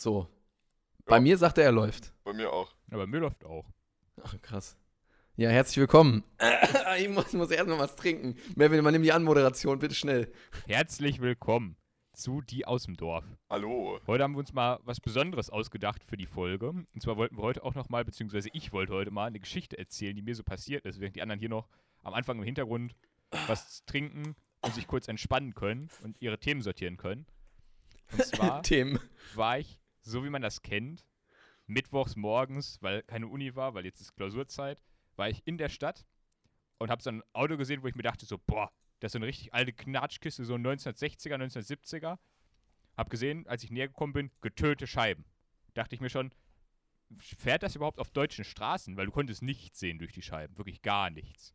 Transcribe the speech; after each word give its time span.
So. 0.00 0.26
Bei 1.04 1.16
Ja. 1.16 1.20
mir 1.20 1.36
sagt 1.36 1.58
er, 1.58 1.64
er 1.64 1.72
läuft. 1.72 2.14
Bei 2.24 2.32
mir 2.32 2.50
auch. 2.50 2.74
Ja, 2.90 2.96
bei 2.96 3.06
mir 3.06 3.20
läuft 3.20 3.44
auch. 3.44 3.66
Ach, 4.22 4.34
krass. 4.40 4.78
Ja, 5.36 5.50
herzlich 5.50 5.76
willkommen. 5.76 6.24
ich 6.98 7.10
muss, 7.10 7.34
muss 7.34 7.50
erst 7.50 7.68
mal 7.68 7.78
was 7.78 7.96
trinken. 7.96 8.34
Melvin, 8.56 8.78
übernimm 8.78 9.02
die 9.02 9.12
Anmoderation, 9.12 9.78
bitte 9.78 9.94
schnell. 9.94 10.32
Herzlich 10.66 11.20
willkommen 11.20 11.76
zu 12.14 12.40
Die 12.40 12.64
aus 12.64 12.84
dem 12.84 12.96
Dorf. 12.96 13.26
Hallo. 13.50 14.00
Heute 14.06 14.24
haben 14.24 14.32
wir 14.32 14.38
uns 14.38 14.54
mal 14.54 14.80
was 14.84 15.00
Besonderes 15.00 15.50
ausgedacht 15.50 16.02
für 16.02 16.16
die 16.16 16.24
Folge. 16.24 16.70
Und 16.70 17.02
zwar 17.02 17.18
wollten 17.18 17.36
wir 17.36 17.42
heute 17.42 17.62
auch 17.62 17.74
noch 17.74 17.90
mal, 17.90 18.02
beziehungsweise 18.02 18.48
ich 18.54 18.72
wollte 18.72 18.94
heute 18.94 19.10
mal 19.10 19.26
eine 19.26 19.38
Geschichte 19.40 19.76
erzählen, 19.76 20.16
die 20.16 20.22
mir 20.22 20.34
so 20.34 20.44
passiert 20.44 20.86
ist, 20.86 20.98
während 20.98 21.16
die 21.16 21.20
anderen 21.20 21.40
hier 21.40 21.50
noch 21.50 21.68
am 22.02 22.14
Anfang 22.14 22.38
im 22.38 22.44
Hintergrund 22.44 22.94
was 23.48 23.84
trinken 23.84 24.34
und 24.62 24.74
sich 24.74 24.86
kurz 24.86 25.08
entspannen 25.08 25.52
können 25.54 25.90
und 26.02 26.16
ihre 26.22 26.38
Themen 26.38 26.62
sortieren 26.62 26.96
können. 26.96 27.26
Und 28.12 28.24
zwar 28.24 28.62
Themen. 28.62 28.98
war 29.34 29.58
ich, 29.58 29.78
so 30.02 30.24
wie 30.24 30.30
man 30.30 30.42
das 30.42 30.62
kennt, 30.62 31.06
mittwochs 31.66 32.16
morgens, 32.16 32.78
weil 32.82 33.02
keine 33.02 33.28
Uni 33.28 33.54
war, 33.54 33.74
weil 33.74 33.84
jetzt 33.84 34.00
ist 34.00 34.14
Klausurzeit, 34.14 34.80
war 35.16 35.28
ich 35.28 35.46
in 35.46 35.58
der 35.58 35.68
Stadt 35.68 36.06
und 36.78 36.90
habe 36.90 37.02
so 37.02 37.10
ein 37.10 37.22
Auto 37.32 37.56
gesehen, 37.56 37.82
wo 37.82 37.86
ich 37.86 37.94
mir 37.94 38.02
dachte 38.02 38.26
so, 38.26 38.38
boah, 38.38 38.72
das 39.00 39.10
ist 39.10 39.12
so 39.12 39.18
eine 39.18 39.26
richtig 39.26 39.54
alte 39.54 39.72
Knatschkiste, 39.72 40.44
so 40.44 40.54
ein 40.54 40.66
1960er, 40.66 41.36
1970er. 41.36 42.18
Hab 42.96 43.08
gesehen, 43.08 43.46
als 43.46 43.62
ich 43.62 43.70
näher 43.70 43.88
gekommen 43.88 44.12
bin, 44.12 44.30
getönte 44.40 44.86
Scheiben. 44.86 45.24
Dachte 45.74 45.94
ich 45.94 46.00
mir 46.00 46.10
schon, 46.10 46.34
fährt 47.18 47.62
das 47.62 47.76
überhaupt 47.76 47.98
auf 47.98 48.10
deutschen 48.10 48.44
Straßen? 48.44 48.96
Weil 48.96 49.06
du 49.06 49.12
konntest 49.12 49.42
nichts 49.42 49.78
sehen 49.78 49.98
durch 49.98 50.12
die 50.12 50.22
Scheiben, 50.22 50.58
wirklich 50.58 50.82
gar 50.82 51.08
nichts. 51.10 51.54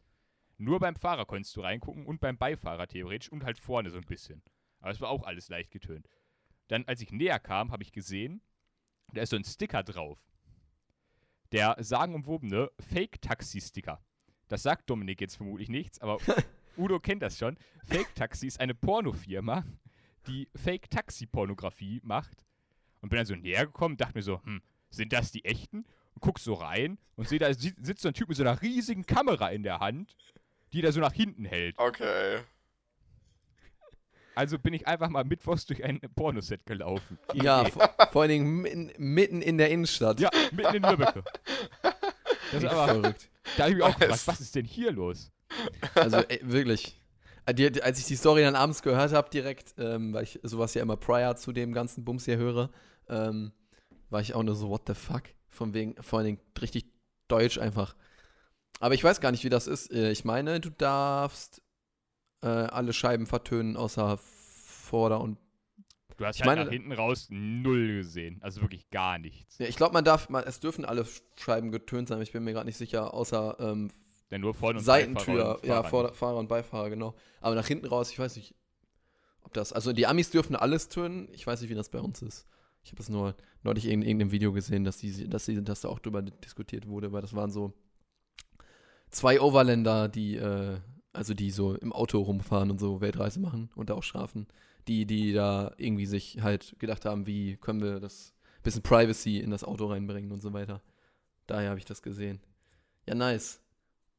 Nur 0.58 0.80
beim 0.80 0.96
Fahrer 0.96 1.26
konntest 1.26 1.56
du 1.56 1.62
reingucken 1.62 2.06
und 2.06 2.22
beim 2.22 2.38
Beifahrer 2.38 2.88
theoretisch 2.88 3.32
und 3.32 3.44
halt 3.44 3.60
vorne 3.60 3.90
so 3.90 3.98
ein 3.98 4.06
bisschen. 4.06 4.42
Aber 4.80 4.92
es 4.92 5.02
war 5.02 5.10
auch 5.10 5.24
alles 5.24 5.50
leicht 5.50 5.72
getönt. 5.72 6.08
Dann, 6.68 6.86
als 6.86 7.02
ich 7.02 7.12
näher 7.12 7.40
kam, 7.40 7.72
habe 7.72 7.84
ich 7.84 7.92
gesehen, 7.92 8.42
da 9.14 9.22
ist 9.22 9.30
so 9.30 9.36
ein 9.36 9.44
Sticker 9.44 9.84
drauf. 9.84 10.20
Der 11.52 11.76
sagenumwobene 11.80 12.72
Fake-Taxi-Sticker. 12.92 14.04
Das 14.48 14.64
sagt 14.64 14.90
Dominik 14.90 15.22
jetzt 15.22 15.38
vermutlich 15.38 15.70
nichts, 15.70 16.00
aber 16.02 16.18
Udo 16.78 17.00
kennt 17.00 17.22
das 17.22 17.38
schon. 17.38 17.58
Fake-Taxi 17.86 18.48
ist 18.48 18.60
eine 18.60 18.74
Pornofirma, 18.76 19.64
die 20.28 20.50
Fake-Taxi-Pornografie 20.56 22.02
macht. 22.04 22.44
Und 23.02 23.10
bin 23.10 23.18
dann 23.18 23.26
so 23.28 23.36
näher 23.36 23.68
gekommen, 23.68 23.98
dachte 23.98 24.18
mir 24.18 24.24
so, 24.24 24.42
hm, 24.44 24.62
sind 24.90 25.14
das 25.14 25.32
die 25.32 25.46
echten? 25.46 25.86
Und 26.16 26.22
guck 26.22 26.40
so 26.40 26.54
rein 26.54 26.98
und 27.16 27.28
sehe, 27.28 27.40
da 27.40 27.54
si- 27.54 27.76
sitzt 27.80 28.02
so 28.02 28.08
ein 28.08 28.14
Typ 28.14 28.30
mit 28.30 28.38
so 28.38 28.44
einer 28.44 28.62
riesigen 28.62 29.06
Kamera 29.06 29.50
in 29.50 29.64
der 29.64 29.80
Hand, 29.80 30.16
die 30.74 30.82
da 30.82 30.92
so 30.92 31.00
nach 31.02 31.14
hinten 31.14 31.46
hält. 31.46 31.78
Okay. 31.78 32.40
Also 34.36 34.60
bin 34.60 34.74
ich 34.74 34.88
einfach 34.88 35.10
mal 35.10 35.24
mittwochs 35.24 35.66
durch 35.66 35.84
ein 35.84 36.00
Pornoset 36.16 36.66
gelaufen. 36.66 37.18
Ja, 37.34 37.64
GG. 37.64 37.72
vor, 37.72 37.90
vor 38.12 38.22
allen 38.24 38.30
Dingen 38.32 38.62
mitten, 38.62 38.92
mitten 38.98 39.42
in 39.42 39.58
der 39.58 39.70
Innenstadt. 39.70 40.20
Ja, 40.20 40.30
mitten 40.52 40.76
in 40.76 40.84
Lübbecke. 40.84 41.24
Das 42.52 42.64
ist 42.64 42.66
aber, 42.66 42.86
verrückt. 42.86 43.30
da 43.58 43.64
habe 43.64 43.72
ich 43.72 43.76
mich 43.78 43.84
auch 43.86 43.98
gefragt, 43.98 44.28
was 44.28 44.42
ist 44.42 44.56
denn 44.56 44.66
hier 44.66 44.92
los? 44.92 45.32
Also 45.96 46.18
ey, 46.18 46.40
wirklich. 46.44 47.00
Äh, 47.46 47.80
als 47.82 48.00
ich 48.00 48.06
die 48.06 48.16
Story 48.16 48.42
dann 48.42 48.56
abends 48.56 48.82
gehört 48.82 49.14
habe, 49.14 49.30
direkt, 49.30 49.76
ähm, 49.78 50.14
weil 50.14 50.24
ich 50.24 50.40
sowas 50.44 50.74
ja 50.74 50.82
immer 50.82 50.98
prior 50.98 51.36
zu 51.36 51.52
dem 51.52 51.74
ganzen 51.74 52.04
Bums 52.04 52.26
hier 52.26 52.38
höre, 52.38 52.70
ähm, 53.10 53.52
war 54.10 54.22
ich 54.22 54.34
auch 54.34 54.44
nur 54.44 54.56
so, 54.56 54.70
what 54.70 54.84
the 54.88 54.94
fuck? 54.94 55.24
Von 55.50 55.74
wegen, 55.74 55.96
vor 56.02 56.20
allen 56.20 56.26
Dingen 56.26 56.40
richtig 56.60 56.86
deutsch 57.28 57.58
einfach. 57.58 57.96
Aber 58.80 58.94
ich 58.94 59.04
weiß 59.04 59.22
gar 59.22 59.32
nicht, 59.32 59.44
wie 59.44 59.50
das 59.50 59.68
ist. 59.68 59.92
Äh, 59.92 60.12
Ich 60.12 60.26
meine, 60.26 60.60
du 60.60 60.70
darfst 60.70 61.62
äh, 62.46 62.48
alle 62.48 62.94
Scheiben 62.94 63.26
vertönen, 63.26 63.76
außer 63.78 64.18
Vorder- 64.18 65.20
und. 65.22 65.38
Du 66.18 66.26
hast 66.26 66.38
Ich 66.38 66.44
halt 66.44 66.52
meine- 66.58 66.66
nach 66.66 66.72
hinten 66.72 66.94
raus 66.94 67.28
null 67.30 67.98
gesehen. 67.98 68.38
Also 68.42 68.62
wirklich 68.62 68.90
gar 68.90 69.18
nichts. 69.18 69.58
Ja, 69.58 69.66
ich 69.68 69.76
glaube, 69.76 69.94
man 69.94 70.06
darf, 70.06 70.30
man, 70.30 70.46
es 70.46 70.62
dürfen 70.62 70.86
alle 70.86 71.06
Scheiben 71.38 71.72
getönt 71.72 72.08
sein, 72.08 72.16
aber 72.16 72.24
ich 72.24 72.32
bin 72.32 72.44
mir 72.46 72.54
gerade 72.54 72.68
nicht 72.68 72.78
sicher, 72.78 73.14
außer 73.14 73.58
ähm, 73.60 73.92
Denn 74.32 74.40
nur 74.42 74.54
vorne 74.54 74.80
und 74.80 74.86
Seitentür, 74.86 75.58
und 75.62 75.66
ja, 75.66 75.76
Fahrer 75.76 75.90
Vor 75.90 76.04
nicht. 76.04 76.16
Fahrer 76.16 76.38
und 76.38 76.48
Beifahrer, 76.48 76.90
genau. 76.90 77.16
Aber 77.42 77.56
nach 77.56 77.68
hinten 77.68 77.86
raus, 77.88 78.12
ich 78.12 78.18
weiß 78.20 78.38
nicht, 78.38 78.56
ob 79.44 79.54
das. 79.54 79.74
Also 79.74 79.92
die 79.92 80.08
Amis 80.08 80.30
dürfen 80.30 80.56
alles 80.56 80.88
tönen. 80.88 81.28
Ich 81.34 81.46
weiß 81.46 81.60
nicht, 81.60 81.70
wie 81.70 81.76
das 81.76 81.90
bei 81.90 82.00
uns 82.00 82.22
ist. 82.22 82.48
Ich 82.84 82.92
habe 82.92 83.02
es 83.02 83.10
nur 83.10 83.36
neulich 83.64 83.86
in 83.88 84.02
irgendeinem 84.02 84.32
Video 84.32 84.54
gesehen, 84.54 84.84
dass 84.86 84.98
die, 84.98 85.28
dass 85.28 85.46
die, 85.46 85.62
dass 85.64 85.82
da 85.82 85.90
auch 85.90 86.00
drüber 86.00 86.22
diskutiert 86.22 86.88
wurde, 86.88 87.12
weil 87.12 87.22
das 87.24 87.34
waren 87.36 87.52
so 87.52 87.74
zwei 89.10 89.42
Overländer, 89.42 90.08
die, 90.08 90.36
äh, 90.38 90.78
also 91.16 91.34
die 91.34 91.52
so 91.52 91.76
im 91.76 91.94
Auto 91.94 92.20
rumfahren 92.20 92.70
und 92.72 92.80
so 92.80 93.02
Weltreise 93.02 93.40
machen 93.40 93.70
und 93.76 93.90
da 93.90 93.96
auch 93.96 94.04
strafen. 94.04 94.48
Die, 94.88 95.06
die 95.06 95.34
da 95.34 95.74
irgendwie 95.78 96.06
sich 96.06 96.42
halt 96.42 96.76
gedacht 96.78 97.06
haben, 97.06 97.26
wie 97.26 97.58
können 97.58 97.82
wir 97.82 98.00
das 98.00 98.36
bisschen 98.66 98.82
Privacy 98.82 99.40
in 99.40 99.52
das 99.52 99.64
Auto 99.64 99.86
reinbringen 99.86 100.32
und 100.32 100.42
so 100.42 100.52
weiter. 100.52 100.82
Daher 101.48 101.70
habe 101.70 101.80
ich 101.80 101.86
das 101.86 102.02
gesehen. 102.02 102.42
Ja, 103.08 103.16
nice. 103.16 103.62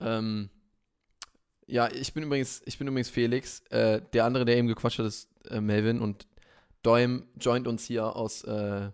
Ähm, 0.00 0.48
ja, 1.66 1.88
ich 1.92 2.14
bin 2.14 2.22
übrigens, 2.22 2.62
ich 2.64 2.78
bin 2.78 2.86
übrigens 2.86 3.10
Felix. 3.10 3.60
Äh, 3.70 4.00
der 4.12 4.24
andere, 4.24 4.44
der 4.44 4.56
eben 4.56 4.68
gequatscht 4.68 4.98
hat, 4.98 5.06
ist 5.06 5.28
äh, 5.50 5.60
Melvin 5.60 6.00
und 6.00 6.26
Doim 6.82 7.26
joint 7.38 7.66
uns 7.66 7.84
hier 7.84 8.14
aus 8.14 8.44
äh, 8.44 8.90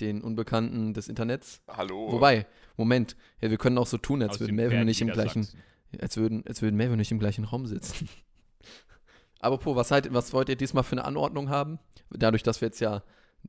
den 0.00 0.22
Unbekannten 0.22 0.92
des 0.92 1.08
Internets. 1.08 1.62
Hallo. 1.68 2.10
Wobei, 2.10 2.46
Moment, 2.76 3.16
ja, 3.40 3.50
wir 3.50 3.58
können 3.58 3.78
auch 3.78 3.86
so 3.86 3.98
tun, 3.98 4.22
als 4.22 4.40
würden 4.40 4.56
Melvin 4.56 4.80
und 4.80 4.88
ich 4.88 5.00
im 5.00 5.08
gleichen, 5.08 5.40
Niedersachsen. 5.40 5.62
Als 5.98 6.16
würden, 6.16 6.44
als 6.46 6.62
würden 6.62 6.76
Melvin 6.76 6.94
und 6.94 7.00
ich 7.00 7.10
im 7.10 7.18
gleichen 7.18 7.44
Raum 7.44 7.66
sitzen. 7.66 8.08
Apropos, 9.40 9.74
was, 9.74 9.90
halt, 9.90 10.12
was 10.12 10.32
wollt 10.32 10.48
ihr 10.48 10.56
diesmal 10.56 10.84
für 10.84 10.92
eine 10.92 11.04
Anordnung 11.04 11.48
haben? 11.48 11.78
Dadurch, 12.10 12.42
dass 12.42 12.60
wir 12.60 12.68
jetzt 12.68 12.80
ja 12.80 13.02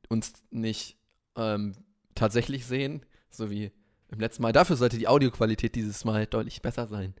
uns 0.08 0.32
nicht 0.50 0.96
ähm, 1.36 1.74
tatsächlich 2.14 2.64
sehen, 2.66 3.04
so 3.30 3.50
wie 3.50 3.72
im 4.08 4.20
letzten 4.20 4.42
Mal. 4.42 4.52
Dafür 4.52 4.76
sollte 4.76 4.98
die 4.98 5.08
Audioqualität 5.08 5.74
dieses 5.74 6.04
Mal 6.04 6.26
deutlich 6.26 6.62
besser 6.62 6.86
sein. 6.86 7.14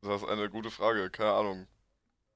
Das 0.00 0.22
ist 0.22 0.28
eine 0.28 0.50
gute 0.50 0.70
Frage. 0.70 1.08
Keine 1.10 1.32
Ahnung. 1.32 1.66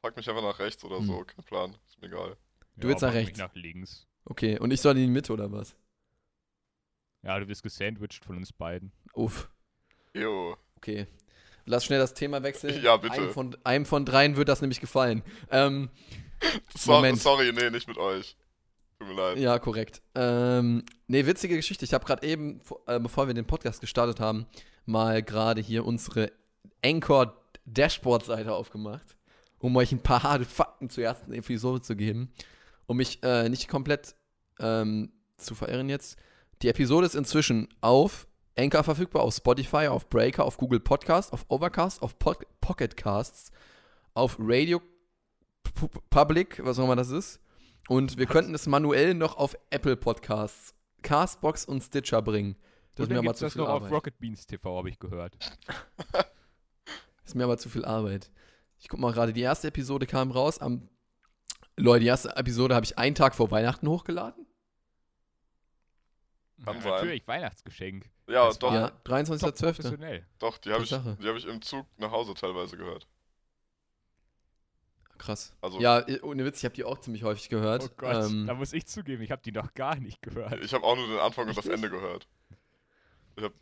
Pack 0.01 0.17
mich 0.17 0.29
einfach 0.29 0.43
nach 0.43 0.59
rechts 0.59 0.85
oder 0.85 1.03
so. 1.03 1.19
Hm. 1.19 1.27
Kein 1.27 1.45
Plan. 1.45 1.77
Ist 1.89 2.01
mir 2.01 2.07
egal. 2.09 2.37
Du 2.77 2.89
willst 2.89 3.03
nach 3.03 3.13
rechts. 3.13 3.39
nach 3.39 3.55
links. 3.55 4.07
Okay, 4.25 4.59
und 4.59 4.71
ich 4.71 4.81
soll 4.81 4.97
in 4.97 5.03
die 5.07 5.13
Mitte 5.13 5.33
oder 5.33 5.51
was? 5.51 5.77
Ja, 7.23 7.39
du 7.41 7.49
wirst 7.49 7.63
gesandwiched 7.65 8.25
von 8.25 8.37
uns 8.37 8.53
beiden. 8.53 8.93
Uff, 9.15 9.51
Jo. 10.15 10.57
okay. 10.77 11.07
Lass 11.69 11.85
schnell 11.85 11.99
das 11.99 12.15
Thema 12.15 12.43
wechseln. 12.43 12.83
Ja, 12.83 12.97
bitte. 12.97 13.15
Einem 13.15 13.31
von, 13.31 13.57
einem 13.65 13.85
von 13.85 14.05
dreien 14.05 14.37
wird 14.37 14.49
das 14.49 14.61
nämlich 14.61 14.81
gefallen. 14.81 15.23
Ähm, 15.51 15.91
So, 16.77 16.93
Moment. 16.93 17.21
sorry, 17.21 17.53
nee, 17.53 17.69
nicht 17.71 17.89
mit 17.89 17.99
euch. 17.99 18.37
Tut 19.01 19.09
mir 19.09 19.15
leid. 19.15 19.39
Ja, 19.39 19.59
korrekt. 19.59 20.03
Ähm, 20.15 20.85
nee, 21.09 21.27
witzige 21.27 21.57
Geschichte. 21.57 21.85
Ich 21.85 21.93
habe 21.95 22.05
gerade 22.05 22.25
eben, 22.27 22.61
äh, 22.87 23.01
bevor 23.01 23.27
wir 23.27 23.35
den 23.35 23.45
Podcast 23.45 23.81
gestartet 23.81 24.21
haben, 24.21 24.47
mal 24.87 25.23
gerade 25.23 25.61
hier 25.61 25.85
unsere 25.85 26.31
Anchor 26.85 27.37
Dashboard-Seite 27.67 28.53
aufgemacht, 28.53 29.17
um 29.59 29.77
euch 29.77 29.91
ein 29.91 30.03
paar 30.03 30.23
harte 30.23 30.45
Fakten 30.45 30.91
zur 30.91 31.05
ersten 31.05 31.33
Episode 31.33 31.83
zu 31.83 31.97
geben. 31.97 32.33
Um 32.87 32.99
mich 32.99 33.21
äh, 33.23 33.49
nicht 33.49 33.67
komplett 33.69 34.15
ähm, 34.61 35.13
zu 35.37 35.57
verirren 35.57 35.89
jetzt. 35.89 36.19
Die 36.63 36.69
Episode 36.69 37.07
ist 37.07 37.15
inzwischen 37.17 37.69
auf 37.81 38.28
Anchor 38.59 38.83
verfügbar, 38.85 39.23
auf 39.23 39.35
Spotify, 39.35 39.87
auf 39.89 40.09
Breaker, 40.11 40.45
auf 40.45 40.57
Google 40.57 40.81
Podcast, 40.81 41.33
auf 41.33 41.45
Overcast, 41.49 42.03
auf 42.03 42.19
Pod 42.19 42.39
Pocket 42.61 42.97
Casts, 42.97 43.53
auf 44.15 44.37
Radio 44.39 44.81
Pu- 45.65 45.91
Public, 46.11 46.65
was 46.65 46.79
auch 46.79 46.85
immer 46.85 46.97
das 46.97 47.11
ist. 47.11 47.41
Und 47.89 48.19
wir 48.19 48.27
könnten 48.27 48.55
es 48.55 48.67
manuell 48.67 49.15
noch 49.15 49.37
auf 49.37 49.57
Apple 49.71 49.97
Podcasts, 49.97 50.75
Castbox 51.03 51.65
und 51.65 51.83
Stitcher 51.83 52.21
bringen. 52.21 52.57
Das 52.97 53.05
ist 53.07 53.11
mir 53.13 53.19
aber 53.21 53.35
zu 53.35 53.45
das 53.45 53.53
viel 53.53 53.63
noch 53.63 53.69
auf 53.69 53.77
Arbeit. 53.77 53.93
Rocket 53.93 54.19
Beans 54.19 54.47
TV, 54.47 54.77
habe 54.77 54.91
ich 54.91 54.99
gehört. 54.99 55.39
Ist 57.25 57.35
mir 57.37 57.45
aber 57.45 57.59
zu 57.59 57.69
viel 57.69 57.85
Arbeit. 57.85 58.31
Ich 58.79 58.89
guck 58.89 58.99
mal 58.99 59.13
gerade, 59.13 59.33
die 59.33 59.43
erste 59.43 59.69
Episode 59.69 60.07
kam 60.07 60.31
raus 60.31 60.59
am. 60.59 60.89
Leute, 61.77 62.01
die 62.01 62.07
erste 62.09 62.35
Episode 62.37 62.75
habe 62.75 62.85
ich 62.85 62.99
einen 62.99 63.15
Tag 63.15 63.35
vor 63.37 63.51
Weihnachten 63.51 63.87
hochgeladen. 63.87 64.47
Ja. 66.67 66.73
Natürlich, 66.73 67.27
Weihnachtsgeschenk. 67.29 68.11
Ja, 68.29 68.47
Das 68.47 68.59
doch, 68.59 68.73
Ja, 68.73 68.89
Top 68.91 69.09
23.12. 69.09 69.61
professionell. 69.75 70.27
doch, 70.39 70.59
die 70.59 70.71
habe 70.73 70.85
ich, 70.85 70.91
die 70.91 70.97
hab 71.29 71.37
ich 71.37 71.47
im 71.47 71.63
Zug 71.63 71.87
nach 71.97 72.11
Hause 72.11 72.35
teilweise 72.35 72.77
gehört. 72.77 73.07
Krass. 75.17 75.53
Also- 75.61 75.81
ja, 75.81 76.05
ohne 76.23 76.45
Witz, 76.45 76.59
ich 76.59 76.65
habe 76.65 76.75
die 76.75 76.85
auch 76.85 76.99
ziemlich 77.01 77.25
häufig 77.25 77.49
gehört. 77.49 77.83
Oh 77.85 77.95
Gott, 77.97 78.27
ähm, 78.31 78.47
da 78.47 78.55
muss 78.55 78.73
ich 78.73 78.87
zugeben, 78.87 79.23
ich 79.23 79.31
habe 79.33 79.43
die 79.43 79.51
noch 79.53 79.75
gar 79.75 79.97
nicht 79.97 80.23
gehört. 80.23 80.63
Ich 80.63 80.73
habe 80.73 80.85
auch 80.85 80.95
nur 80.97 81.09
den 81.09 81.19
Anfang 81.19 81.49
und 81.49 81.57
das 81.57 81.67
Ende 81.67 81.91
gehört. 81.91 82.29
Ich 83.37 83.43
hab, 83.45 83.53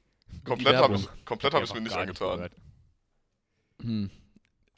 komplett 0.45 0.77
habe 0.77 0.97
ich, 0.97 1.09
komplett 1.25 1.55
hab 1.55 1.75
mir 1.75 1.81
nicht 1.81 1.97
angetan. 1.97 2.37
gehört. 2.37 2.53
hm, 3.81 4.11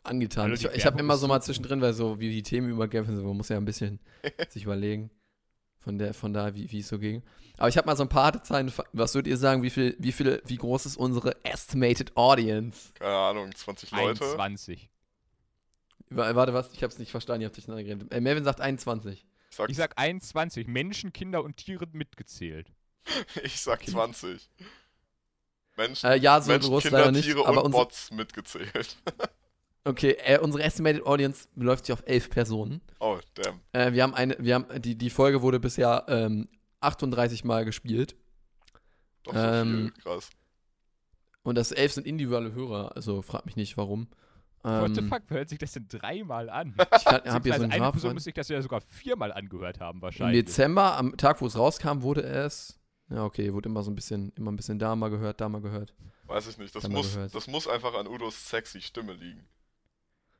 angetan. 0.05 0.45
Hallo, 0.45 0.55
ich 0.55 0.65
ich 0.67 0.87
habe 0.87 1.01
immer 1.01 1.17
so 1.17 1.27
mal 1.27 1.41
zwischendrin, 1.41 1.81
weil 1.81 1.95
so 1.95 2.21
wie 2.21 2.29
die 2.31 2.43
Themen 2.43 2.71
übergreifen 2.71 3.17
sind, 3.17 3.25
man 3.25 3.37
muss 3.37 3.49
ja 3.49 3.57
ein 3.57 3.65
bisschen 3.65 3.99
sich 4.51 4.65
überlegen. 4.65 5.11
Von 5.81 5.99
der, 5.99 6.13
von 6.13 6.33
da, 6.33 6.55
wie 6.55 6.71
wie 6.71 6.81
es 6.81 6.89
so 6.89 6.99
ging. 6.99 7.23
Aber 7.57 7.69
ich 7.69 7.77
habe 7.77 7.87
mal 7.87 7.97
so 7.97 8.03
ein 8.03 8.09
paar 8.09 8.25
harte 8.25 8.43
Zahlen. 8.43 8.73
Was 8.93 9.15
würdet 9.15 9.31
ihr 9.31 9.37
sagen, 9.37 9.63
wie 9.63 9.71
viel, 9.71 9.97
wie 9.99 10.13
viel, 10.13 10.43
wie 10.45 10.57
groß 10.57 10.87
ist 10.87 10.97
unsere 10.97 11.43
estimated 11.45 12.17
audience? 12.17 12.93
Keine 12.95 13.15
Ahnung, 13.17 13.55
20 13.55 13.91
Leute. 13.93 14.25
21. 14.25 14.91
Wa- 16.11 16.35
Warte, 16.35 16.53
was? 16.55 16.71
Ich 16.73 16.83
habe 16.83 16.93
es 16.93 16.99
nicht 16.99 17.11
verstanden, 17.11 17.43
ihr 17.43 17.47
habt 17.47 17.57
durcheinander 17.57 17.85
geredet. 17.85 18.13
Äh, 18.13 18.21
Melvin 18.21 18.45
sagt 18.45 18.61
21. 18.61 19.25
Ich 19.51 19.57
sag, 19.57 19.71
Ich 19.71 19.77
sag 19.77 19.99
21. 19.99 20.67
Menschen, 20.67 21.13
Kinder 21.13 21.43
und 21.43 21.57
Tiere 21.57 21.87
mitgezählt. 21.93 22.71
ich 23.43 23.61
sag 23.61 23.85
20. 23.89 24.49
Menschen, 25.77 26.07
Äh, 26.11 26.17
ja, 26.19 26.41
so 26.41 26.51
Menschen 26.51 26.71
groß 26.71 26.83
Kinder, 26.83 26.99
leider 26.99 27.13
nicht, 27.13 27.25
Tiere 27.25 27.47
aber 27.47 27.65
und 27.65 27.71
Bots 27.73 28.11
mitgezählt. 28.11 28.97
Okay, 29.85 30.17
äh, 30.25 30.39
unsere 30.39 30.63
Estimated 30.65 31.07
Audience 31.07 31.49
beläuft 31.55 31.87
sich 31.87 31.93
auf 31.93 32.03
elf 32.07 32.29
Personen. 32.31 32.81
Oh, 33.01 33.19
damn. 33.35 33.61
Äh, 33.73 33.93
wir 33.93 34.03
haben 34.03 34.15
eine, 34.15 34.37
wir 34.39 34.55
haben, 34.55 34.83
die, 34.83 34.97
die 34.97 35.11
Folge 35.11 35.41
wurde 35.41 35.61
bisher 35.61 36.05
ähm, 36.09 36.49
38 36.81 37.45
Mal 37.45 37.65
gespielt. 37.65 38.17
Doch 39.25 39.33
so 39.35 39.39
Ähm, 39.39 39.93
viel. 39.95 40.03
Krass. 40.03 40.31
Und 41.43 41.55
das 41.57 41.73
elf 41.73 41.93
sind 41.93 42.07
individuelle 42.07 42.53
Hörer, 42.53 42.95
also 42.97 43.23
frag 43.23 43.47
mich 43.47 43.57
nicht 43.57 43.77
warum. 43.77 44.09
What 44.63 44.95
the 44.95 45.01
Ähm, 45.01 45.09
fuck, 45.09 45.23
wer 45.29 45.39
hört 45.39 45.49
sich 45.49 45.59
das 45.59 45.73
denn 45.73 45.87
dreimal 45.89 46.51
an? 46.51 46.75
Ich 46.97 47.05
kann, 47.05 47.23
hab 47.25 47.45
hier 47.45 47.55
so 47.55 47.63
einen 47.63 47.73
eine. 47.73 47.91
Person 47.93 48.13
muss 48.15 48.25
sich 48.25 48.35
das 48.35 48.49
ja 48.49 48.61
sogar 48.61 48.81
viermal 48.83 49.33
angehört 49.33 49.81
haben, 49.81 49.99
Im 49.99 50.03
wahrscheinlich. 50.03 50.45
Dezember, 50.45 50.97
am 50.97 51.17
Tag, 51.17 51.41
wo 51.41 51.47
es 51.47 51.57
rauskam, 51.57 52.03
wurde 52.03 52.23
es. 52.25 52.79
Ja, 53.09 53.25
okay, 53.25 53.55
wurde 53.55 53.71
immer 53.71 53.83
so 53.83 53.91
ein 53.91 53.95
bisschen, 53.95 54.33
immer 54.37 54.51
ein 54.53 54.57
bisschen 54.57 54.79
da 54.79 54.95
mal 54.95 55.09
gehört, 55.09 55.41
da 55.41 55.49
mal 55.49 55.63
gehört. 55.63 55.95
Weiß 56.27 56.47
ich 56.49 56.59
nicht. 56.59 56.75
Das 56.75 56.87
muss, 56.89 57.15
gehört. 57.15 57.35
das 57.35 57.47
muss 57.47 57.67
einfach 57.67 57.95
an 57.95 58.07
Udos 58.07 58.51
sexy 58.51 58.83
Stimme 58.83 59.15
liegen. 59.15 59.47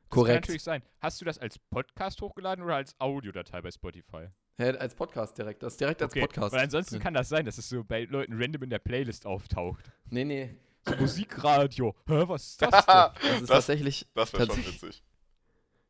Das 0.09 0.15
kann 0.15 0.23
Korrekt. 0.23 0.41
natürlich 0.41 0.63
sein. 0.63 0.81
Hast 1.01 1.21
du 1.21 1.25
das 1.25 1.37
als 1.37 1.59
Podcast 1.59 2.21
hochgeladen 2.21 2.63
oder 2.63 2.75
als 2.75 2.99
Audiodatei 2.99 3.61
bei 3.61 3.69
Spotify? 3.71 4.27
Ja, 4.57 4.71
als 4.71 4.95
Podcast 4.95 5.37
direkt. 5.37 5.61
Das 5.63 5.73
ist 5.73 5.79
direkt 5.79 6.01
als 6.01 6.11
Okay, 6.11 6.21
Podcast. 6.21 6.51
weil 6.53 6.61
ansonsten 6.63 6.95
drin. 6.95 7.03
kann 7.03 7.13
das 7.13 7.29
sein, 7.29 7.45
dass 7.45 7.57
es 7.57 7.69
so 7.69 7.83
bei 7.83 8.05
Leuten 8.05 8.33
random 8.41 8.63
in 8.63 8.69
der 8.71 8.79
Playlist 8.79 9.25
auftaucht. 9.25 9.91
Nee, 10.09 10.25
nee. 10.25 10.55
So 10.87 10.95
Musikradio. 10.95 11.95
Hä, 12.07 12.23
was 12.27 12.43
ist 12.47 12.61
das 12.61 12.71
denn? 12.85 12.95
Das 13.21 13.33
ist 13.33 13.41
Das- 13.41 13.47
tatsächlich, 13.49 14.07
Das 14.15 14.33
wäre 14.33 14.47
schon 14.47 14.65
witzig. 14.65 15.03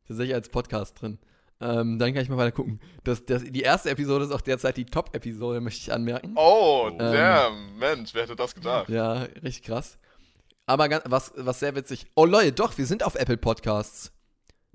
tatsächlich 0.07 0.35
als 0.35 0.49
Podcast 0.49 1.01
drin. 1.01 1.17
Ähm, 1.61 1.99
dann 1.99 2.13
kann 2.13 2.23
ich 2.23 2.29
mal 2.29 2.37
weiter 2.37 2.51
gucken. 2.53 2.79
Das, 3.03 3.25
das, 3.25 3.43
die 3.43 3.61
erste 3.61 3.89
Episode 3.89 4.25
ist 4.25 4.31
auch 4.31 4.41
derzeit 4.41 4.77
die 4.77 4.85
Top-Episode, 4.85 5.59
möchte 5.61 5.81
ich 5.81 5.91
anmerken. 5.93 6.33
Oh, 6.35 6.89
Oh. 6.89 6.95
damn. 6.97 7.77
Mensch, 7.77 8.13
wer 8.13 8.23
hätte 8.23 8.35
das 8.35 8.55
gedacht? 8.55 8.87
Ja, 8.89 9.13
richtig 9.43 9.63
krass. 9.63 9.97
Aber 10.69 10.87
ganz, 10.87 11.03
was, 11.07 11.33
was 11.35 11.59
sehr 11.59 11.73
witzig. 11.73 12.05
Oh 12.13 12.25
Leute, 12.25 12.51
doch, 12.51 12.77
wir 12.77 12.85
sind 12.85 13.01
auf 13.01 13.15
Apple 13.15 13.37
Podcasts. 13.37 14.11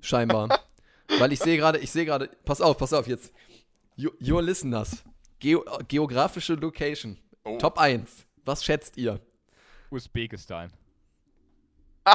Scheinbar. 0.01 0.49
Weil 1.19 1.31
ich 1.31 1.39
sehe 1.39 1.55
gerade, 1.55 1.79
ich 1.79 1.89
sehe 1.89 2.03
gerade, 2.03 2.27
pass 2.43 2.59
auf, 2.59 2.77
pass 2.77 2.91
auf 2.91 3.07
jetzt. 3.07 3.31
You, 3.95 4.09
your 4.21 4.41
listeners. 4.41 5.05
Geo, 5.39 5.63
geografische 5.87 6.55
Location. 6.55 7.17
Oh. 7.45 7.57
Top 7.59 7.77
1. 7.77 8.27
Was 8.43 8.65
schätzt 8.65 8.97
ihr? 8.97 9.21
Usbekistan. 9.89 10.73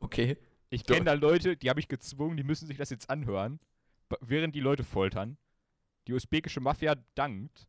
Okay. 0.00 0.36
Ich 0.70 0.84
kenne 0.84 1.04
da 1.04 1.12
Leute, 1.12 1.56
die 1.56 1.70
habe 1.70 1.78
ich 1.78 1.88
gezwungen, 1.88 2.36
die 2.36 2.42
müssen 2.42 2.66
sich 2.66 2.76
das 2.76 2.90
jetzt 2.90 3.08
anhören, 3.08 3.60
während 4.20 4.54
die 4.54 4.60
Leute 4.60 4.82
foltern. 4.82 5.36
Die 6.06 6.12
usbekische 6.12 6.60
Mafia 6.60 6.96
dankt. 7.14 7.68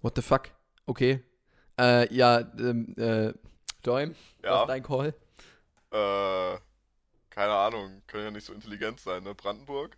What 0.00 0.14
the 0.16 0.22
fuck? 0.22 0.50
Okay. 0.86 1.24
Äh, 1.78 2.12
ja, 2.14 2.40
ähm, 2.58 2.94
äh, 2.96 3.32
Däum, 3.84 4.10
was 4.40 4.44
Ja, 4.44 4.62
ist 4.62 4.68
dein 4.68 4.82
Call? 4.82 5.14
äh, 5.90 6.58
keine 7.30 7.52
Ahnung. 7.54 8.02
Können 8.06 8.24
ja 8.24 8.30
nicht 8.30 8.46
so 8.46 8.52
intelligent 8.52 9.00
sein, 9.00 9.22
ne? 9.24 9.34
Brandenburg? 9.34 9.96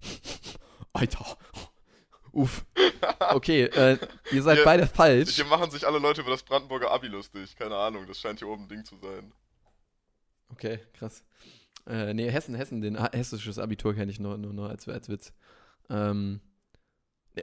Alter. 0.92 1.36
Uff. 2.32 2.64
Okay, 3.32 3.64
äh, 3.64 3.96
ihr 4.32 4.42
seid 4.42 4.56
Hier- 4.56 4.64
beide 4.64 4.86
falsch. 4.86 5.30
Hier 5.36 5.44
machen 5.44 5.70
sich 5.70 5.86
alle 5.86 5.98
Leute 5.98 6.20
über 6.22 6.30
das 6.30 6.42
Brandenburger 6.42 6.90
Abi 6.90 7.06
lustig. 7.06 7.54
Keine 7.56 7.76
Ahnung, 7.76 8.06
das 8.06 8.18
scheint 8.18 8.40
hier 8.40 8.48
oben 8.48 8.64
ein 8.64 8.68
Ding 8.68 8.84
zu 8.84 8.96
sein. 8.96 9.32
Okay, 10.48 10.80
krass. 10.94 11.22
Äh, 11.86 12.12
nee, 12.14 12.28
Hessen, 12.30 12.54
Hessen, 12.56 12.80
den 12.80 12.96
hessisches 13.12 13.58
Abitur 13.58 13.94
kenne 13.94 14.10
ich 14.10 14.18
nur, 14.18 14.36
nur, 14.36 14.52
nur 14.52 14.68
als, 14.68 14.88
als 14.88 15.08
Witz. 15.08 15.32
Ähm, 15.88 16.40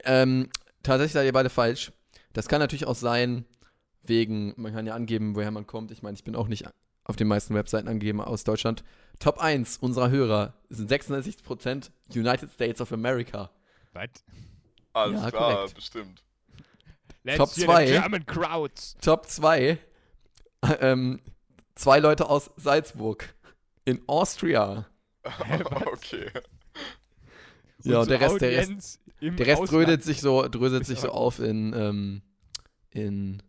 ähm, 0.04 0.50
tatsächlich 0.82 1.12
seid 1.14 1.26
ihr 1.26 1.32
beide 1.32 1.48
falsch. 1.50 1.90
Das 2.32 2.48
kann 2.48 2.60
natürlich 2.60 2.86
auch 2.86 2.94
sein, 2.94 3.44
wegen, 4.02 4.54
man 4.56 4.72
kann 4.72 4.86
ja 4.86 4.94
angeben, 4.94 5.34
woher 5.34 5.50
man 5.50 5.66
kommt. 5.66 5.90
Ich 5.90 6.02
meine, 6.02 6.14
ich 6.14 6.24
bin 6.24 6.36
auch 6.36 6.48
nicht 6.48 6.66
auf 7.04 7.16
den 7.16 7.26
meisten 7.28 7.54
Webseiten 7.54 7.88
angegeben 7.88 8.20
aus 8.20 8.44
Deutschland. 8.44 8.84
Top 9.18 9.38
1 9.38 9.78
unserer 9.78 10.10
Hörer 10.10 10.54
sind 10.68 10.90
66% 10.90 11.90
United 12.14 12.50
States 12.52 12.80
of 12.80 12.92
America. 12.92 13.50
Was? 13.92 14.08
Alles 14.92 15.22
Ja, 15.22 15.30
klar, 15.30 15.54
korrekt. 15.54 15.74
bestimmt. 15.74 16.22
Let's 17.24 17.38
Top 17.38 17.48
hear 17.50 17.56
the 17.56 17.64
zwei. 17.64 17.86
German 17.86 18.26
Crowds. 18.26 18.96
Top 19.00 19.26
2, 19.26 19.78
ähm, 20.80 21.20
zwei 21.74 21.98
Leute 21.98 22.28
aus 22.28 22.50
Salzburg 22.56 23.34
in 23.84 24.02
Austria. 24.06 24.86
okay. 25.86 26.30
Ja, 27.84 28.00
und 28.00 28.10
der 28.10 28.20
Rest, 28.20 28.40
der 28.40 28.50
Rest, 28.50 29.00
im 29.20 29.36
Der 29.36 29.46
Rest 29.46 29.62
Ausland. 29.62 29.86
drödelt 29.86 30.04
sich 30.04 30.20
so, 30.20 30.46
dröselt 30.48 30.86
sich 30.86 31.00
so 31.00 31.10
auf 31.10 31.38
in, 31.38 31.72
ähm, 31.74 32.22
in, 32.90 33.42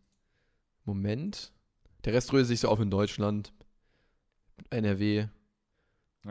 Moment. 0.83 1.53
Der 2.05 2.13
Rest 2.13 2.31
dröselt 2.31 2.47
sich 2.47 2.59
so 2.61 2.69
auf 2.69 2.79
in 2.79 2.89
Deutschland, 2.89 3.53
NRW. 4.69 5.27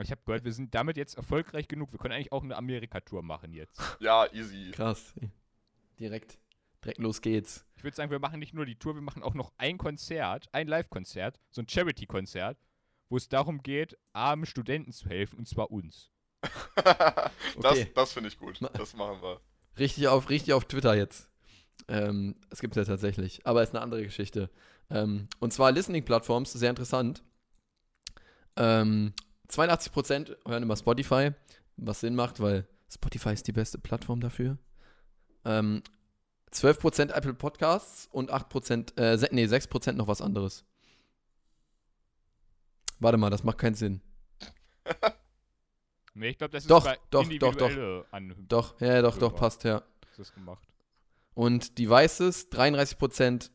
Ich 0.00 0.10
habe 0.10 0.20
gehört, 0.24 0.44
wir 0.44 0.52
sind 0.52 0.74
damit 0.74 0.96
jetzt 0.96 1.16
erfolgreich 1.16 1.66
genug. 1.66 1.92
Wir 1.92 1.98
können 1.98 2.14
eigentlich 2.14 2.32
auch 2.32 2.44
eine 2.44 2.56
Amerika-Tour 2.56 3.22
machen 3.22 3.52
jetzt. 3.52 3.80
Ja, 4.00 4.30
easy. 4.32 4.70
Krass. 4.70 5.14
Direkt, 5.98 6.38
direkt 6.84 6.98
los 6.98 7.20
geht's. 7.20 7.64
Ich 7.76 7.84
würde 7.84 7.96
sagen, 7.96 8.10
wir 8.10 8.18
machen 8.18 8.38
nicht 8.38 8.54
nur 8.54 8.66
die 8.66 8.76
Tour, 8.76 8.94
wir 8.94 9.02
machen 9.02 9.22
auch 9.22 9.34
noch 9.34 9.52
ein 9.56 9.78
Konzert, 9.78 10.46
ein 10.52 10.68
Live-Konzert, 10.68 11.40
so 11.50 11.62
ein 11.62 11.68
Charity-Konzert, 11.68 12.58
wo 13.08 13.16
es 13.16 13.28
darum 13.28 13.62
geht, 13.62 13.96
armen 14.12 14.46
Studenten 14.46 14.92
zu 14.92 15.08
helfen, 15.08 15.38
und 15.38 15.48
zwar 15.48 15.70
uns. 15.70 16.12
das 16.76 17.32
Okay. 17.56 17.90
das 17.94 18.12
finde 18.12 18.28
ich 18.28 18.38
gut. 18.38 18.60
Das 18.74 18.94
machen 18.94 19.20
wir. 19.22 19.40
Richtig 19.78 20.08
auf, 20.08 20.28
richtig 20.30 20.54
auf 20.54 20.64
Twitter 20.64 20.94
jetzt. 20.94 21.28
Ähm, 21.88 22.36
das 22.50 22.60
gibt's 22.60 22.76
ja 22.76 22.84
tatsächlich, 22.84 23.46
aber 23.46 23.62
ist 23.62 23.74
eine 23.74 23.82
andere 23.82 24.02
Geschichte. 24.02 24.50
Ähm, 24.90 25.28
und 25.38 25.52
zwar 25.52 25.72
Listening-Plattforms, 25.72 26.52
sehr 26.52 26.70
interessant. 26.70 27.22
Ähm, 28.56 29.12
82% 29.48 30.36
hören 30.46 30.62
immer 30.62 30.76
Spotify, 30.76 31.30
was 31.76 32.00
Sinn 32.00 32.14
macht, 32.14 32.40
weil 32.40 32.66
Spotify 32.90 33.32
ist 33.32 33.46
die 33.46 33.52
beste 33.52 33.78
Plattform 33.78 34.20
dafür. 34.20 34.58
Ähm, 35.44 35.82
12% 36.52 37.12
Apple 37.12 37.34
Podcasts 37.34 38.08
und 38.10 38.32
8%, 38.32 38.96
äh, 38.98 39.28
nee, 39.30 39.46
6% 39.46 39.92
noch 39.92 40.08
was 40.08 40.20
anderes. 40.20 40.64
Warte 42.98 43.18
mal, 43.18 43.30
das 43.30 43.44
macht 43.44 43.58
keinen 43.58 43.74
Sinn. 43.74 44.00
Nee, 46.18 46.30
ich 46.30 46.38
glaube, 46.38 46.52
das 46.52 46.64
ist 46.64 46.70
Doch, 46.70 46.84
bei 46.84 46.98
doch, 47.10 47.28
doch, 47.38 47.54
doch. 47.54 48.04
An 48.10 48.34
Doch, 48.48 48.80
ja, 48.80 49.02
doch, 49.02 49.18
doch, 49.18 49.34
passt, 49.34 49.64
ja. 49.64 49.82
ist 50.10 50.18
das 50.18 50.32
gemacht. 50.32 50.66
Und 51.34 51.78
Devices, 51.78 52.50
33% 52.50 53.50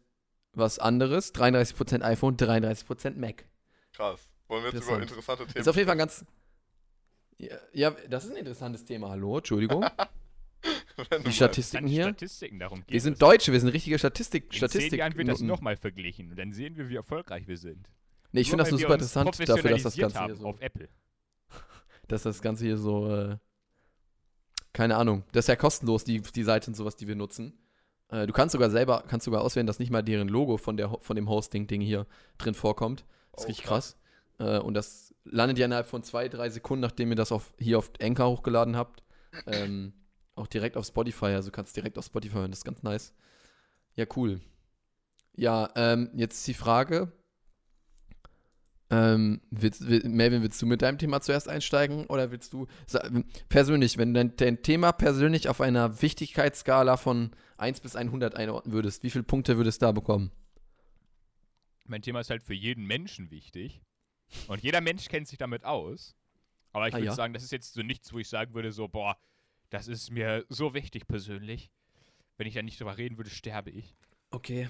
was 0.53 0.79
anderes, 0.79 1.33
33% 1.33 2.01
iPhone, 2.03 2.37
33% 2.37 3.17
Mac. 3.17 3.45
Krass. 3.91 4.29
Wollen 4.47 4.63
wir 4.63 4.71
jetzt 4.71 4.83
über 4.83 5.01
Interessant. 5.01 5.01
interessante 5.01 5.45
Themen 5.47 5.61
Ist 5.61 5.67
auf 5.67 5.75
jeden 5.75 5.87
Fall 5.87 5.97
ganz. 5.97 6.25
Ja, 7.37 7.57
ja, 7.73 7.91
das 8.07 8.25
ist 8.25 8.31
ein 8.31 8.37
interessantes 8.37 8.85
Thema. 8.85 9.09
Hallo, 9.09 9.37
Entschuldigung. 9.37 9.85
Die. 11.25 11.31
Statistiken 11.33 11.87
hier. 11.87 12.03
Statistiken, 12.03 12.59
darum 12.59 12.81
geht 12.81 12.91
Wir 12.91 13.01
sind. 13.01 13.21
Deutsche, 13.21 13.51
wir 13.51 13.59
sind 13.59 13.69
richtige 13.69 13.99
Statistik. 13.99 14.45
In 14.45 14.51
zehn 14.51 14.57
Statistik 14.57 14.99
Jahren 14.99 15.17
wird 15.17 15.27
das 15.27 15.41
nochmal 15.41 15.75
verglichen 15.75 16.29
und 16.29 16.37
dann 16.37 16.53
sehen 16.53 16.77
wir, 16.77 16.87
wie 16.87 16.95
erfolgreich 16.95 17.47
wir 17.47 17.57
sind. 17.57 17.89
Nee, 18.31 18.41
ich 18.41 18.49
finde 18.49 18.63
das 18.63 18.71
nur 18.71 18.79
super 18.79 18.93
interessant 18.93 19.49
dafür, 19.49 19.71
dass 19.71 19.83
das 19.83 19.97
Ganze 19.97 20.17
hier 20.17 20.23
haben 20.23 20.35
so. 20.35 20.45
auf 20.45 20.61
Apple. 20.61 20.87
Dass 22.07 22.23
das 22.23 22.41
Ganze 22.41 22.65
hier 22.65 22.77
so. 22.77 23.09
Äh, 23.09 23.37
keine 24.73 24.95
Ahnung. 24.97 25.23
Das 25.31 25.45
ist 25.45 25.49
ja 25.49 25.55
kostenlos, 25.55 26.03
die, 26.03 26.21
die 26.21 26.43
Seite 26.43 26.69
und 26.71 26.75
sowas, 26.75 26.95
die 26.95 27.07
wir 27.07 27.15
nutzen. 27.15 27.53
Äh, 28.09 28.25
du 28.27 28.33
kannst 28.33 28.53
sogar 28.53 28.69
selber, 28.69 29.03
kannst 29.07 29.25
sogar 29.25 29.41
auswählen, 29.41 29.67
dass 29.67 29.79
nicht 29.79 29.91
mal 29.91 30.01
deren 30.01 30.27
Logo 30.27 30.57
von, 30.57 30.77
der, 30.77 30.89
von 30.99 31.15
dem 31.15 31.29
Hosting-Ding 31.29 31.81
hier 31.81 32.07
drin 32.37 32.55
vorkommt. 32.55 33.05
Das 33.33 33.41
ist 33.41 33.45
Oh, 33.45 33.47
richtig 33.49 33.65
krass. 33.65 33.97
krass. 34.37 34.57
Äh, 34.57 34.59
und 34.59 34.73
das 34.73 35.13
landet 35.25 35.59
ja 35.59 35.65
innerhalb 35.65 35.85
von 35.87 36.03
zwei, 36.03 36.27
drei 36.27 36.49
Sekunden, 36.49 36.81
nachdem 36.81 37.09
ihr 37.11 37.15
das 37.15 37.31
auf, 37.31 37.53
hier 37.59 37.77
auf 37.77 37.91
Anchor 38.01 38.29
hochgeladen 38.29 38.75
habt. 38.75 39.03
Ähm, 39.47 39.93
auch 40.35 40.47
direkt 40.47 40.75
auf 40.77 40.85
Spotify. 40.85 41.27
Also 41.27 41.49
du 41.49 41.55
kannst 41.55 41.75
direkt 41.75 41.97
auf 41.97 42.05
Spotify 42.05 42.35
hören. 42.35 42.51
Das 42.51 42.59
ist 42.59 42.65
ganz 42.65 42.81
nice. 42.83 43.13
Ja, 43.95 44.05
cool. 44.15 44.41
Ja, 45.35 45.69
ähm, 45.75 46.09
jetzt 46.15 46.37
ist 46.37 46.47
die 46.47 46.53
Frage. 46.55 47.11
Ähm, 48.89 49.41
willst, 49.49 49.87
will, 49.87 50.03
Melvin, 50.07 50.43
willst 50.43 50.61
du 50.61 50.65
mit 50.65 50.81
deinem 50.81 50.97
Thema 50.97 51.21
zuerst 51.21 51.49
einsteigen? 51.49 52.05
Oder 52.07 52.31
willst 52.31 52.53
du 52.53 52.67
persönlich, 53.49 53.97
wenn 53.97 54.13
du 54.13 54.19
dein, 54.19 54.35
dein 54.35 54.61
Thema 54.61 54.91
persönlich 54.91 55.49
auf 55.49 55.61
einer 55.61 56.01
Wichtigkeitsskala 56.01 56.97
von 56.97 57.31
1 57.57 57.79
bis 57.79 57.95
100 57.95 58.35
einordnen 58.35 58.73
würdest, 58.73 59.03
wie 59.03 59.09
viele 59.09 59.23
Punkte 59.23 59.57
würdest 59.57 59.81
du 59.81 59.87
da 59.87 59.91
bekommen? 59.93 60.31
Mein 61.85 62.01
Thema 62.01 62.19
ist 62.19 62.29
halt 62.29 62.43
für 62.43 62.53
jeden 62.53 62.85
Menschen 62.85 63.31
wichtig. 63.31 63.81
Und 64.47 64.61
jeder 64.63 64.81
Mensch 64.81 65.07
kennt 65.09 65.27
sich 65.27 65.37
damit 65.37 65.63
aus. 65.63 66.15
Aber 66.71 66.87
ich 66.87 66.93
Ah, 66.93 66.97
würde 66.97 67.05
ja. 67.07 67.13
sagen, 67.13 67.33
das 67.33 67.43
ist 67.43 67.51
jetzt 67.51 67.73
so 67.73 67.81
nichts, 67.83 68.11
wo 68.13 68.19
ich 68.19 68.27
sagen 68.27 68.53
würde, 68.53 68.71
so, 68.71 68.87
boah, 68.87 69.17
das 69.69 69.87
ist 69.87 70.11
mir 70.11 70.45
so 70.49 70.73
wichtig 70.73 71.07
persönlich. 71.07 71.69
Wenn 72.37 72.47
ich 72.47 72.53
da 72.55 72.61
nicht 72.61 72.79
drüber 72.79 72.97
reden 72.97 73.17
würde, 73.17 73.29
sterbe 73.29 73.69
ich. 73.69 73.95
Okay. 74.31 74.69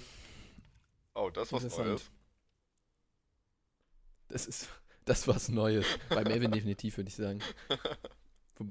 Oh, 1.14 1.30
das 1.30 1.48
ist 1.48 1.54
was 1.54 1.64
Interessant. 1.64 1.88
Neues. 1.90 2.12
Das 4.34 4.46
ist 4.48 4.68
das 5.06 5.28
was 5.28 5.50
Neues. 5.50 5.86
Bei 6.10 6.24
Melvin 6.24 6.52
definitiv, 6.52 6.98
würde 6.98 7.10
ich 7.10 7.16
sagen. 7.16 7.40
Wo- 8.58 8.66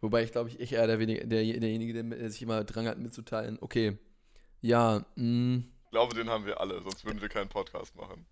Wobei 0.00 0.22
ich 0.22 0.32
glaube, 0.32 0.48
ich, 0.48 0.58
ich 0.60 0.72
eher 0.72 0.86
der, 0.86 0.96
der, 0.98 1.26
derjenige, 1.26 2.02
der, 2.02 2.30
sich 2.30 2.40
immer 2.42 2.64
drang 2.64 2.86
hat 2.88 2.98
mitzuteilen, 2.98 3.58
okay, 3.60 3.98
ja, 4.60 5.04
mh, 5.16 5.62
Ich 5.84 5.90
glaube, 5.90 6.14
den 6.14 6.30
haben 6.30 6.46
wir 6.46 6.60
alle, 6.60 6.80
sonst 6.82 7.04
würden 7.04 7.20
wir 7.20 7.28
keinen 7.28 7.48
Podcast 7.50 7.94
machen. 7.96 8.24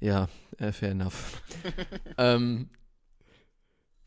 ja, 0.00 0.28
äh, 0.58 0.72
fair 0.72 0.90
enough. 0.90 1.42
ähm, 2.18 2.68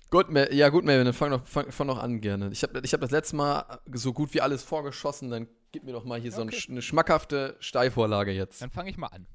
gut, 0.10 0.28
ja 0.52 0.70
gut, 0.70 0.86
Melvin, 0.86 1.06
dann 1.06 1.14
fang 1.14 1.32
noch, 1.32 1.46
fang, 1.48 1.72
fang 1.72 1.88
noch 1.88 1.98
an 1.98 2.22
gerne. 2.22 2.50
Ich 2.52 2.64
habe 2.64 2.80
ich 2.84 2.94
hab 2.94 3.02
das 3.02 3.12
letzte 3.12 3.36
Mal 3.36 3.80
so 3.94 4.14
gut 4.14 4.34
wie 4.34 4.42
alles 4.42 4.64
vorgeschossen, 4.64 5.30
dann 5.32 5.48
gib 5.72 5.84
mir 5.84 5.92
doch 5.94 6.06
mal 6.06 6.20
hier 6.20 6.32
so 6.32 6.42
ein, 6.42 6.48
Okay. 6.48 6.58
sch- 6.58 6.70
eine 6.70 6.82
schmackhafte 6.82 7.56
Steilvorlage 7.60 8.32
jetzt. 8.32 8.62
Dann 8.62 8.72
fange 8.72 8.90
ich 8.90 8.98
mal 8.98 9.08
an. 9.08 9.26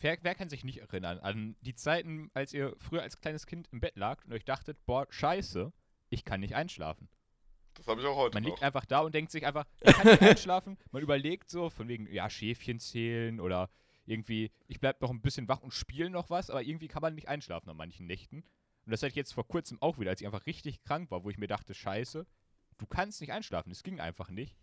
Wer, 0.00 0.18
wer 0.22 0.34
kann 0.34 0.48
sich 0.48 0.64
nicht 0.64 0.78
erinnern 0.78 1.18
an 1.18 1.56
die 1.62 1.74
Zeiten, 1.74 2.30
als 2.34 2.52
ihr 2.52 2.74
früher 2.78 3.02
als 3.02 3.20
kleines 3.20 3.46
Kind 3.46 3.68
im 3.72 3.80
Bett 3.80 3.96
lagt 3.96 4.26
und 4.26 4.32
euch 4.32 4.44
dachtet, 4.44 4.78
boah, 4.86 5.06
scheiße, 5.10 5.72
ich 6.10 6.24
kann 6.24 6.40
nicht 6.40 6.54
einschlafen. 6.54 7.08
Das 7.74 7.86
habe 7.86 8.00
ich 8.00 8.06
auch 8.06 8.16
heute 8.16 8.34
Man 8.34 8.42
noch. 8.42 8.50
liegt 8.50 8.62
einfach 8.62 8.84
da 8.86 9.00
und 9.00 9.14
denkt 9.14 9.30
sich 9.30 9.46
einfach, 9.46 9.66
ich 9.80 9.92
kann 9.92 10.06
nicht 10.06 10.22
einschlafen. 10.22 10.78
Man 10.90 11.02
überlegt 11.02 11.50
so, 11.50 11.70
von 11.70 11.88
wegen, 11.88 12.12
ja, 12.12 12.28
Schäfchen 12.28 12.80
zählen 12.80 13.40
oder 13.40 13.70
irgendwie, 14.06 14.50
ich 14.66 14.80
bleib 14.80 15.00
noch 15.00 15.10
ein 15.10 15.20
bisschen 15.20 15.48
wach 15.48 15.62
und 15.62 15.72
spiele 15.72 16.10
noch 16.10 16.30
was, 16.30 16.50
aber 16.50 16.62
irgendwie 16.62 16.88
kann 16.88 17.02
man 17.02 17.14
nicht 17.14 17.28
einschlafen 17.28 17.68
an 17.68 17.76
manchen 17.76 18.06
Nächten. 18.06 18.38
Und 18.84 18.90
das 18.92 19.02
hatte 19.02 19.10
ich 19.10 19.16
jetzt 19.16 19.34
vor 19.34 19.46
kurzem 19.46 19.80
auch 19.82 19.98
wieder, 19.98 20.10
als 20.10 20.22
ich 20.22 20.26
einfach 20.26 20.46
richtig 20.46 20.82
krank 20.82 21.10
war, 21.10 21.24
wo 21.24 21.30
ich 21.30 21.36
mir 21.36 21.46
dachte, 21.46 21.74
scheiße, 21.74 22.26
du 22.78 22.86
kannst 22.86 23.20
nicht 23.20 23.32
einschlafen, 23.32 23.70
es 23.70 23.82
ging 23.82 24.00
einfach 24.00 24.30
nicht. 24.30 24.56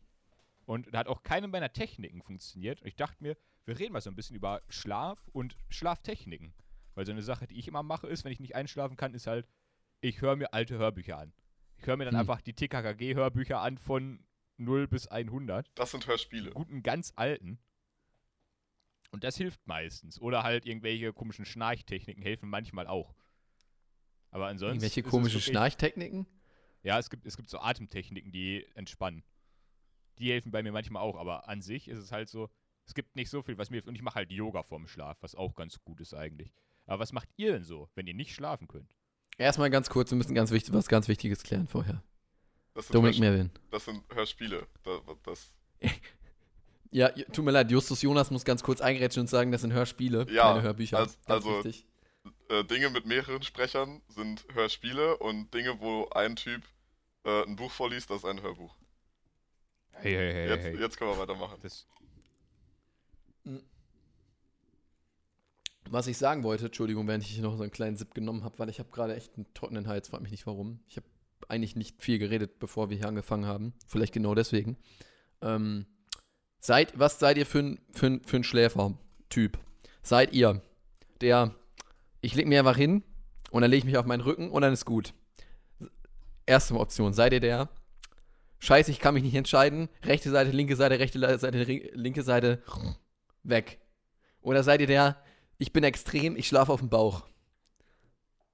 Und 0.65 0.93
da 0.93 1.00
hat 1.00 1.07
auch 1.07 1.24
keine 1.24 1.48
meiner 1.48 1.72
Techniken 1.72 2.22
funktioniert. 2.22 2.81
Und 2.81 2.88
ich 2.88 2.95
dachte 2.95 3.22
mir, 3.24 3.38
wir 3.65 3.77
reden 3.79 3.93
mal 3.93 4.01
so 4.01 4.10
ein 4.10 4.15
bisschen 4.15 4.36
über 4.36 4.62
Schlaf 4.69 5.27
und 5.31 5.55
Schlaftechniken. 5.69 6.53
Weil 6.95 7.05
so 7.05 7.12
eine 7.12 7.22
Sache, 7.24 7.45
die 7.48 7.57
ich 7.60 7.67
immer 7.67 7.84
mache, 7.84 8.07
ist, 8.07 8.24
wenn 8.24 8.31
ich 8.31 8.39
nicht 8.39 8.55
einschlafen 8.55 8.98
kann, 8.98 9.13
ist 9.13 9.27
halt, 9.27 9.48
ich 10.01 10.22
höre 10.22 10.36
mir 10.36 10.53
alte 10.53 10.77
Hörbücher 10.77 11.17
an. 11.17 11.34
Ich 11.77 11.86
höre 11.86 11.98
mir 11.98 12.05
dann 12.05 12.13
Hm. 12.13 12.22
einfach 12.22 12.41
die 12.41 12.53
TKKG-Hörbücher 12.53 13.60
an 13.60 13.77
von 13.77 14.25
0 14.57 14.88
bis 14.88 15.07
100. 15.07 15.69
Das 15.75 15.91
sind 15.91 16.07
Hörspiele. 16.07 16.51
Guten, 16.51 16.81
ganz 16.84 17.12
alten. 17.15 17.60
Und 19.12 19.24
das 19.24 19.36
hilft 19.38 19.65
meistens. 19.67 20.19
Oder 20.19 20.43
halt 20.43 20.65
irgendwelche 20.65 21.13
komischen 21.13 21.45
Schnarchtechniken 21.45 22.24
helfen 22.24 22.50
manchmal 22.50 22.88
auch. 22.88 23.13
Aber 24.31 24.48
ansonsten. 24.48 24.75
Irgendwelche 24.75 25.00
ist 25.01 25.05
es 25.05 25.12
komische 25.12 25.36
wirklich- 25.36 25.45
Schnarchtechniken? 25.53 26.27
Ja, 26.84 27.00
es 27.00 27.10
gibt, 27.10 27.25
es 27.25 27.36
gibt 27.38 27.50
so 27.50 27.60
Atemtechniken, 27.60 28.31
die 28.31 28.65
entspannen. 28.75 29.24
Die 30.19 30.31
helfen 30.31 30.51
bei 30.51 30.63
mir 30.63 30.72
manchmal 30.72 31.03
auch, 31.03 31.15
aber 31.17 31.48
an 31.50 31.62
sich 31.62 31.88
ist 31.88 31.98
es 32.00 32.12
halt 32.12 32.29
so, 32.29 32.50
es 32.86 32.93
gibt 32.93 33.15
nicht 33.15 33.29
so 33.29 33.41
viel, 33.41 33.57
was 33.57 33.69
mir 33.69 33.75
hilft. 33.77 33.88
Und 33.88 33.95
ich 33.95 34.01
mache 34.01 34.15
halt 34.15 34.31
Yoga 34.31 34.63
vorm 34.63 34.88
Schlaf, 34.88 35.17
was 35.22 35.36
auch 35.36 35.55
ganz 35.55 35.79
gut 35.84 36.00
ist 36.01 36.13
eigentlich. 36.13 36.53
Aber 36.86 37.00
was 37.00 37.12
macht 37.13 37.29
ihr 37.36 37.51
denn 37.53 37.63
so, 37.63 37.89
wenn 37.95 38.07
ihr 38.07 38.13
nicht 38.13 38.34
schlafen 38.34 38.67
könnt? 38.67 38.95
Erstmal 39.38 39.69
ganz 39.69 39.89
kurz, 39.89 40.12
wir 40.12 40.17
müssen 40.17 40.36
ganz 40.36 40.51
wichtig, 40.51 40.74
was 40.74 40.88
ganz 40.88 41.07
Wichtiges 41.07 41.43
klären 41.43 41.67
vorher. 41.67 42.01
Das 42.74 42.88
sind, 42.88 42.95
Dominik 42.95 43.19
Merwin. 43.19 43.50
das 43.72 43.86
sind 43.86 44.03
Hörspiele. 44.13 44.67
Das, 44.84 45.01
das, 45.24 45.53
Ja, 46.91 47.10
tut 47.10 47.43
mir 47.43 47.51
leid, 47.51 47.72
Justus 47.72 48.01
Jonas 48.01 48.31
muss 48.31 48.45
ganz 48.45 48.63
kurz 48.63 48.79
eingrätschen 48.79 49.22
und 49.22 49.27
sagen, 49.27 49.51
das 49.51 49.62
sind 49.62 49.74
Hörspiele, 49.74 50.27
Ja, 50.31 50.43
keine 50.53 50.62
Hörbücher. 50.62 51.00
als- 51.00 51.19
also- 51.25 51.62
äh, 52.50 52.63
Dinge 52.63 52.89
mit 52.91 53.05
mehreren 53.05 53.41
Sprechern 53.43 54.01
sind 54.07 54.45
Hörspiele 54.53 55.17
und 55.17 55.53
Dinge, 55.53 55.79
wo 55.81 56.07
ein 56.10 56.36
Typ 56.36 56.62
äh, 57.25 57.43
ein 57.43 57.55
Buch 57.55 57.72
vorliest, 57.72 58.10
das 58.12 58.17
ist 58.19 58.25
ein 58.25 58.41
Hörbuch. 58.41 58.75
Hey, 59.95 60.13
hey, 60.13 60.33
hey, 60.33 60.49
Jetzt, 60.49 60.63
hey. 60.63 60.79
jetzt 60.79 60.97
können 60.97 61.11
wir 61.11 61.17
weitermachen. 61.17 61.57
Das, 61.61 61.87
Was 65.89 66.07
ich 66.07 66.17
sagen 66.17 66.43
wollte, 66.43 66.65
Entschuldigung, 66.65 67.07
während 67.07 67.23
ich 67.23 67.29
hier 67.29 67.43
noch 67.43 67.55
so 67.55 67.63
einen 67.63 67.71
kleinen 67.71 67.95
Sip 67.95 68.13
genommen 68.13 68.43
habe, 68.43 68.57
weil 68.59 68.69
ich 68.69 68.79
habe 68.79 68.89
gerade 68.91 69.15
echt 69.15 69.35
einen 69.35 69.45
trockenen 69.53 69.87
Hals, 69.87 70.07
frag 70.09 70.21
mich 70.21 70.31
nicht 70.31 70.47
warum. 70.47 70.79
Ich 70.87 70.97
habe 70.97 71.05
eigentlich 71.47 71.75
nicht 71.75 72.01
viel 72.01 72.17
geredet, 72.17 72.57
bevor 72.59 72.89
wir 72.89 72.97
hier 72.97 73.07
angefangen 73.07 73.45
haben. 73.45 73.73
Vielleicht 73.87 74.13
genau 74.13 74.33
deswegen. 74.33 74.77
Ähm, 75.41 75.85
seid, 76.59 76.97
was 76.97 77.19
seid 77.19 77.37
ihr 77.37 77.45
für 77.45 77.59
ein, 77.59 77.79
für 77.91 78.07
ein, 78.07 78.23
für 78.23 78.37
ein 78.37 78.43
Schläfer-Typ? 78.43 79.59
Seid 80.01 80.33
ihr 80.33 80.61
der, 81.21 81.53
ich 82.21 82.33
leg 82.35 82.47
mir 82.47 82.59
einfach 82.59 82.77
hin 82.77 83.03
und 83.51 83.61
dann 83.61 83.69
lege 83.69 83.79
ich 83.79 83.85
mich 83.85 83.97
auf 83.97 84.05
meinen 84.05 84.21
Rücken 84.21 84.49
und 84.49 84.61
dann 84.63 84.73
ist 84.73 84.85
gut. 84.85 85.13
Erste 86.47 86.75
Option, 86.79 87.13
seid 87.13 87.33
ihr 87.33 87.39
der, 87.39 87.69
scheiße, 88.59 88.91
ich 88.91 89.00
kann 89.00 89.13
mich 89.13 89.24
nicht 89.24 89.35
entscheiden, 89.35 89.89
rechte 90.03 90.31
Seite, 90.31 90.51
linke 90.51 90.75
Seite, 90.75 91.00
rechte 91.00 91.19
Seite, 91.19 91.63
linke 91.93 92.24
Seite, 92.24 92.63
weg. 93.43 93.79
Oder 94.41 94.63
seid 94.63 94.81
ihr 94.81 94.88
der, 94.88 95.21
ich 95.57 95.74
bin 95.74 95.83
extrem, 95.83 96.35
ich 96.35 96.47
schlafe 96.47 96.71
auf 96.71 96.79
dem 96.79 96.89
Bauch. 96.89 97.27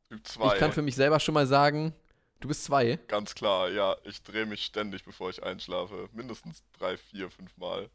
Typ 0.10 0.28
2. 0.28 0.54
Ich 0.54 0.60
kann 0.60 0.72
für 0.72 0.82
mich 0.82 0.96
selber 0.96 1.20
schon 1.20 1.34
mal 1.34 1.48
sagen, 1.48 1.94
du 2.42 2.48
bist 2.48 2.66
zwei. 2.66 2.98
Ganz 3.08 3.34
klar, 3.34 3.70
ja. 3.70 3.96
Ich 4.04 4.22
drehe 4.24 4.46
mich 4.46 4.66
ständig, 4.66 5.04
bevor 5.04 5.30
ich 5.30 5.42
einschlafe. 5.42 6.10
Mindestens 6.12 6.64
drei, 6.74 6.98
vier, 6.98 7.30
fünf 7.30 7.58
Mal. 7.58 7.90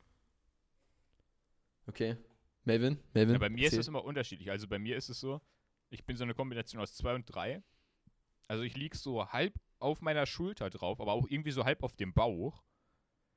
Okay. 1.87 2.17
Melvin? 2.65 2.99
Melvin? 3.15 3.35
ja, 3.35 3.39
bei 3.39 3.51
mir 3.51 3.67
ist 3.67 3.73
erzähl. 3.73 3.81
es 3.81 3.89
immer 3.89 4.05
unterschiedlich. 4.05 4.51
Also 4.51 4.67
bei 4.67 4.79
mir 4.79 4.97
ist 4.97 5.09
es 5.09 5.21
so, 5.21 5.41
ich 5.91 6.05
bin 6.05 6.17
so 6.17 6.25
eine 6.25 6.35
Kombination 6.35 6.81
aus 6.81 6.95
zwei 6.95 7.15
und 7.15 7.27
drei. 7.27 7.63
Also 8.49 8.63
ich 8.63 8.77
lieg 8.77 8.95
so 8.95 9.29
halb 9.29 9.55
auf 9.79 10.01
meiner 10.01 10.27
Schulter 10.27 10.71
drauf, 10.71 11.01
aber 11.01 11.13
auch 11.13 11.27
irgendwie 11.29 11.51
so 11.51 11.65
halb 11.65 11.83
auf 11.83 11.97
dem 11.97 12.13
Bauch. 12.13 12.63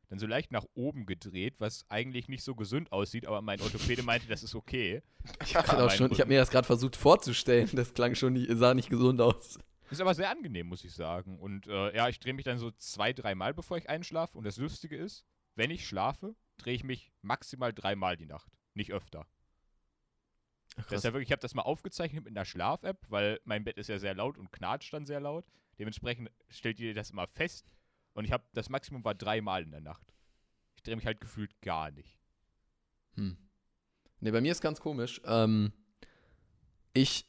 Dann 0.09 0.17
so 0.17 0.25
leicht 0.25 0.51
nach 0.51 0.65
oben 0.73 1.05
gedreht, 1.05 1.55
was 1.59 1.85
eigentlich 1.87 2.27
nicht 2.27 2.43
so 2.43 2.55
gesund 2.55 2.91
aussieht, 2.91 3.27
aber 3.27 3.43
mein 3.43 3.61
Orthopäde 3.61 4.01
meinte, 4.01 4.27
das 4.27 4.41
ist 4.41 4.55
okay. 4.55 5.03
Ich 5.43 5.55
habe 5.55 5.67
habe 5.67 6.25
mir 6.25 6.39
das 6.39 6.49
gerade 6.49 6.65
versucht 6.65 6.95
vorzustellen. 6.95 7.69
Das 7.73 7.93
klang 7.93 8.15
schon, 8.15 8.33
nicht, 8.33 8.49
sah 8.55 8.73
nicht 8.73 8.89
gesund 8.89 9.21
aus. 9.21 9.59
Ist 9.91 10.01
aber 10.01 10.13
sehr 10.13 10.29
angenehm, 10.29 10.67
muss 10.67 10.83
ich 10.83 10.93
sagen. 10.93 11.39
Und 11.39 11.67
äh, 11.67 11.95
ja, 11.95 12.09
ich 12.09 12.19
drehe 12.19 12.33
mich 12.33 12.45
dann 12.45 12.57
so 12.57 12.71
zwei, 12.71 13.13
dreimal, 13.13 13.53
bevor 13.53 13.77
ich 13.77 13.89
einschlafe. 13.89 14.37
Und 14.37 14.45
das 14.45 14.57
Lustige 14.57 14.95
ist, 14.95 15.25
wenn 15.55 15.71
ich 15.71 15.87
schlafe, 15.87 16.35
drehe 16.57 16.75
ich 16.75 16.83
mich 16.83 17.11
maximal 17.21 17.73
dreimal 17.73 18.17
die 18.17 18.27
Nacht. 18.27 18.51
Nicht 18.73 18.91
öfter. 18.91 19.27
Ach, 20.77 20.85
Das 20.85 20.99
ist 20.99 21.03
ja 21.03 21.13
wirklich, 21.13 21.29
ich 21.29 21.31
habe 21.31 21.41
das 21.41 21.55
mal 21.55 21.63
aufgezeichnet 21.63 22.23
mit 22.23 22.35
einer 22.35 22.45
Schlaf-App, 22.45 23.05
weil 23.09 23.39
mein 23.43 23.63
Bett 23.63 23.77
ist 23.77 23.89
ja 23.89 23.99
sehr 23.99 24.15
laut 24.15 24.37
und 24.37 24.51
knatscht 24.51 24.93
dann 24.93 25.05
sehr 25.05 25.19
laut. 25.19 25.45
Dementsprechend 25.77 26.29
stellt 26.49 26.79
ihr 26.79 26.93
das 26.93 27.09
immer 27.11 27.27
fest. 27.27 27.73
Und 28.13 28.25
ich 28.25 28.31
habe, 28.31 28.43
das 28.53 28.69
Maximum 28.69 29.03
war 29.03 29.15
dreimal 29.15 29.63
in 29.63 29.71
der 29.71 29.81
Nacht. 29.81 30.13
Ich 30.75 30.83
drehe 30.83 30.95
mich 30.95 31.05
halt 31.05 31.21
gefühlt 31.21 31.61
gar 31.61 31.91
nicht. 31.91 32.19
Hm. 33.15 33.37
Ne, 34.19 34.31
bei 34.31 34.41
mir 34.41 34.51
ist 34.51 34.61
ganz 34.61 34.81
komisch. 34.81 35.21
Ähm, 35.25 35.71
ich 36.93 37.25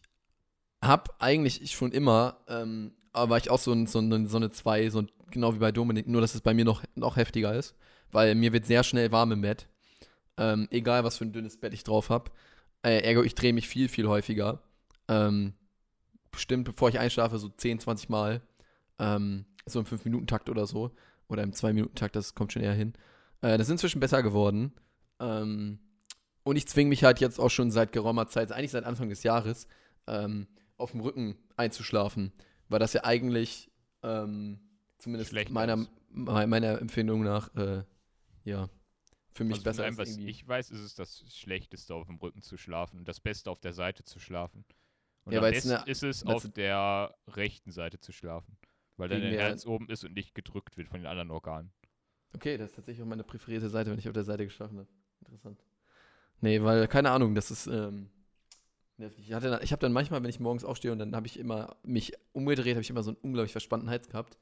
habe 0.82 1.10
eigentlich 1.18 1.70
schon 1.70 1.92
immer, 1.92 2.44
ähm, 2.48 2.94
aber 3.12 3.30
war 3.30 3.38
ich 3.38 3.50
auch 3.50 3.58
so, 3.58 3.72
ein, 3.72 3.86
so, 3.86 3.98
eine, 3.98 4.26
so 4.26 4.36
eine 4.36 4.50
2, 4.50 4.90
so 4.90 5.02
ein, 5.02 5.10
genau 5.30 5.54
wie 5.54 5.58
bei 5.58 5.72
Dominik, 5.72 6.06
nur 6.08 6.20
dass 6.20 6.34
es 6.34 6.40
bei 6.40 6.54
mir 6.54 6.64
noch, 6.64 6.82
noch 6.94 7.16
heftiger 7.16 7.54
ist, 7.54 7.76
weil 8.10 8.34
mir 8.34 8.52
wird 8.52 8.66
sehr 8.66 8.82
schnell 8.82 9.12
warm 9.12 9.32
im 9.32 9.42
Bett. 9.42 9.68
Ähm, 10.36 10.68
egal, 10.70 11.04
was 11.04 11.18
für 11.18 11.24
ein 11.24 11.32
dünnes 11.32 11.58
Bett 11.60 11.74
ich 11.74 11.84
drauf 11.84 12.08
habe. 12.08 12.30
Äh, 12.82 13.00
ergo, 13.00 13.22
ich 13.22 13.34
drehe 13.34 13.52
mich 13.52 13.68
viel, 13.68 13.88
viel 13.88 14.08
häufiger. 14.08 14.62
Ähm, 15.08 15.54
bestimmt, 16.30 16.64
bevor 16.64 16.88
ich 16.88 16.98
einschlafe, 16.98 17.38
so 17.38 17.48
10, 17.48 17.80
20 17.80 18.08
Mal. 18.08 18.42
Ähm, 18.98 19.44
so 19.66 19.80
im 19.80 19.86
5-Minuten-Takt 19.86 20.48
oder 20.48 20.66
so. 20.66 20.92
Oder 21.28 21.42
im 21.42 21.52
2-Minuten-Takt, 21.52 22.16
das 22.16 22.34
kommt 22.34 22.52
schon 22.52 22.62
eher 22.62 22.74
hin. 22.74 22.94
Äh, 23.42 23.58
das 23.58 23.68
ist 23.68 23.72
inzwischen 23.72 24.00
besser 24.00 24.22
geworden. 24.22 24.72
Ähm, 25.20 25.78
und 26.42 26.56
ich 26.56 26.66
zwinge 26.66 26.88
mich 26.88 27.04
halt 27.04 27.20
jetzt 27.20 27.38
auch 27.38 27.50
schon 27.50 27.70
seit 27.70 27.92
geraumer 27.92 28.28
Zeit, 28.28 28.52
eigentlich 28.52 28.70
seit 28.70 28.84
Anfang 28.84 29.08
des 29.08 29.22
Jahres, 29.22 29.68
ähm, 30.06 30.46
auf 30.76 30.92
dem 30.92 31.00
Rücken 31.00 31.36
einzuschlafen. 31.56 32.32
Weil 32.68 32.78
das 32.78 32.92
ja 32.92 33.04
eigentlich, 33.04 33.70
ähm, 34.02 34.60
zumindest 34.98 35.32
meiner, 35.50 35.86
meiner 36.12 36.80
Empfindung 36.80 37.22
nach, 37.22 37.54
äh, 37.56 37.82
ja, 38.44 38.68
für 39.32 39.44
mich 39.44 39.54
Also 39.56 39.64
besser 39.64 39.84
allem, 39.84 39.92
ist. 39.94 39.98
was 39.98 40.16
ich 40.18 40.46
weiß, 40.48 40.70
ist 40.70 40.80
es 40.80 40.94
das 40.94 41.24
Schlechteste, 41.34 41.94
auf 41.94 42.06
dem 42.06 42.16
Rücken 42.16 42.42
zu 42.42 42.56
schlafen 42.56 42.98
und 42.98 43.08
das 43.08 43.20
Beste 43.20 43.50
auf 43.50 43.60
der 43.60 43.72
Seite 43.72 44.04
zu 44.04 44.18
schlafen. 44.18 44.64
Und 45.24 45.32
Ja, 45.34 45.40
am 45.40 45.50
besten 45.50 45.72
eine- 45.72 45.86
ist 45.86 46.02
es, 46.02 46.24
auf 46.26 46.48
der 46.50 47.14
rechten 47.28 47.70
Seite 47.72 48.00
zu 48.00 48.12
schlafen. 48.12 48.56
Weil 48.96 49.08
dann 49.08 49.20
der 49.22 49.40
Herz 49.40 49.64
oben 49.66 49.88
ist 49.88 50.04
und 50.04 50.12
nicht 50.14 50.34
gedrückt 50.34 50.76
wird 50.76 50.88
von 50.88 51.00
den 51.00 51.06
anderen 51.06 51.30
Organen. 51.30 51.72
Okay, 52.34 52.56
das 52.58 52.70
ist 52.70 52.76
tatsächlich 52.76 53.02
auch 53.02 53.08
meine 53.08 53.24
präferierte 53.24 53.68
Seite, 53.68 53.90
wenn 53.90 53.98
ich 53.98 54.06
auf 54.08 54.12
der 54.14 54.24
Seite 54.24 54.44
geschlafen 54.44 54.78
habe. 54.78 54.88
Interessant. 55.20 55.58
Nee, 56.40 56.62
weil, 56.62 56.86
keine 56.88 57.10
Ahnung, 57.10 57.34
das 57.34 57.50
ist 57.50 57.66
ähm, 57.66 58.10
nervig. 58.98 59.26
Ich, 59.28 59.32
hatte, 59.32 59.60
ich 59.62 59.72
habe 59.72 59.80
dann 59.80 59.92
manchmal, 59.92 60.22
wenn 60.22 60.30
ich 60.30 60.40
morgens 60.40 60.64
aufstehe 60.64 60.92
und 60.92 60.98
dann 60.98 61.14
habe 61.16 61.26
ich 61.26 61.38
immer 61.38 61.76
mich 61.82 62.12
umgedreht, 62.32 62.74
habe 62.74 62.82
ich 62.82 62.90
immer 62.90 63.02
so 63.02 63.10
einen 63.10 63.18
unglaublich 63.22 63.52
verspannten 63.52 63.88
Hals 63.90 64.08
gehabt. 64.08 64.38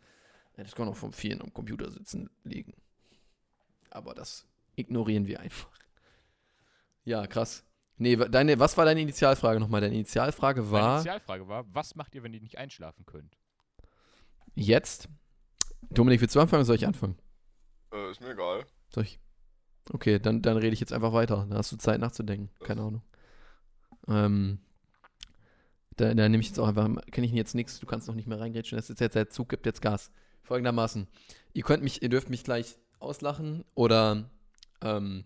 Ja, 0.57 0.65
Das 0.65 0.75
kann 0.75 0.89
auch 0.89 0.97
vom 0.97 1.13
vielen 1.13 1.41
am 1.41 1.53
Computer 1.53 1.91
sitzen 1.91 2.31
liegen. 2.45 2.75
Aber 3.91 4.15
das 4.15 4.47
ignorieren 4.79 5.27
wir 5.27 5.41
einfach. 5.41 5.71
Ja, 7.05 7.27
krass. 7.27 7.65
Nee, 7.97 8.17
deine, 8.17 8.59
was 8.61 8.77
war 8.77 8.85
deine 8.85 9.01
Initialfrage 9.01 9.59
nochmal? 9.59 9.81
Deine 9.81 9.95
Initialfrage 9.95 10.61
Meine 10.63 10.73
war 10.73 10.95
Initialfrage 10.97 11.49
war, 11.49 11.65
was 11.75 11.95
macht 11.97 12.15
ihr, 12.15 12.23
wenn 12.23 12.33
ihr 12.35 12.41
nicht 12.41 12.59
einschlafen 12.59 13.05
könnt? 13.07 13.37
jetzt. 14.55 15.09
Dominik, 15.91 16.21
willst 16.21 16.35
du 16.35 16.41
anfangen 16.41 16.61
oder 16.61 16.67
soll 16.67 16.77
ich 16.77 16.87
anfangen? 16.87 17.17
Äh, 17.93 18.11
ist 18.11 18.21
mir 18.21 18.31
egal. 18.33 18.67
Soll 18.91 19.05
ich? 19.05 19.21
Okay, 19.93 20.19
dann, 20.19 20.43
dann 20.43 20.57
rede 20.57 20.75
ich 20.75 20.81
jetzt 20.81 20.93
einfach 20.93 21.13
weiter. 21.13 21.47
Dann 21.49 21.57
hast 21.57 21.73
du 21.73 21.77
Zeit 21.77 22.01
nachzudenken. 22.01 22.51
Keine 22.65 22.83
Ahnung. 22.83 23.03
Ähm, 24.09 24.59
Da, 25.97 26.15
da 26.15 26.29
nehme 26.29 26.41
ich 26.41 26.49
jetzt 26.49 26.59
auch 26.59 26.69
einfach, 26.69 26.89
kenne 27.11 27.27
ich 27.27 27.33
jetzt 27.33 27.55
nichts, 27.55 27.81
du 27.81 27.87
kannst 27.87 28.07
noch 28.07 28.15
nicht 28.15 28.29
mehr 28.29 28.39
reingrätschen, 28.39 28.77
das 28.77 28.89
ist 28.91 29.01
jetzt 29.01 29.15
der 29.17 29.31
Zug, 29.31 29.49
gibt 29.49 29.67
jetzt 29.67 29.83
Gas. 29.83 30.11
Folgendermaßen, 30.45 31.09
ihr 31.55 31.63
könnt 31.65 31.83
mich, 31.83 32.03
ihr 32.03 32.09
dürft 32.09 32.31
mich 32.31 32.45
gleich 32.45 32.79
auslachen 33.01 33.65
oder 33.75 34.31
ähm, 34.83 35.25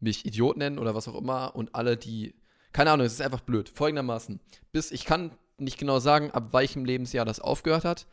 mich 0.00 0.26
Idiot 0.26 0.56
nennen 0.56 0.78
oder 0.78 0.94
was 0.94 1.08
auch 1.08 1.16
immer 1.16 1.54
und 1.56 1.74
alle, 1.74 1.96
die, 1.96 2.34
keine 2.72 2.90
Ahnung, 2.90 3.06
es 3.06 3.14
ist 3.14 3.22
einfach 3.22 3.40
blöd. 3.40 3.68
Folgendermaßen, 3.68 4.40
bis, 4.72 4.90
ich 4.90 5.04
kann 5.04 5.32
nicht 5.58 5.78
genau 5.78 5.98
sagen, 5.98 6.30
ab 6.30 6.52
welchem 6.52 6.84
Lebensjahr 6.84 7.24
das 7.24 7.40
aufgehört 7.40 7.84
hat, 7.84 8.06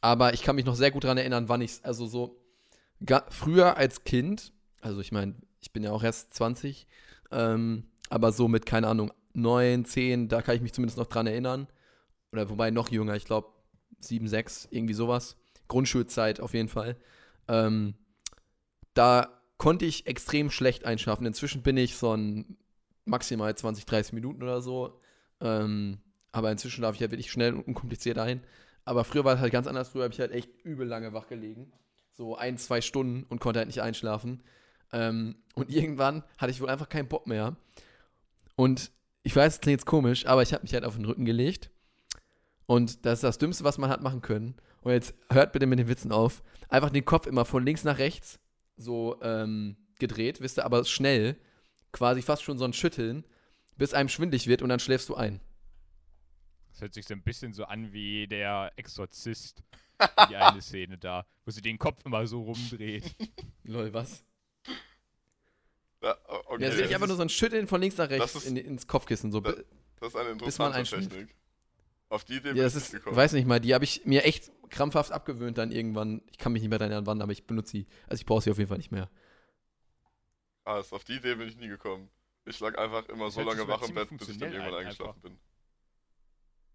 aber 0.00 0.32
ich 0.32 0.42
kann 0.42 0.56
mich 0.56 0.64
noch 0.64 0.74
sehr 0.74 0.90
gut 0.90 1.04
daran 1.04 1.18
erinnern, 1.18 1.48
wann 1.48 1.60
ich 1.60 1.72
es, 1.72 1.84
also 1.84 2.06
so, 2.06 2.40
früher 3.28 3.76
als 3.76 4.04
Kind, 4.04 4.52
also 4.80 5.00
ich 5.00 5.12
meine, 5.12 5.34
ich 5.60 5.72
bin 5.72 5.82
ja 5.82 5.92
auch 5.92 6.02
erst 6.02 6.34
20, 6.34 6.86
ähm, 7.30 7.84
aber 8.08 8.32
so 8.32 8.48
mit, 8.48 8.66
keine 8.66 8.88
Ahnung, 8.88 9.12
9, 9.34 9.84
10, 9.84 10.28
da 10.28 10.42
kann 10.42 10.56
ich 10.56 10.62
mich 10.62 10.72
zumindest 10.72 10.98
noch 10.98 11.06
dran 11.06 11.26
erinnern. 11.26 11.68
Oder 12.32 12.48
wobei 12.50 12.70
noch 12.70 12.90
jünger, 12.90 13.16
ich 13.16 13.24
glaube 13.24 13.48
7, 14.00 14.26
6, 14.26 14.68
irgendwie 14.70 14.94
sowas. 14.94 15.36
Grundschulzeit 15.68 16.40
auf 16.40 16.54
jeden 16.54 16.68
Fall. 16.68 16.96
Ähm, 17.48 17.94
da 18.94 19.39
konnte 19.60 19.84
ich 19.84 20.06
extrem 20.06 20.50
schlecht 20.50 20.86
einschlafen. 20.86 21.26
Inzwischen 21.26 21.62
bin 21.62 21.76
ich 21.76 21.98
so 21.98 22.16
ein 22.16 22.56
maximal 23.04 23.54
20, 23.54 23.84
30 23.84 24.14
Minuten 24.14 24.42
oder 24.42 24.62
so. 24.62 24.98
Ähm, 25.42 25.98
aber 26.32 26.50
inzwischen 26.50 26.80
darf 26.80 26.94
ich 26.94 27.02
ja 27.02 27.10
wirklich 27.10 27.30
schnell 27.30 27.52
und 27.52 27.66
unkompliziert 27.66 28.16
ein. 28.16 28.42
Aber 28.86 29.04
früher 29.04 29.26
war 29.26 29.34
es 29.34 29.40
halt 29.40 29.52
ganz 29.52 29.66
anders. 29.66 29.90
Früher 29.90 30.04
habe 30.04 30.14
ich 30.14 30.20
halt 30.20 30.32
echt 30.32 30.48
übel 30.64 30.86
lange 30.86 31.12
wach 31.12 31.26
gelegen. 31.26 31.70
So 32.14 32.36
ein, 32.36 32.56
zwei 32.56 32.80
Stunden 32.80 33.24
und 33.24 33.38
konnte 33.38 33.58
halt 33.58 33.66
nicht 33.66 33.82
einschlafen. 33.82 34.42
Ähm, 34.94 35.36
und 35.54 35.70
irgendwann 35.74 36.24
hatte 36.38 36.52
ich 36.52 36.62
wohl 36.62 36.70
einfach 36.70 36.88
keinen 36.88 37.08
Bock 37.08 37.26
mehr. 37.26 37.54
Und 38.56 38.90
ich 39.24 39.36
weiß, 39.36 39.56
es 39.56 39.60
klingt 39.60 39.80
jetzt 39.80 39.86
komisch, 39.86 40.24
aber 40.24 40.40
ich 40.40 40.54
habe 40.54 40.62
mich 40.62 40.72
halt 40.72 40.86
auf 40.86 40.96
den 40.96 41.04
Rücken 41.04 41.26
gelegt. 41.26 41.70
Und 42.64 43.04
das 43.04 43.18
ist 43.18 43.24
das 43.24 43.36
Dümmste, 43.36 43.64
was 43.64 43.76
man 43.76 43.90
hat 43.90 44.00
machen 44.00 44.22
können. 44.22 44.54
Und 44.80 44.92
jetzt 44.92 45.12
hört 45.30 45.52
bitte 45.52 45.66
mit 45.66 45.78
den 45.78 45.88
Witzen 45.88 46.12
auf. 46.12 46.42
Einfach 46.70 46.88
den 46.88 47.04
Kopf 47.04 47.26
immer 47.26 47.44
von 47.44 47.62
links 47.62 47.84
nach 47.84 47.98
rechts 47.98 48.40
so 48.80 49.18
ähm, 49.22 49.76
gedreht, 49.98 50.40
wisst 50.40 50.58
ihr, 50.58 50.64
aber 50.64 50.84
schnell. 50.84 51.36
Quasi 51.92 52.22
fast 52.22 52.42
schon 52.44 52.56
so 52.58 52.64
ein 52.64 52.72
Schütteln, 52.72 53.24
bis 53.76 53.94
einem 53.94 54.08
schwindlig 54.08 54.46
wird 54.46 54.62
und 54.62 54.68
dann 54.68 54.78
schläfst 54.80 55.08
du 55.08 55.16
ein. 55.16 55.40
Das 56.70 56.82
hört 56.82 56.94
sich 56.94 57.04
so 57.06 57.14
ein 57.14 57.22
bisschen 57.22 57.52
so 57.52 57.64
an 57.64 57.92
wie 57.92 58.26
der 58.28 58.72
Exorzist. 58.76 59.62
Die 60.30 60.36
eine 60.36 60.62
Szene 60.62 60.96
da, 60.98 61.26
wo 61.44 61.50
sie 61.50 61.60
den 61.60 61.78
Kopf 61.78 62.04
immer 62.06 62.26
so 62.26 62.42
rumdreht. 62.42 63.14
Lol, 63.64 63.92
was? 63.92 64.24
Ja, 66.02 66.16
okay, 66.46 66.62
Ja, 66.62 66.70
das 66.70 66.78
ist 66.80 66.94
einfach 66.94 67.06
nur 67.08 67.16
so 67.16 67.22
ein 67.22 67.28
Schütteln 67.28 67.66
von 67.66 67.80
links 67.80 67.96
nach 67.98 68.08
rechts 68.08 68.34
ist- 68.34 68.46
in, 68.46 68.56
ins 68.56 68.86
Kopfkissen. 68.86 69.30
So. 69.32 69.40
das- 69.40 69.56
das 70.00 70.08
ist 70.14 70.16
eine 70.16 70.34
bis 70.36 70.58
man 70.58 70.68
interessante 70.72 70.76
einschläft. 70.78 71.10
Technik. 71.10 71.36
Auf 72.10 72.24
die 72.24 72.36
Idee 72.36 72.48
Ja, 72.50 72.64
das 72.64 72.74
ich 72.74 72.82
ist, 72.82 72.92
nicht 72.92 73.02
gekommen. 73.04 73.16
weiß 73.16 73.32
nicht 73.32 73.46
mal, 73.46 73.60
die 73.60 73.72
habe 73.72 73.84
ich 73.84 74.04
mir 74.04 74.24
echt 74.24 74.52
krampfhaft 74.68 75.12
abgewöhnt 75.12 75.56
dann 75.58 75.72
irgendwann. 75.72 76.22
Ich 76.30 76.38
kann 76.38 76.52
mich 76.52 76.60
nicht 76.60 76.68
mehr 76.70 76.78
daran 76.78 76.92
erinnern, 76.92 77.06
wann, 77.06 77.22
aber 77.22 77.32
ich 77.32 77.46
benutze 77.46 77.70
sie. 77.72 77.86
Also 78.08 78.20
ich 78.20 78.26
brauche 78.26 78.42
sie 78.42 78.50
auf 78.50 78.58
jeden 78.58 78.68
Fall 78.68 78.78
nicht 78.78 78.92
mehr. 78.92 79.08
Ah, 80.64 80.80
auf 80.90 81.04
die 81.04 81.14
Idee 81.16 81.36
bin 81.36 81.48
ich 81.48 81.56
nie 81.56 81.68
gekommen. 81.68 82.10
Ich 82.44 82.60
lag 82.60 82.76
einfach 82.78 83.08
immer 83.08 83.26
Das 83.26 83.34
so 83.34 83.42
lange 83.42 83.66
wach 83.68 83.82
im 83.88 83.94
Bett, 83.94 84.08
bis 84.16 84.28
ich 84.28 84.38
dann 84.38 84.52
irgendwann 84.52 84.74
an, 84.74 84.80
eingeschlafen 84.80 85.20
bin. 85.22 85.38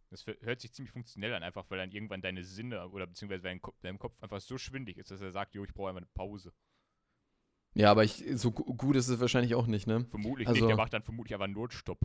Das 0.10 0.26
hö- 0.26 0.40
hört 0.42 0.62
sich 0.62 0.72
ziemlich 0.74 0.92
funktionell 0.92 1.34
an, 1.34 1.44
einfach 1.44 1.66
weil 1.70 1.78
dann 1.80 1.92
irgendwann 1.92 2.22
deine 2.22 2.44
Sinne 2.44 2.88
oder 2.90 3.08
beziehungsweise 3.08 3.44
dein 3.44 3.62
Kopf, 3.62 3.80
deinem 3.82 4.00
Kopf 4.00 4.22
einfach 4.22 4.40
so 4.40 4.58
schwindig 4.58 4.98
ist, 4.98 5.12
dass 5.12 5.22
er 5.22 5.32
sagt, 5.32 5.54
jo, 5.56 5.64
ich 5.64 5.74
brauche 5.74 5.90
einfach 5.90 6.02
eine 6.02 6.10
Pause. 6.14 6.54
Ja, 7.74 7.92
aber 7.92 8.04
ich, 8.06 8.24
so 8.36 8.52
gu- 8.52 8.74
gut 8.76 8.96
ist 8.96 9.10
es 9.10 9.20
wahrscheinlich 9.20 9.56
auch 9.56 9.68
nicht, 9.68 9.86
ne? 9.88 10.06
Vermutlich 10.10 10.48
Also- 10.48 10.62
nicht, 10.62 10.70
der 10.70 10.78
macht 10.78 10.94
dann 10.94 11.04
vermutlich 11.04 11.34
einfach 11.34 11.46
einen 11.46 11.56
Notstopp. 11.56 12.00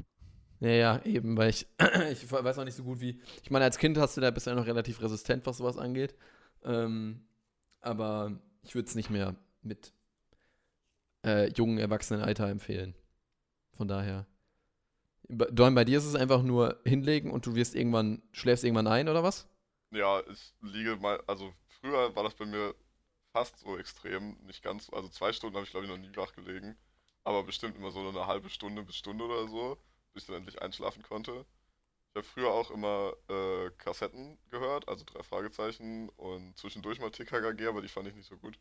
Ja, 0.61 0.69
ja, 0.71 1.03
eben, 1.05 1.37
weil 1.37 1.51
ich, 1.51 1.67
ich 2.13 2.31
weiß 2.31 2.59
auch 2.59 2.65
nicht 2.65 2.75
so 2.77 2.85
gut 2.85 3.01
wie. 3.01 3.21
Ich 3.43 3.51
meine, 3.51 3.65
als 3.65 3.79
Kind 3.79 3.97
hast 3.99 4.17
du 4.17 4.21
da 4.21 4.31
bisher 4.31 4.55
noch 4.55 4.67
relativ 4.67 5.01
resistent, 5.01 5.47
was 5.47 5.59
sowas 5.59 5.79
angeht. 5.79 6.15
Ähm, 6.65 7.23
aber 7.81 8.39
ich 8.63 8.75
würde 8.75 8.89
es 8.89 8.95
nicht 8.95 9.11
mehr 9.11 9.37
mit 9.63 9.93
äh, 11.25 11.49
jungen 11.53 11.79
Erwachsenenalter 11.79 12.49
empfehlen. 12.49 12.95
Von 13.77 13.89
daher. 13.89 14.27
Dorn, 15.31 15.75
bei 15.75 15.85
dir 15.87 15.97
ist 15.99 16.05
es 16.05 16.15
einfach 16.15 16.43
nur 16.43 16.79
hinlegen 16.85 17.31
und 17.31 17.47
du 17.47 17.55
wirst 17.55 17.75
irgendwann, 17.75 18.21
schläfst 18.33 18.65
irgendwann 18.65 18.87
ein, 18.87 19.09
oder 19.09 19.23
was? 19.23 19.49
Ja, 19.93 20.21
ich 20.29 20.55
liege 20.61 20.97
mal, 20.97 21.21
also 21.27 21.53
früher 21.81 22.15
war 22.15 22.23
das 22.25 22.35
bei 22.35 22.47
mir 22.47 22.75
fast 23.33 23.59
so 23.61 23.79
extrem, 23.79 24.37
nicht 24.47 24.63
ganz, 24.63 24.87
so- 24.87 24.93
also 24.95 25.09
zwei 25.09 25.33
Stunden 25.33 25.57
habe 25.57 25.65
ich 25.65 25.71
glaube 25.71 25.87
ich 25.87 25.93
noch 25.93 25.99
nie 25.99 26.15
wach 26.17 26.33
gelegen, 26.35 26.77
aber 27.25 27.45
bestimmt 27.45 27.77
immer 27.77 27.91
so 27.93 28.01
eine 28.09 28.27
halbe 28.27 28.51
Stunde 28.51 28.83
bis 28.85 28.97
Stunde 28.97 29.25
oder 29.25 29.49
so, 29.49 29.79
ich 30.15 30.27
dann 30.27 30.37
endlich 30.37 30.61
einschlafen 30.63 31.03
konnte. 31.03 31.45
Ich 32.11 32.17
habe 32.17 32.27
früher 32.27 32.51
auch 32.51 32.71
immer 32.71 33.13
äh, 33.29 33.71
Kassetten 33.79 34.39
gehört, 34.51 34.89
also 34.89 35.05
drei 35.05 35.23
Fragezeichen 35.23 36.09
und 36.11 36.59
zwischendurch 36.59 36.99
mal 36.99 37.11
TKKG, 37.11 37.67
aber 37.69 37.83
die 37.83 37.89
fand 37.89 38.09
ich 38.09 38.15
nicht 38.15 38.29
so 38.29 38.37
gut. 38.37 38.59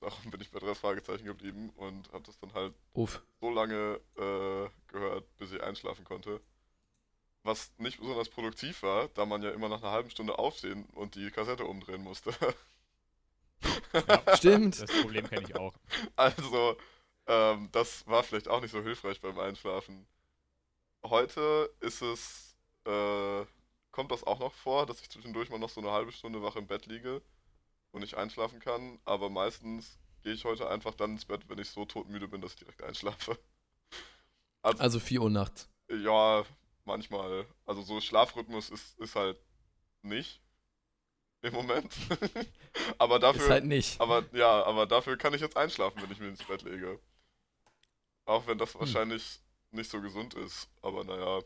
Darum 0.00 0.30
bin 0.30 0.40
ich 0.40 0.50
bei 0.50 0.58
drei 0.58 0.74
Fragezeichen 0.74 1.24
geblieben 1.24 1.70
und 1.70 2.10
habe 2.12 2.24
das 2.24 2.38
dann 2.38 2.54
halt 2.54 2.74
Uff. 2.94 3.22
so 3.40 3.50
lange 3.50 4.00
äh, 4.16 4.70
gehört, 4.86 5.36
bis 5.36 5.52
ich 5.52 5.62
einschlafen 5.62 6.04
konnte. 6.04 6.40
Was 7.42 7.72
nicht 7.78 7.98
besonders 7.98 8.28
produktiv 8.28 8.82
war, 8.82 9.08
da 9.08 9.26
man 9.26 9.42
ja 9.42 9.50
immer 9.50 9.68
nach 9.68 9.82
einer 9.82 9.92
halben 9.92 10.10
Stunde 10.10 10.38
aufstehen 10.38 10.86
und 10.94 11.14
die 11.14 11.30
Kassette 11.30 11.64
umdrehen 11.64 12.02
musste. 12.02 12.32
Ja, 13.92 14.36
Stimmt. 14.36 14.80
Das 14.80 14.90
Problem 15.00 15.28
kenne 15.28 15.46
ich 15.48 15.56
auch. 15.56 15.74
Also, 16.16 16.76
ähm, 17.26 17.68
das 17.72 18.06
war 18.06 18.22
vielleicht 18.22 18.48
auch 18.48 18.60
nicht 18.60 18.70
so 18.70 18.82
hilfreich 18.82 19.20
beim 19.20 19.38
Einschlafen. 19.38 20.06
Heute 21.04 21.70
ist 21.80 22.02
es, 22.02 22.56
äh, 22.84 23.44
kommt 23.90 24.10
das 24.10 24.24
auch 24.24 24.38
noch 24.38 24.52
vor, 24.54 24.86
dass 24.86 25.00
ich 25.00 25.08
zwischendurch 25.10 25.48
mal 25.50 25.58
noch 25.58 25.70
so 25.70 25.80
eine 25.80 25.90
halbe 25.92 26.12
Stunde 26.12 26.42
wach 26.42 26.56
im 26.56 26.66
Bett 26.66 26.86
liege 26.86 27.22
und 27.92 28.00
nicht 28.00 28.14
einschlafen 28.16 28.60
kann, 28.60 28.98
aber 29.04 29.30
meistens 29.30 29.98
gehe 30.22 30.32
ich 30.32 30.44
heute 30.44 30.68
einfach 30.68 30.94
dann 30.94 31.12
ins 31.12 31.24
Bett, 31.24 31.48
wenn 31.48 31.58
ich 31.58 31.70
so 31.70 31.84
todmüde 31.84 32.28
bin, 32.28 32.40
dass 32.40 32.52
ich 32.52 32.58
direkt 32.58 32.82
einschlafe. 32.82 33.38
Also, 34.60 34.82
Also 34.82 35.00
4 35.00 35.22
Uhr 35.22 35.30
nachts. 35.30 35.68
Ja, 35.88 36.44
manchmal. 36.84 37.46
Also 37.64 37.80
so 37.82 38.00
Schlafrhythmus 38.00 38.70
ist, 38.70 38.98
ist 38.98 39.14
halt 39.14 39.40
nicht 40.02 40.42
im 41.42 41.54
Moment. 41.54 41.94
aber 42.98 43.20
dafür, 43.20 43.44
Ist 43.44 43.50
halt 43.50 43.64
nicht. 43.66 44.00
aber 44.00 44.24
ja, 44.32 44.64
aber 44.64 44.86
dafür 44.86 45.16
kann 45.16 45.32
ich 45.32 45.40
jetzt 45.40 45.56
einschlafen, 45.56 46.02
wenn 46.02 46.10
ich 46.10 46.18
mir 46.18 46.26
ins 46.28 46.42
Bett 46.44 46.62
lege. 46.62 46.98
Auch 48.24 48.48
wenn 48.48 48.58
das 48.58 48.74
wahrscheinlich 48.74 49.40
nicht 49.72 49.90
so 49.90 50.00
gesund 50.00 50.34
ist. 50.34 50.68
Aber 50.82 51.04
naja, 51.04 51.40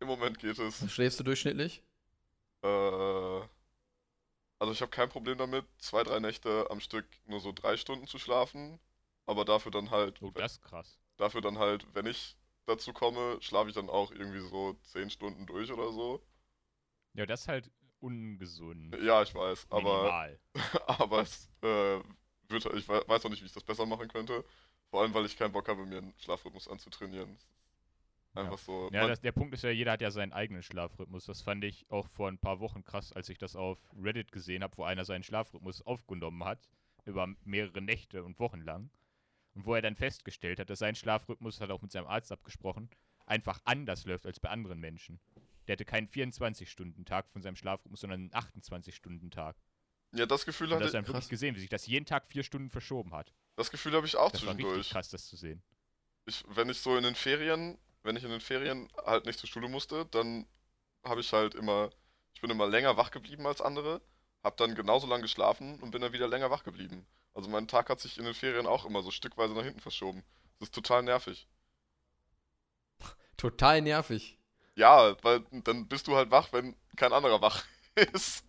im 0.00 0.08
Moment 0.08 0.38
geht 0.38 0.58
es. 0.58 0.90
Schläfst 0.92 1.20
du 1.20 1.24
durchschnittlich? 1.24 1.82
Äh, 2.62 2.68
also 4.60 4.72
ich 4.72 4.80
habe 4.80 4.90
kein 4.90 5.08
Problem 5.08 5.36
damit, 5.38 5.66
zwei, 5.78 6.02
drei 6.04 6.20
Nächte 6.20 6.66
am 6.70 6.80
Stück 6.80 7.06
nur 7.26 7.40
so 7.40 7.52
drei 7.52 7.76
Stunden 7.76 8.06
zu 8.06 8.18
schlafen. 8.18 8.78
Aber 9.26 9.44
dafür 9.44 9.70
dann 9.72 9.90
halt, 9.90 10.22
Oh, 10.22 10.30
das 10.30 10.52
ist 10.52 10.62
krass. 10.62 10.98
dafür 11.18 11.40
dann 11.42 11.58
halt, 11.58 11.86
wenn 11.94 12.06
ich 12.06 12.36
dazu 12.66 12.92
komme, 12.92 13.38
schlafe 13.42 13.68
ich 13.70 13.74
dann 13.74 13.90
auch 13.90 14.10
irgendwie 14.12 14.40
so 14.40 14.74
zehn 14.84 15.10
Stunden 15.10 15.46
durch 15.46 15.72
oder 15.72 15.92
so. 15.92 16.22
Ja, 17.14 17.26
das 17.26 17.42
ist 17.42 17.48
halt 17.48 17.70
ungesund. 18.00 18.94
Ja, 19.02 19.22
ich 19.22 19.34
weiß, 19.34 19.66
aber, 19.70 20.04
Minimal. 20.04 20.40
aber 20.86 21.20
es 21.22 21.48
äh, 21.62 22.00
wird, 22.48 22.66
ich 22.74 22.88
wei- 22.88 23.06
weiß 23.06 23.24
auch 23.24 23.30
nicht, 23.30 23.42
wie 23.42 23.46
ich 23.46 23.52
das 23.52 23.64
besser 23.64 23.86
machen 23.86 24.08
könnte. 24.08 24.44
Vor 24.90 25.02
allem, 25.02 25.12
weil 25.14 25.26
ich 25.26 25.36
keinen 25.36 25.52
Bock 25.52 25.68
habe, 25.68 25.84
mir 25.84 25.98
einen 25.98 26.14
Schlafrhythmus 26.18 26.68
anzutrainieren. 26.68 27.36
Einfach 28.34 28.58
so. 28.58 28.88
Ja, 28.92 29.06
das, 29.06 29.20
der 29.20 29.32
Punkt 29.32 29.54
ist 29.54 29.64
ja, 29.64 29.70
jeder 29.70 29.92
hat 29.92 30.00
ja 30.00 30.10
seinen 30.10 30.32
eigenen 30.32 30.62
Schlafrhythmus. 30.62 31.26
Das 31.26 31.42
fand 31.42 31.64
ich 31.64 31.90
auch 31.90 32.08
vor 32.08 32.28
ein 32.28 32.38
paar 32.38 32.60
Wochen 32.60 32.84
krass, 32.84 33.12
als 33.12 33.28
ich 33.28 33.38
das 33.38 33.56
auf 33.56 33.78
Reddit 34.00 34.32
gesehen 34.32 34.62
habe, 34.62 34.76
wo 34.76 34.84
einer 34.84 35.04
seinen 35.04 35.24
Schlafrhythmus 35.24 35.82
aufgenommen 35.82 36.44
hat, 36.44 36.68
über 37.04 37.26
mehrere 37.44 37.80
Nächte 37.80 38.22
und 38.24 38.38
Wochen 38.38 38.60
lang. 38.60 38.90
Und 39.54 39.66
wo 39.66 39.74
er 39.74 39.82
dann 39.82 39.96
festgestellt 39.96 40.60
hat, 40.60 40.70
dass 40.70 40.78
sein 40.78 40.94
Schlafrhythmus, 40.94 41.60
hat 41.60 41.70
er 41.70 41.74
auch 41.74 41.82
mit 41.82 41.90
seinem 41.90 42.06
Arzt 42.06 42.30
abgesprochen, 42.30 42.88
einfach 43.26 43.60
anders 43.64 44.04
läuft 44.04 44.26
als 44.26 44.40
bei 44.40 44.50
anderen 44.50 44.78
Menschen. 44.78 45.20
Der 45.66 45.72
hatte 45.72 45.84
keinen 45.84 46.08
24-Stunden-Tag 46.08 47.28
von 47.30 47.42
seinem 47.42 47.56
Schlafrhythmus, 47.56 48.00
sondern 48.00 48.20
einen 48.20 48.30
28-Stunden-Tag. 48.30 49.56
Ja, 50.12 50.26
das 50.26 50.44
Gefühl 50.46 50.72
Und 50.72 50.74
hatte 50.74 50.84
das 50.84 50.92
dann 50.92 51.04
ich, 51.04 51.08
wirklich 51.08 51.28
krass. 51.28 51.28
gesehen, 51.28 51.54
wie 51.56 51.60
sich 51.60 51.68
das 51.70 51.86
jeden 51.86 52.06
Tag 52.06 52.26
vier 52.26 52.42
Stunden 52.42 52.70
verschoben 52.70 53.14
hat. 53.14 53.32
das 53.56 53.70
Gefühl 53.70 53.92
habe 53.94 54.06
ich 54.06 54.16
auch 54.16 54.32
Das 54.32 54.44
war 54.46 54.56
richtig 54.56 54.66
zwischendurch. 54.66 54.90
krass, 54.90 55.08
das 55.10 55.26
zu 55.26 55.36
sehen. 55.36 55.62
Ich, 56.26 56.44
wenn 56.48 56.68
ich 56.68 56.80
so 56.80 56.96
in 56.96 57.02
den 57.04 57.14
Ferien, 57.14 57.78
wenn 58.02 58.16
ich 58.16 58.24
in 58.24 58.30
den 58.30 58.40
Ferien 58.40 58.88
halt 59.04 59.26
nicht 59.26 59.38
zur 59.38 59.48
Schule 59.48 59.68
musste, 59.68 60.06
dann 60.06 60.46
habe 61.04 61.20
ich 61.20 61.32
halt 61.32 61.54
immer, 61.54 61.90
ich 62.34 62.40
bin 62.40 62.50
immer 62.50 62.66
länger 62.66 62.96
wach 62.96 63.10
geblieben 63.10 63.46
als 63.46 63.60
andere, 63.60 64.00
habe 64.44 64.56
dann 64.56 64.74
genauso 64.74 65.06
lange 65.06 65.22
geschlafen 65.22 65.78
und 65.80 65.90
bin 65.90 66.02
dann 66.02 66.12
wieder 66.12 66.28
länger 66.28 66.50
wach 66.50 66.64
geblieben. 66.64 67.06
Also 67.34 67.48
mein 67.48 67.68
Tag 67.68 67.88
hat 67.90 68.00
sich 68.00 68.18
in 68.18 68.24
den 68.24 68.34
Ferien 68.34 68.66
auch 68.66 68.84
immer 68.84 69.02
so 69.02 69.10
stückweise 69.10 69.54
nach 69.54 69.64
hinten 69.64 69.80
verschoben. 69.80 70.24
Das 70.58 70.68
ist 70.68 70.74
total 70.74 71.02
nervig. 71.02 71.48
Total 73.36 73.80
nervig. 73.82 74.38
Ja, 74.74 75.16
weil 75.22 75.40
dann 75.64 75.86
bist 75.88 76.06
du 76.06 76.16
halt 76.16 76.30
wach, 76.30 76.52
wenn 76.52 76.76
kein 76.96 77.12
anderer 77.12 77.40
wach 77.40 77.64
ist. 78.12 78.44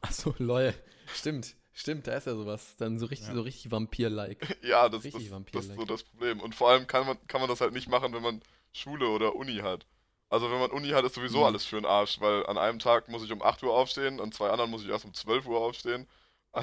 Achso, 0.00 0.34
lol. 0.38 0.74
Stimmt. 1.14 1.54
Stimmt, 1.72 2.06
da 2.06 2.12
ist 2.14 2.26
ja 2.26 2.34
sowas. 2.34 2.76
Dann 2.76 2.98
so 2.98 3.06
richtig, 3.06 3.28
Ja. 3.28 3.34
so 3.34 3.42
richtig 3.42 3.70
Vampir-like. 3.70 4.58
ja, 4.62 4.88
das, 4.88 5.02
Richtig 5.04 5.24
das, 5.24 5.30
Vampir-like. 5.32 5.66
das 5.68 5.70
ist 5.70 5.80
so 5.80 5.84
das 5.84 6.02
Problem. 6.04 6.40
Und 6.40 6.54
vor 6.54 6.70
allem 6.70 6.86
kann 6.86 7.06
man, 7.06 7.18
kann 7.26 7.40
man 7.40 7.50
das 7.50 7.60
halt 7.60 7.72
nicht 7.72 7.88
machen, 7.88 8.12
wenn 8.12 8.22
man 8.22 8.40
Schule 8.72 9.08
oder 9.08 9.34
Uni 9.34 9.56
hat. 9.56 9.86
Also 10.28 10.50
wenn 10.50 10.58
man 10.58 10.70
Uni 10.70 10.88
hat, 10.90 11.04
ist 11.04 11.14
sowieso 11.14 11.38
Mhm. 11.38 11.44
alles 11.44 11.64
für 11.64 11.76
den 11.76 11.84
Arsch, 11.86 12.20
weil 12.20 12.46
an 12.46 12.58
einem 12.58 12.78
Tag 12.78 13.08
muss 13.08 13.24
ich 13.24 13.32
um 13.32 13.42
8 13.42 13.62
Uhr 13.62 13.74
aufstehen, 13.74 14.20
an 14.20 14.32
zwei 14.32 14.50
anderen 14.50 14.70
muss 14.70 14.82
ich 14.82 14.88
erst 14.88 15.04
um 15.04 15.14
12 15.14 15.46
Uhr 15.46 15.58
aufstehen. 15.60 16.06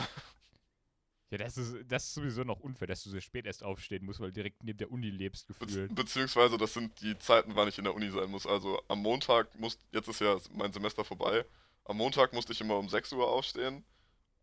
Ja, 1.33 1.37
das 1.37 1.57
ist, 1.57 1.73
das 1.87 2.03
ist 2.07 2.13
sowieso 2.15 2.43
noch 2.43 2.59
unfair, 2.59 2.89
dass 2.89 3.03
du 3.05 3.09
so 3.09 3.17
spät 3.21 3.45
erst 3.45 3.63
aufstehen 3.63 4.03
musst, 4.03 4.19
weil 4.19 4.27
du 4.27 4.33
direkt 4.33 4.65
neben 4.65 4.77
der 4.77 4.91
Uni 4.91 5.09
lebst, 5.09 5.47
Be 5.47 5.53
gefühlt. 5.65 5.95
beziehungsweise 5.95 6.57
das 6.57 6.73
sind 6.73 6.99
die 6.99 7.17
Zeiten, 7.19 7.55
wann 7.55 7.69
ich 7.69 7.77
in 7.77 7.85
der 7.85 7.95
Uni 7.95 8.09
sein 8.11 8.29
muss. 8.29 8.45
Also 8.45 8.81
am 8.89 8.99
Montag 9.01 9.57
muss, 9.57 9.77
jetzt 9.93 10.09
ist 10.09 10.19
ja 10.19 10.37
mein 10.51 10.73
Semester 10.73 11.05
vorbei, 11.05 11.45
am 11.85 11.97
Montag 11.97 12.33
musste 12.33 12.53
ich 12.53 12.61
immer 12.61 12.77
um 12.77 12.89
6 12.89 13.13
Uhr 13.13 13.27
aufstehen. 13.27 13.83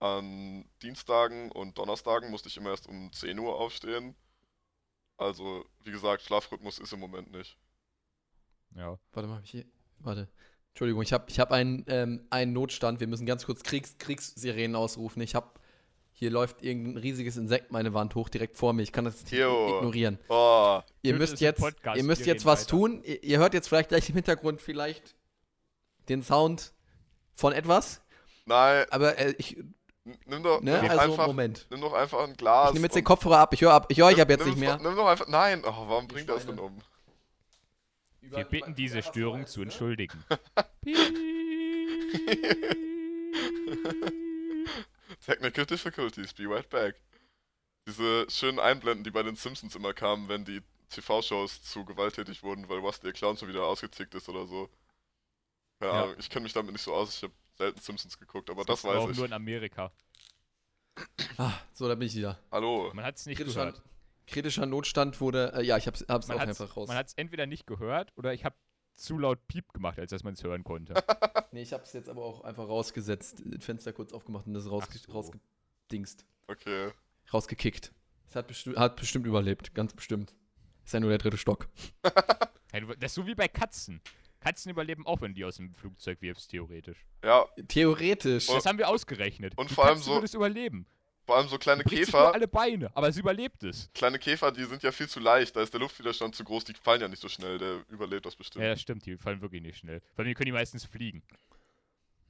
An 0.01 0.65
Dienstagen 0.83 1.51
und 1.51 1.77
Donnerstagen 1.79 2.31
musste 2.31 2.49
ich 2.49 2.57
immer 2.57 2.71
erst 2.71 2.87
um 2.87 3.13
10 3.13 3.39
Uhr 3.39 3.57
aufstehen. 3.59 4.15
Also, 5.17 5.65
wie 5.83 5.91
gesagt, 5.91 6.23
Schlafrhythmus 6.23 6.79
ist 6.79 6.93
im 6.93 7.01
Moment 7.01 7.33
nicht. 7.33 7.59
Ja. 8.77 8.99
Warte 9.13 9.29
mal, 9.29 9.41
ich 9.43 9.51
hier. 9.51 9.65
Warte. 9.99 10.29
Entschuldigung, 10.71 11.03
ich 11.03 11.13
habe 11.13 11.25
ich 11.29 11.41
hab 11.41 11.51
einen, 11.51 11.85
ähm, 11.89 12.27
einen 12.31 12.53
Notstand. 12.53 13.01
Wir 13.01 13.09
müssen 13.09 13.27
ganz 13.27 13.45
kurz 13.45 13.65
Kriegs 13.65 13.99
Kriegssirenen 13.99 14.77
ausrufen. 14.77 15.21
Ich 15.23 15.35
habe. 15.35 15.51
Hier 16.13 16.31
läuft 16.33 16.65
irgendein 16.65 16.97
riesiges 16.97 17.37
Insekt 17.37 17.71
meine 17.71 17.95
Wand 17.95 18.17
hoch 18.17 18.29
direkt 18.29 18.57
vor 18.57 18.73
mir. 18.73 18.83
Ich 18.83 18.91
kann 18.91 19.05
das 19.05 19.23
nicht 19.23 19.33
Jo. 19.33 19.77
ignorieren. 19.79 20.19
Oh, 20.29 20.81
Ihr 21.03 21.15
müsst 21.15 21.41
jetzt, 21.41 21.63
ihr 21.95 22.03
müsst 22.03 22.27
jetzt 22.27 22.45
was 22.45 22.63
weiter. 22.63 22.71
tun. 22.71 23.03
Ihr, 23.05 23.23
ihr 23.23 23.39
hört 23.39 23.55
jetzt 23.55 23.69
vielleicht 23.69 23.89
gleich 23.91 24.09
im 24.09 24.17
Hintergrund 24.17 24.61
vielleicht 24.61 25.15
den 26.09 26.25
Sound 26.25 26.73
von 27.39 27.53
etwas. 27.53 28.01
nein, 28.47 28.85
Aber 28.91 29.17
äh, 29.17 29.33
ich, 29.39 29.57
nimm 30.27 30.43
doch, 30.43 30.61
ne, 30.61 30.81
nimm 30.83 30.91
also 30.91 31.13
einfach, 31.13 31.27
Moment. 31.29 31.67
nimm 31.71 31.81
doch 31.81 31.93
einfach 31.93 32.25
ein 32.25 32.37
Glas. 32.37 32.71
Ich 32.71 32.75
nehme 32.75 32.87
jetzt 32.87 32.97
den 32.97 33.05
Kopfhörer 33.05 33.39
ab. 33.39 33.55
Ich 33.55 33.61
höre 33.61 33.73
ab. 33.73 33.87
Ich 33.89 33.99
höre 33.99 34.07
euch 34.07 34.21
ab 34.21 34.29
jetzt 34.29 34.45
nicht 34.45 34.59
mehr. 34.59 34.77
Nimm 34.79 34.97
doch 34.97 35.07
einfach, 35.07 35.29
nein, 35.29 35.63
oh, 35.65 35.73
warum 35.87 36.09
Die 36.09 36.15
bringt 36.15 36.29
das 36.29 36.47
denn 36.47 36.59
um? 36.59 36.77
Wir 38.21 38.45
bitten 38.45 38.75
diese 38.75 39.03
Störung 39.03 39.47
zu 39.47 39.63
entschuldigen. 39.63 40.23
Technical 45.25 45.65
Difficulties, 45.65 46.35
be 46.35 46.49
right 46.49 46.69
back. 46.69 46.97
Diese 47.87 48.27
schönen 48.29 48.59
Einblenden, 48.59 49.05
die 49.05 49.11
bei 49.11 49.23
den 49.23 49.37
Simpsons 49.37 49.77
immer 49.77 49.95
kamen, 49.95 50.29
wenn 50.29 50.45
die 50.45 50.61
TV-Shows 50.91 51.63
zu 51.63 51.85
gewalttätig 51.85 52.43
wurden, 52.43 52.69
weil 52.69 52.79
Rusty 52.79 53.05
der 53.05 53.13
Clown 53.13 53.37
schon 53.37 53.49
wieder 53.49 53.65
ausgetickt 53.65 54.15
ist 54.15 54.29
oder 54.29 54.47
so. 54.47 54.69
Keine 55.79 55.93
Ja. 55.93 56.03
Ahnung, 56.05 56.17
ich 56.19 56.29
kenne 56.31 56.43
mich 56.45 56.53
damit 56.53 56.73
nicht 56.73 56.83
so 56.83 56.95
aus, 56.95 57.15
ich 57.17 57.23
habe 57.23 57.33
selten 57.57 57.81
Simpsons 57.81 58.19
geguckt, 58.19 58.51
aber 58.51 58.65
das, 58.65 58.85
auch 58.85 58.89
weiß 59.07 59.11
ich. 59.11 59.17
nur 59.17 59.27
in 59.27 59.33
Amerika. 59.33 59.93
Ah, 61.37 61.53
so, 61.73 61.87
da 61.89 61.95
bin 61.95 62.09
ich 62.09 62.15
wieder. 62.17 62.39
Hallo. 62.51 62.91
Man 62.95 63.05
hat 63.05 63.17
es 63.17 63.27
nicht 63.27 63.37
Kritischer, 63.39 63.67
gehört. 63.67 63.83
kritischer 64.27 64.67
Notstand 64.67 65.21
wurde. 65.21 65.53
Äh, 65.55 65.63
ja, 65.65 65.77
ich 65.77 65.87
hab's, 65.87 66.05
hab's 66.09 66.27
Man 66.27 66.37
auch 66.37 66.41
hat 66.41 66.49
einfach 66.49 66.77
raus. 66.77 66.89
es 66.91 67.15
entweder 67.15 67.47
nicht 67.47 67.67
gehört 67.67 68.13
oder 68.17 68.35
ich 68.35 68.45
habe 68.45 68.57
zu 68.97 69.17
laut 69.17 69.47
Piep 69.47 69.73
gemacht, 69.73 69.99
als 70.01 70.11
dass 70.11 70.25
man 70.25 70.35
es 70.35 70.43
hören 70.43 70.65
konnte. 70.65 70.95
Nee, 71.51 71.63
ich 71.63 71.73
hab's 71.73 71.95
jetzt 71.95 72.11
aber 72.11 72.23
auch 72.27 72.43
einfach 72.45 72.69
rausgesetzt. 72.69 73.43
Das 73.47 73.65
Fenster 73.65 73.95
kurz 73.95 74.13
aufgemacht 74.13 74.47
und 74.47 74.53
das 74.53 74.69
rausge 74.71 74.99
so. 74.99 75.11
rausgedingst. 75.13 76.27
Okay. 76.47 76.93
Rausgekickt. 77.33 77.91
Es 78.29 78.37
hat, 78.37 78.47
besti 78.49 78.75
hat 78.75 78.97
bestimmt 78.97 79.27
überlebt. 79.27 79.75
Ganz 79.75 79.95
bestimmt. 79.95 80.35
Ist 80.85 80.93
ja 80.93 81.01
nur 81.01 81.09
der 81.09 81.19
dritte 81.19 81.39
Stock. 81.39 81.69
Das 83.01 83.13
ist 83.13 83.15
so 83.15 83.27
wie 83.27 83.35
bei 83.35 83.49
Katzen. 83.49 84.03
Katzen 84.41 84.71
überleben 84.71 85.07
auch, 85.07 85.21
wenn 85.21 85.33
du 85.33 85.37
die 85.37 85.45
aus 85.45 85.57
dem 85.57 85.73
Flugzeug 85.75 86.23
wirfst, 86.23 86.51
theoretisch. 86.51 87.05
Ja, 87.25 87.45
Theoretisch. 87.69 88.47
Das 88.47 88.67
haben 88.67 88.79
wir 88.79 88.89
ausgerechnet. 88.89 89.53
und 89.57 89.71
Die 89.71 89.75
vor 89.75 89.87
allem 89.87 89.99
so- 89.99 90.23
es 90.23 90.35
überleben. 90.35 90.87
vor 91.27 91.37
allem 91.37 91.49
so 91.49 91.59
kleine 91.59 91.83
Bricht 91.83 92.05
sich 92.07 92.13
nur 92.15 92.23
Käfer, 92.23 92.35
alle 92.35 92.49
Beine, 92.49 92.91
aber 92.97 93.11
sie 93.13 93.21
überlebt 93.21 93.63
es. 93.65 93.91
kleine 93.95 94.19
Käfer, 94.19 94.51
die 94.53 94.65
sind 94.65 94.83
ja 94.83 94.93
viel 94.93 95.09
zu 95.09 95.21
leicht, 95.21 95.55
da 95.57 95.61
ist 95.63 95.73
der 95.75 95.81
Luftwiderstand 95.81 96.35
zu 96.35 96.45
groß, 96.45 96.65
die 96.65 96.75
fallen 96.75 97.01
ja 97.01 97.09
nicht 97.09 97.21
so 97.21 97.29
schnell, 97.29 97.59
der 97.59 97.85
überlebt 97.91 98.25
das 98.27 98.37
bestimmt. 98.37 98.65
Ja, 98.65 98.71
das 98.71 98.81
stimmt, 98.81 99.05
die 99.05 99.17
fallen 99.19 99.41
wirklich 99.43 99.61
nicht 99.61 99.79
schnell. 99.79 100.01
Weil 100.17 100.25
mir 100.27 100.35
können 100.35 100.47
die 100.47 100.53
meistens 100.53 100.85
fliegen. 100.87 101.23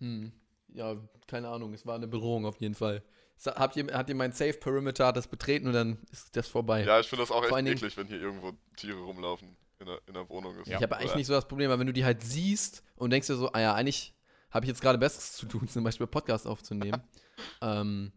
Hm. 0.00 0.32
Ja, 0.74 0.96
keine 1.26 1.48
Ahnung. 1.48 1.72
Es 1.74 1.86
war 1.86 1.94
eine 1.94 2.06
Bedrohung 2.08 2.44
auf 2.46 2.56
jeden 2.60 2.74
Fall. 2.74 3.02
Habt 3.46 3.76
ihr, 3.76 3.86
hat 3.96 4.08
ihr 4.08 4.14
mein 4.16 4.32
Safe 4.32 4.52
Perimeter 4.54 5.12
das 5.12 5.28
betreten 5.28 5.68
und 5.68 5.72
dann 5.72 5.98
ist 6.10 6.36
das 6.36 6.48
vorbei? 6.48 6.82
Ja, 6.84 6.98
ich 7.00 7.06
finde 7.06 7.22
das 7.22 7.30
auch 7.30 7.42
echt 7.42 7.50
Vor 7.50 7.58
eklig, 7.60 7.96
wenn 7.96 8.06
hier 8.08 8.20
irgendwo 8.20 8.52
Tiere 8.76 8.98
rumlaufen 9.00 9.56
in 9.80 9.86
der, 9.86 10.00
in 10.06 10.14
der 10.14 10.28
Wohnung. 10.28 10.56
Ist. 10.58 10.66
Ja. 10.68 10.76
Ich 10.78 10.82
habe 10.82 10.96
eigentlich 10.96 11.14
nicht 11.14 11.26
so 11.26 11.32
das 11.34 11.46
Problem, 11.48 11.70
aber 11.70 11.80
wenn 11.80 11.86
du 11.86 11.92
die 11.92 12.04
halt 12.04 12.22
siehst 12.22 12.82
und 12.96 13.10
denkst 13.10 13.26
dir 13.28 13.36
so, 13.36 13.52
ah 13.52 13.60
ja, 13.60 13.74
eigentlich 13.74 14.14
habe 14.50 14.64
ich 14.64 14.68
jetzt 14.68 14.80
gerade 14.80 14.98
Besseres 14.98 15.32
zu 15.34 15.46
tun, 15.46 15.68
zum 15.68 15.84
Beispiel 15.84 16.06
Podcast 16.06 16.46
aufzunehmen. 16.46 17.02
ähm, 17.62 18.12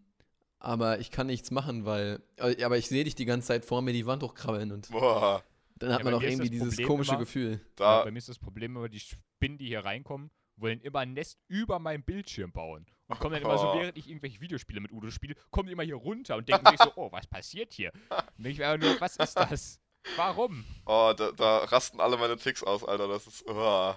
aber 0.60 1.00
ich 1.00 1.10
kann 1.12 1.28
nichts 1.28 1.50
machen, 1.52 1.86
weil. 1.86 2.21
äh, 2.38 2.63
Aber 2.63 2.78
ich 2.78 2.88
sehe 2.88 3.04
dich 3.04 3.15
die 3.15 3.26
ganze 3.26 3.47
Zeit 3.47 3.65
vor 3.65 3.82
mir 3.82 3.93
die 3.93 4.06
Wand 4.06 4.21
hochkrabbeln 4.24 4.71
und 4.71 4.89
Boah, 4.91 5.43
dann 5.78 5.91
hat 5.93 6.00
Ja, 6.00 6.06
man 6.06 6.13
auch 6.13 6.21
irgendwie 6.21 6.50
dieses 6.50 6.76
Problem 6.76 6.88
komische 6.88 7.12
immer- 7.12 7.19
Gefühl. 7.19 7.52
Ja, 7.80 8.00
da, 8.00 8.04
bei 8.04 8.12
mir 8.12 8.19
ist 8.19 8.30
das 8.30 8.38
Problem 8.39 8.76
immer, 8.76 8.88
die 8.89 9.00
Spinnen, 9.00 9.58
die 9.58 9.67
hier 9.67 9.84
reinkommen, 9.84 10.30
wollen 10.58 10.80
immer 10.82 11.00
ein 11.00 11.13
Nest 11.13 11.39
über 11.47 11.80
meinem 11.80 12.04
Bildschirm 12.04 12.52
bauen. 12.52 12.86
Und 13.08 13.19
kommen 13.19 13.34
dann 13.34 13.41
immer 13.43 13.58
so, 13.58 13.67
Oh. 13.74 13.80
während 13.80 13.97
ich 13.97 14.08
irgendwelche 14.08 14.39
Videospiele 14.39 14.80
mit 14.80 14.91
Udo 14.91 15.10
spiele, 15.10 15.36
kommen 15.50 15.65
die 15.67 15.74
immer 15.74 15.84
hier 15.84 15.95
runter 15.95 16.38
und 16.38 16.47
denken 16.47 16.67
sich 16.69 16.80
so, 16.80 16.91
oh, 16.95 17.12
was 17.12 17.26
passiert 17.28 17.74
hier? 17.74 17.91
Und 18.38 18.45
ich 18.45 18.63
einfach 18.63 18.88
nur, 18.88 19.02
was 19.02 19.17
ist 19.17 19.34
das? 19.36 19.80
Warum? 20.15 20.65
oh, 20.85 21.13
da, 21.15 21.31
da 21.31 21.59
rasten 21.65 21.99
alle 21.99 22.17
meine 22.17 22.37
Ticks 22.37 22.63
aus, 22.63 22.83
Alter. 22.83 23.07
Das 23.07 23.27
ist. 23.27 23.45
Oh. 23.47 23.95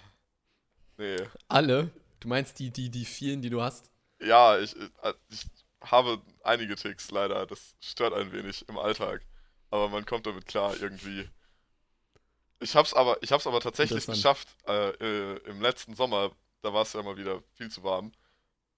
Nee. 0.97 1.17
Alle? 1.49 1.91
Du 2.21 2.29
meinst 2.29 2.59
die, 2.59 2.71
die, 2.71 2.91
die 2.91 3.05
vielen, 3.05 3.43
die 3.43 3.51
du 3.51 3.63
hast? 3.63 3.91
Ja, 4.21 4.59
ich, 4.59 4.75
ich 5.29 5.47
habe 5.83 6.23
einige 6.43 6.77
Ticks 6.77 7.11
leider. 7.11 7.47
Das 7.47 7.75
stört 7.81 8.15
ein 8.15 8.33
wenig 8.33 8.69
im 8.69 8.79
Alltag. 8.79 9.23
Aber 9.71 9.89
man 9.89 10.07
kommt 10.07 10.27
damit 10.27 10.47
klar 10.47 10.75
irgendwie. 10.81 11.29
Ich 12.61 12.77
hab's 12.77 12.95
aber, 12.95 13.23
ich 13.23 13.33
hab's 13.33 13.47
aber 13.47 13.61
tatsächlich 13.61 14.07
geschafft. 14.07 14.49
Äh, 14.67 14.91
äh, 14.91 15.37
Im 15.49 15.61
letzten 15.61 15.95
Sommer, 15.97 16.31
da 16.63 16.73
war 16.73 16.83
es 16.83 16.93
ja 16.93 17.03
mal 17.03 17.17
wieder 17.17 17.43
viel 17.55 17.71
zu 17.71 17.83
warm. 17.83 18.13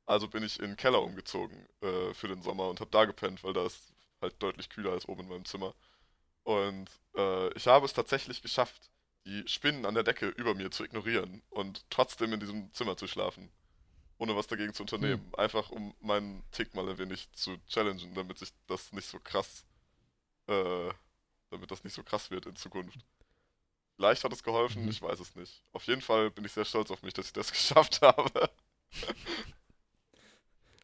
Also 0.06 0.28
bin 0.28 0.42
ich 0.42 0.58
in 0.58 0.68
den 0.68 0.76
Keller 0.76 1.02
umgezogen 1.02 1.68
äh, 1.82 2.14
für 2.14 2.28
den 2.28 2.42
Sommer 2.42 2.68
und 2.68 2.80
habe 2.80 2.90
da 2.90 3.04
gepennt, 3.04 3.44
weil 3.44 3.52
da 3.52 3.66
ist 3.66 3.92
halt 4.20 4.40
deutlich 4.42 4.68
kühler 4.70 4.92
als 4.92 5.06
oben 5.06 5.22
in 5.22 5.28
meinem 5.28 5.44
Zimmer. 5.44 5.74
Und 6.46 6.88
äh, 7.16 7.52
ich 7.54 7.66
habe 7.66 7.86
es 7.86 7.92
tatsächlich 7.92 8.40
geschafft, 8.40 8.88
die 9.24 9.42
Spinnen 9.48 9.84
an 9.84 9.94
der 9.94 10.04
Decke 10.04 10.28
über 10.28 10.54
mir 10.54 10.70
zu 10.70 10.84
ignorieren 10.84 11.42
und 11.50 11.84
trotzdem 11.90 12.32
in 12.32 12.38
diesem 12.38 12.72
Zimmer 12.72 12.96
zu 12.96 13.08
schlafen. 13.08 13.50
Ohne 14.18 14.36
was 14.36 14.46
dagegen 14.46 14.72
zu 14.72 14.84
unternehmen. 14.84 15.28
Einfach 15.36 15.70
um 15.70 15.92
meinen 16.00 16.44
Tick 16.52 16.72
mal 16.76 16.88
ein 16.88 16.98
wenig 16.98 17.28
zu 17.32 17.56
challengen, 17.66 18.14
damit 18.14 18.38
sich 18.38 18.50
das 18.68 18.92
nicht 18.92 19.08
so 19.08 19.18
krass, 19.18 19.64
äh, 20.46 20.88
damit 21.50 21.68
das 21.72 21.82
nicht 21.82 21.94
so 21.94 22.04
krass 22.04 22.30
wird 22.30 22.46
in 22.46 22.54
Zukunft. 22.54 23.00
Vielleicht 23.96 24.22
hat 24.22 24.32
es 24.32 24.44
geholfen, 24.44 24.84
Mhm. 24.84 24.90
ich 24.90 25.02
weiß 25.02 25.18
es 25.18 25.34
nicht. 25.34 25.64
Auf 25.72 25.82
jeden 25.88 26.00
Fall 26.02 26.30
bin 26.30 26.44
ich 26.44 26.52
sehr 26.52 26.64
stolz 26.64 26.92
auf 26.92 27.02
mich, 27.02 27.12
dass 27.12 27.26
ich 27.26 27.32
das 27.32 27.50
geschafft 27.52 28.02
habe. 28.02 28.50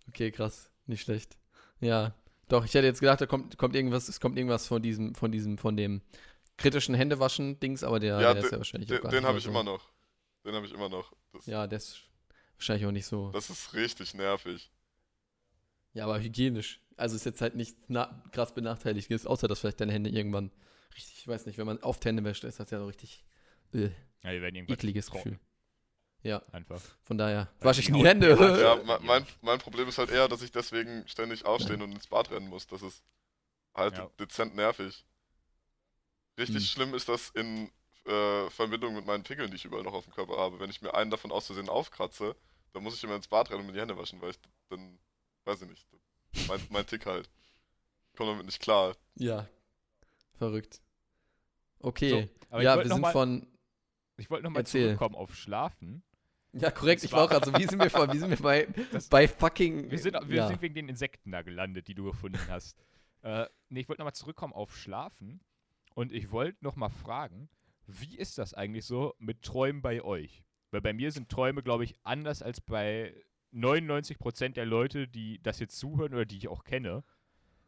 Okay, 0.09 0.33
krass. 0.33 0.68
Nicht 0.87 1.03
schlecht. 1.03 1.37
Ja. 1.81 2.14
Doch, 2.53 2.67
ich 2.67 2.75
hätte 2.75 2.87
jetzt 2.87 3.01
gedacht, 3.01 3.19
da 3.19 3.25
kommt, 3.25 3.57
kommt 3.57 3.75
irgendwas, 3.75 4.11
es 4.11 4.21
kommt 4.21 4.37
irgendwas 4.37 4.67
von 4.67 4.83
diesem, 4.83 5.15
von 5.15 5.33
diesem, 5.33 5.57
von 5.57 5.75
dem 5.75 6.03
kritischen 6.59 6.95
Händewaschen-Dings, 6.95 7.83
aber 7.83 7.99
der, 7.99 8.21
Ja, 8.21 8.35
der 8.35 8.45
ist 8.45 8.53
ja 8.53 8.59
wahrscheinlich 8.59 8.91
auch 8.91 8.97
Den, 8.97 9.03
gar 9.03 9.11
den 9.11 9.21
nicht 9.21 9.29
habe 9.29 9.38
ich 9.38 9.45
so. 9.45 9.51
immer 9.51 9.62
noch. 9.62 9.88
Den 10.45 10.55
habe 10.55 10.67
ich 10.67 10.73
immer 10.75 10.91
noch. 10.91 11.15
Das, 11.33 11.47
Ja, 11.47 11.67
der 11.67 11.79
ist 11.79 12.03
wahrscheinlich 12.57 12.85
auch 12.87 12.93
nicht 12.93 13.07
so. 13.07 13.31
das 13.33 13.49
ist 13.49 13.73
richtig 13.73 14.12
nervig. 14.12 14.71
Ja, 15.95 16.05
aber 16.05 16.21
hygienisch. 16.21 16.81
Also 16.99 17.17
ist 17.17 17.25
jetzt 17.25 17.41
halt 17.41 17.55
nicht 17.55 17.75
na 17.88 18.23
krass 18.33 18.53
benachteiligt 18.53 19.11
ist, 19.11 19.27
außer 19.27 19.49
dass 19.49 19.61
vielleicht 19.61 19.81
deine 19.81 19.93
Hände 19.93 20.11
irgendwann 20.11 20.51
richtig, 20.95 21.21
ich 21.21 21.29
weiß 21.29 21.47
nicht, 21.47 21.57
wenn 21.57 21.67
man 21.67 21.79
oft 21.79 22.05
Hände 22.05 22.23
wäscht, 22.23 22.45
ist 22.45 22.61
das 22.61 22.71
ja 22.71 22.79
so 22.81 22.87
richtig 22.87 23.25
äh, 23.73 23.88
Ja, 24.23 24.31
ekliges 24.31 25.07
trocken, 25.07 25.23
Gefühl. 25.23 25.41
Ja, 26.22 26.40
Einfach. 26.52 26.80
von 27.04 27.18
daher 27.18 27.48
wasche 27.61 27.80
ich 27.80 27.87
die 27.88 28.04
Hände. 28.06 28.30
Ja, 28.30 28.76
me- 28.76 28.92
ja. 28.92 28.98
mein, 29.00 29.26
mein 29.40 29.58
Problem 29.58 29.88
ist 29.88 29.98
halt 29.98 30.11
eher, 30.11 30.28
dass 30.28 30.42
ich 30.42 30.52
deswegen 30.52 31.06
ständig 31.08 31.44
aufstehen 31.44 31.82
und 31.82 31.90
ins 31.92 32.06
Bad 32.06 32.30
rennen 32.30 32.48
muss. 32.48 32.66
Das 32.68 32.80
ist 32.82 33.02
halt 33.74 33.96
Ja. 33.96 34.08
dezent 34.20 34.54
nervig. 34.54 35.04
Richtig 36.38 36.62
Hm. 36.62 36.68
schlimm 36.68 36.94
ist 36.94 37.08
das 37.08 37.30
in 37.30 37.70
äh, 38.06 38.50
Verbindung 38.50 38.94
mit 38.94 39.04
meinen 39.06 39.22
Pickeln, 39.24 39.50
die 39.50 39.56
ich 39.56 39.64
überall 39.64 39.82
noch 39.82 39.94
auf 39.94 40.04
dem 40.04 40.12
Körper 40.14 40.37
habe. 40.37 40.58
Wenn 40.61 40.70
ich 40.70 40.80
mir 40.82 40.94
einen 40.94 41.11
davon 41.11 41.30
aus 41.32 41.46
Versehen 41.46 41.68
aufkratze, 41.68 42.35
dann 42.72 42.82
muss 42.82 42.94
ich 42.96 43.04
immer 43.04 43.16
ins 43.16 43.28
Bad 43.28 43.50
rennen 43.50 43.61
und 43.61 43.66
mir 43.66 43.72
die 43.72 43.80
Hände 43.80 43.96
waschen, 43.96 44.20
weil 44.20 44.30
ich 44.30 44.38
dann, 44.68 44.98
weiß 45.44 45.62
ich 45.62 45.68
nicht, 45.68 45.87
mein, 46.48 46.61
mein 46.70 46.87
Tick 46.87 47.04
halt. 47.06 47.28
Ich 48.12 48.16
komme 48.16 48.30
damit 48.32 48.46
nicht 48.46 48.61
klar. 48.61 48.96
Ja, 49.16 49.46
verrückt. 50.38 50.80
Okay, 51.80 52.28
Aber 52.48 52.62
ja, 52.62 52.74
ich 52.76 52.85
wir 52.85 52.92
sind 52.92 53.00
mal, 53.00 53.12
von, 53.12 53.46
ich 54.16 54.30
wollte 54.30 54.44
nochmal 54.44 54.64
zurückkommen 54.66 55.14
auf 55.16 55.35
Schlafen. 55.35 56.02
Ja 56.53 56.71
korrekt, 56.71 57.03
ich 57.05 57.12
war 57.12 57.25
auch 57.25 57.31
gerade 57.31 57.47
so, 57.47 57.55
wie 57.57 57.67
sind 57.67 57.79
wir 57.81 57.91
von, 57.91 58.12
wie 58.12 58.19
sind 58.19 58.31
wir 58.31 58.37
bei, 58.38 58.67
Das- 58.93 59.09
bei 59.09 59.27
fucking, 59.29 59.91
Wir 59.91 59.99
sind, 59.99 60.17
wir 60.29 60.37
ja. 60.37 60.49
sind 60.49 60.62
wegen 60.62 60.75
den 60.75 60.88
Insekten 60.88 61.31
da 61.33 61.43
gelandet, 61.43 61.88
die 61.88 61.95
du 61.95 62.05
gefunden 62.05 62.38
hast. 62.49 62.79
äh, 63.23 63.47
nee, 63.69 63.81
ich 63.81 63.88
wollte 63.88 64.01
nochmal 64.01 64.15
zurückkommen 64.15 64.53
auf 64.53 64.77
Schlafen. 64.77 65.41
Und 65.95 66.12
ich 66.12 66.31
wollte 66.31 66.65
nochmal 66.65 66.88
fragen, 66.91 67.51
wie 67.87 68.17
ist 68.17 68.38
das 68.38 68.55
eigentlich 68.55 68.87
so 68.87 69.15
mit 69.19 69.43
Träumen 69.43 69.83
bei 69.83 70.03
euch? 70.03 70.43
Weil 70.71 70.81
bei 70.81 70.95
mir 70.95 71.12
sind 71.12 71.29
Träume, 71.29 71.62
glaube 71.62 71.85
ich, 71.85 71.95
anders 72.03 72.41
als 72.41 72.62
bei 72.62 73.15
99% 73.53 74.51
der 74.55 74.65
Leute, 74.65 75.07
die 75.07 75.43
das 75.43 75.59
jetzt 75.61 75.79
zuhören 75.79 76.15
oder 76.15 76.25
die 76.25 76.38
ich 76.38 76.49
auch 76.49 76.65
kenne. 76.65 77.05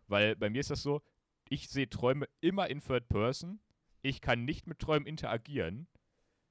Weil 0.07 0.37
bei 0.37 0.49
mir 0.49 0.61
ist 0.61 0.70
das 0.70 0.83
so, 0.83 1.03
ich 1.49 1.68
sehe 1.68 1.90
Träume 1.90 2.27
immer 2.40 2.70
in 2.70 2.81
Third 2.81 3.09
Person. 3.09 3.61
Ich 4.03 4.20
kann 4.20 4.44
nicht 4.44 4.66
mit 4.66 4.79
Träumen 4.79 5.07
interagieren. 5.07 5.87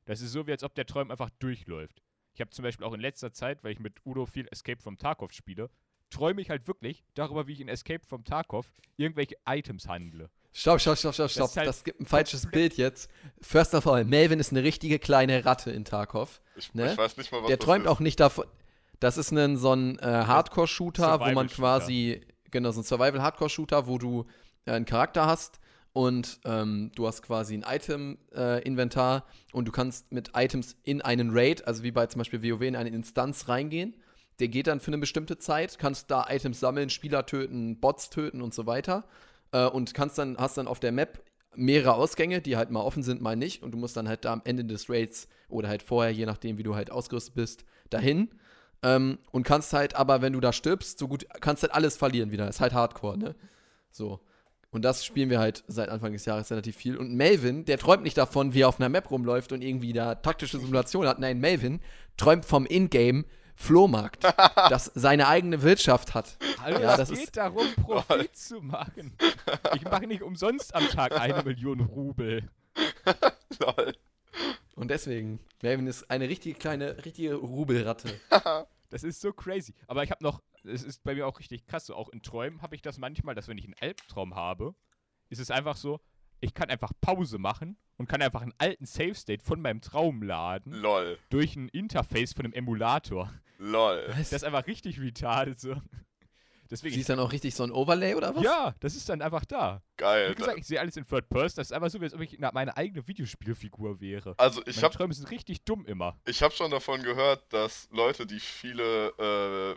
Das 0.05 0.21
ist 0.21 0.31
so, 0.31 0.45
wie 0.47 0.51
als 0.51 0.63
ob 0.63 0.75
der 0.75 0.85
Traum 0.85 1.09
einfach 1.11 1.29
durchläuft. 1.39 2.03
Ich 2.33 2.41
habe 2.41 2.49
zum 2.51 2.63
Beispiel 2.63 2.85
auch 2.85 2.93
in 2.93 2.99
letzter 2.99 3.31
Zeit, 3.31 3.63
weil 3.63 3.71
ich 3.73 3.79
mit 3.79 4.05
Udo 4.05 4.25
viel 4.25 4.47
Escape 4.51 4.81
from 4.81 4.97
Tarkov 4.97 5.31
spiele, 5.33 5.69
träume 6.09 6.41
ich 6.41 6.49
halt 6.49 6.67
wirklich 6.67 7.03
darüber, 7.13 7.47
wie 7.47 7.53
ich 7.53 7.61
in 7.61 7.67
Escape 7.67 8.05
from 8.05 8.23
Tarkov 8.23 8.71
irgendwelche 8.97 9.35
Items 9.47 9.87
handle. 9.87 10.29
Stopp, 10.51 10.79
stopp, 10.79 10.97
stopp, 10.97 11.13
stopp, 11.15 11.29
stopp. 11.31 11.49
ist 11.49 11.57
halt 11.57 11.67
Das 11.67 11.83
gibt 11.83 11.99
ein 11.99 12.05
falsches 12.05 12.45
Bild 12.49 12.77
jetzt. 12.77 13.09
First 13.41 13.73
of 13.73 13.87
all, 13.87 14.05
Melvin 14.05 14.39
ist 14.39 14.51
eine 14.51 14.63
richtige 14.63 14.99
kleine 14.99 15.45
Ratte 15.45 15.71
in 15.71 15.85
Tarkov. 15.85 16.41
Ich, 16.55 16.73
Ne? 16.73 16.91
ich 16.91 16.97
weiß 16.97 17.17
nicht 17.17 17.31
mal, 17.31 17.41
was 17.41 17.47
Der 17.47 17.57
das 17.57 17.65
träumt 17.65 17.85
ist. 17.85 17.91
auch 17.91 17.99
nicht 17.99 18.19
davon. 18.19 18.45
Das 18.99 19.17
ist 19.17 19.31
ein, 19.31 19.57
so 19.57 19.73
ein 19.73 19.97
äh, 19.99 20.03
Hardcore-Shooter, 20.03 21.19
wo 21.19 21.31
man 21.31 21.47
quasi, 21.49 22.21
genau, 22.51 22.71
so 22.71 22.81
ein 22.81 22.83
Survival-Hardcore-Shooter, 22.83 23.87
wo 23.87 23.97
du 23.97 24.25
äh, 24.65 24.71
einen 24.71 24.85
Charakter 24.85 25.25
hast 25.25 25.59
und 25.93 26.39
ähm, 26.43 26.91
du 26.95 27.07
hast 27.07 27.21
quasi 27.21 27.53
ein 27.53 27.63
Item-Inventar 27.67 29.25
und 29.53 29.67
du 29.67 29.71
kannst 29.71 30.11
mit 30.11 30.31
Items 30.35 30.75
in 30.83 31.01
einen 31.01 31.29
Raid, 31.31 31.67
also 31.67 31.83
wie 31.83 31.91
bei 31.91 32.07
zum 32.07 32.19
Beispiel 32.19 32.41
WoW, 32.41 32.63
in 32.63 32.75
eine 32.75 32.89
Instanz 32.89 33.47
reingehen. 33.47 33.95
Der 34.39 34.47
geht 34.47 34.65
dann 34.65 34.79
für 34.79 34.87
eine 34.87 34.97
bestimmte 34.97 35.37
Zeit, 35.37 35.77
kannst 35.77 36.09
da 36.09 36.25
Items 36.27 36.59
sammeln, 36.59 36.89
Spieler 36.89 37.27
töten, 37.27 37.79
Bots 37.79 38.09
töten 38.09 38.41
und 38.41 38.55
so 38.55 38.65
weiter. 38.65 39.05
Äh, 39.51 39.67
und 39.67 39.93
kannst 39.93 40.17
dann, 40.17 40.35
hast 40.37 40.57
dann 40.57 40.67
auf 40.67 40.79
der 40.79 40.91
Map 40.91 41.23
mehrere 41.55 41.93
Ausgänge, 41.93 42.41
die 42.41 42.57
halt 42.57 42.71
mal 42.71 42.81
offen 42.81 43.03
sind, 43.03 43.21
mal 43.21 43.35
nicht. 43.35 43.61
Und 43.61 43.71
du 43.71 43.77
musst 43.77 43.95
dann 43.95 44.07
halt 44.07 44.25
da 44.25 44.33
am 44.33 44.41
Ende 44.45 44.65
des 44.65 44.89
Raids 44.89 45.27
oder 45.47 45.69
halt 45.69 45.83
vorher, 45.83 46.11
je 46.11 46.25
nachdem, 46.25 46.57
wie 46.57 46.63
du 46.63 46.73
halt 46.73 46.91
ausgerüstet 46.91 47.35
bist, 47.35 47.65
dahin. 47.91 48.29
Ähm, 48.81 49.19
und 49.31 49.43
kannst 49.43 49.73
halt 49.73 49.95
aber, 49.95 50.23
wenn 50.23 50.33
du 50.33 50.39
da 50.39 50.51
stirbst, 50.51 50.97
so 50.97 51.07
gut, 51.07 51.27
kannst 51.39 51.61
halt 51.61 51.75
alles 51.75 51.97
verlieren 51.97 52.31
wieder. 52.31 52.47
Ist 52.47 52.61
halt 52.61 52.73
Hardcore, 52.73 53.19
ne? 53.19 53.35
So. 53.91 54.19
Und 54.73 54.81
das 54.83 55.05
spielen 55.05 55.29
wir 55.29 55.39
halt 55.39 55.63
seit 55.67 55.89
Anfang 55.89 56.11
des 56.13 56.25
Jahres 56.25 56.49
relativ 56.51 56.75
viel. 56.75 56.97
Und 56.97 57.13
Melvin, 57.13 57.63
der 57.65 57.77
träumt 57.77 58.03
nicht 58.03 58.17
davon, 58.17 58.53
wie 58.53 58.61
er 58.61 58.69
auf 58.69 58.79
einer 58.79 58.89
Map 58.89 59.09
rumläuft 59.11 59.51
und 59.51 59.61
irgendwie 59.61 59.93
da 59.93 60.15
taktische 60.15 60.59
Simulation 60.59 61.07
hat. 61.07 61.19
Nein, 61.19 61.39
Melvin 61.39 61.79
träumt 62.17 62.43
vom 62.43 62.65
Ingame 62.65 63.23
Flohmarkt, 63.55 64.23
das 64.69 64.91
seine 64.95 65.27
eigene 65.27 65.61
Wirtschaft 65.61 66.15
hat. 66.15 66.37
Hallo, 66.59 66.79
Ja, 66.81 66.91
es 66.93 66.97
das 66.97 67.09
geht 67.11 67.19
ist- 67.19 67.37
darum, 67.37 67.67
Profit 67.83 68.35
zu 68.35 68.61
machen. 68.61 69.15
Ich 69.75 69.83
mache 69.83 70.07
nicht 70.07 70.23
umsonst 70.23 70.73
am 70.73 70.87
Tag 70.89 71.19
eine 71.19 71.43
Million 71.43 71.79
Rubel. 71.81 72.49
Lol. 73.59 73.93
Und 74.75 74.89
deswegen, 74.89 75.39
Melvin 75.61 75.85
ist 75.85 76.09
eine 76.09 76.27
richtige 76.27 76.57
kleine, 76.57 77.05
richtige 77.05 77.35
Rubelratte. 77.35 78.09
Das 78.89 79.03
ist 79.03 79.21
so 79.21 79.31
crazy. 79.31 79.75
Aber 79.85 80.03
ich 80.03 80.09
habe 80.09 80.23
noch, 80.23 80.41
es 80.63 80.83
ist 80.83 81.03
bei 81.03 81.15
mir 81.15 81.27
auch 81.27 81.39
richtig 81.39 81.65
krass, 81.65 81.85
so 81.87 81.95
auch 81.95 82.09
in 82.09 82.21
Träumen 82.21 82.61
habe 82.61 82.75
ich 82.75 82.81
das 82.81 82.97
manchmal, 82.97 83.35
dass 83.35 83.47
wenn 83.47 83.57
ich 83.57 83.65
einen 83.65 83.75
Albtraum 83.79 84.35
habe, 84.35 84.75
ist 85.29 85.39
es 85.39 85.51
einfach 85.51 85.75
so, 85.75 85.99
ich 86.39 86.53
kann 86.53 86.69
einfach 86.69 86.91
Pause 86.99 87.37
machen 87.37 87.77
und 87.97 88.07
kann 88.07 88.21
einfach 88.21 88.41
einen 88.41 88.53
alten 88.57 88.85
Save 88.85 89.15
State 89.15 89.43
von 89.43 89.61
meinem 89.61 89.81
Traum 89.81 90.21
laden 90.23 90.73
Lol. 90.73 91.17
durch 91.29 91.55
ein 91.55 91.69
Interface 91.69 92.33
von 92.33 92.45
einem 92.45 92.53
Emulator. 92.53 93.31
Lol. 93.57 94.05
Das 94.07 94.31
ist 94.31 94.43
einfach 94.43 94.67
richtig 94.67 94.99
retarded 94.99 95.59
so. 95.59 95.75
Deswegen, 96.73 96.95
Siehst 96.95 97.07
dann 97.09 97.19
auch 97.19 97.31
richtig 97.31 97.53
so 97.53 97.63
ein 97.63 97.71
Overlay 97.71 98.15
oder 98.15 98.35
was? 98.35 98.43
ja, 98.43 98.73
das 98.79 98.95
ist 98.95 99.07
dann 99.07 99.21
einfach 99.21 99.45
da. 99.45 99.83
Geil. 99.95 100.31
Wie 100.31 100.35
gesagt, 100.35 100.57
ich 100.57 100.65
sehe 100.65 100.79
alles 100.79 100.97
in 100.97 101.05
Third 101.05 101.29
Person. 101.29 101.57
Das 101.57 101.67
ist 101.67 101.71
einfach 101.71 101.91
so, 101.91 102.01
wie 102.01 102.05
als 102.05 102.15
ob 102.15 102.21
ich 102.21 102.39
meine 102.39 102.75
eigene 102.75 103.07
Videospielfigur 103.07 104.01
wäre. 104.01 104.33
Also 104.37 104.61
ich 104.65 104.77
Meine 104.77 104.83
habe 104.85 104.95
Träume 104.95 105.13
sind 105.13 105.29
richtig 105.29 105.63
dumm 105.63 105.85
immer. 105.85 106.17
ich 106.25 106.41
hab 106.41 106.51
schon 106.53 106.71
davon 106.71 107.03
gehört, 107.03 107.43
dass 107.53 107.87
Leute, 107.91 108.25
die 108.25 108.39
viele 108.39 109.09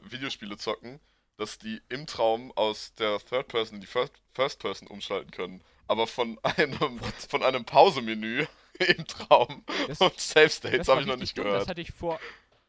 äh, 0.03 0.11
Videospiele 0.11 0.57
zocken, 0.57 0.99
dass 1.37 1.59
die 1.59 1.83
im 1.91 2.07
Traum 2.07 2.51
aus 2.57 2.95
der 2.95 3.19
Third 3.19 3.49
Person 3.49 3.75
in 3.75 3.81
die 3.83 3.87
First, 3.87 4.15
First 4.33 4.59
Person 4.59 4.89
umschalten 4.89 5.31
können. 5.33 5.61
Aber 5.89 6.07
von 6.07 6.39
einem, 6.43 6.99
von 7.29 7.43
einem 7.43 7.65
Pausemenü 7.67 8.47
im 8.97 9.05
Traum 9.07 9.65
Das- 9.87 10.01
und 10.01 10.19
Save 10.19 10.49
States 10.49 10.89
habe 10.89 10.97
war 10.97 11.01
ich 11.03 11.07
noch 11.07 11.17
nicht 11.19 11.37
dumm. 11.37 11.45
gehört. 11.45 11.61
Das 11.63 11.69
hatte 11.69 11.81
ich 11.83 11.93
vor, 11.93 12.19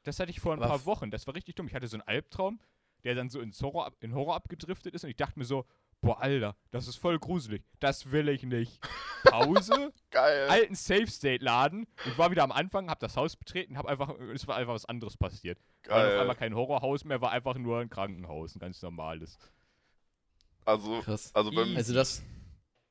das 0.03 0.19
hatte 0.19 0.31
ich 0.31 0.41
vor 0.41 0.51
ein 0.53 0.59
Aber 0.61 0.67
paar 0.69 0.85
Wochen. 0.85 1.11
Das 1.11 1.25
war 1.27 1.33
richtig 1.33 1.55
dumm. 1.55 1.67
Ich 1.67 1.73
hatte 1.75 1.87
so 1.87 1.95
einen 1.95 2.07
Albtraum, 2.07 2.59
der 3.03 3.15
dann 3.15 3.29
so 3.29 3.39
ins 3.41 3.61
Horror, 3.61 3.85
ab- 3.87 3.97
in 4.01 4.13
Horror 4.13 4.35
abgedriftet 4.35 4.93
ist 4.93 5.03
und 5.03 5.09
ich 5.09 5.15
dachte 5.15 5.37
mir 5.39 5.45
so, 5.45 5.65
boah, 6.01 6.21
Alter, 6.21 6.55
das 6.71 6.87
ist 6.87 6.97
voll 6.97 7.17
gruselig. 7.19 7.63
Das 7.79 8.11
will 8.11 8.29
ich 8.29 8.43
nicht. 8.43 8.79
Pause, 9.23 9.91
Geil. 10.11 10.47
alten 10.47 10.75
Safe 10.75 11.07
State 11.07 11.43
laden. 11.43 11.87
Ich 12.05 12.17
war 12.17 12.29
wieder 12.31 12.43
am 12.43 12.51
Anfang, 12.51 12.89
hab 12.89 12.99
das 12.99 13.17
Haus 13.17 13.35
betreten, 13.35 13.77
hab 13.77 13.85
einfach, 13.87 14.09
es 14.33 14.47
war 14.47 14.55
einfach 14.57 14.73
was 14.73 14.85
anderes 14.85 15.17
passiert. 15.17 15.57
War 15.87 15.97
auf 15.97 16.03
Geil. 16.03 16.19
einmal 16.19 16.35
kein 16.35 16.55
Horrorhaus 16.55 17.03
mehr, 17.03 17.19
war 17.21 17.31
einfach 17.31 17.55
nur 17.55 17.79
ein 17.79 17.89
Krankenhaus, 17.89 18.55
ein 18.55 18.59
ganz 18.59 18.81
normales. 18.81 19.37
Also, 20.65 21.01
Krass. 21.01 21.33
also, 21.33 21.51
bei, 21.51 21.61
Easy. 21.63 21.75
Also 21.77 21.93
das, 21.93 22.23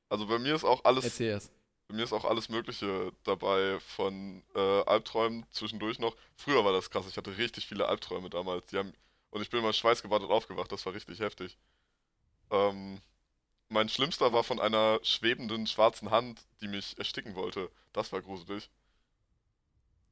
also 0.08 0.26
bei 0.26 0.38
mir 0.38 0.54
ist 0.54 0.64
auch 0.64 0.84
alles 0.84 1.04
erzähl 1.04 1.28
erst. 1.30 1.52
Bei 1.88 1.94
mir 1.94 2.02
ist 2.04 2.12
auch 2.12 2.24
alles 2.24 2.48
Mögliche 2.48 3.12
dabei 3.22 3.78
von 3.80 4.42
äh, 4.56 4.82
Albträumen 4.86 5.46
zwischendurch 5.50 5.98
noch. 6.00 6.16
Früher 6.34 6.64
war 6.64 6.72
das 6.72 6.90
krass, 6.90 7.06
ich 7.08 7.16
hatte 7.16 7.36
richtig 7.38 7.66
viele 7.66 7.86
Albträume 7.86 8.28
damals. 8.30 8.66
Die 8.66 8.78
haben, 8.78 8.92
und 9.30 9.42
ich 9.42 9.50
bin 9.50 9.62
mal 9.62 9.72
schweißgebadet 9.72 10.30
aufgewacht, 10.30 10.72
das 10.72 10.84
war 10.86 10.94
richtig 10.94 11.20
heftig. 11.20 11.58
Ähm, 12.50 13.00
mein 13.68 13.88
schlimmster 13.88 14.32
war 14.32 14.44
von 14.44 14.60
einer 14.60 15.00
schwebenden 15.02 15.66
schwarzen 15.66 16.10
Hand, 16.10 16.40
die 16.60 16.68
mich 16.68 16.96
ersticken 16.98 17.34
wollte. 17.34 17.70
Das 17.92 18.12
war 18.12 18.22
gruselig. 18.22 18.70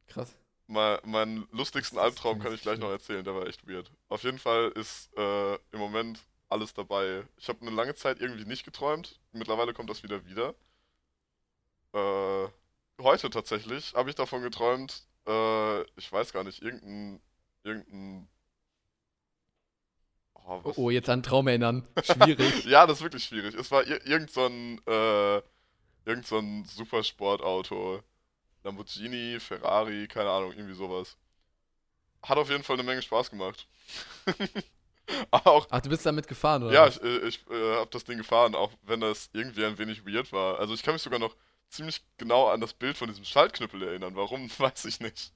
Krass. 0.09 0.35
Mal, 0.66 1.00
meinen 1.05 1.46
lustigsten 1.53 1.98
Albtraum 1.98 2.38
kann 2.38 2.53
ich 2.53 2.59
ich 2.59 2.62
gleich 2.62 2.79
noch 2.79 2.90
erzählen, 2.90 3.24
der 3.24 3.35
war 3.35 3.46
echt 3.46 3.68
weird. 3.68 3.90
Auf 4.09 4.22
jeden 4.22 4.38
Fall 4.38 4.72
ist 4.74 5.14
äh, 5.16 5.55
im 5.55 5.79
Moment 5.79 6.20
alles 6.48 6.72
dabei. 6.72 7.24
Ich 7.37 7.48
habe 7.48 7.61
eine 7.61 7.70
lange 7.70 7.94
Zeit 7.94 8.20
irgendwie 8.20 8.44
nicht 8.44 8.64
geträumt. 8.64 9.20
Mittlerweile 9.33 9.74
kommt 9.74 9.90
das 9.90 10.03
wieder 10.03 10.24
wieder. 10.27 10.55
Äh, 11.92 12.48
heute 13.00 13.31
tatsächlich 13.31 13.94
habe 13.94 14.11
ich 14.11 14.16
davon 14.16 14.42
geträumt, 14.42 15.07
äh, 15.27 15.83
ich 15.98 16.11
weiß 16.11 16.33
gar 16.33 16.44
nicht, 16.44 16.62
irgendein, 16.62 17.20
irgendein, 17.62 18.29
oh, 20.44 20.61
Oh, 20.64 20.72
oh, 20.76 20.90
jetzt 20.90 21.09
an 21.09 21.22
Traum 21.22 21.48
erinnern. 21.48 21.87
Schwierig. 22.02 22.64
Ja, 22.66 22.87
das 22.87 22.98
ist 22.98 23.02
wirklich 23.02 23.24
schwierig. 23.24 23.54
Es 23.54 23.70
war 23.70 23.87
ir 23.87 24.04
irgend 24.07 24.30
so 24.30 24.46
ein, 24.46 24.80
äh, 24.87 25.37
irgend 26.04 26.26
so 26.26 26.38
ein 26.38 26.64
Supersportauto. 26.64 28.02
Lamborghini, 28.62 29.38
Ferrari, 29.40 30.09
keine 30.09 30.30
Ahnung, 30.30 30.52
irgendwie 30.52 30.74
sowas. 30.74 31.16
Hat 32.22 32.38
auf 32.38 32.48
jeden 32.48 32.64
Fall 32.64 32.76
eine 32.76 32.83
Menge 32.83 33.02
Spaß 33.02 33.30
gemacht. 33.30 33.68
auch, 35.30 35.66
Ach, 35.70 35.80
du 35.80 35.90
bist 35.90 36.07
damit 36.07 36.26
gefahren, 36.26 36.62
oder? 36.62 36.72
ja, 36.72 36.87
was? 36.87 36.96
ich, 36.96 37.02
äh, 37.02 37.28
ich 37.28 37.46
äh, 37.50 37.76
habe 37.76 37.90
das 37.90 38.04
Ding 38.04 38.16
gefahren, 38.16 38.54
auch 38.54 38.72
wenn 38.83 39.00
das 39.00 39.28
irgendwie 39.35 39.64
ein 39.66 39.76
wenig 39.76 40.07
weird 40.07 40.33
war. 40.33 40.59
Also 40.59 40.72
ich 40.72 40.83
kann 40.83 40.94
mich 40.94 41.02
sogar 41.02 41.18
noch 41.18 41.37
ziemlich 41.68 42.02
genau 42.16 42.48
an 42.48 42.61
das 42.61 42.72
Bild 42.72 42.96
von 42.96 43.09
diesem 43.09 43.24
Schaltknüppel 43.24 43.83
erinnern. 43.83 44.16
Warum, 44.16 44.48
weiß 44.59 44.87
ich 44.87 45.00
nicht. 45.00 45.33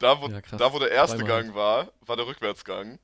da, 0.00 0.20
wo, 0.20 0.26
Ja, 0.26 0.40
da, 0.40 0.72
wo 0.72 0.78
der 0.80 0.90
erste. 0.90 1.22
Gang 1.24 1.54
war, 1.54 1.92
war 2.00 2.16
der 2.16 2.26
Rückwärtsgang. 2.26 2.98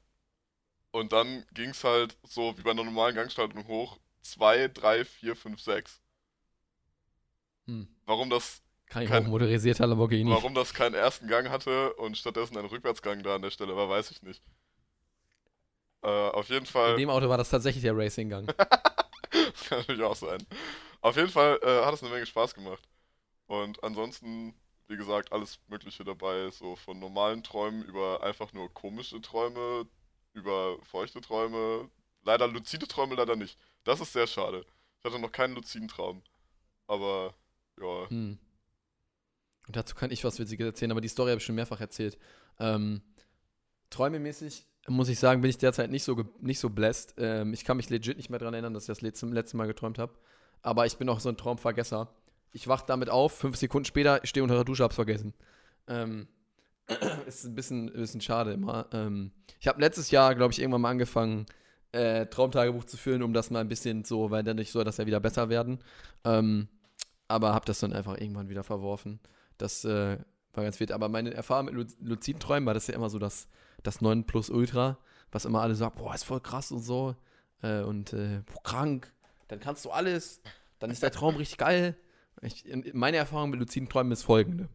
Und 0.92 1.12
dann 1.12 1.44
ging 1.52 1.70
es 1.70 1.84
halt 1.84 2.16
so 2.22 2.56
wie 2.56 2.62
bei 2.62 2.70
einer 2.70 2.84
normalen 2.84 3.14
Gangschaltung 3.14 3.66
hoch. 3.66 3.98
2, 4.22 4.68
3, 4.68 5.04
4, 5.04 5.36
5, 5.36 5.60
6. 5.60 6.00
Hm. 7.66 7.88
Warum 8.06 8.30
das, 8.30 8.62
Kein 8.86 9.06
Kein- 9.08 9.24
hochmotorisierter 9.24 9.86
Lamborghini. 9.86 10.30
warum 10.30 10.54
das 10.54 10.72
keinen 10.74 10.94
ersten 10.94 11.26
Gang 11.28 11.48
hatte 11.50 11.92
und 11.94 12.16
stattdessen 12.16 12.56
ein 12.56 12.64
Rückwärtsgang 12.66 13.22
da 13.22 13.34
an 13.36 13.42
der 13.42 13.50
Stelle 13.50 13.76
war, 13.76 13.88
weiß 13.88 14.10
ich 14.12 14.22
nicht. 14.22 14.42
Äh, 16.02 16.08
auf 16.08 16.48
jeden 16.48 16.66
Fall. 16.66 16.92
In 16.92 16.98
dem 16.98 17.10
Auto 17.10 17.28
war 17.28 17.38
das 17.38 17.50
tatsächlich 17.50 17.82
der 17.82 17.96
Racing-Gang. 17.96 18.46
Das 18.46 18.56
kann 19.68 19.78
natürlich 19.78 20.02
auch 20.02 20.14
sein. 20.16 20.44
Auf 21.00 21.16
jeden 21.16 21.28
Fall 21.30 21.58
äh, 21.62 21.84
hat 21.84 21.94
es 21.94 22.02
eine 22.02 22.12
Menge 22.12 22.26
Spaß 22.26 22.54
gemacht. 22.54 22.82
Und 23.46 23.82
ansonsten, 23.82 24.54
wie 24.88 24.96
gesagt, 24.96 25.32
alles 25.32 25.58
Mögliche 25.68 26.04
dabei. 26.04 26.50
So 26.50 26.76
von 26.76 26.98
normalen 26.98 27.42
Träumen 27.42 27.82
über 27.84 28.22
einfach 28.22 28.52
nur 28.52 28.72
komische 28.72 29.20
Träume, 29.20 29.86
über 30.36 30.78
feuchte 30.82 31.20
Träume. 31.20 31.90
Leider 32.22 32.46
luzide 32.46 32.86
Träume 32.86 33.14
leider 33.14 33.36
nicht. 33.36 33.58
Das 33.84 34.00
ist 34.00 34.12
sehr 34.12 34.26
schade. 34.26 34.64
Ich 34.98 35.04
hatte 35.04 35.20
noch 35.20 35.32
keinen 35.32 35.54
luziden 35.54 35.88
Traum. 35.88 36.22
Aber, 36.86 37.34
ja. 37.80 38.10
Hm. 38.10 38.38
Und 39.66 39.76
dazu 39.76 39.94
kann 39.94 40.10
ich 40.10 40.24
was 40.24 40.38
Witziges 40.38 40.66
erzählen, 40.66 40.92
aber 40.92 41.00
die 41.00 41.08
Story 41.08 41.30
habe 41.30 41.38
ich 41.38 41.44
schon 41.44 41.54
mehrfach 41.54 41.80
erzählt. 41.80 42.18
Ähm, 42.58 43.02
träumemäßig 43.90 44.66
muss 44.88 45.08
ich 45.08 45.18
sagen, 45.18 45.40
bin 45.40 45.50
ich 45.50 45.58
derzeit 45.58 45.90
nicht 45.90 46.04
so, 46.04 46.24
nicht 46.40 46.60
so 46.60 46.70
blessed. 46.70 47.14
Ähm, 47.18 47.52
ich 47.52 47.64
kann 47.64 47.76
mich 47.76 47.90
legit 47.90 48.16
nicht 48.16 48.30
mehr 48.30 48.38
daran 48.38 48.54
erinnern, 48.54 48.74
dass 48.74 48.84
ich 48.84 48.88
das 48.88 49.00
letzte, 49.00 49.26
letzte 49.26 49.56
Mal 49.56 49.66
geträumt 49.66 49.98
habe. 49.98 50.14
Aber 50.62 50.86
ich 50.86 50.96
bin 50.96 51.08
auch 51.08 51.20
so 51.20 51.28
ein 51.28 51.36
Traumvergesser. 51.36 52.14
Ich 52.52 52.68
wach 52.68 52.82
damit 52.82 53.10
auf, 53.10 53.32
fünf 53.36 53.56
Sekunden 53.56 53.84
später, 53.84 54.20
stehe 54.24 54.44
unter 54.44 54.54
der 54.54 54.64
Dusche, 54.64 54.84
hab's 54.84 54.94
vergessen. 54.94 55.34
Ähm, 55.88 56.28
ist 57.26 57.44
ein 57.44 57.54
bisschen, 57.54 57.88
ein 57.88 57.94
bisschen 57.94 58.20
schade 58.20 58.52
immer. 58.52 58.86
Ähm, 58.92 59.32
ich 59.60 59.68
habe 59.68 59.80
letztes 59.80 60.10
Jahr, 60.10 60.34
glaube 60.34 60.52
ich, 60.52 60.60
irgendwann 60.60 60.82
mal 60.82 60.90
angefangen, 60.90 61.46
äh, 61.92 62.26
Traumtagebuch 62.26 62.84
zu 62.84 62.96
führen, 62.96 63.22
um 63.22 63.32
das 63.32 63.50
mal 63.50 63.60
ein 63.60 63.68
bisschen 63.68 64.04
so, 64.04 64.30
weil 64.30 64.44
dann 64.44 64.56
nicht 64.56 64.72
soll 64.72 64.84
das 64.84 64.98
ja 64.98 65.06
wieder 65.06 65.20
besser 65.20 65.48
werden. 65.48 65.78
Ähm, 66.24 66.68
aber 67.28 67.54
habe 67.54 67.64
das 67.64 67.80
dann 67.80 67.92
einfach 67.92 68.18
irgendwann 68.20 68.48
wieder 68.48 68.62
verworfen. 68.62 69.20
Das 69.58 69.84
äh, 69.84 70.18
war 70.52 70.64
ganz 70.64 70.78
wild. 70.78 70.92
Aber 70.92 71.08
meine 71.08 71.34
Erfahrung 71.34 71.66
mit 71.66 71.74
Lu 71.74 71.84
luziden 72.00 72.40
Träumen 72.40 72.66
war 72.66 72.74
das 72.74 72.86
ja 72.86 72.94
immer 72.94 73.10
so 73.10 73.18
das, 73.18 73.48
das 73.82 74.00
9 74.00 74.24
Plus 74.24 74.50
Ultra, 74.50 74.98
was 75.32 75.44
immer 75.44 75.62
alle 75.62 75.74
sagen, 75.74 75.96
boah, 75.98 76.14
ist 76.14 76.24
voll 76.24 76.40
krass 76.40 76.70
und 76.70 76.80
so. 76.80 77.16
Äh, 77.62 77.80
und 77.80 78.12
äh, 78.12 78.42
boah, 78.46 78.62
krank. 78.62 79.12
Dann 79.48 79.60
kannst 79.60 79.84
du 79.84 79.90
alles. 79.90 80.40
Dann 80.78 80.90
ist 80.90 81.02
der 81.02 81.10
Traum 81.10 81.36
richtig 81.36 81.58
geil. 81.58 81.96
Ich, 82.42 82.64
meine 82.92 83.16
Erfahrung 83.16 83.50
mit 83.50 83.60
luziden 83.60 83.88
Träumen 83.88 84.12
ist 84.12 84.24
folgende. 84.24 84.68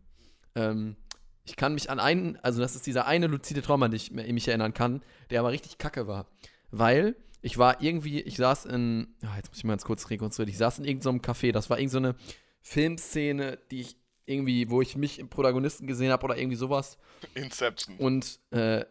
Ähm, 0.56 0.96
ich 1.44 1.56
kann 1.56 1.74
mich 1.74 1.90
an 1.90 2.00
einen, 2.00 2.38
also 2.42 2.62
das 2.62 2.76
ist 2.76 2.86
dieser 2.86 3.08
eine 3.08 3.28
luzide 3.28 3.62
Traum, 3.62 3.84
an 3.84 3.92
den 3.92 3.98
ich 3.98 4.12
mich 4.12 4.48
erinnern 4.48 4.74
kann, 4.74 5.02
der 5.30 5.40
aber 5.40 5.52
richtig 5.52 5.78
kacke 5.78 6.08
war. 6.08 6.28
Weil 6.70 7.16
ich 7.42 7.58
war 7.58 7.82
irgendwie, 7.82 8.22
ich 8.22 8.38
saß 8.38 8.66
in, 8.66 9.16
oh, 9.24 9.36
jetzt 9.36 9.50
muss 9.50 9.58
ich 9.58 9.64
mal 9.64 9.74
ganz 9.74 9.84
kurz 9.84 10.10
rekonstruieren, 10.10 10.52
ich 10.52 10.58
saß 10.58 10.80
in 10.80 10.86
irgendeinem 10.86 11.20
Café, 11.20 11.52
das 11.52 11.70
war 11.70 11.80
irgendeine 11.80 12.14
so 12.14 12.34
Filmszene, 12.62 13.58
die 13.72 13.82
ich 13.82 13.96
irgendwie, 14.26 14.70
wo 14.70 14.82
ich 14.82 14.96
mich 14.96 15.20
im 15.20 15.30
Protagonisten 15.30 15.88
gesehen 15.88 16.12
habe 16.12 16.24
oder 16.24 16.38
irgendwie 16.38 16.56
sowas. 16.56 16.98
Inception. 17.34 17.98
Und 17.98 18.40
äh, 18.52 18.86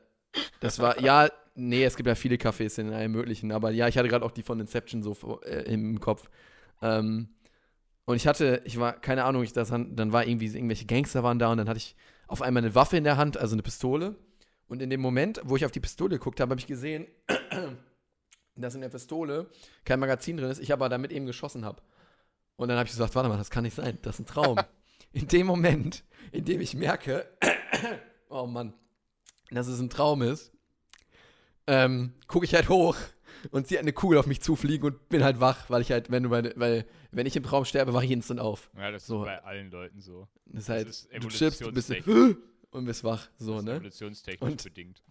das 0.60 0.80
war, 0.80 1.00
ja, 1.00 1.28
nee, 1.54 1.84
es 1.84 1.96
gibt 1.96 2.08
ja 2.08 2.14
viele 2.14 2.36
Cafés 2.36 2.80
in 2.80 2.92
allen 2.92 3.12
möglichen, 3.12 3.52
aber 3.52 3.70
ja, 3.70 3.88
ich 3.88 3.96
hatte 3.96 4.08
gerade 4.08 4.24
auch 4.24 4.32
die 4.32 4.42
von 4.42 4.58
Inception 4.60 5.02
so 5.02 5.40
äh, 5.42 5.72
im 5.72 6.00
Kopf. 6.00 6.28
Ähm, 6.82 7.28
und 8.04 8.16
ich 8.16 8.26
hatte, 8.26 8.60
ich 8.64 8.78
war, 8.78 8.94
keine 8.94 9.24
Ahnung, 9.24 9.44
ich, 9.44 9.52
das, 9.52 9.68
dann 9.68 10.12
war 10.12 10.26
irgendwie, 10.26 10.46
irgendwelche 10.46 10.86
Gangster 10.86 11.22
waren 11.22 11.38
da 11.38 11.52
und 11.52 11.58
dann 11.58 11.68
hatte 11.68 11.78
ich 11.78 11.94
auf 12.30 12.42
einmal 12.42 12.62
eine 12.62 12.74
Waffe 12.76 12.96
in 12.96 13.04
der 13.04 13.16
Hand, 13.16 13.36
also 13.36 13.54
eine 13.54 13.62
Pistole. 13.62 14.14
Und 14.68 14.80
in 14.80 14.88
dem 14.88 15.00
Moment, 15.00 15.40
wo 15.44 15.56
ich 15.56 15.64
auf 15.64 15.72
die 15.72 15.80
Pistole 15.80 16.16
geguckt 16.18 16.38
habe, 16.38 16.52
habe 16.52 16.60
ich 16.60 16.68
gesehen, 16.68 17.08
dass 18.54 18.76
in 18.76 18.82
der 18.82 18.88
Pistole 18.88 19.50
kein 19.84 19.98
Magazin 19.98 20.36
drin 20.36 20.48
ist, 20.48 20.60
ich 20.60 20.72
aber 20.72 20.88
damit 20.88 21.10
eben 21.10 21.26
geschossen 21.26 21.64
habe. 21.64 21.82
Und 22.54 22.68
dann 22.68 22.78
habe 22.78 22.86
ich 22.86 22.92
gesagt, 22.92 23.16
warte 23.16 23.28
mal, 23.28 23.36
das 23.36 23.50
kann 23.50 23.64
nicht 23.64 23.74
sein, 23.74 23.98
das 24.02 24.14
ist 24.14 24.20
ein 24.20 24.26
Traum. 24.26 24.60
in 25.12 25.26
dem 25.26 25.48
Moment, 25.48 26.04
in 26.30 26.44
dem 26.44 26.60
ich 26.60 26.74
merke, 26.74 27.26
oh 28.28 28.46
Mann, 28.46 28.74
dass 29.50 29.66
es 29.66 29.80
ein 29.80 29.90
Traum 29.90 30.22
ist, 30.22 30.52
ähm, 31.66 32.14
gucke 32.28 32.44
ich 32.44 32.54
halt 32.54 32.68
hoch 32.68 32.96
und 33.50 33.66
sehe 33.66 33.78
eine 33.78 33.92
Kugel 33.92 34.18
auf 34.18 34.26
mich 34.26 34.40
zufliegen 34.40 34.86
und 34.86 35.08
bin 35.08 35.22
halt 35.24 35.40
wach, 35.40 35.68
weil 35.68 35.82
ich 35.82 35.90
halt, 35.90 36.10
wenn 36.10 36.22
du 36.22 36.28
meine, 36.28 36.52
weil, 36.56 36.86
wenn 37.10 37.26
ich 37.26 37.36
im 37.36 37.42
Traum 37.42 37.64
sterbe, 37.64 37.92
wache 37.92 38.04
ich 38.04 38.10
instant 38.10 38.40
auf. 38.40 38.70
Ja, 38.76 38.90
das 38.90 39.06
so. 39.06 39.22
ist 39.22 39.26
bei 39.26 39.42
allen 39.44 39.70
Leuten 39.70 40.00
so. 40.00 40.28
Das 40.46 40.64
ist 40.64 40.68
halt, 40.68 40.88
das 40.88 41.04
ist 41.04 41.24
du 41.24 41.28
chippst, 41.28 41.60
du 41.60 41.72
bist 41.72 41.90
und 42.70 42.84
bist 42.84 43.04
wach, 43.04 43.28
so, 43.38 43.52
das 43.52 43.60
ist 43.60 43.64
ne? 43.66 43.72
Evolutionstechnisch 43.76 44.50
Und- 44.50 44.64
bedingt. 44.64 45.02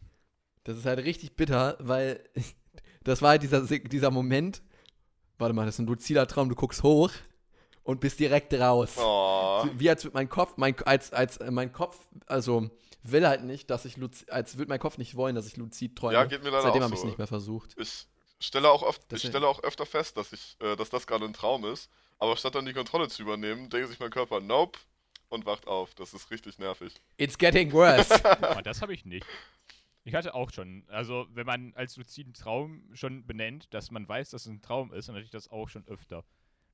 Das 0.66 0.78
ist 0.78 0.86
halt 0.86 1.00
richtig 1.00 1.36
bitter, 1.36 1.78
weil 1.80 2.24
das 3.04 3.22
war 3.22 3.30
halt 3.30 3.44
dieser, 3.44 3.62
dieser 3.62 4.12
Moment, 4.12 4.62
warte 5.38 5.54
mal, 5.54 5.66
das 5.66 5.76
ist 5.76 5.80
ein 5.80 5.88
luzider 5.88 6.28
Traum, 6.28 6.50
du 6.50 6.56
guckst 6.56 6.84
hoch 6.84 7.12
und 7.84 8.02
bist 8.02 8.20
direkt 8.20 8.54
raus. 8.54 8.96
Oh. 8.98 9.66
Wie 9.78 9.90
als 9.90 10.04
würde 10.04 10.14
mein 10.16 10.30
Kopf, 10.30 10.58
mein, 10.58 10.78
als, 10.84 11.12
als 11.12 11.38
äh, 11.38 11.50
mein 11.50 11.72
Kopf, 11.72 11.98
also 12.28 12.70
will 13.04 13.26
halt 13.26 13.44
nicht, 13.44 13.70
dass 13.70 13.86
ich 13.86 13.98
luzid, 13.98 14.30
als 14.32 14.58
würde 14.58 14.70
mein 14.70 14.80
Kopf 14.80 14.98
nicht 14.98 15.16
wollen, 15.16 15.34
dass 15.36 15.48
ich 15.48 15.58
luzid 15.58 15.96
träume. 15.96 16.14
Ja, 16.14 16.26
geht 16.26 16.44
mir 16.44 16.50
leider 16.50 16.64
Seitdem 16.64 16.84
habe 16.84 16.92
ich 16.94 16.98
es 16.98 17.02
so. 17.02 17.08
nicht 17.08 17.18
mehr 17.18 17.28
versucht. 17.28 17.74
Ich 17.78 18.08
stelle 18.48 18.70
auch 18.70 18.84
oft, 18.84 19.02
ich 19.12 19.22
stelle 19.22 19.48
auch 19.48 19.64
öfter 19.64 19.86
fest, 19.86 20.18
dass 20.18 20.32
ich, 20.34 20.56
äh, 20.60 20.76
dass 20.76 20.90
das 20.90 21.08
gerade 21.08 21.26
ein 21.26 21.34
Traum 21.34 21.66
ist. 21.66 21.90
Aber 22.18 22.36
statt 22.36 22.56
dann 22.56 22.66
die 22.66 22.74
Kontrolle 22.74 23.08
zu 23.08 23.22
übernehmen, 23.22 23.70
denkt 23.70 23.88
sich 23.90 24.00
mein 24.00 24.10
Körper, 24.10 24.42
nope, 24.42 24.78
und 25.30 25.46
wacht 25.46 25.68
auf. 25.68 25.96
Das 25.96 26.14
ist 26.14 26.32
richtig 26.32 26.58
nervig. 26.60 26.94
It's 27.18 27.38
getting 27.38 27.72
worse. 27.72 28.14
Aber 28.42 28.62
das 28.62 28.82
habe 28.82 28.94
ich 28.94 29.06
nicht. 29.06 29.26
Ich 30.04 30.16
hatte 30.16 30.34
auch 30.34 30.52
schon, 30.52 30.86
also 30.88 31.28
wenn 31.32 31.46
man 31.46 31.74
als 31.76 31.96
luziden 31.98 32.34
Traum 32.34 32.84
schon 32.94 33.26
benennt, 33.26 33.74
dass 33.74 33.92
man 33.92 34.08
weiß, 34.08 34.32
dass 34.32 34.44
es 34.46 34.48
ein 34.48 34.62
Traum 34.62 34.92
ist, 34.92 35.08
dann 35.08 35.16
hatte 35.16 35.26
ich 35.26 35.32
das 35.32 35.50
auch 35.50 35.70
schon 35.70 35.88
öfter. 35.88 36.26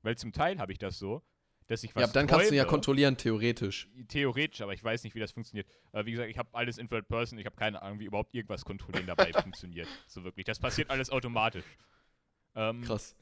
Weil 0.02 0.16
zum 0.16 0.32
Teil 0.32 0.58
habe 0.58 0.72
ich 0.72 0.78
das 0.78 0.98
so, 0.98 1.22
dass 1.66 1.82
ich 1.82 1.94
was 1.94 2.02
ja, 2.02 2.06
dann 2.08 2.26
kannst 2.26 2.50
du 2.50 2.54
ja 2.54 2.62
träume, 2.62 2.70
kontrollieren, 2.70 3.16
theoretisch. 3.16 3.88
Theoretisch, 4.08 4.60
aber 4.60 4.72
ich 4.72 4.82
weiß 4.82 5.02
nicht, 5.04 5.14
wie 5.14 5.20
das 5.20 5.32
funktioniert. 5.32 5.66
Äh, 5.92 6.04
wie 6.06 6.12
gesagt, 6.12 6.30
ich 6.30 6.38
habe 6.38 6.48
alles 6.52 6.78
in 6.78 6.88
Third 6.88 7.08
Person, 7.08 7.38
ich 7.38 7.46
habe 7.46 7.56
keine 7.56 7.82
Ahnung, 7.82 7.98
wie 7.98 8.04
überhaupt 8.04 8.34
irgendwas 8.34 8.64
kontrollieren 8.64 9.06
dabei 9.06 9.32
funktioniert. 9.42 9.88
So 10.06 10.24
wirklich. 10.24 10.44
Das 10.44 10.58
passiert 10.58 10.90
alles 10.90 11.10
automatisch. 11.10 11.64
Ähm, 12.54 12.82
Krass. 12.82 13.16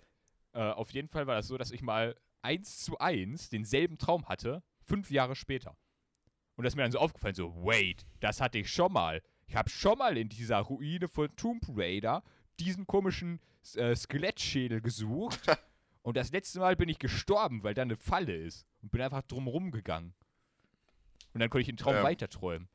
äh, 0.52 0.61
auf 0.61 0.90
jeden 0.92 1.09
Fall 1.09 1.26
war 1.26 1.35
das 1.37 1.48
so, 1.48 1.57
dass 1.57 1.70
ich 1.70 1.83
mal 1.83 2.14
eins 2.42 2.85
zu 2.85 2.98
eins 2.98 3.48
denselben 3.48 3.98
Traum 3.98 4.28
hatte, 4.28 4.62
fünf 4.85 5.11
Jahre 5.11 5.35
später. 5.35 5.76
Und 6.57 6.64
das 6.64 6.72
ist 6.72 6.76
mir 6.76 6.83
dann 6.83 6.92
so 6.92 6.98
aufgefallen, 6.98 7.35
so, 7.35 7.54
wait, 7.64 8.07
das 8.20 8.40
hatte 8.40 8.59
ich 8.59 8.70
schon 8.70 8.92
mal. 8.92 9.22
Ich 9.46 9.57
habe 9.57 9.68
schon 9.68 9.98
mal 9.98 10.16
in 10.16 10.28
dieser 10.28 10.59
Ruine 10.59 11.09
von 11.09 11.35
Tomb 11.37 11.62
Raider 11.68 12.22
diesen 12.61 12.87
komischen 12.87 13.40
äh, 13.74 13.96
Skelettschädel 13.96 14.80
gesucht. 14.80 15.40
und 16.04 16.16
das 16.18 16.30
letzte 16.32 16.60
Mal 16.60 16.76
bin 16.76 16.88
ich 16.90 16.98
gestorben, 16.98 17.62
weil 17.64 17.72
da 17.72 17.82
eine 17.82 17.96
Falle 17.96 18.36
ist. 18.36 18.66
Und 18.82 18.92
bin 18.92 19.00
einfach 19.00 19.22
drumrum 19.22 19.70
gegangen. 19.70 20.14
Und 21.32 21.40
dann 21.40 21.48
konnte 21.48 21.62
ich 21.62 21.66
den 21.66 21.78
Traum 21.78 21.96
Ähm. 21.96 22.02
weiterträumen. 22.02 22.68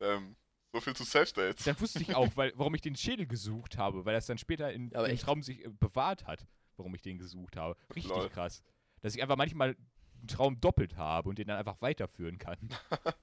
Ähm, 0.00 0.36
so 0.72 0.80
viel 0.80 0.96
zu 0.96 1.04
Safe 1.04 1.26
States. 1.26 1.64
Dann 1.64 1.78
wusste 1.78 2.00
ich 2.00 2.16
auch, 2.16 2.28
weil, 2.36 2.52
warum 2.56 2.74
ich 2.74 2.80
den 2.80 2.96
Schädel 2.96 3.26
gesucht 3.26 3.76
habe, 3.76 4.06
weil 4.06 4.14
das 4.14 4.24
dann 4.24 4.38
später 4.38 4.72
in, 4.72 4.92
Aber 4.96 5.06
im 5.06 5.12
echt? 5.14 5.24
Traum 5.24 5.42
sich 5.42 5.62
äh, 5.64 5.68
bewahrt 5.68 6.26
hat, 6.26 6.46
warum 6.78 6.94
ich 6.94 7.02
den 7.02 7.18
gesucht 7.18 7.56
habe. 7.56 7.76
Richtig 7.94 8.10
Lol. 8.10 8.30
krass. 8.30 8.62
Dass 9.02 9.14
ich 9.14 9.20
einfach 9.20 9.36
manchmal 9.36 9.76
einen 10.18 10.26
Traum 10.28 10.58
doppelt 10.58 10.96
habe 10.96 11.28
und 11.28 11.38
den 11.38 11.48
dann 11.48 11.58
einfach 11.58 11.80
weiterführen 11.80 12.38
kann. 12.38 12.58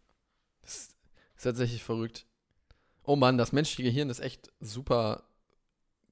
Das 0.62 0.90
ist 1.36 1.44
tatsächlich 1.44 1.84
verrückt. 1.84 2.28
Oh 3.04 3.16
Mann, 3.16 3.38
das 3.38 3.54
menschliche 3.54 3.84
Gehirn 3.84 4.10
ist 4.10 4.20
echt 4.20 4.52
super 4.60 5.24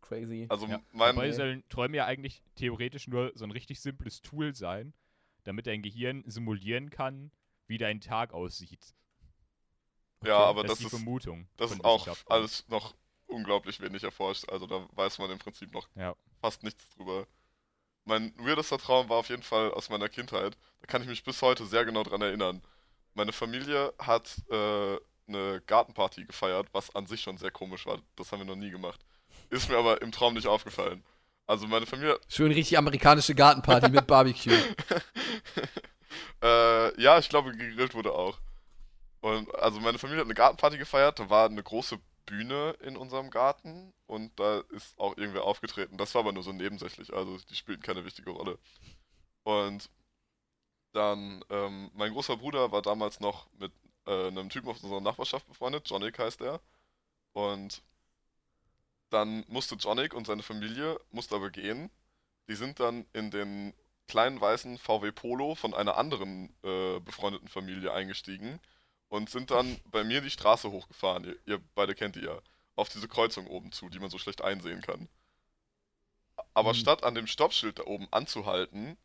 crazy. 0.07 0.45
Also 0.49 0.67
Ja. 0.67 0.81
mein, 0.91 1.15
Dabei 1.15 1.31
sollen 1.31 1.63
Träume 1.69 1.97
ja 1.97 2.05
eigentlich 2.05 2.41
theoretisch 2.55 3.07
nur 3.07 3.31
so 3.35 3.43
ein 3.45 3.51
richtig 3.51 3.79
simples 3.81 4.21
Tool 4.21 4.55
sein, 4.55 4.93
damit 5.43 5.67
dein 5.67 5.81
Gehirn 5.81 6.23
simulieren 6.27 6.89
kann, 6.89 7.31
wie 7.67 7.77
dein 7.77 8.01
Tag 8.01 8.33
aussieht. 8.33 8.93
ja, 10.23 10.37
aber 10.37 10.63
das 10.63 10.71
das 10.71 10.79
ist 10.79 10.85
die 10.85 10.89
Vermutung. 10.89 11.47
das 11.57 11.71
ist 11.71 11.83
auch 11.83 12.07
alles 12.27 12.67
noch 12.69 12.95
unglaublich 13.27 13.79
wenig 13.81 14.03
erforscht. 14.03 14.49
Also 14.49 14.65
da 14.67 14.87
weiß 14.93 15.19
man 15.19 15.29
im 15.31 15.39
Prinzip 15.39 15.71
noch 15.73 15.87
Ja. 15.95 16.15
fast 16.41 16.63
nichts 16.63 16.89
drüber. 16.95 17.27
Mein 18.05 18.33
weirdester 18.37 18.77
Traum 18.77 19.09
war 19.09 19.17
auf 19.17 19.29
jeden 19.29 19.43
Fall 19.43 19.71
aus 19.71 19.89
meiner 19.89 20.07
Kindheit. 20.07 20.57
Da 20.79 20.87
kann 20.87 21.01
ich 21.01 21.07
mich 21.09 21.23
bis 21.23 21.41
heute 21.41 21.65
sehr 21.65 21.83
genau 21.85 22.03
dran 22.03 22.21
erinnern. 22.21 22.61
Meine 23.13 23.33
Familie 23.33 23.93
hat 23.99 24.41
äh, 24.49 24.97
eine 25.27 25.61
Gartenparty 25.65 26.23
gefeiert, 26.25 26.69
was 26.71 26.95
an 26.95 27.05
sich 27.05 27.21
schon 27.21 27.37
sehr 27.37 27.51
komisch 27.51 27.85
war. 27.85 27.99
Das 28.15 28.31
haben 28.31 28.39
wir 28.39 28.45
noch 28.45 28.55
nie 28.55 28.69
gemacht. 28.71 29.05
Ist 29.49 29.69
mir 29.69 29.77
aber 29.77 30.01
im 30.01 30.11
Traum 30.11 30.33
nicht 30.33 30.47
aufgefallen. 30.47 31.03
Also 31.45 31.65
meine 31.67 31.85
Familie, 31.85 32.19
Schön 32.27 32.51
richtig 32.51 32.77
amerikanische 32.77 33.33
Gartenparty 33.33 33.89
mit 33.89 34.05
Barbecue. 34.05 34.51
äh, 36.43 37.01
ja, 37.01 37.19
ich 37.19 37.29
glaube 37.29 37.55
gegrillt 37.55 37.93
wurde 37.93 38.11
auch. 38.11 38.37
Und 39.21 39.53
also 39.55 39.79
meine 39.79 39.97
Familie 39.97 40.21
hat 40.21 40.27
eine 40.27 40.33
Gartenparty 40.33 40.77
gefeiert, 40.77 41.19
da 41.19 41.29
war 41.29 41.45
eine 41.45 41.63
große 41.63 41.99
Bühne 42.25 42.75
in 42.81 42.97
unserem 42.97 43.29
Garten 43.29 43.93
und 44.05 44.37
da 44.37 44.59
ist 44.71 44.99
auch 44.99 45.17
irgendwer 45.17 45.45
aufgetreten. 45.45 45.97
Das 45.97 46.13
war 46.13 46.21
aber 46.21 46.33
nur 46.33 46.43
so 46.43 46.51
nebensächlich, 46.51 47.13
also 47.13 47.37
die 47.49 47.55
spielten 47.55 47.81
keine 47.81 48.03
wichtige 48.03 48.29
Rolle. 48.29 48.59
Und 49.43 49.89
dann, 50.91 51.43
ähm, 51.49 51.89
mein 51.93 52.11
großer 52.11 52.37
Bruder 52.37 52.71
war 52.71 52.81
damals 52.81 53.19
noch 53.21 53.47
mit 53.57 53.71
äh, 54.05 54.27
einem 54.27 54.49
Typen 54.49 54.69
aus 54.69 54.83
unserer 54.83 55.01
Nachbarschaft 55.01 55.47
befreundet, 55.47 55.89
Jonik 55.89 56.19
heißt 56.19 56.41
er. 56.41 56.59
Und 57.33 57.81
dann 59.09 59.45
musste 59.47 59.75
Jonik 59.75 60.13
und 60.13 60.27
seine 60.27 60.43
Familie, 60.43 60.99
musste 61.11 61.35
aber 61.35 61.49
gehen. 61.49 61.89
Die 62.49 62.55
sind 62.55 62.79
dann 62.79 63.05
in 63.13 63.31
den 63.31 63.73
kleinen 64.07 64.39
weißen 64.39 64.77
VW 64.77 65.11
Polo 65.11 65.55
von 65.55 65.73
einer 65.73 65.97
anderen 65.97 66.55
äh, 66.63 66.99
befreundeten 67.01 67.47
Familie 67.49 67.91
eingestiegen 67.93 68.59
und 69.09 69.29
sind 69.29 69.51
dann 69.51 69.79
bei 69.85 70.03
mir 70.03 70.21
die 70.21 70.29
Straße 70.29 70.71
hochgefahren. 70.71 71.25
Ihr, 71.25 71.37
ihr 71.45 71.61
beide 71.75 71.95
kennt 71.95 72.15
die 72.15 72.21
ja. 72.23 72.39
Auf 72.75 72.89
diese 72.89 73.07
Kreuzung 73.07 73.47
oben 73.47 73.71
zu, 73.71 73.89
die 73.89 73.99
man 73.99 74.09
so 74.09 74.17
schlecht 74.17 74.41
einsehen 74.41 74.81
kann. 74.81 75.09
Aber 76.53 76.73
Mhm. 76.73 76.77
statt 76.77 77.03
an 77.03 77.15
dem 77.15 77.27
Stoppschild 77.27 77.79
da 77.79 77.83
oben 77.85 78.07
anzuhalten, 78.11 78.97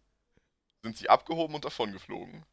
sind 0.82 0.96
sie 0.96 1.08
abgehoben 1.08 1.54
und 1.54 1.64
davongeflogen. 1.64 2.44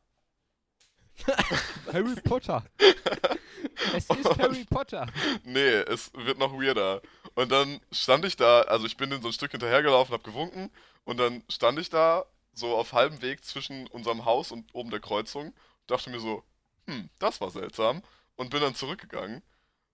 Harry 1.91 2.15
Potter. 2.23 2.63
es 3.93 4.09
ist 4.09 4.37
Harry 4.37 4.65
Potter. 4.65 5.07
Nee, 5.43 5.59
es 5.59 6.11
wird 6.13 6.37
noch 6.37 6.53
weirder. 6.53 7.01
Und 7.39 7.53
dann 7.53 7.79
stand 7.93 8.25
ich 8.25 8.35
da, 8.35 8.63
also 8.63 8.85
ich 8.85 8.97
bin 8.97 9.13
in 9.13 9.21
so 9.21 9.29
ein 9.29 9.33
Stück 9.33 9.51
hinterhergelaufen, 9.51 10.13
hab 10.13 10.25
gewunken 10.25 10.69
und 11.05 11.15
dann 11.15 11.41
stand 11.47 11.79
ich 11.79 11.89
da 11.89 12.25
so 12.51 12.75
auf 12.75 12.91
halbem 12.91 13.21
Weg 13.21 13.45
zwischen 13.45 13.87
unserem 13.87 14.25
Haus 14.25 14.51
und 14.51 14.67
oben 14.75 14.89
der 14.89 14.99
Kreuzung, 14.99 15.53
dachte 15.87 16.09
mir 16.09 16.19
so, 16.19 16.43
hm, 16.85 17.09
das 17.17 17.39
war 17.39 17.49
seltsam 17.49 18.03
und 18.35 18.49
bin 18.49 18.59
dann 18.59 18.75
zurückgegangen 18.75 19.41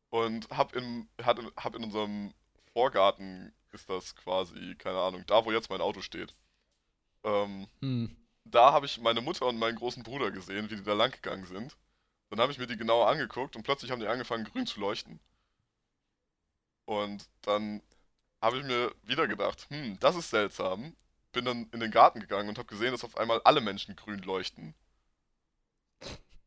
und 0.10 0.50
hab 0.50 0.76
in, 0.76 1.08
hat 1.22 1.38
hab 1.58 1.76
in 1.76 1.84
unserem 1.84 2.34
Vorgarten 2.74 3.54
ist 3.74 3.88
das 3.92 4.16
quasi, 4.16 4.74
keine 4.80 4.98
Ahnung, 4.98 5.24
da 5.28 5.46
wo 5.46 5.52
jetzt 5.52 5.70
mein 5.70 5.82
Auto 5.82 6.02
steht. 6.02 6.34
Ähm, 7.24 7.68
Hm. 7.82 8.16
da 8.46 8.72
habe 8.74 8.88
ich 8.88 9.00
meine 9.00 9.22
Mutter 9.22 9.46
und 9.46 9.60
meinen 9.60 9.78
großen 9.78 10.02
Bruder 10.02 10.32
gesehen, 10.32 10.72
wie 10.72 10.78
die 10.78 10.84
da 10.84 10.94
lang 10.94 11.12
gegangen 11.12 11.46
sind. 11.46 11.78
Dann 12.32 12.40
habe 12.40 12.52
ich 12.52 12.58
mir 12.58 12.66
die 12.66 12.76
genauer 12.78 13.08
angeguckt 13.08 13.56
und 13.56 13.62
plötzlich 13.62 13.92
haben 13.92 14.00
die 14.00 14.08
angefangen, 14.08 14.46
grün 14.46 14.66
zu 14.66 14.80
leuchten. 14.80 15.20
Und 16.86 17.30
dann 17.42 17.82
habe 18.42 18.60
ich 18.60 18.66
mir 18.66 18.94
wieder 19.04 19.28
gedacht, 19.28 19.68
hm, 19.70 20.00
das 20.00 20.16
ist 20.16 20.30
seltsam. 20.32 20.96
Bin 21.34 21.46
dann 21.46 21.70
in 21.74 21.80
den 21.82 21.92
Garten 21.92 22.20
gegangen 22.22 22.50
und 22.50 22.58
habe 22.60 22.68
gesehen, 22.70 22.92
dass 22.92 23.04
auf 23.06 23.18
einmal 23.18 23.42
alle 23.46 23.62
Menschen 23.62 23.96
grün 23.96 24.20
leuchten. 24.22 24.76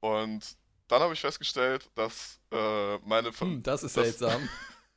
Und 0.01 0.57
dann 0.89 1.03
habe 1.03 1.14
ich 1.14 1.20
festgestellt, 1.20 1.91
dass 1.95 2.41
äh, 2.53 2.99
meine 2.99 3.32
Fa- 3.32 3.47
Hm, 3.47 3.62
das 3.62 3.82
ist 3.84 3.95
seltsam. 3.95 4.51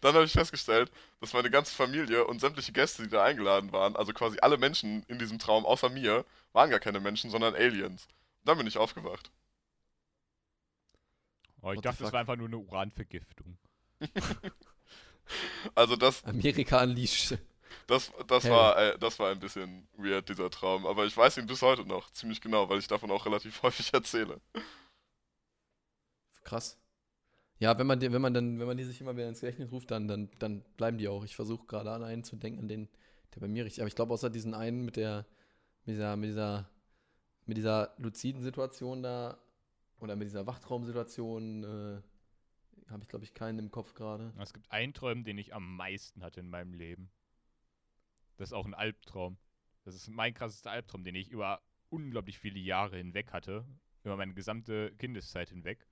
dann 0.00 0.14
habe 0.14 0.24
ich 0.24 0.32
festgestellt, 0.32 0.90
dass 1.20 1.32
meine 1.32 1.50
ganze 1.50 1.74
Familie 1.74 2.24
und 2.26 2.40
sämtliche 2.40 2.72
Gäste, 2.72 3.02
die 3.04 3.08
da 3.10 3.24
eingeladen 3.24 3.72
waren, 3.72 3.96
also 3.96 4.12
quasi 4.12 4.38
alle 4.40 4.58
Menschen 4.58 5.02
in 5.08 5.18
diesem 5.18 5.38
Traum 5.38 5.66
außer 5.66 5.88
mir, 5.88 6.24
waren 6.52 6.70
gar 6.70 6.80
keine 6.80 7.00
Menschen, 7.00 7.30
sondern 7.30 7.54
Aliens. 7.54 8.06
Und 8.40 8.48
dann 8.48 8.58
bin 8.58 8.66
ich 8.66 8.78
aufgewacht. 8.78 9.30
Oh, 11.62 11.72
ich 11.72 11.76
What 11.76 11.82
dachte, 11.82 12.02
das 12.02 12.12
war 12.12 12.20
einfach 12.20 12.36
nur 12.36 12.48
eine 12.48 12.58
Uranvergiftung. 12.58 13.58
Also 15.74 15.96
das, 15.96 16.24
Amerika 16.24 16.82
unleashed. 16.82 17.38
das, 17.86 18.10
das, 18.26 18.48
war, 18.48 18.78
äh, 18.78 18.98
das 18.98 19.18
war 19.18 19.30
ein 19.30 19.38
bisschen 19.38 19.86
weird, 19.96 20.28
dieser 20.28 20.50
Traum. 20.50 20.86
Aber 20.86 21.04
ich 21.04 21.16
weiß 21.16 21.36
ihn 21.38 21.46
bis 21.46 21.62
heute 21.62 21.84
noch 21.84 22.10
ziemlich 22.12 22.40
genau, 22.40 22.68
weil 22.68 22.78
ich 22.78 22.86
davon 22.86 23.10
auch 23.10 23.26
relativ 23.26 23.62
häufig 23.62 23.92
erzähle. 23.92 24.40
Krass. 26.44 26.78
Ja, 27.58 27.76
wenn 27.78 27.86
man, 27.86 27.98
die, 27.98 28.12
wenn 28.12 28.22
man 28.22 28.32
dann, 28.32 28.58
wenn 28.58 28.66
man 28.66 28.76
die 28.76 28.84
sich 28.84 29.00
immer 29.00 29.16
wieder 29.16 29.28
ins 29.28 29.40
Gedächtnis 29.40 29.72
ruft, 29.72 29.90
dann, 29.90 30.06
dann, 30.06 30.30
dann 30.38 30.62
bleiben 30.76 30.96
die 30.96 31.08
auch. 31.08 31.24
Ich 31.24 31.34
versuche 31.34 31.66
gerade 31.66 31.90
an 31.90 32.04
einen 32.04 32.22
zu 32.22 32.36
denken, 32.36 32.60
an 32.60 32.68
den, 32.68 32.88
der 33.34 33.40
bei 33.40 33.48
mir 33.48 33.64
richtig. 33.64 33.82
Aber 33.82 33.88
ich 33.88 33.96
glaube, 33.96 34.14
außer 34.14 34.30
diesen 34.30 34.54
einen 34.54 34.84
mit 34.84 34.96
der, 34.96 35.26
mit 35.84 35.96
dieser, 35.96 36.16
mit 36.16 36.30
dieser, 36.30 36.70
mit 37.46 37.56
dieser 37.56 37.94
luziden 37.98 38.42
Situation 38.42 39.02
da 39.02 39.38
oder 39.98 40.14
mit 40.14 40.28
dieser 40.28 40.46
Wachtraumsituation, 40.46 41.64
äh, 41.64 42.02
habe 42.90 43.02
ich, 43.02 43.08
glaube 43.08 43.24
ich, 43.24 43.34
keinen 43.34 43.58
im 43.58 43.70
Kopf 43.70 43.94
gerade. 43.94 44.32
Es 44.38 44.52
gibt 44.52 44.70
einen 44.70 44.94
Traum, 44.94 45.24
den 45.24 45.38
ich 45.38 45.54
am 45.54 45.76
meisten 45.76 46.22
hatte 46.22 46.40
in 46.40 46.48
meinem 46.48 46.74
Leben. 46.74 47.10
Das 48.36 48.50
ist 48.50 48.52
auch 48.52 48.66
ein 48.66 48.74
Albtraum. 48.74 49.36
Das 49.84 49.94
ist 49.94 50.08
mein 50.08 50.34
krassester 50.34 50.70
Albtraum, 50.70 51.04
den 51.04 51.14
ich 51.14 51.30
über 51.30 51.60
unglaublich 51.90 52.38
viele 52.38 52.58
Jahre 52.58 52.96
hinweg 52.96 53.32
hatte. 53.32 53.64
Über 54.04 54.16
meine 54.16 54.34
gesamte 54.34 54.94
Kindeszeit 54.96 55.48
hinweg. 55.48 55.86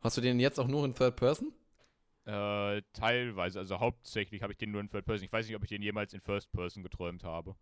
Hast 0.00 0.16
du 0.16 0.20
den 0.20 0.38
jetzt 0.38 0.58
auch 0.60 0.68
nur 0.68 0.84
in 0.84 0.94
Third 0.94 1.16
Person? 1.16 1.52
Äh, 2.24 2.82
teilweise, 2.92 3.58
also 3.58 3.80
hauptsächlich 3.80 4.42
habe 4.42 4.52
ich 4.52 4.58
den 4.58 4.70
nur 4.70 4.80
in 4.80 4.90
Third 4.90 5.06
Person. 5.06 5.24
Ich 5.24 5.32
weiß 5.32 5.46
nicht, 5.46 5.56
ob 5.56 5.62
ich 5.62 5.70
den 5.70 5.82
jemals 5.82 6.12
in 6.12 6.20
First 6.20 6.52
Person 6.52 6.82
geträumt 6.82 7.24
habe. 7.24 7.56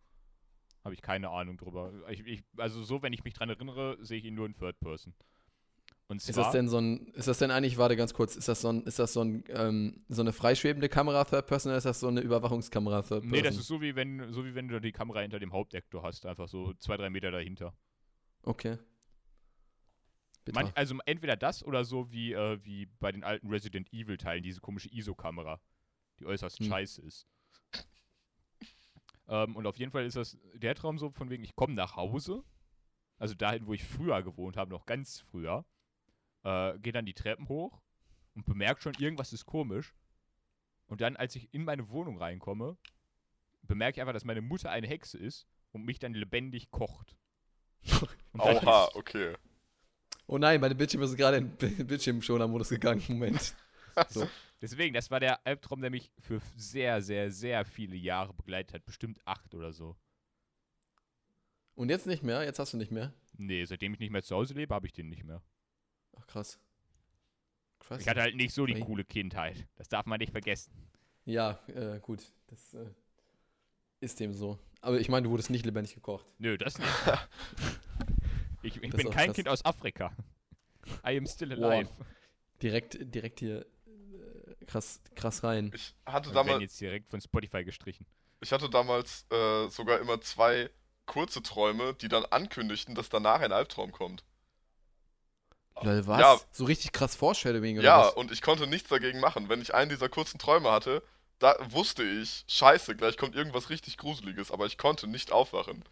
Habe 0.82 0.94
ich 0.94 1.02
keine 1.02 1.30
Ahnung 1.30 1.56
drüber. 1.56 1.92
Ich, 2.10 2.26
ich, 2.26 2.44
also 2.56 2.82
so, 2.82 3.02
wenn 3.02 3.12
ich 3.12 3.24
mich 3.24 3.34
dran 3.34 3.48
erinnere, 3.48 3.96
sehe 4.04 4.18
ich 4.18 4.24
ihn 4.24 4.34
nur 4.34 4.46
in 4.46 4.54
Third 4.54 4.78
Person. 4.80 5.14
Und 6.08 6.20
zwar, 6.22 6.30
Ist 6.30 6.36
das 6.36 6.52
denn 6.52 6.68
so 6.68 6.78
ein, 6.78 7.08
ist 7.14 7.26
das 7.26 7.38
denn 7.38 7.50
eigentlich, 7.50 7.78
warte 7.78 7.96
ganz 7.96 8.14
kurz, 8.14 8.36
ist 8.36 8.46
das 8.46 8.60
so 8.60 8.68
ein, 8.68 8.82
ist 8.84 8.98
das 9.00 9.12
so 9.12 9.22
ein, 9.22 9.42
ähm, 9.48 10.04
so 10.08 10.22
eine 10.22 10.32
freischwebende 10.32 10.88
Kamera 10.88 11.24
Third 11.24 11.48
Person 11.48 11.70
oder 11.70 11.78
ist 11.78 11.84
das 11.84 11.98
so 11.98 12.06
eine 12.06 12.20
Überwachungskamera 12.20 13.02
Third 13.02 13.22
Person? 13.22 13.30
Nee, 13.30 13.42
das 13.42 13.56
ist 13.56 13.66
so 13.66 13.80
wie 13.80 13.96
wenn, 13.96 14.32
so 14.32 14.44
wie 14.44 14.54
wenn 14.54 14.68
du 14.68 14.80
die 14.80 14.92
Kamera 14.92 15.20
hinter 15.20 15.40
dem 15.40 15.52
Hauptdecktor 15.52 16.04
hast, 16.04 16.24
einfach 16.24 16.46
so 16.46 16.74
zwei, 16.74 16.96
drei 16.96 17.10
Meter 17.10 17.32
dahinter. 17.32 17.76
Okay. 18.42 18.78
Manch, 20.52 20.70
also 20.76 20.96
entweder 21.06 21.34
das 21.34 21.64
oder 21.64 21.84
so 21.84 22.08
wie, 22.12 22.32
äh, 22.32 22.60
wie 22.62 22.86
bei 23.00 23.10
den 23.10 23.24
alten 23.24 23.48
Resident 23.48 23.92
Evil 23.92 24.16
Teilen, 24.16 24.44
diese 24.44 24.60
komische 24.60 24.88
ISO-Kamera, 24.92 25.60
die 26.20 26.26
äußerst 26.26 26.60
Hm. 26.60 26.66
scheiße 26.66 27.02
ist. 27.02 27.26
ähm, 29.26 29.56
und 29.56 29.66
auf 29.66 29.76
jeden 29.76 29.90
Fall 29.90 30.06
ist 30.06 30.16
das 30.16 30.38
der 30.54 30.76
Traum 30.76 30.98
so 30.98 31.10
von 31.10 31.30
wegen, 31.30 31.42
ich 31.42 31.56
komme 31.56 31.74
nach 31.74 31.96
Hause, 31.96 32.44
also 33.18 33.34
dahin, 33.34 33.66
wo 33.66 33.72
ich 33.72 33.82
früher 33.82 34.22
gewohnt 34.22 34.56
habe, 34.56 34.70
noch 34.70 34.86
ganz 34.86 35.18
früher, 35.18 35.64
äh, 36.46 36.78
gehe 36.78 36.92
dann 36.92 37.06
die 37.06 37.14
Treppen 37.14 37.48
hoch 37.48 37.80
und 38.34 38.46
bemerke 38.46 38.80
schon, 38.80 38.94
irgendwas 38.98 39.32
ist 39.32 39.46
komisch. 39.46 39.94
Und 40.86 41.00
dann, 41.00 41.16
als 41.16 41.34
ich 41.34 41.52
in 41.52 41.64
meine 41.64 41.88
Wohnung 41.90 42.18
reinkomme, 42.18 42.76
bemerke 43.62 43.96
ich 43.96 44.00
einfach, 44.00 44.12
dass 44.12 44.24
meine 44.24 44.40
Mutter 44.42 44.70
eine 44.70 44.86
Hexe 44.86 45.18
ist 45.18 45.46
und 45.72 45.84
mich 45.84 45.98
dann 45.98 46.14
lebendig 46.14 46.70
kocht. 46.70 47.16
Oha, 48.38 48.84
ist- 48.86 48.94
okay. 48.96 49.34
Oh 50.28 50.38
nein, 50.38 50.60
meine 50.60 50.74
Bildschirm 50.74 51.02
ist 51.02 51.16
gerade 51.16 51.36
in 51.38 51.56
Bildschirmschoner-Modus 51.86 52.68
gegangen. 52.70 53.02
Moment. 53.08 53.54
So. 54.10 54.28
Deswegen, 54.60 54.92
das 54.92 55.10
war 55.10 55.20
der 55.20 55.46
Albtraum, 55.46 55.80
der 55.80 55.88
mich 55.88 56.12
für 56.18 56.38
sehr, 56.54 57.00
sehr, 57.00 57.30
sehr 57.30 57.64
viele 57.64 57.96
Jahre 57.96 58.34
begleitet 58.34 58.74
hat. 58.74 58.84
Bestimmt 58.84 59.18
acht 59.24 59.54
oder 59.54 59.72
so. 59.72 59.96
Und 61.74 61.88
jetzt 61.88 62.06
nicht 62.06 62.22
mehr? 62.22 62.44
Jetzt 62.44 62.58
hast 62.58 62.74
du 62.74 62.76
nicht 62.76 62.92
mehr? 62.92 63.14
Nee, 63.38 63.64
seitdem 63.64 63.94
ich 63.94 64.00
nicht 64.00 64.10
mehr 64.10 64.22
zu 64.22 64.36
Hause 64.36 64.52
lebe, 64.52 64.74
habe 64.74 64.86
ich 64.86 64.92
den 64.92 65.08
nicht 65.08 65.24
mehr. 65.24 65.40
Ach, 66.20 66.26
krass. 66.26 66.58
Krass. 67.78 68.00
Ich 68.02 68.08
hatte 68.08 68.20
halt 68.22 68.34
nicht 68.36 68.52
so 68.54 68.66
die 68.66 68.80
coole 68.80 69.04
Kindheit. 69.04 69.66
Das 69.76 69.88
darf 69.88 70.06
man 70.06 70.18
nicht 70.18 70.32
vergessen. 70.32 70.72
ja, 71.24 71.58
äh, 71.68 72.00
gut. 72.00 72.20
Das 72.48 72.74
äh, 72.74 72.86
ist 74.00 74.18
dem 74.20 74.32
so. 74.34 74.58
Aber 74.80 75.00
ich 75.00 75.08
meine, 75.08 75.24
du 75.24 75.30
wurdest 75.30 75.50
nicht 75.50 75.64
lebendig 75.64 75.94
gekocht. 75.94 76.26
Nö, 76.38 76.56
das 76.58 76.78
nicht. 76.78 76.88
ich 78.62 78.82
ich 78.82 78.90
Das 78.90 79.00
bin 79.02 79.10
kein 79.10 79.26
krass. 79.28 79.36
Kind 79.36 79.48
aus 79.48 79.64
Afrika. 79.64 80.12
I 81.06 81.16
am 81.16 81.26
still 81.26 81.50
Wow. 81.58 81.64
alive. 81.72 81.90
Direkt, 82.62 82.96
direkt 83.14 83.40
hier 83.40 83.66
äh, 83.86 84.64
krass, 84.66 85.00
krass 85.14 85.42
rein. 85.44 85.70
Ich 85.74 85.94
hatte 86.06 86.32
damals, 86.32 86.60
jetzt 86.62 86.80
direkt 86.80 87.08
von 87.08 87.20
Spotify 87.20 87.64
gestrichen. 87.64 88.06
ich 88.40 88.52
hatte 88.52 88.70
damals 88.70 89.26
äh, 89.30 89.68
sogar 89.68 90.00
immer 90.00 90.20
zwei 90.20 90.70
kurze 91.04 91.42
Träume, 91.42 91.94
die 91.94 92.08
dann 92.08 92.24
ankündigten, 92.26 92.94
dass 92.94 93.08
danach 93.08 93.40
ein 93.40 93.52
Albtraum 93.52 93.92
kommt. 93.92 94.24
Lol, 95.82 96.06
was? 96.06 96.20
Ja. 96.20 96.40
So 96.52 96.64
richtig 96.64 96.92
krass 96.92 97.14
Foreshadowing 97.16 97.78
oder 97.78 97.86
Ja, 97.86 98.00
was? 98.06 98.14
und 98.14 98.32
ich 98.32 98.42
konnte 98.42 98.66
nichts 98.66 98.88
dagegen 98.88 99.20
machen. 99.20 99.48
Wenn 99.48 99.60
ich 99.60 99.74
einen 99.74 99.90
dieser 99.90 100.08
kurzen 100.08 100.38
Träume 100.38 100.70
hatte, 100.70 101.02
da 101.38 101.54
wusste 101.70 102.02
ich, 102.02 102.44
scheiße, 102.48 102.96
gleich 102.96 103.16
kommt 103.16 103.34
irgendwas 103.34 103.68
richtig 103.68 103.98
Gruseliges, 103.98 104.50
aber 104.50 104.66
ich 104.66 104.78
konnte 104.78 105.06
nicht 105.06 105.32
aufwachen. 105.32 105.84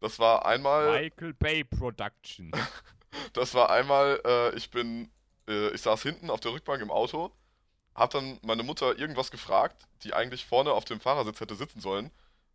Das 0.00 0.18
war 0.18 0.46
einmal, 0.46 1.02
Michael 1.02 1.34
Bay 1.34 1.64
Production. 1.64 2.52
das 3.32 3.54
war 3.54 3.70
einmal, 3.70 4.20
äh, 4.24 4.54
ich 4.56 4.70
bin, 4.70 5.10
äh, 5.48 5.70
ich 5.70 5.82
saß 5.82 6.02
hinten 6.02 6.30
auf 6.30 6.40
der 6.40 6.52
Rückbank 6.52 6.80
im 6.80 6.90
Auto, 6.90 7.32
hab 7.94 8.10
dann 8.10 8.38
meine 8.42 8.62
Mutter 8.62 8.98
irgendwas 8.98 9.30
gefragt, 9.30 9.86
die 10.04 10.14
eigentlich 10.14 10.46
vorne 10.46 10.72
auf 10.72 10.84
dem 10.84 11.00
Fahrersitz 11.00 11.40
hätte 11.40 11.56
sitzen 11.56 11.80
sollen 11.80 12.10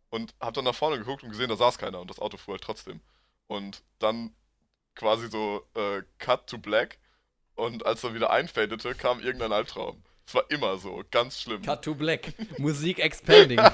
und 0.08 0.34
hab 0.40 0.54
dann 0.54 0.64
nach 0.64 0.74
vorne 0.74 0.98
geguckt 0.98 1.22
und 1.22 1.30
gesehen, 1.30 1.50
da 1.50 1.56
saß 1.56 1.78
keiner 1.78 2.00
und 2.00 2.08
das 2.10 2.18
Auto 2.18 2.36
fuhr 2.36 2.54
halt 2.54 2.62
trotzdem. 2.62 3.00
Und 3.46 3.82
dann 3.98 4.34
quasi 4.96 5.28
so 5.28 5.64
äh, 5.74 6.02
Cut 6.18 6.48
to 6.48 6.58
Black 6.58 6.98
und 7.54 7.86
als 7.86 8.02
er 8.02 8.14
wieder 8.14 8.30
einfadete, 8.30 8.94
kam 8.94 9.20
irgendein 9.20 9.52
Albtraum. 9.52 10.02
Es 10.26 10.34
war 10.34 10.50
immer 10.50 10.76
so, 10.78 11.04
ganz 11.12 11.40
schlimm. 11.40 11.62
Cut 11.62 11.84
to 11.84 11.94
Black. 11.94 12.34
Musik 12.58 12.98
expanding. 12.98 13.60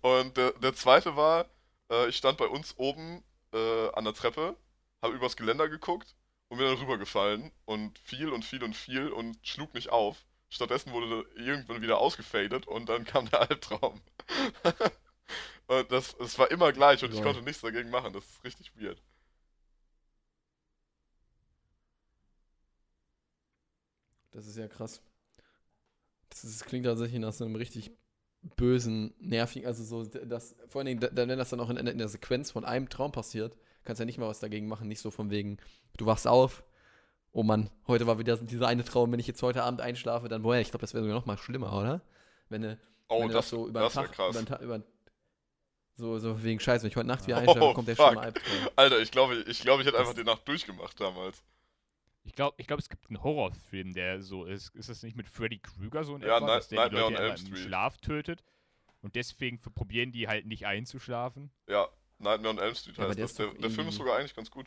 Und 0.00 0.36
der, 0.36 0.52
der 0.52 0.74
zweite 0.74 1.16
war, 1.16 1.46
äh, 1.90 2.08
ich 2.08 2.16
stand 2.16 2.38
bei 2.38 2.46
uns 2.46 2.74
oben 2.76 3.22
äh, 3.52 3.90
an 3.92 4.04
der 4.04 4.14
Treppe, 4.14 4.56
habe 5.02 5.14
übers 5.14 5.36
Geländer 5.36 5.68
geguckt 5.68 6.14
und 6.48 6.58
bin 6.58 6.66
dann 6.66 6.78
rübergefallen 6.78 7.52
und 7.64 7.98
fiel 7.98 8.30
und 8.30 8.44
fiel 8.44 8.62
und 8.64 8.74
fiel 8.74 9.08
und 9.08 9.38
schlug 9.42 9.74
nicht 9.74 9.90
auf. 9.90 10.24
Stattdessen 10.50 10.92
wurde 10.92 11.26
irgendwann 11.36 11.82
wieder 11.82 11.98
ausgefadet 11.98 12.66
und 12.66 12.88
dann 12.88 13.04
kam 13.04 13.28
der 13.28 13.42
Albtraum. 13.42 14.00
und 15.66 15.92
das, 15.92 16.16
es 16.20 16.38
war 16.38 16.50
immer 16.50 16.72
gleich 16.72 17.04
und 17.04 17.12
ich 17.12 17.22
konnte 17.22 17.42
nichts 17.42 17.60
dagegen 17.60 17.90
machen. 17.90 18.12
Das 18.12 18.24
ist 18.24 18.44
richtig 18.44 18.72
weird. 18.76 19.02
Das 24.30 24.46
ist 24.46 24.56
ja 24.56 24.68
krass. 24.68 25.02
Das, 26.30 26.44
ist, 26.44 26.60
das 26.60 26.68
klingt 26.68 26.84
tatsächlich 26.86 27.20
nach 27.20 27.32
so 27.32 27.44
einem 27.44 27.56
richtig 27.56 27.90
bösen, 28.56 29.14
nervigen, 29.18 29.66
also 29.66 29.82
so, 29.82 30.04
das, 30.04 30.54
vor 30.68 30.80
allen 30.80 30.86
Dingen, 30.86 31.00
da- 31.00 31.10
wenn 31.12 31.28
das 31.38 31.50
dann 31.50 31.60
auch 31.60 31.70
in, 31.70 31.76
in 31.76 31.98
der 31.98 32.08
Sequenz 32.08 32.50
von 32.50 32.64
einem 32.64 32.88
Traum 32.88 33.10
passiert, 33.10 33.56
kannst 33.84 33.98
du 33.98 34.02
ja 34.02 34.06
nicht 34.06 34.18
mal 34.18 34.28
was 34.28 34.38
dagegen 34.40 34.68
machen, 34.68 34.86
nicht 34.86 35.00
so 35.00 35.10
von 35.10 35.30
wegen, 35.30 35.56
du 35.96 36.06
wachst 36.06 36.26
auf, 36.28 36.62
oh 37.32 37.42
Mann, 37.42 37.68
heute 37.88 38.06
war 38.06 38.18
wieder 38.18 38.36
dieser 38.36 38.68
eine 38.68 38.84
Traum, 38.84 39.10
wenn 39.10 39.18
ich 39.18 39.26
jetzt 39.26 39.42
heute 39.42 39.64
Abend 39.64 39.80
einschlafe, 39.80 40.28
dann, 40.28 40.42
boah, 40.42 40.56
ich 40.56 40.70
glaube, 40.70 40.82
das 40.82 40.94
wäre 40.94 41.02
sogar 41.02 41.18
noch 41.18 41.26
mal 41.26 41.36
schlimmer, 41.36 41.72
oder? 41.76 42.02
Wenn 42.48 42.62
du, 42.62 42.78
Oh, 43.08 43.20
wenn 43.22 43.28
du 43.28 43.34
das, 43.34 43.48
so 43.48 43.66
über 43.66 43.80
das 43.80 43.94
Tag, 43.94 44.12
krass. 44.12 44.36
über 44.36 44.44
Tag, 44.44 44.60
über 44.60 44.82
so, 45.96 46.18
so 46.18 46.42
wegen 46.44 46.60
Scheiße, 46.60 46.84
wenn 46.84 46.90
ich 46.90 46.96
heute 46.96 47.08
Nacht 47.08 47.26
wieder 47.26 47.38
Oh, 47.38 47.40
einschlafe, 47.40 47.74
kommt 47.74 47.88
der 47.88 47.96
fuck. 47.96 48.06
schlimme 48.08 48.20
Albtraum. 48.22 48.68
Alter, 48.76 49.00
ich 49.00 49.10
glaube, 49.10 49.34
ich, 49.36 49.60
glaube, 49.62 49.82
ich 49.82 49.86
hätte 49.88 49.96
Das- 49.98 50.06
einfach 50.06 50.14
die 50.20 50.24
Nacht 50.24 50.46
durchgemacht 50.46 51.00
damals. 51.00 51.42
Ich 52.28 52.34
glaube, 52.34 52.54
ich 52.58 52.66
glaub, 52.66 52.78
es 52.78 52.88
gibt 52.90 53.08
einen 53.08 53.22
Horrorfilm, 53.22 53.94
der 53.94 54.20
so 54.22 54.44
ist. 54.44 54.74
Ist 54.76 54.90
das 54.90 55.02
nicht 55.02 55.16
mit 55.16 55.26
Freddy 55.26 55.58
Krueger 55.58 56.04
so 56.04 56.14
in 56.14 56.20
Ja, 56.22 56.36
etwa, 56.36 56.46
Night- 56.46 56.56
dass 56.58 56.68
der 56.68 56.76
die 56.90 56.94
Nightmare 56.94 57.04
Leute 57.12 57.16
on 57.16 57.22
Elm 57.30 57.36
im 57.40 57.46
Street. 57.46 57.58
Schlaf 57.66 57.96
tötet? 57.98 58.44
Und 59.00 59.14
deswegen 59.16 59.58
probieren 59.60 60.12
die 60.12 60.28
halt 60.28 60.44
nicht 60.46 60.66
einzuschlafen. 60.66 61.50
Ja, 61.68 61.88
Nightmare 62.18 62.50
on 62.54 62.58
Elm 62.58 62.74
Street 62.74 62.96
Ja, 62.98 63.04
aber 63.04 63.08
heißt 63.10 63.18
der 63.18 63.24
das. 63.24 63.30
ist 63.32 63.38
Der, 63.38 63.46
doch 63.46 63.52
der 63.54 63.60
Film 63.62 63.72
ist 63.72 63.78
irgendwie- 63.78 63.96
sogar 63.96 64.16
eigentlich 64.18 64.34
ganz 64.34 64.50
gut. 64.50 64.66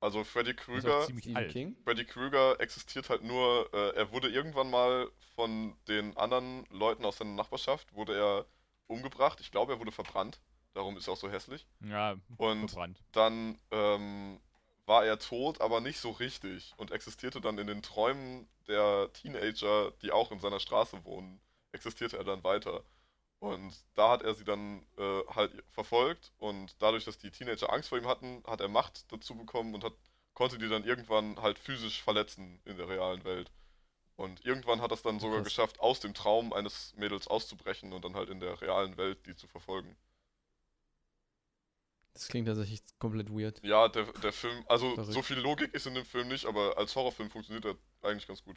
Also 0.00 0.22
Freddy 0.24 0.54
Das 0.54 0.68
ist 0.84 0.86
auch 0.86 1.06
ziemlich 1.06 1.24
Stephen 1.24 1.36
alt. 1.36 1.50
King? 1.52 1.76
Freddy 1.82 2.04
Krueger 2.04 2.60
existiert 2.60 3.08
halt 3.10 3.24
nur, 3.24 3.68
äh, 3.74 3.96
er 3.96 4.12
wurde 4.12 4.28
irgendwann 4.28 4.70
mal 4.70 5.10
von 5.34 5.74
den 5.88 6.16
anderen 6.16 6.64
Leuten 6.70 7.04
aus 7.04 7.16
seiner 7.18 7.32
Nachbarschaft, 7.32 7.92
wurde 7.94 8.14
er 8.16 8.46
umgebracht. 8.86 9.40
Ich 9.40 9.50
glaube, 9.50 9.72
er 9.72 9.80
wurde 9.80 9.90
verbrannt. 9.92 10.40
Darum 10.74 10.96
ist 10.96 11.08
er 11.08 11.14
auch 11.14 11.16
so 11.16 11.30
hässlich. 11.30 11.66
Ja, 11.80 12.16
Und 12.36 12.68
verbrannt. 12.70 13.02
dann 13.12 13.58
ähm, 13.72 14.38
war 14.86 15.04
er 15.04 15.18
tot, 15.18 15.60
aber 15.60 15.80
nicht 15.80 15.98
so 16.00 16.10
richtig 16.12 16.74
und 16.76 16.92
existierte 16.92 17.40
dann 17.40 17.58
in 17.58 17.66
den 17.66 17.82
Träumen 17.82 18.48
der 18.68 19.10
Teenager, 19.12 19.92
die 20.02 20.12
auch 20.12 20.30
in 20.30 20.40
seiner 20.40 20.60
Straße 20.60 21.04
wohnen, 21.04 21.40
existierte 21.72 22.16
er 22.16 22.24
dann 22.24 22.44
weiter. 22.44 22.82
Und 23.38 23.74
da 23.94 24.10
hat 24.10 24.22
er 24.22 24.34
sie 24.34 24.44
dann 24.44 24.86
äh, 24.96 25.22
halt 25.34 25.52
verfolgt 25.72 26.32
und 26.38 26.74
dadurch, 26.80 27.04
dass 27.04 27.18
die 27.18 27.30
Teenager 27.30 27.72
Angst 27.72 27.90
vor 27.90 27.98
ihm 27.98 28.06
hatten, 28.06 28.42
hat 28.46 28.60
er 28.60 28.68
Macht 28.68 29.12
dazu 29.12 29.34
bekommen 29.36 29.74
und 29.74 29.84
hat, 29.84 29.92
konnte 30.34 30.58
die 30.58 30.68
dann 30.68 30.84
irgendwann 30.84 31.40
halt 31.42 31.58
physisch 31.58 32.02
verletzen 32.02 32.60
in 32.64 32.76
der 32.76 32.88
realen 32.88 33.24
Welt. 33.24 33.50
Und 34.16 34.44
irgendwann 34.46 34.80
hat 34.80 34.90
er 34.90 34.94
es 34.94 35.02
dann 35.02 35.20
sogar 35.20 35.38
Krass. 35.38 35.48
geschafft, 35.48 35.80
aus 35.80 36.00
dem 36.00 36.14
Traum 36.14 36.52
eines 36.54 36.94
Mädels 36.96 37.28
auszubrechen 37.28 37.92
und 37.92 38.04
dann 38.04 38.16
halt 38.16 38.30
in 38.30 38.40
der 38.40 38.60
realen 38.62 38.96
Welt 38.96 39.26
die 39.26 39.36
zu 39.36 39.46
verfolgen. 39.46 39.96
Das 42.16 42.28
klingt 42.28 42.48
tatsächlich 42.48 42.80
komplett 42.98 43.30
weird. 43.30 43.62
Ja, 43.62 43.88
der, 43.88 44.04
der 44.22 44.32
Film, 44.32 44.64
also 44.68 44.94
Verrückt. 44.94 45.12
so 45.12 45.22
viel 45.22 45.38
Logik 45.38 45.74
ist 45.74 45.86
in 45.86 45.94
dem 45.94 46.04
Film 46.04 46.28
nicht, 46.28 46.46
aber 46.46 46.76
als 46.78 46.94
Horrorfilm 46.96 47.30
funktioniert 47.30 47.64
er 47.66 47.76
eigentlich 48.08 48.26
ganz 48.26 48.42
gut. 48.42 48.56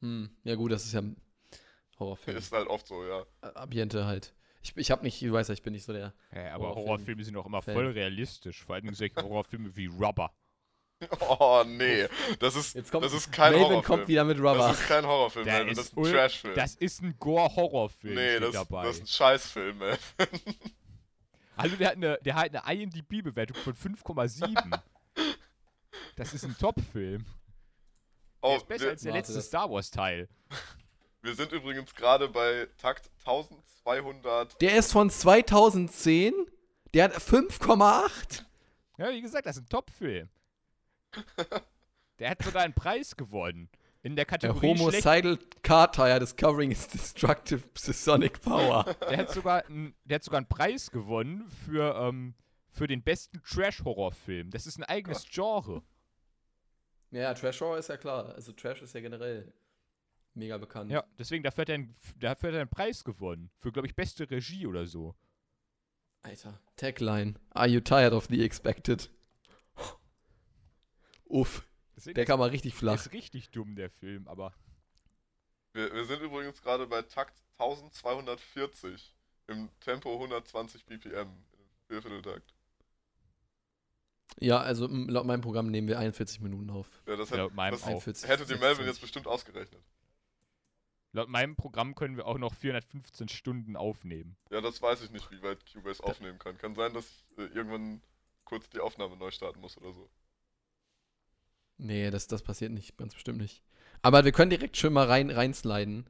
Hm. 0.00 0.30
Ja, 0.44 0.54
gut, 0.54 0.72
das 0.72 0.84
ist 0.84 0.92
ja 0.92 1.00
ein 1.00 1.16
Horrorfilm. 1.98 2.36
Ist 2.36 2.52
halt 2.52 2.68
oft 2.68 2.86
so, 2.86 3.04
ja. 3.04 3.26
Ambiente 3.54 4.06
halt. 4.06 4.34
Ich, 4.62 4.76
ich 4.76 4.90
hab 4.90 5.02
nicht, 5.02 5.20
du 5.22 5.32
weißt 5.32 5.48
ja, 5.48 5.52
ich 5.54 5.62
bin 5.62 5.72
nicht 5.72 5.84
so 5.84 5.92
der. 5.92 6.14
Ja, 6.34 6.54
aber 6.54 6.68
Horrorfilm- 6.68 6.74
Horrorfilme 6.86 7.24
sind 7.24 7.36
auch 7.36 7.46
immer 7.46 7.62
Fan. 7.62 7.74
voll 7.74 7.88
realistisch. 7.88 8.62
Vor 8.64 8.74
allem 8.76 8.94
solche 8.94 9.14
Horrorfilme 9.22 9.74
wie 9.76 9.86
Rubber. 9.86 10.32
Oh, 11.20 11.64
nee. 11.66 12.06
Das 12.40 12.54
ist, 12.56 12.74
Jetzt 12.74 12.92
kommt 12.92 13.06
das 13.06 13.14
ist 13.14 13.32
kein 13.32 13.52
Melvin 13.52 13.68
Horrorfilm. 13.70 13.96
kommt 13.98 14.08
wieder 14.08 14.24
mit 14.24 14.38
Rubber. 14.38 14.68
Das 14.68 14.80
ist 14.80 14.86
kein 14.86 15.06
Horrorfilm, 15.06 15.44
Der 15.46 15.54
Melvin. 15.64 15.72
ist 15.72 15.78
Das 15.78 15.86
ist 15.86 15.96
ein 15.96 16.04
Trashfilm. 16.04 16.54
Das 16.54 16.74
ist 16.76 17.02
ein 17.02 17.14
Gore-Horrorfilm. 17.18 18.14
nee, 18.14 18.38
das, 18.38 18.52
dabei. 18.52 18.84
das 18.84 18.96
ist 18.96 19.02
ein 19.02 19.06
Scheißfilm, 19.06 19.78
Melvin. 19.78 19.98
Hallo, 21.62 21.76
der 21.76 21.88
hat 21.88 21.96
eine, 21.96 22.18
der 22.22 22.34
hat 22.34 22.54
eine 22.54 22.82
IMDb-Bewertung 22.82 23.56
von 23.56 23.74
5,7. 23.74 24.80
das 26.16 26.32
ist 26.34 26.44
ein 26.44 26.56
Top-Film. 26.58 27.24
Der 27.24 27.34
Oh, 28.42 28.56
ist 28.56 28.66
besser 28.66 28.84
wir, 28.84 28.90
als 28.92 29.02
der 29.02 29.12
letzte 29.12 29.34
das- 29.34 29.46
Star 29.46 29.70
Wars-Teil. 29.70 30.28
wir 31.22 31.34
sind 31.34 31.52
übrigens 31.52 31.94
gerade 31.94 32.28
bei 32.28 32.68
Takt 32.78 33.10
1200. 33.26 34.60
Der 34.62 34.76
ist 34.76 34.92
von 34.92 35.10
2010. 35.10 36.32
Der 36.94 37.04
hat 37.04 37.12
5,8. 37.16 38.44
Ja, 38.96 39.10
wie 39.10 39.20
gesagt, 39.20 39.44
das 39.46 39.56
ist 39.58 39.62
ein 39.64 39.68
Top-Film. 39.68 40.28
Der 42.18 42.30
hat 42.30 42.42
sogar 42.42 42.62
einen 42.62 42.74
Preis 42.74 43.14
gewonnen. 43.16 43.68
In 44.02 44.16
der 44.16 44.24
Der 44.24 44.38
Kategorie 44.38 44.76
schlecht, 44.76 45.04
Homicidal 45.04 45.38
Car 45.62 45.92
Tire 45.92 46.18
Discovering 46.20 46.70
its 46.70 46.88
Destructive 46.88 47.68
Psionic 47.74 48.40
Power. 48.40 48.84
der 49.10 49.18
hat 49.18 49.30
sogar 49.30 49.66
einen, 49.66 49.94
der 50.04 50.14
hat 50.16 50.24
sogar 50.24 50.38
einen 50.38 50.48
Preis 50.48 50.90
gewonnen 50.90 51.50
für, 51.50 51.94
ähm, 51.96 52.34
für 52.70 52.86
den 52.86 53.02
besten 53.02 53.42
Trash-Horrorfilm. 53.42 54.50
Das 54.50 54.66
ist 54.66 54.78
ein 54.78 54.84
eigenes 54.84 55.26
Genre. 55.28 55.82
ja, 57.10 57.34
Trash 57.34 57.60
Horror 57.60 57.78
ist 57.78 57.88
ja 57.88 57.98
klar. 57.98 58.34
Also 58.34 58.52
Trash 58.52 58.80
ist 58.80 58.94
ja 58.94 59.02
generell 59.02 59.52
mega 60.32 60.56
bekannt. 60.56 60.90
Ja, 60.90 61.04
deswegen, 61.18 61.42
dafür 61.42 61.62
hat 61.62 61.68
er 61.68 61.74
einen, 61.74 61.94
dafür 62.18 62.48
hat 62.48 62.54
er 62.54 62.60
einen 62.62 62.70
Preis 62.70 63.04
gewonnen. 63.04 63.50
Für, 63.58 63.70
glaube 63.70 63.86
ich, 63.86 63.94
beste 63.94 64.30
Regie 64.30 64.66
oder 64.66 64.86
so. 64.86 65.14
Alter. 66.22 66.58
Tagline. 66.76 67.34
Are 67.50 67.68
you 67.68 67.80
tired 67.80 68.14
of 68.14 68.26
the 68.30 68.42
expected? 68.42 69.10
Uff. 71.24 71.66
Deswegen 72.00 72.14
Der 72.14 72.24
kam 72.24 72.38
mal 72.38 72.48
richtig 72.48 72.72
der 72.72 72.78
flach. 72.78 72.94
ist 72.94 73.12
richtig 73.12 73.50
dumm, 73.50 73.74
der 73.76 73.90
Film, 73.90 74.26
aber. 74.26 74.54
Wir, 75.74 75.92
wir 75.92 76.06
sind 76.06 76.22
übrigens 76.22 76.62
gerade 76.62 76.86
bei 76.86 77.02
Takt 77.02 77.42
1240 77.58 79.14
im 79.48 79.68
Tempo 79.80 80.14
120 80.14 80.86
BPM. 80.86 81.28
Viervierteltakt. 81.88 82.54
Ja, 84.38 84.60
also 84.60 84.86
laut 84.86 85.26
meinem 85.26 85.42
Programm 85.42 85.70
nehmen 85.70 85.88
wir 85.88 85.98
41 85.98 86.40
Minuten 86.40 86.70
auf. 86.70 86.88
Ja, 87.06 87.16
das, 87.16 87.28
Laut 87.30 87.50
hätte, 87.50 87.54
meinem 87.54 87.72
das 87.72 87.82
auch. 87.82 87.88
41, 87.88 88.28
hätte 88.30 88.46
die 88.46 88.52
Melvin 88.52 88.86
26. 88.86 88.86
jetzt 88.86 89.00
bestimmt 89.02 89.26
ausgerechnet. 89.26 89.82
Laut 91.12 91.28
meinem 91.28 91.54
Programm 91.54 91.94
können 91.94 92.16
wir 92.16 92.26
auch 92.26 92.38
noch 92.38 92.54
415 92.54 93.28
Stunden 93.28 93.76
aufnehmen. 93.76 94.38
Ja, 94.50 94.62
das 94.62 94.80
weiß 94.80 95.02
ich 95.02 95.10
nicht, 95.10 95.30
wie 95.30 95.42
weit 95.42 95.70
Cubase 95.70 96.02
aufnehmen 96.02 96.38
kann. 96.38 96.56
Kann 96.56 96.74
sein, 96.74 96.94
dass 96.94 97.04
ich 97.04 97.38
äh, 97.38 97.46
irgendwann 97.48 98.00
kurz 98.46 98.70
die 98.70 98.80
Aufnahme 98.80 99.18
neu 99.18 99.30
starten 99.30 99.60
muss 99.60 99.76
oder 99.76 99.92
so. 99.92 100.08
Nee, 101.80 102.10
das, 102.10 102.26
das 102.26 102.42
passiert 102.42 102.72
nicht, 102.72 102.96
ganz 102.98 103.14
bestimmt 103.14 103.38
nicht. 103.38 103.62
Aber 104.02 104.24
wir 104.24 104.32
können 104.32 104.50
direkt 104.50 104.76
schön 104.76 104.92
mal 104.92 105.06
rein, 105.06 105.30
reinsliden 105.30 106.04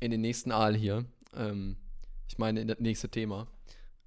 in 0.00 0.10
den 0.10 0.20
nächsten 0.20 0.50
Aal 0.52 0.74
hier. 0.74 1.04
Ähm, 1.34 1.76
ich 2.28 2.38
meine, 2.38 2.60
in 2.60 2.68
das 2.68 2.80
nächste 2.80 3.08
Thema. 3.08 3.46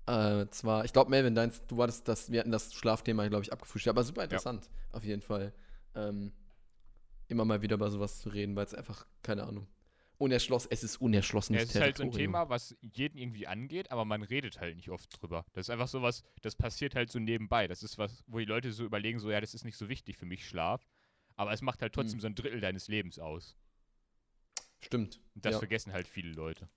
Äh, 0.08 0.46
zwar, 0.52 0.86
ich 0.86 0.94
glaube, 0.94 1.10
Melvin, 1.10 1.34
deins, 1.34 1.66
du 1.68 1.82
hattest 1.82 2.08
das, 2.08 2.32
wir 2.32 2.42
hatten 2.42 2.52
das 2.52 2.74
Schlafthema, 2.74 3.28
glaube 3.28 3.44
ich, 3.44 3.52
abgefrühstückt, 3.52 3.96
aber 3.96 4.04
super 4.04 4.24
interessant, 4.24 4.70
auf 4.92 5.04
jeden 5.04 5.22
Fall. 5.22 5.54
Ähm, 5.96 6.32
immer 7.28 7.46
mal 7.46 7.62
wieder 7.62 7.76
über 7.76 7.90
sowas 7.90 8.20
zu 8.20 8.30
reden, 8.30 8.56
weil 8.56 8.66
es 8.66 8.76
einfach, 8.76 9.08
keine 9.24 9.44
Ahnung, 9.44 9.68
unerschlossen, 10.18 10.70
es 10.72 10.84
ist 10.84 10.98
unerschlossenes 10.98 11.62
Ja, 11.62 11.64
es 11.64 11.76
ist 11.76 11.82
halt 11.82 11.98
so 11.98 12.04
ein. 12.04 12.12
Thema, 12.12 12.50
was 12.50 12.76
jeden 12.82 13.18
irgendwie 13.18 13.48
angeht, 13.48 13.92
aber 13.92 14.06
man 14.06 14.22
redet 14.22 14.60
halt 14.60 14.76
nicht 14.76 14.90
oft 14.90 15.22
drüber. 15.22 15.46
Das 15.54 15.68
ist 15.68 15.70
einfach 15.70 15.88
so 15.88 16.02
was, 16.02 16.24
das 16.42 16.56
passiert 16.56 16.96
halt 16.96 17.12
so 17.12 17.20
nebenbei. 17.20 17.68
Das 17.68 17.84
ist 17.84 17.98
was, 17.98 18.24
wo 18.28 18.40
die 18.40 18.46
Leute 18.46 18.72
so 18.72 18.86
überlegen, 18.86 19.20
so, 19.20 19.32
ja, 19.32 19.42
das 19.42 19.54
ist 19.54 19.66
nicht 19.66 19.78
so 19.78 19.90
wichtig 19.90 20.18
für 20.18 20.26
mich, 20.26 20.48
Schlaf. 20.48 20.86
Aber 21.36 21.52
es 21.52 21.62
macht 21.62 21.82
halt 21.82 21.94
trotzdem 21.94 22.16
Hm. 22.16 22.22
so 22.22 22.28
ein 22.28 22.36
Drittel 22.36 22.62
deines 22.62 22.88
Lebens 22.88 23.20
aus. 23.20 23.56
Stimmt. 24.80 25.20
Und 25.34 25.46
das 25.46 25.54
ja. 25.54 25.60
vergessen 25.60 25.94
halt 25.94 26.08
viele 26.08 26.32
Leute. 26.32 26.70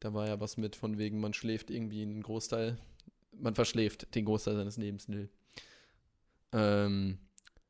Da 0.00 0.14
war 0.14 0.28
ja 0.28 0.40
was 0.40 0.56
mit 0.56 0.76
von 0.76 0.98
wegen, 0.98 1.20
man 1.20 1.34
schläft 1.34 1.70
irgendwie 1.70 2.02
einen 2.02 2.22
Großteil, 2.22 2.78
man 3.32 3.54
verschläft 3.54 4.14
den 4.14 4.24
Großteil 4.24 4.56
seines 4.56 4.76
Lebens, 4.76 5.08
nö. 5.08 5.28
Ähm, 6.52 7.18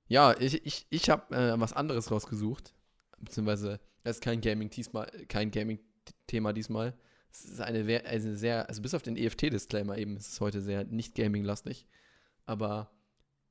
ja, 0.09 0.39
ich, 0.39 0.64
ich, 0.66 0.87
ich 0.91 1.11
habe 1.11 1.35
äh, 1.35 1.59
was 1.59 1.72
anderes 1.72 2.11
rausgesucht, 2.11 2.75
beziehungsweise 3.18 3.81
das 4.03 4.16
ist 4.16 4.22
kein 4.22 4.41
Gaming 4.41 4.68
diesmal, 4.68 5.07
kein 5.29 5.51
Gaming-Thema 5.51 6.53
diesmal. 6.53 6.95
Es 7.33 7.45
ist 7.45 7.61
eine, 7.61 8.05
eine 8.05 8.37
sehr, 8.37 8.68
also 8.68 8.83
bis 8.83 8.95
auf 8.95 9.03
den 9.03 9.16
EFT-Disclaimer 9.16 9.97
eben, 9.97 10.16
ist 10.16 10.33
es 10.33 10.41
heute 10.41 10.61
sehr 10.61 10.85
nicht 10.85 11.14
Gaming-lastig, 11.14 11.87
aber 12.45 12.91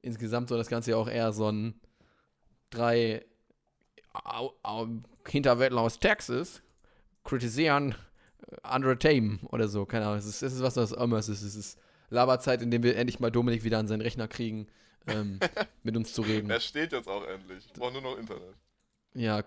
insgesamt 0.01 0.49
soll 0.49 0.59
das 0.59 0.67
Ganze 0.69 0.91
ja 0.91 0.97
auch 0.97 1.09
eher 1.09 1.33
so 1.33 1.51
ein 1.51 1.81
drei 2.73 3.25
au, 4.13 4.53
au, 4.63 4.87
Hinterwäldler 5.27 5.81
aus 5.81 5.99
Texas 5.99 6.61
kritisieren 7.23 7.95
äh, 8.51 8.55
andere 8.63 8.97
Themen 8.99 9.39
oder 9.51 9.67
so, 9.67 9.85
keine 9.85 10.05
Ahnung. 10.05 10.17
Es 10.19 10.25
ist, 10.25 10.41
es 10.43 10.53
ist 10.53 10.61
was, 10.61 10.75
was 10.75 10.91
immer 10.91 11.17
es 11.17 11.29
ist. 11.29 11.41
Es 11.43 11.55
ist 11.55 11.79
Laberzeit, 12.09 12.61
in 12.61 12.69
dem 12.71 12.83
wir 12.83 12.95
endlich 12.97 13.19
mal 13.19 13.31
Dominik 13.31 13.63
wieder 13.63 13.79
an 13.79 13.87
seinen 13.87 14.01
Rechner 14.01 14.27
kriegen, 14.27 14.67
ähm, 15.07 15.39
mit 15.83 15.95
uns 15.97 16.13
zu 16.13 16.21
reden. 16.21 16.49
Er 16.49 16.59
steht 16.59 16.91
jetzt 16.91 17.07
auch 17.07 17.25
endlich. 17.25 17.65
Ich 17.65 17.73
brauche 17.73 17.93
nur 17.93 18.01
noch 18.01 18.17
Internet. 18.17 18.53
Ja, 19.15 19.43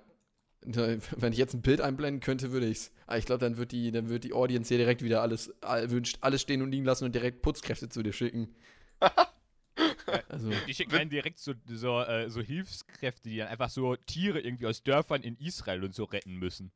wenn 0.64 1.32
ich 1.32 1.38
jetzt 1.38 1.54
ein 1.54 1.62
Bild 1.62 1.80
einblenden 1.80 2.20
könnte, 2.20 2.50
würde 2.50 2.66
ich's. 2.66 2.90
Aber 3.06 3.18
ich 3.18 3.26
glaube, 3.26 3.38
dann 3.40 3.56
wird 3.56 3.70
die, 3.72 3.92
dann 3.92 4.08
wird 4.08 4.24
die 4.24 4.32
Audience 4.32 4.68
hier 4.68 4.78
direkt 4.78 5.02
wieder 5.02 5.22
alles, 5.22 5.54
all- 5.62 5.90
wünscht, 5.90 6.18
alles 6.22 6.40
stehen 6.40 6.60
und 6.62 6.72
liegen 6.72 6.84
lassen 6.84 7.04
und 7.04 7.14
direkt 7.14 7.42
Putzkräfte 7.42 7.88
zu 7.88 8.02
dir 8.02 8.12
schicken. 8.12 8.54
also, 10.28 10.50
Die 10.66 10.74
schicken 10.74 10.94
einen 10.94 11.10
direkt 11.10 11.38
so, 11.38 11.54
so, 11.66 12.00
äh, 12.00 12.28
so 12.30 12.40
Hilfskräfte, 12.40 13.28
die 13.28 13.38
dann 13.38 13.48
einfach 13.48 13.70
so 13.70 13.96
Tiere 13.96 14.40
irgendwie 14.40 14.66
aus 14.66 14.82
Dörfern 14.82 15.22
in 15.22 15.36
Israel 15.36 15.84
und 15.84 15.94
so 15.94 16.04
retten 16.04 16.36
müssen. 16.36 16.70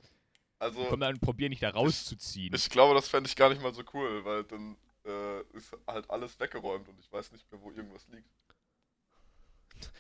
Also, 0.59 0.85
Kommen 0.85 1.01
dann 1.01 1.15
und 1.15 1.21
probieren 1.21 1.51
nicht 1.51 1.63
da 1.63 1.71
rauszuziehen. 1.71 2.55
ich 2.55 2.69
glaube, 2.69 2.95
das 2.95 3.09
fände 3.09 3.29
ich 3.29 3.37
gar 3.37 3.49
nicht 3.49 3.63
mal 3.63 3.73
so 3.73 3.83
cool, 3.95 4.25
weil 4.25 4.45
dann 4.45 4.77
äh, 5.07 5.41
ist 5.57 5.75
halt 5.87 6.11
alles 6.11 6.39
weggeräumt 6.39 6.89
und 6.89 6.99
ich 7.01 7.11
weiß 7.11 7.33
nicht 7.33 7.51
mehr, 7.51 7.61
wo 7.63 7.71
irgendwas 7.71 8.07
liegt. 8.09 8.29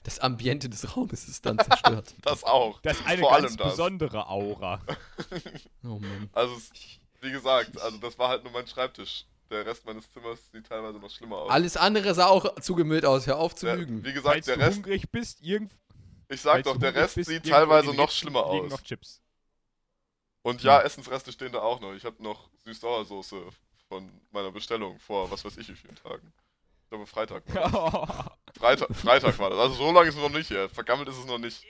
das 0.02 0.18
Ambiente 0.18 0.68
des 0.68 0.94
Raumes 0.96 1.26
ist 1.28 1.46
dann 1.46 1.58
zerstört. 1.58 2.14
Das 2.22 2.44
auch. 2.44 2.80
Das 2.82 3.00
ist 3.00 3.06
eine 3.06 3.22
Vor 3.22 3.30
ganz 3.30 3.44
allem 3.44 3.56
das. 3.56 3.68
besondere 3.70 4.28
Aura. 4.28 4.82
oh 5.84 5.98
Mann. 5.98 6.28
Also, 6.32 6.54
es, 6.56 6.70
wie 7.22 7.30
gesagt, 7.32 7.80
also 7.80 7.96
das 7.98 8.18
war 8.18 8.28
halt 8.28 8.44
nur 8.44 8.52
mein 8.52 8.66
Schreibtisch. 8.66 9.24
Der 9.50 9.66
Rest 9.66 9.84
meines 9.84 10.10
Zimmers 10.12 10.38
sieht 10.52 10.66
teilweise 10.66 10.98
noch 10.98 11.10
schlimmer 11.10 11.38
aus. 11.38 11.50
Alles 11.50 11.76
andere 11.76 12.14
sah 12.14 12.26
auch 12.26 12.60
zugemüllt 12.60 13.04
aus. 13.04 13.26
Hör 13.26 13.38
auf 13.38 13.54
zu 13.56 13.66
der, 13.66 13.76
lügen. 13.76 14.04
wie 14.04 14.12
gesagt, 14.12 14.26
Falls 14.34 14.46
der 14.46 14.56
du 14.56 14.62
Rest, 14.62 14.76
hungrig 14.76 15.10
bist, 15.10 15.42
irgend, 15.42 15.72
ich 16.28 16.40
sag 16.40 16.62
doch, 16.62 16.76
der 16.76 16.94
Rest 16.94 17.16
bist, 17.16 17.28
sieht 17.30 17.48
teilweise 17.48 17.92
noch 17.92 18.10
schlimmer 18.10 18.44
aus. 18.44 18.70
noch 18.70 18.82
Chips. 18.82 19.20
Und 20.42 20.62
ja, 20.62 20.80
Essensreste 20.80 21.32
stehen 21.32 21.52
da 21.52 21.58
auch 21.60 21.80
noch. 21.80 21.92
Ich 21.94 22.04
habe 22.04 22.22
noch 22.22 22.48
Süß-Sauersoße 22.64 23.42
von 23.88 24.08
meiner 24.30 24.52
Bestellung 24.52 24.98
vor, 25.00 25.30
was 25.30 25.44
weiß 25.44 25.56
ich, 25.58 25.68
wie 25.68 25.74
vielen 25.74 25.96
Tagen. 25.96 26.32
Ich 26.84 26.88
glaube, 26.88 27.06
Freitag 27.06 27.42
war 27.54 28.32
das. 28.46 28.56
Freitag, 28.58 28.96
Freitag 28.96 29.38
war 29.38 29.50
das. 29.50 29.58
Also 29.58 29.74
so 29.74 29.92
lange 29.92 30.08
ist 30.08 30.14
es 30.16 30.20
noch 30.20 30.30
nicht 30.30 30.48
hier. 30.48 30.68
Vergammelt 30.70 31.08
ist 31.08 31.18
es 31.18 31.26
noch 31.26 31.38
nicht. 31.38 31.64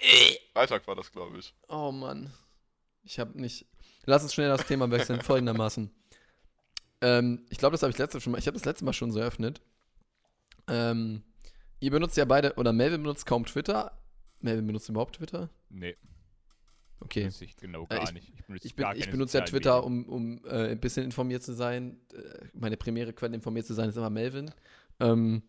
Freitag 0.52 0.86
war 0.86 0.94
das, 0.96 1.10
glaube 1.10 1.38
ich. 1.38 1.54
Oh 1.68 1.90
Mann. 1.90 2.32
Ich 3.02 3.18
habe 3.18 3.40
nicht. 3.40 3.66
Lass 4.04 4.22
uns 4.22 4.34
schnell 4.34 4.48
das 4.48 4.66
Thema 4.66 4.90
wechseln, 4.90 5.20
folgendermaßen. 5.22 5.90
Ähm, 7.02 7.46
ich 7.50 7.58
glaube, 7.58 7.72
das 7.74 7.82
habe 7.82 7.90
ich 7.92 7.98
letzte 7.98 8.20
schon 8.20 8.32
mal. 8.32 8.38
Ich 8.38 8.46
habe 8.46 8.56
das 8.56 8.64
letzte 8.64 8.84
Mal 8.84 8.92
schon 8.92 9.10
so 9.12 9.18
eröffnet. 9.20 9.60
Ähm, 10.68 11.22
ihr 11.80 11.90
benutzt 11.90 12.16
ja 12.16 12.24
beide, 12.24 12.54
oder 12.54 12.72
Melvin 12.72 13.02
benutzt 13.02 13.26
kaum 13.26 13.44
Twitter. 13.46 13.98
Melvin 14.40 14.66
benutzt 14.66 14.88
überhaupt 14.88 15.16
Twitter? 15.16 15.50
Nee, 15.68 15.96
Okay. 17.00 17.26
weiß 17.26 17.40
ich 17.42 17.56
genau 17.56 17.84
Äh, 17.84 17.94
gar 17.96 18.02
ich- 18.04 18.12
nicht. 18.12 18.28
Ich 18.34 18.44
benutze, 18.46 18.66
Ich, 18.66 18.74
bin, 18.76 18.86
ich 18.96 19.10
benutze 19.10 19.38
ja 19.38 19.44
Twitter, 19.44 19.84
um, 19.84 20.04
um 20.06 20.44
äh, 20.44 20.70
ein 20.70 20.80
bisschen 20.80 21.04
informiert 21.04 21.42
zu 21.42 21.52
sein. 21.54 21.98
Äh, 22.12 22.46
meine 22.52 22.76
primäre 22.76 23.12
Quelle 23.12 23.34
informiert 23.34 23.66
zu 23.66 23.74
sein 23.74 23.88
ist 23.88 23.96
immer 23.96 24.10
Melvin. 24.10 24.50
Ähm, 25.00 25.42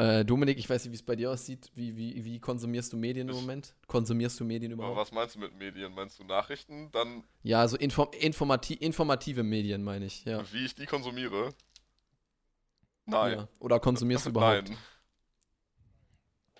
äh, 0.00 0.24
Dominik, 0.24 0.58
ich 0.58 0.68
weiß 0.68 0.84
nicht, 0.84 0.92
wie 0.92 0.96
es 0.96 1.02
bei 1.02 1.16
dir 1.16 1.30
aussieht. 1.30 1.70
Wie, 1.74 1.96
wie, 1.96 2.24
wie 2.24 2.40
konsumierst 2.40 2.92
du 2.92 2.96
Medien 2.96 3.28
im 3.28 3.34
Ich- 3.34 3.40
Moment? 3.40 3.74
Konsumierst 3.86 4.38
du 4.40 4.44
Medien 4.44 4.72
Aber 4.72 4.82
überhaupt? 4.84 4.98
was 5.00 5.12
meinst 5.12 5.34
du 5.34 5.38
mit 5.40 5.54
Medien? 5.56 5.92
Meinst 5.94 6.18
du 6.18 6.24
Nachrichten? 6.24 6.90
Dann, 6.92 7.24
Ja, 7.42 7.66
so 7.68 7.76
inform 7.76 8.08
informati 8.18 8.74
informative 8.74 9.42
Medien 9.42 9.82
meine 9.84 10.06
ich, 10.06 10.24
ja. 10.24 10.42
wie 10.52 10.64
ich 10.64 10.74
die 10.74 10.86
konsumiere? 10.86 11.54
Nein. 13.06 13.38
Ja. 13.38 13.48
Oder 13.58 13.80
konsumierst 13.80 14.26
du 14.26 14.30
überhaupt? 14.30 14.68
Nein. 14.68 14.78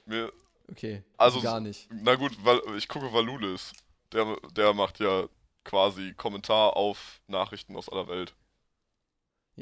Mir, 0.06 0.32
Okay. 0.70 1.02
Also- 1.16 1.40
gar 1.40 1.60
nicht. 1.60 1.88
Na 1.90 2.14
gut, 2.14 2.32
weil 2.44 2.60
ich 2.76 2.86
gucke 2.88 3.12
Valulis. 3.12 3.72
Der, 4.12 4.36
der 4.56 4.72
macht 4.72 5.00
ja 5.00 5.28
quasi 5.64 6.14
Kommentar 6.14 6.76
auf 6.76 7.20
Nachrichten 7.26 7.76
aus 7.76 7.88
aller 7.88 8.06
Welt. 8.08 8.34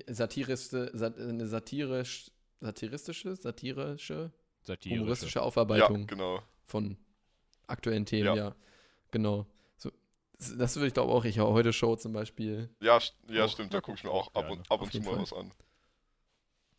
Satirische, 0.07 0.91
sat, 0.95 1.19
eine 1.19 1.47
satirisch, 1.47 2.31
satiristische, 2.61 3.37
satirische, 3.37 4.33
Satire. 4.63 4.99
humoristische 5.01 5.39
Ja, 5.39 5.45
Aufarbeitung 5.45 6.07
genau. 6.07 6.43
von 6.65 6.97
aktuellen 7.67 8.07
Themen, 8.07 8.27
Ja. 8.27 8.35
ja. 8.37 8.55
Genau. 9.11 9.47
So, 9.77 9.91
das 10.57 10.77
würde 10.77 10.89
ich 10.89 10.95
glaube 10.95 11.13
auch, 11.13 11.25
ich 11.25 11.39
heute 11.39 11.73
Show 11.73 11.97
zum 11.97 12.13
Beispiel. 12.13 12.69
Ja, 12.81 12.99
st- 12.99 13.13
ja 13.29 13.45
Auch- 13.45 13.51
stimmt, 13.51 13.73
ja, 13.73 13.79
da 13.79 13.81
gucke 13.81 13.97
ich 13.99 14.05
mir 14.05 14.11
auch 14.11 14.35
ab 14.35 14.51
und, 14.51 14.61
ab 14.61 14.67
Auf 14.71 14.83
und 14.83 14.93
zu 14.93 14.99
mal 15.01 15.13
Fall. 15.13 15.23
was 15.23 15.33
an. 15.33 15.53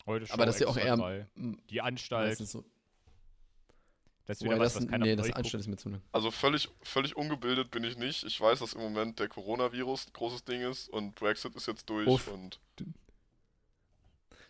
Heute 0.05 0.31
Aber 0.33 0.45
das 0.45 0.55
ist 0.55 0.61
ja 0.61 0.67
auch 0.67 0.77
eher 0.77 1.27
Die 1.69 1.81
Anstalt. 1.81 2.37
so. 2.37 2.63
Das 4.25 4.37
ist 4.41 4.45
Wobei 4.45 4.59
was, 4.59 4.75
das, 4.75 4.83
was 4.91 4.99
nee, 4.99 5.15
das. 5.15 5.31
Anstalt 5.31 5.61
ist 5.61 5.67
mir 5.67 5.77
zu 5.77 5.89
lang. 5.89 6.01
Also 6.11 6.29
völlig, 6.29 6.69
völlig 6.83 7.17
ungebildet 7.17 7.71
bin 7.71 7.83
ich 7.83 7.97
nicht. 7.97 8.23
Ich 8.23 8.39
weiß, 8.39 8.59
dass 8.59 8.73
im 8.73 8.81
Moment 8.81 9.17
der 9.19 9.27
Coronavirus 9.27 10.07
ein 10.07 10.13
großes 10.13 10.43
Ding 10.45 10.61
ist 10.61 10.87
und 10.89 11.15
Brexit 11.15 11.55
ist 11.55 11.65
jetzt 11.67 11.89
durch 11.89 12.07
Uff. 12.07 12.27
und 12.27 12.59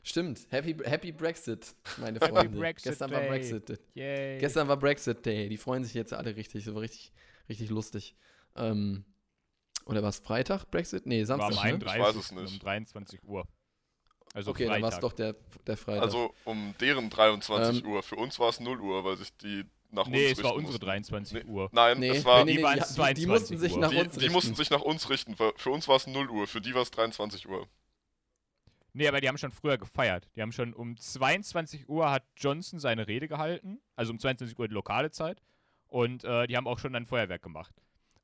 Stimmt. 0.03 0.47
Happy, 0.49 0.75
Happy 0.83 1.11
Brexit, 1.11 1.75
meine 1.97 2.19
Freunde. 2.19 2.57
Brexit 2.57 2.91
Gestern 2.91 3.11
war 3.11 3.19
Day. 3.21 3.29
Brexit. 3.29 3.69
Day. 3.69 3.77
Yay. 3.93 4.37
Gestern 4.39 4.67
war 4.67 4.77
Brexit 4.77 5.25
Day. 5.25 5.49
Die 5.49 5.57
freuen 5.57 5.83
sich 5.83 5.93
jetzt 5.93 6.13
alle 6.13 6.35
richtig. 6.35 6.65
Das 6.65 6.73
war 6.73 6.81
richtig, 6.81 7.11
richtig 7.49 7.69
lustig. 7.69 8.15
Ähm, 8.55 9.03
oder 9.85 10.01
war 10.01 10.09
es 10.09 10.19
Freitag 10.19 10.69
Brexit? 10.71 11.05
Nee, 11.05 11.19
war 11.21 11.25
Samstag. 11.37 11.49
am 11.49 11.55
ne? 11.55 11.61
31. 11.61 11.95
Ich 11.99 12.07
weiß 12.07 12.15
es 12.15 12.31
nicht. 12.31 12.53
um 12.53 12.59
23 12.59 13.23
Uhr. 13.23 13.45
Also 14.33 14.51
okay, 14.51 14.65
dann 14.67 14.81
war 14.81 14.89
es 14.89 14.95
Freitag. 14.95 15.01
doch 15.01 15.13
der, 15.13 15.35
der 15.65 15.77
Freitag. 15.77 16.03
also 16.03 16.33
um 16.45 16.75
deren 16.79 17.09
23 17.09 17.83
Ähm, 17.83 17.89
Uhr. 17.91 18.03
Für 18.03 18.15
uns 18.15 18.37
war 18.39 18.49
es 18.49 18.59
0 18.59 18.79
Uhr, 18.79 19.03
weil 19.03 19.17
sich 19.17 19.35
die 19.37 19.65
nach 19.91 20.07
Nee, 20.07 20.29
uns 20.29 20.37
es 20.37 20.43
war 20.43 20.51
richten 20.51 20.57
unsere 20.67 20.71
mussten. 20.73 20.85
23 20.85 21.33
Nee. 21.45 21.49
Uhr. 21.49 21.69
Nein, 21.71 21.99
nee, 21.99 22.09
es 22.09 22.23
war 22.25 22.45
nee, 22.45 22.51
die 22.51 22.57
nee, 22.59 22.63
waren 22.63 22.77
die, 22.79 23.13
die, 23.15 23.21
die 23.21 23.25
mussten 23.27 23.57
22 23.57 23.59
sich 23.59 23.73
Uhr. 23.73 23.79
nach 23.79 23.89
die, 23.89 23.97
uns 23.97 24.11
die 24.13 24.19
richten. 24.19 24.33
mussten 24.33 24.55
sich 24.55 24.69
nach 24.69 24.81
uns 24.81 25.09
richten. 25.09 25.35
Für 25.35 25.69
uns 25.71 25.87
war 25.87 25.95
es 25.95 26.05
0 26.05 26.29
Uhr, 26.29 26.45
für 26.47 26.61
die 26.61 26.75
war 26.75 26.83
es 26.83 26.91
23 26.91 27.49
Uhr. 27.49 27.67
Nee, 28.93 29.07
aber 29.07 29.21
die 29.21 29.27
haben 29.27 29.37
schon 29.37 29.51
früher 29.51 29.77
gefeiert. 29.77 30.27
Die 30.35 30.41
haben 30.41 30.51
schon 30.51 30.73
um 30.73 30.97
22 30.97 31.87
Uhr 31.89 32.09
hat 32.09 32.23
Johnson 32.35 32.79
seine 32.79 33.07
Rede 33.07 33.27
gehalten. 33.27 33.79
Also 33.95 34.11
um 34.11 34.19
22 34.19 34.57
Uhr 34.57 34.67
die 34.67 34.73
lokale 34.73 35.11
Zeit. 35.11 35.41
Und 35.87 36.23
äh, 36.23 36.47
die 36.47 36.57
haben 36.57 36.67
auch 36.67 36.79
schon 36.79 36.95
ein 36.95 37.05
Feuerwerk 37.05 37.41
gemacht. 37.41 37.73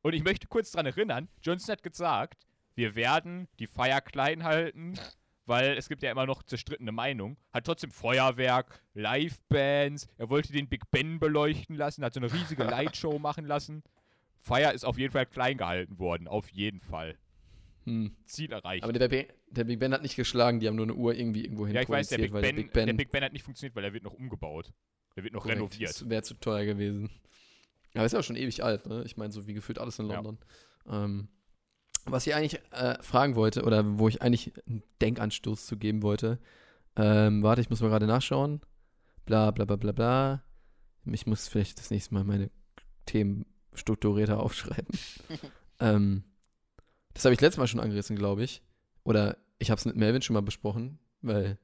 Und 0.01 0.13
ich 0.13 0.23
möchte 0.23 0.47
kurz 0.47 0.71
daran 0.71 0.85
erinnern, 0.85 1.29
Johnson 1.41 1.73
hat 1.73 1.83
gesagt, 1.83 2.45
wir 2.75 2.95
werden 2.95 3.47
die 3.57 3.67
Feier 3.67 4.01
klein 4.01 4.43
halten, 4.43 4.99
weil 5.45 5.77
es 5.77 5.89
gibt 5.89 6.03
ja 6.03 6.11
immer 6.11 6.25
noch 6.25 6.43
zerstrittene 6.43 6.91
Meinungen. 6.91 7.37
Hat 7.51 7.65
trotzdem 7.65 7.89
Feuerwerk, 7.89 8.83
Livebands, 8.93 10.07
er 10.17 10.29
wollte 10.29 10.53
den 10.53 10.67
Big 10.67 10.91
Ben 10.91 11.19
beleuchten 11.19 11.75
lassen, 11.75 12.03
hat 12.03 12.13
so 12.13 12.19
eine 12.19 12.31
riesige 12.31 12.63
Lightshow 12.65 13.17
machen 13.17 13.45
lassen. 13.45 13.81
Feier 14.39 14.73
ist 14.73 14.85
auf 14.85 14.99
jeden 14.99 15.11
Fall 15.11 15.25
klein 15.25 15.57
gehalten 15.57 15.97
worden, 15.97 16.27
auf 16.27 16.49
jeden 16.49 16.79
Fall. 16.79 17.17
Hm. 17.85 18.15
Ziel 18.25 18.51
erreicht. 18.51 18.83
Aber 18.83 18.93
der, 18.93 19.07
Big- 19.07 19.33
der 19.47 19.63
Big 19.63 19.79
Ben 19.79 19.93
hat 19.93 20.01
nicht 20.01 20.15
geschlagen, 20.15 20.59
die 20.59 20.67
haben 20.67 20.75
nur 20.75 20.85
eine 20.85 20.93
Uhr 20.95 21.13
irgendwie 21.15 21.43
irgendwo 21.43 21.65
hin 21.65 21.75
Ja, 21.75 21.81
ich 21.81 21.89
weiß, 21.89 22.09
der 22.09 22.17
Big, 22.17 22.33
weil 22.33 22.41
ben, 22.41 22.55
der 22.55 22.61
Big 22.63 22.73
Ben, 22.73 22.85
der 22.87 22.93
Big 22.93 23.11
Ben 23.11 23.23
hat 23.23 23.33
nicht 23.33 23.43
funktioniert, 23.43 23.75
weil 23.75 23.83
er 23.83 23.93
wird 23.93 24.03
noch 24.03 24.13
umgebaut. 24.13 24.73
Der 25.15 25.23
wird 25.23 25.33
noch 25.33 25.43
korrekt, 25.43 25.57
renoviert. 25.59 25.89
Das 25.89 26.09
wäre 26.09 26.23
zu 26.23 26.33
teuer 26.35 26.65
gewesen. 26.65 27.09
Aber 27.93 28.05
ist 28.05 28.11
ja 28.11 28.19
auch 28.19 28.23
schon 28.23 28.35
ewig 28.35 28.63
alt, 28.63 28.87
ne? 28.87 29.03
Ich 29.05 29.15
meine, 29.17 29.31
so 29.31 29.47
wie 29.47 29.53
gefühlt 29.53 29.79
alles 29.79 29.97
in 29.99 30.09
Ja. 30.09 30.15
London. 30.15 30.37
Ähm, 30.89 31.29
was 32.05 32.27
ich 32.27 32.35
eigentlich 32.35 32.59
äh, 32.71 33.01
fragen 33.01 33.35
wollte, 33.35 33.63
oder 33.63 33.97
wo 33.97 34.07
ich 34.09 34.21
eigentlich 34.21 34.51
einen 34.67 34.83
Denkanstoß 35.01 35.65
zu 35.65 35.77
geben 35.77 36.01
wollte, 36.03 36.39
ähm, 36.97 37.41
warte, 37.43 37.61
ich 37.61 37.69
muss 37.69 37.81
mal 37.81 37.89
gerade 37.89 38.07
nachschauen. 38.07 38.61
Bla 39.25 39.51
bla 39.51 39.65
bla 39.65 39.75
bla 39.77 39.91
bla. 39.91 40.43
Ich 41.05 41.25
muss 41.25 41.47
vielleicht 41.47 41.79
das 41.79 41.89
nächste 41.91 42.13
Mal 42.13 42.23
meine 42.23 42.51
Themen 43.05 43.45
strukturierter 43.73 44.39
aufschreiben. 44.43 44.97
ähm, 45.79 46.23
das 47.15 47.25
habe 47.25 47.33
ich 47.33 47.41
letztes 47.41 47.57
Mal 47.57 47.67
schon 47.67 47.79
angerissen, 47.79 48.15
glaube 48.15 48.43
ich. 48.43 48.61
Oder 49.03 49.37
ich 49.57 49.71
habe 49.71 49.79
es 49.79 49.85
mit 49.85 49.95
Melvin 49.95 50.21
schon 50.21 50.35
mal 50.35 50.41
besprochen, 50.41 50.99
weil 51.21 51.57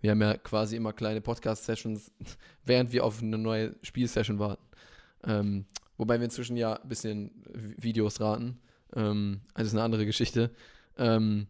wir 0.00 0.10
haben 0.12 0.22
ja 0.22 0.36
quasi 0.36 0.76
immer 0.76 0.92
kleine 0.92 1.20
Podcast-Sessions, 1.20 2.12
während 2.64 2.92
wir 2.92 3.04
auf 3.04 3.20
eine 3.20 3.36
neue 3.36 3.74
Spielsession 3.82 4.38
warten. 4.38 4.64
Ähm, 5.24 5.66
wobei 5.96 6.18
wir 6.18 6.24
inzwischen 6.24 6.56
ja 6.56 6.74
ein 6.74 6.88
bisschen 6.88 7.42
Vi- 7.52 7.82
Videos 7.82 8.20
raten. 8.20 8.60
Ähm, 8.94 9.40
also 9.52 9.68
ist 9.68 9.74
eine 9.74 9.82
andere 9.82 10.06
Geschichte. 10.06 10.50
Ähm, 10.96 11.48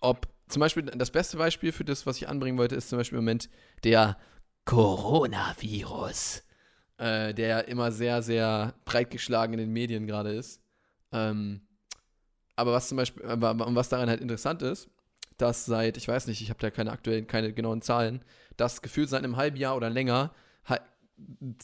ob 0.00 0.28
zum 0.48 0.60
Beispiel 0.60 0.84
das 0.84 1.10
beste 1.10 1.36
Beispiel 1.36 1.72
für 1.72 1.84
das, 1.84 2.06
was 2.06 2.18
ich 2.18 2.28
anbringen 2.28 2.58
wollte, 2.58 2.76
ist 2.76 2.90
zum 2.90 2.98
Beispiel 2.98 3.18
im 3.18 3.24
Moment 3.24 3.48
der 3.82 4.18
Coronavirus, 4.66 6.44
äh, 6.98 7.34
der 7.34 7.48
ja 7.48 7.58
immer 7.60 7.90
sehr, 7.90 8.22
sehr 8.22 8.74
breit 8.84 9.10
geschlagen 9.10 9.54
in 9.54 9.58
den 9.58 9.72
Medien 9.72 10.06
gerade 10.06 10.32
ist. 10.32 10.60
Ähm, 11.10 11.62
aber 12.56 12.72
was 12.72 12.88
zum 12.88 12.96
Beispiel, 12.96 13.24
aber, 13.26 13.54
was 13.74 13.88
daran 13.88 14.08
halt 14.08 14.20
interessant 14.20 14.62
ist, 14.62 14.88
dass 15.38 15.64
seit, 15.64 15.96
ich 15.96 16.06
weiß 16.08 16.26
nicht, 16.28 16.40
ich 16.40 16.50
habe 16.50 16.60
da 16.60 16.70
keine 16.70 16.92
aktuellen, 16.92 17.26
keine 17.26 17.52
genauen 17.52 17.82
Zahlen, 17.82 18.24
dass 18.56 18.82
gefühlt 18.82 19.08
seit 19.08 19.24
einem 19.24 19.36
halben 19.36 19.56
Jahr 19.56 19.76
oder 19.76 19.90
länger 19.90 20.32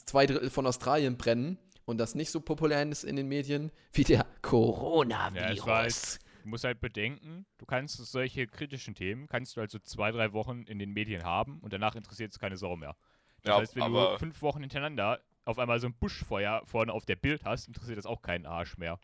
zwei 0.04 0.26
Drittel 0.26 0.50
von 0.50 0.66
Australien 0.66 1.16
brennen 1.16 1.58
und 1.84 1.98
das 1.98 2.14
nicht 2.14 2.30
so 2.30 2.40
populär 2.40 2.88
ist 2.88 3.02
in 3.04 3.16
den 3.16 3.26
Medien 3.28 3.72
wie 3.92 4.04
der 4.04 4.18
Ja, 4.18 4.26
ich 4.36 4.42
Coronavirus. 4.42 5.66
weiß. 5.66 6.18
Du 6.44 6.48
musst 6.48 6.64
halt 6.64 6.80
bedenken, 6.80 7.46
du 7.58 7.66
kannst 7.66 7.96
solche 7.96 8.46
kritischen 8.46 8.94
Themen, 8.94 9.26
kannst 9.26 9.56
du 9.56 9.60
also 9.60 9.78
zwei, 9.80 10.10
drei 10.12 10.32
Wochen 10.32 10.62
in 10.62 10.78
den 10.78 10.92
Medien 10.92 11.24
haben 11.24 11.58
und 11.60 11.72
danach 11.72 11.94
interessiert 11.96 12.32
es 12.32 12.38
keine 12.38 12.56
Sau 12.56 12.76
mehr. 12.76 12.96
Das 13.42 13.50
Ja, 13.54 13.60
heißt, 13.60 13.76
wenn 13.76 13.82
aber- 13.82 14.12
du 14.12 14.18
fünf 14.18 14.40
Wochen 14.42 14.60
hintereinander 14.60 15.20
auf 15.44 15.58
einmal 15.58 15.80
so 15.80 15.88
ein 15.88 15.94
Buschfeuer 15.94 16.62
vorne 16.64 16.92
auf 16.92 17.04
der 17.04 17.16
Bild 17.16 17.44
hast, 17.44 17.66
interessiert 17.66 17.98
das 17.98 18.06
auch 18.06 18.22
keinen 18.22 18.46
Arsch 18.46 18.78
mehr. 18.78 18.98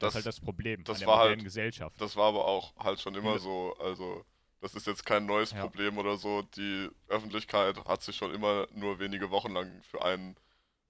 Das, 0.00 0.14
Das- 0.14 0.20
ist 0.20 0.26
halt 0.26 0.26
das 0.26 0.40
Problem 0.40 0.82
das 0.84 0.96
an 0.96 1.00
der 1.00 1.08
war 1.08 1.16
modernen 1.18 1.36
halt- 1.38 1.44
Gesellschaft. 1.44 2.00
Das 2.00 2.16
war 2.16 2.26
aber 2.28 2.44
auch 2.46 2.74
halt 2.76 3.00
schon 3.00 3.14
immer 3.14 3.38
so. 3.38 3.76
Also, 3.78 4.24
das 4.60 4.74
ist 4.74 4.86
jetzt 4.86 5.06
kein 5.06 5.26
neues 5.26 5.52
Ja. 5.52 5.60
Problem 5.60 5.96
oder 5.98 6.16
so. 6.16 6.42
Die 6.56 6.88
Öffentlichkeit 7.08 7.84
hat 7.86 8.02
sich 8.02 8.16
schon 8.16 8.34
immer 8.34 8.66
nur 8.74 8.98
wenige 8.98 9.30
Wochen 9.30 9.52
lang 9.52 9.70
für 9.82 10.04
ein 10.04 10.36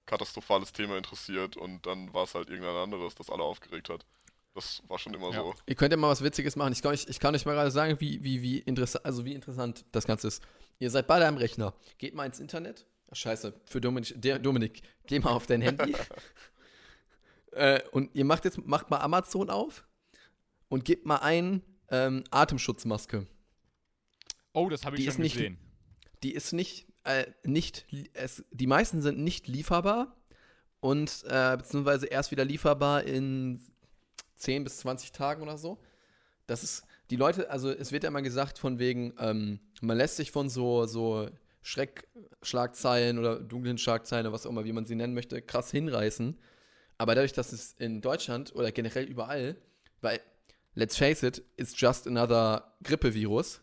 katastrophales 0.07 0.73
Thema 0.73 0.97
interessiert 0.97 1.55
und 1.57 1.85
dann 1.85 2.13
war 2.13 2.23
es 2.23 2.33
halt 2.35 2.49
irgendein 2.49 2.75
anderes, 2.75 3.15
das 3.15 3.29
alle 3.29 3.43
aufgeregt 3.43 3.89
hat. 3.89 4.05
Das 4.53 4.81
war 4.87 4.99
schon 4.99 5.13
immer 5.13 5.29
Ja. 5.31 5.41
so. 5.43 5.53
Ihr 5.65 5.75
könnt 5.75 5.91
ja 5.93 5.97
mal 5.97 6.09
was 6.09 6.23
Witziges 6.23 6.55
machen. 6.57 6.73
Ich 6.73 6.81
kann 6.81 6.91
euch, 6.91 7.05
ich 7.07 7.19
kann 7.19 7.33
euch 7.35 7.45
mal 7.45 7.53
gerade 7.53 7.71
sagen, 7.71 7.95
wie, 8.01 8.21
wie, 8.23 8.41
wie, 8.41 8.57
interessant, 8.59 9.05
also 9.05 9.23
wie 9.23 9.33
interessant 9.33 9.85
das 9.93 10.05
Ganze 10.05 10.27
ist. 10.27 10.43
Ihr 10.79 10.89
seid 10.89 11.07
beide 11.07 11.25
am 11.27 11.37
Rechner. 11.37 11.73
Geht 11.97 12.15
mal 12.15 12.25
ins 12.25 12.39
Internet. 12.39 12.85
Ach, 13.09 13.15
scheiße, 13.15 13.53
für 13.65 13.79
Dominik, 13.79 14.13
der, 14.21 14.39
Dominik, 14.39 14.81
geh 15.05 15.19
mal 15.19 15.31
auf 15.31 15.45
dein 15.45 15.61
Handy. 15.61 15.93
äh, 17.51 17.81
und 17.91 18.09
ihr 18.15 18.25
macht 18.25 18.45
jetzt, 18.45 18.65
macht 18.65 18.89
mal 18.89 18.99
Amazon 18.99 19.49
auf 19.49 19.87
und 20.69 20.85
gebt 20.85 21.05
mal 21.05 21.17
ein 21.17 21.61
ähm, 21.89 22.23
Atemschutzmaske. 22.31 23.27
oh, 24.53 24.69
das 24.69 24.85
habe 24.85 24.95
ich 24.97 25.05
die 25.05 25.11
schon 25.11 25.21
nicht- 25.21 25.33
gesehen. 25.35 25.57
Die 26.23 26.33
ist 26.33 26.53
nicht, 26.53 26.85
äh, 27.03 27.25
nicht, 27.43 27.85
es, 28.13 28.43
die 28.51 28.67
meisten 28.67 29.01
sind 29.01 29.17
nicht 29.19 29.47
lieferbar 29.47 30.15
und 30.79 31.23
äh, 31.27 31.57
beziehungsweise 31.57 32.05
erst 32.05 32.31
wieder 32.31 32.45
lieferbar 32.45 33.03
in 33.03 33.59
10 34.35 34.63
bis 34.63 34.77
20 34.77 35.11
Tagen 35.11 35.41
oder 35.41 35.57
so. 35.57 35.81
Das 36.47 36.63
ist, 36.63 36.83
die 37.09 37.15
Leute, 37.15 37.49
also 37.49 37.71
es 37.71 37.91
wird 37.91 38.03
ja 38.03 38.09
immer 38.09 38.21
gesagt 38.21 38.59
von 38.59 38.77
wegen, 38.79 39.13
ähm, 39.19 39.59
man 39.81 39.97
lässt 39.97 40.17
sich 40.17 40.31
von 40.31 40.49
so, 40.49 40.85
so 40.85 41.27
Schreckschlagzeilen 41.63 43.17
oder 43.19 43.39
dunklen 43.39 43.77
Schlagzeilen 43.77 44.25
oder 44.27 44.33
was 44.33 44.45
auch 44.45 44.49
immer, 44.51 44.65
wie 44.65 44.73
man 44.73 44.85
sie 44.85 44.95
nennen 44.95 45.13
möchte, 45.13 45.41
krass 45.41 45.71
hinreißen. 45.71 46.37
Aber 47.01 47.15
dadurch, 47.15 47.33
dass 47.33 47.51
es 47.51 47.73
in 47.79 47.99
Deutschland 47.99 48.53
oder 48.53 48.71
generell 48.71 49.05
überall, 49.05 49.55
weil, 50.01 50.19
let's 50.75 50.95
face 50.95 51.23
it, 51.23 51.41
it's 51.57 51.73
just 51.75 52.05
another 52.05 52.75
Grippevirus, 52.83 53.59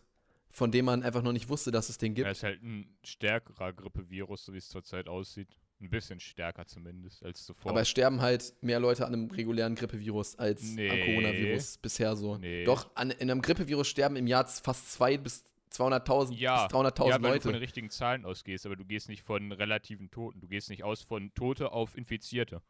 von 0.49 0.73
dem 0.73 0.83
man 0.83 1.03
einfach 1.03 1.21
noch 1.21 1.31
nicht 1.31 1.47
wusste, 1.47 1.71
dass 1.71 1.87
es 1.87 1.97
den 1.97 2.15
gibt. 2.15 2.25
Er 2.25 2.33
ist 2.33 2.43
halt 2.43 2.61
ein 2.61 2.97
stärkerer 3.01 3.71
Grippevirus, 3.71 4.43
so 4.43 4.51
wie 4.51 4.57
es 4.57 4.67
zurzeit 4.67 5.07
aussieht. 5.07 5.47
Ein 5.79 5.89
bisschen 5.89 6.19
stärker 6.19 6.67
zumindest 6.67 7.23
als 7.23 7.45
zuvor. 7.45 7.71
Aber 7.71 7.79
es 7.79 7.87
sterben 7.89 8.19
halt 8.19 8.53
mehr 8.59 8.81
Leute 8.81 9.05
an 9.05 9.13
einem 9.13 9.31
regulären 9.31 9.75
Grippevirus 9.75 10.35
als 10.35 10.61
am 10.61 10.75
Nee. 10.75 10.89
Coronavirus 10.89 11.77
bisher 11.77 12.17
so. 12.17 12.37
Nee. 12.37 12.65
Doch, 12.65 12.93
an, 12.95 13.11
in 13.11 13.31
einem 13.31 13.41
Grippevirus 13.41 13.87
sterben 13.87 14.17
im 14.17 14.27
Jahr 14.27 14.45
fast 14.45 14.91
2 14.91 15.17
bis 15.17 15.45
200.000 15.71 16.33
ja, 16.33 16.67
bis 16.67 16.75
300.000 16.75 17.07
ja, 17.07 17.11
weil 17.13 17.19
du 17.19 17.21
von 17.21 17.31
Leute. 17.31 17.51
den 17.51 17.55
richtigen 17.55 17.89
Zahlen 17.89 18.25
ausgehst, 18.25 18.65
aber 18.65 18.75
du 18.75 18.83
gehst 18.83 19.07
nicht 19.07 19.23
von 19.23 19.53
relativen 19.53 20.11
Toten. 20.11 20.41
Du 20.41 20.49
gehst 20.49 20.69
nicht 20.69 20.83
aus 20.83 21.03
von 21.03 21.33
Tote 21.35 21.71
auf 21.71 21.95
Infizierte. 21.95 22.61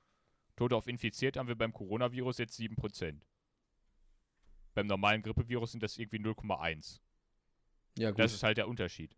Tote 0.59 0.75
auf 0.75 0.87
Infizierte 0.87 1.39
haben 1.39 1.47
wir 1.47 1.55
beim 1.55 1.71
Coronavirus 1.71 2.39
jetzt 2.39 2.59
7%. 2.59 3.21
Beim 4.73 4.87
normalen 4.87 5.21
Grippevirus 5.21 5.71
sind 5.71 5.81
das 5.81 5.97
irgendwie 5.97 6.17
0,1. 6.17 6.99
Ja, 7.97 8.11
gut. 8.11 8.19
Das 8.19 8.33
ist 8.33 8.43
halt 8.43 8.57
der 8.57 8.67
Unterschied. 8.67 9.15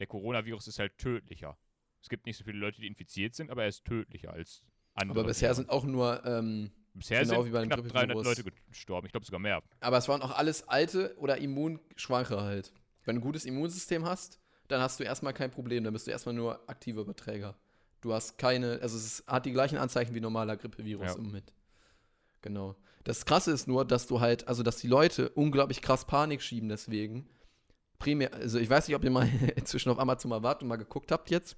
Der 0.00 0.08
Coronavirus 0.08 0.66
ist 0.66 0.80
halt 0.80 0.98
tödlicher. 0.98 1.56
Es 2.02 2.08
gibt 2.08 2.26
nicht 2.26 2.36
so 2.36 2.42
viele 2.42 2.58
Leute, 2.58 2.80
die 2.80 2.88
infiziert 2.88 3.36
sind, 3.36 3.48
aber 3.48 3.62
er 3.62 3.68
ist 3.68 3.84
tödlicher 3.84 4.32
als 4.32 4.64
andere. 4.94 5.20
aber 5.20 5.28
bisher 5.28 5.50
Viren. 5.50 5.56
sind 5.56 5.70
auch 5.70 5.84
nur, 5.84 6.26
ähm, 6.26 6.72
bisher 6.94 7.22
genau 7.22 7.42
sind 7.42 7.52
wie 7.52 7.54
beim 7.54 7.68
knapp 7.68 7.78
300 7.86 8.16
Grippevirus. 8.16 8.24
Leute 8.24 8.50
gestorben. 8.68 9.06
Ich 9.06 9.12
glaube 9.12 9.24
sogar 9.26 9.38
mehr. 9.38 9.62
aber 9.78 9.98
es 9.98 10.08
waren 10.08 10.20
auch 10.20 10.32
alles 10.32 10.68
alte 10.68 11.16
oder 11.18 11.38
immunschwache 11.38 12.40
halt. 12.40 12.72
Wenn 13.04 13.14
du 13.14 13.20
ein 13.20 13.24
gutes 13.24 13.44
Immunsystem 13.44 14.04
hast, 14.04 14.40
dann 14.66 14.80
hast 14.80 14.98
du 14.98 15.04
erstmal 15.04 15.32
kein 15.32 15.52
Problem, 15.52 15.84
dann 15.84 15.92
bist 15.92 16.08
du 16.08 16.10
erstmal 16.10 16.34
nur 16.34 16.68
aktiver 16.68 17.02
Überträger. 17.02 17.56
Du 18.04 18.12
hast 18.12 18.36
keine, 18.36 18.80
also 18.82 18.98
es 18.98 19.24
hat 19.26 19.46
die 19.46 19.52
gleichen 19.52 19.78
Anzeichen 19.78 20.14
wie 20.14 20.20
normaler 20.20 20.58
Grippevirus 20.58 21.06
Ja. 21.06 21.14
im 21.14 21.24
Moment. 21.24 21.52
Genau. 22.42 22.76
Das 23.04 23.24
Krasse 23.24 23.50
ist 23.50 23.66
nur, 23.66 23.86
dass 23.86 24.06
du 24.06 24.20
halt, 24.20 24.46
also 24.46 24.62
dass 24.62 24.76
die 24.76 24.88
Leute 24.88 25.30
unglaublich 25.30 25.80
krass 25.80 26.04
Panik 26.04 26.42
schieben 26.42 26.68
deswegen. 26.68 27.26
Primär, 27.98 28.34
also 28.34 28.58
ich 28.58 28.68
weiß 28.68 28.86
nicht, 28.88 28.94
ob 28.96 29.04
ihr 29.04 29.10
mal 29.10 29.26
inzwischen 29.56 29.88
auf 29.88 29.98
Amazon 29.98 30.28
mal 30.28 30.42
wart 30.42 30.62
und 30.62 30.68
mal 30.68 30.76
geguckt 30.76 31.10
habt 31.12 31.30
jetzt, 31.30 31.56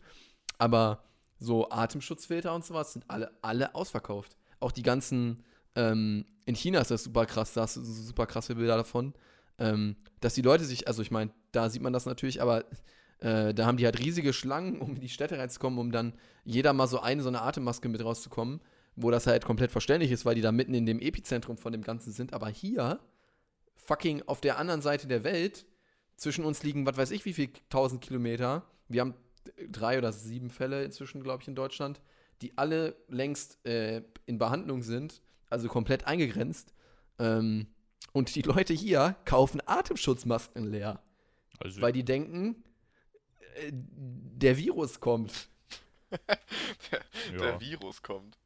aber 0.59 1.03
so 1.40 1.68
Atemschutzfilter 1.68 2.55
und 2.55 2.64
sowas 2.64 2.92
sind 2.92 3.05
alle, 3.09 3.32
alle 3.42 3.74
ausverkauft. 3.74 4.36
Auch 4.61 4.70
die 4.70 4.82
ganzen, 4.84 5.42
ähm, 5.74 6.24
in 6.44 6.55
China 6.55 6.80
ist 6.80 6.92
das 6.92 7.03
super 7.03 7.26
krass, 7.26 7.55
da 7.55 7.62
hast 7.62 7.76
du 7.76 7.82
super 7.82 8.26
krasse 8.26 8.55
Bilder 8.55 8.76
davon, 8.76 9.14
ähm, 9.59 9.97
dass 10.20 10.34
die 10.34 10.42
Leute 10.42 10.64
sich, 10.64 10.86
also 10.86 11.03
ich 11.03 11.11
meine, 11.11 11.32
da 11.51 11.68
sieht 11.70 11.82
man 11.82 11.92
das 11.92 12.07
natürlich, 12.07 12.40
aber 12.40 12.64
äh, 13.20 13.54
da 13.54 13.66
haben 13.66 13.76
die 13.76 13.84
halt 13.84 13.98
riesige 13.98 14.32
Schlangen, 14.32 14.80
um 14.80 14.94
in 14.94 15.00
die 15.00 15.08
Städte 15.08 15.38
reinzukommen, 15.38 15.78
um 15.78 15.92
dann 15.92 16.12
jeder 16.44 16.72
mal 16.72 16.86
so 16.86 17.00
eine, 17.00 17.22
so 17.22 17.28
eine 17.28 17.42
Atemmaske 17.42 17.88
mit 17.88 18.04
rauszukommen, 18.04 18.60
wo 18.94 19.10
das 19.10 19.26
halt 19.26 19.44
komplett 19.44 19.70
verständlich 19.70 20.10
ist, 20.10 20.24
weil 20.24 20.34
die 20.34 20.40
da 20.40 20.52
mitten 20.52 20.74
in 20.74 20.86
dem 20.86 21.00
Epizentrum 21.00 21.56
von 21.56 21.72
dem 21.72 21.82
Ganzen 21.82 22.12
sind. 22.12 22.32
Aber 22.32 22.48
hier, 22.48 23.00
fucking 23.74 24.22
auf 24.26 24.40
der 24.40 24.58
anderen 24.58 24.82
Seite 24.82 25.06
der 25.06 25.24
Welt, 25.24 25.66
zwischen 26.16 26.44
uns 26.44 26.62
liegen, 26.62 26.86
was 26.86 26.96
weiß 26.96 27.10
ich, 27.10 27.24
wie 27.24 27.34
viel 27.34 27.50
tausend 27.68 28.00
Kilometer. 28.00 28.64
Wir 28.88 29.02
haben 29.02 29.14
drei 29.70 29.98
oder 29.98 30.12
sieben 30.12 30.50
Fälle 30.50 30.84
inzwischen, 30.84 31.22
glaube 31.22 31.42
ich, 31.42 31.48
in 31.48 31.54
Deutschland, 31.54 32.00
die 32.42 32.56
alle 32.56 32.96
längst 33.08 33.64
äh, 33.66 34.02
in 34.26 34.38
Behandlung 34.38 34.82
sind, 34.82 35.22
also 35.50 35.68
komplett 35.68 36.06
eingegrenzt. 36.06 36.74
Ähm, 37.18 37.66
und 38.12 38.34
die 38.34 38.42
Leute 38.42 38.72
hier 38.72 39.16
kaufen 39.24 39.60
Atemschutzmasken 39.64 40.70
leer, 40.70 41.02
Also, 41.58 41.80
weil 41.80 41.92
die 41.92 42.04
denken, 42.04 42.64
der 43.70 44.57
Virus 44.57 45.00
kommt. 45.00 45.48
ja. 47.32 47.38
Der 47.38 47.61
Virus 47.61 48.02
kommt. 48.02 48.38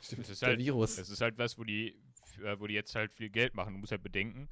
Es 0.00 0.12
ist 0.28 0.42
der 0.42 0.50
halt, 0.50 0.58
Virus. 0.58 0.96
Das 0.96 1.08
ist 1.08 1.20
halt 1.20 1.38
was, 1.38 1.58
wo 1.58 1.64
die, 1.64 1.94
äh, 2.42 2.58
wo 2.58 2.66
die 2.66 2.74
jetzt 2.74 2.94
halt 2.94 3.12
viel 3.12 3.30
Geld 3.30 3.54
machen. 3.54 3.74
Du 3.74 3.80
musst 3.80 3.92
halt 3.92 4.02
bedenken, 4.02 4.48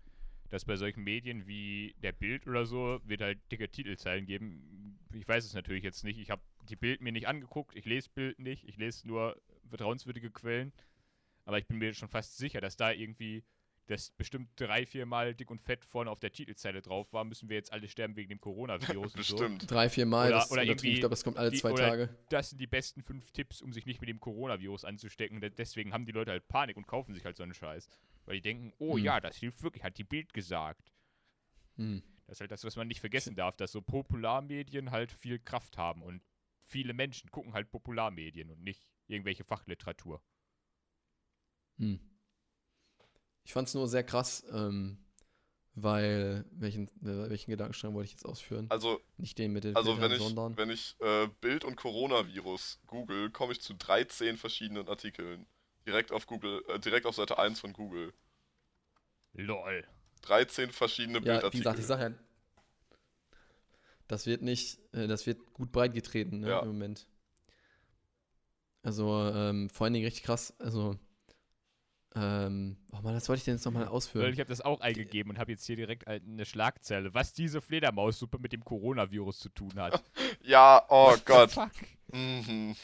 dass 0.49 0.65
bei 0.65 0.77
solchen 0.77 1.03
Medien 1.03 1.47
wie 1.47 1.95
der 2.03 2.13
Bild 2.13 2.47
oder 2.47 2.67
so 2.67 3.01
wird 3.05 3.21
halt 3.21 3.39
dicke 3.51 3.69
Titelzeilen 3.69 4.27
geben. 4.27 4.99
Ich 5.13 5.27
weiß 5.27 5.45
es 5.45 5.55
natürlich 5.55 5.85
jetzt 5.85 6.05
nicht. 6.05 6.19
Ich 6.19 6.31
habe 6.31 6.43
die 6.69 6.77
Bild 6.77 7.01
mir 7.01 7.13
nicht 7.13 7.29
angeguckt. 7.29 7.77
Ich 7.77 7.85
lese 7.85 8.11
Bild 8.11 8.39
nicht. 8.39 8.65
Ich 8.65 8.77
lese 8.77 9.07
nur 9.07 9.41
vertrauenswürdige 9.69 10.31
Quellen. 10.31 10.73
Aber 11.45 11.59
ich 11.59 11.67
bin 11.67 11.79
mir 11.79 11.95
schon 11.95 12.09
fast 12.09 12.37
sicher, 12.37 12.61
dass 12.61 12.77
da 12.77 12.93
irgendwie 12.93 13.45
das 13.91 14.11
bestimmt 14.13 14.51
drei, 14.57 14.87
vier 14.87 15.05
Mal 15.07 15.35
dick 15.35 15.51
und 15.51 15.61
fett 15.61 15.85
vorne 15.85 16.11
auf 16.11 16.21
der 16.21 16.33
Titelzeile 16.33 16.81
drauf 16.83 17.13
war. 17.13 17.25
Müssen 17.25 17.49
wir 17.49 17.57
jetzt 17.57 17.73
alle 17.73 17.89
sterben 17.89 18.17
wegen 18.17 18.29
dem 18.31 18.41
Coronavirus 18.41 19.15
und 19.17 19.25
so. 19.25 19.37
Bestimmt. 19.37 19.71
Drei, 19.71 19.89
vier 19.89 20.07
Mal, 20.07 20.29
Oder- 20.29 20.37
das 20.37 20.47
ist 20.47 20.53
oder 20.53 20.63
irgendwie 20.63 20.93
Ich 20.93 21.01
glaube, 21.01 21.11
das 21.13 21.25
kommt 21.25 21.37
alle 21.37 21.51
die- 21.51 21.59
zwei 21.59 21.73
Tage. 21.75 22.09
das 22.31 22.51
sind 22.51 22.59
die 22.61 22.67
besten 22.67 23.03
fünf 23.03 23.31
Tipps, 23.33 23.61
um 23.61 23.73
sich 23.73 23.87
nicht 23.87 24.01
mit 24.01 24.09
dem 24.09 24.21
Coronavirus 24.21 24.85
anzustecken. 24.85 25.41
De- 25.41 25.51
Deswegen 25.51 25.93
haben 25.93 26.07
die 26.07 26.13
Leute 26.13 26.31
halt 26.31 26.49
Panik 26.49 26.77
und 26.77 26.87
kaufen 26.87 27.15
sich 27.15 27.25
halt 27.25 27.37
so 27.37 27.43
einen 27.43 27.55
Scheiß. 27.55 27.89
Weil 28.27 28.37
die 28.37 28.43
denken, 28.43 28.73
oh 28.79 28.97
Hm. 28.97 29.05
ja, 29.05 29.21
das 29.21 29.37
hilft 29.37 29.63
wirklich, 29.63 29.83
hat 29.85 29.99
die 29.99 30.05
Bild 30.05 30.33
gesagt. 30.33 30.93
Hm. 31.77 32.03
Das 32.27 32.37
ist 32.37 32.41
halt 32.43 32.51
das, 32.53 32.63
was 32.65 32.77
man 32.77 32.87
nicht 32.87 33.01
vergessen 33.01 33.35
darf, 33.35 33.57
dass 33.57 33.73
so 33.73 33.83
Popularmedien 33.83 34.93
halt 34.93 35.11
viel 35.11 35.39
Kraft 35.41 35.77
haben 35.77 36.03
und 36.03 36.23
viele 36.59 36.93
Menschen 36.95 37.31
gucken 37.33 37.55
halt 37.55 37.71
Popularmedien 37.71 38.51
und 38.51 38.63
nicht 38.63 38.87
irgendwelche 39.09 39.43
Fachliteratur. 39.43 40.23
Hm. 41.79 41.99
Ich 43.51 43.55
fand 43.55 43.67
es 43.67 43.75
nur 43.75 43.89
sehr 43.89 44.05
krass, 44.05 44.45
ähm, 44.53 44.97
weil, 45.75 46.45
welchen, 46.53 46.87
äh, 47.03 47.29
welchen 47.29 47.51
Gedankenstrang 47.51 47.95
wollte 47.95 48.07
ich 48.07 48.13
jetzt 48.13 48.25
ausführen? 48.25 48.67
Also, 48.69 49.01
Nicht 49.17 49.39
den 49.39 49.53
mit 49.53 49.65
den 49.65 49.75
also 49.75 49.97
Filtern, 49.97 50.09
wenn 50.09 50.17
ich, 50.17 50.23
sondern. 50.23 50.57
wenn 50.57 50.71
ich 50.71 50.97
äh, 51.01 51.27
Bild 51.41 51.65
und 51.65 51.75
Coronavirus 51.75 52.79
google, 52.87 53.29
komme 53.31 53.51
ich 53.51 53.61
zu 53.61 53.75
13 53.75 54.37
verschiedenen 54.37 54.87
Artikeln. 54.89 55.47
Direkt 55.85 56.13
auf 56.13 56.29
Google, 56.29 56.63
äh, 56.69 56.79
direkt 56.79 57.07
auf 57.07 57.17
Seite 57.17 57.41
1 57.41 57.59
von 57.59 57.73
Google. 57.73 58.15
LOL. 59.33 59.85
13 60.23 60.71
verschiedene 60.71 61.19
ja, 61.19 61.25
wie 61.25 61.25
Bildartikel. 61.31 61.59
gesagt, 61.59 61.79
ich 61.81 61.87
sag 61.87 62.01
ja, 62.01 62.15
das 64.07 64.27
wird 64.27 64.43
nicht, 64.43 64.79
äh, 64.93 65.09
das 65.09 65.27
wird 65.27 65.53
gut 65.55 65.73
breit 65.73 65.93
getreten 65.93 66.39
ne, 66.39 66.51
Ja. 66.51 66.61
im 66.61 66.69
Moment. 66.69 67.09
Also, 68.85 69.13
ähm, 69.35 69.69
vor 69.71 69.87
allen 69.87 69.95
Dingen 69.95 70.07
richtig 70.07 70.23
krass, 70.23 70.55
also, 70.61 70.97
ähm, 72.17 72.77
oh 72.91 73.01
Mann, 73.03 73.15
das 73.15 73.29
wollte 73.29 73.39
ich 73.39 73.45
denn 73.45 73.55
jetzt 73.55 73.65
nochmal 73.65 73.85
Weil 73.85 73.91
ausführen. 73.91 74.33
ich 74.33 74.41
habe 74.41 74.49
das 74.49 74.61
auch 74.61 74.81
eingegeben 74.81 75.31
und 75.31 75.39
habe 75.39 75.53
jetzt 75.53 75.65
hier 75.65 75.77
direkt 75.77 76.07
halt 76.07 76.25
eine 76.27 76.45
Schlagzeile, 76.45 77.15
was 77.15 77.33
diese 77.33 77.61
Fledermaussuppe 77.61 78.39
mit 78.39 78.53
dem 78.53 78.65
Coronavirus 78.65 79.39
zu 79.39 79.49
tun 79.49 79.73
hat. 79.77 80.03
Ja, 80.43 80.83
oh 80.89 81.15
Gott. 81.25 81.53
Fuck. 81.53 81.71
Mhm. 82.13 82.75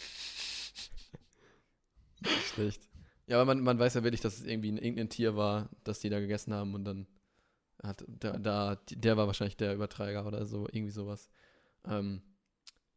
Nicht 2.20 2.48
schlecht. 2.54 2.82
Ja, 3.26 3.36
aber 3.36 3.46
man, 3.46 3.60
man 3.60 3.78
weiß 3.78 3.94
ja 3.94 4.04
wirklich, 4.04 4.20
dass 4.20 4.38
es 4.38 4.44
irgendwie 4.44 4.72
ein, 4.72 4.78
irgendein 4.78 5.08
Tier 5.08 5.36
war, 5.36 5.70
das 5.82 6.00
die 6.00 6.10
da 6.10 6.20
gegessen 6.20 6.52
haben 6.52 6.74
und 6.74 6.84
dann 6.84 7.06
hat 7.82 8.04
da, 8.06 8.38
da 8.38 8.76
der 8.90 9.16
war 9.16 9.26
wahrscheinlich 9.26 9.56
der 9.56 9.74
Überträger 9.74 10.26
oder 10.26 10.44
so, 10.44 10.68
irgendwie 10.70 10.92
sowas. 10.92 11.30
Ähm, 11.84 12.22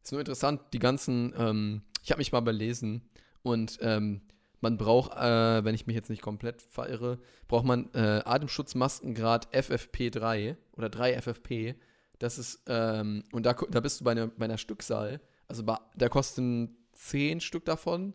ist 0.02 0.12
nur 0.12 0.20
interessant, 0.20 0.60
die 0.72 0.78
ganzen, 0.78 1.34
ähm, 1.36 1.82
ich 2.02 2.10
habe 2.10 2.18
mich 2.18 2.32
mal 2.32 2.40
belesen 2.40 3.08
und 3.42 3.78
ähm, 3.80 4.22
man 4.60 4.76
braucht, 4.76 5.16
äh, 5.16 5.64
wenn 5.64 5.74
ich 5.74 5.86
mich 5.86 5.96
jetzt 5.96 6.10
nicht 6.10 6.22
komplett 6.22 6.62
verirre, 6.62 7.18
braucht 7.48 7.64
man 7.64 7.90
äh, 7.94 8.22
Atemschutzmaskengrad 8.24 9.52
FFP3 9.54 10.56
oder 10.76 10.88
3 10.88 11.20
FFP. 11.20 11.74
Das 12.18 12.38
ist, 12.38 12.62
ähm, 12.66 13.24
und 13.32 13.46
da, 13.46 13.54
da 13.54 13.80
bist 13.80 14.00
du 14.00 14.04
bei 14.04 14.12
einer, 14.12 14.28
bei 14.28 14.44
einer 14.44 14.58
Stückzahl, 14.58 15.20
also 15.48 15.64
bei, 15.64 15.78
da 15.96 16.08
kosten 16.08 16.76
10 16.92 17.40
Stück 17.40 17.64
davon 17.64 18.14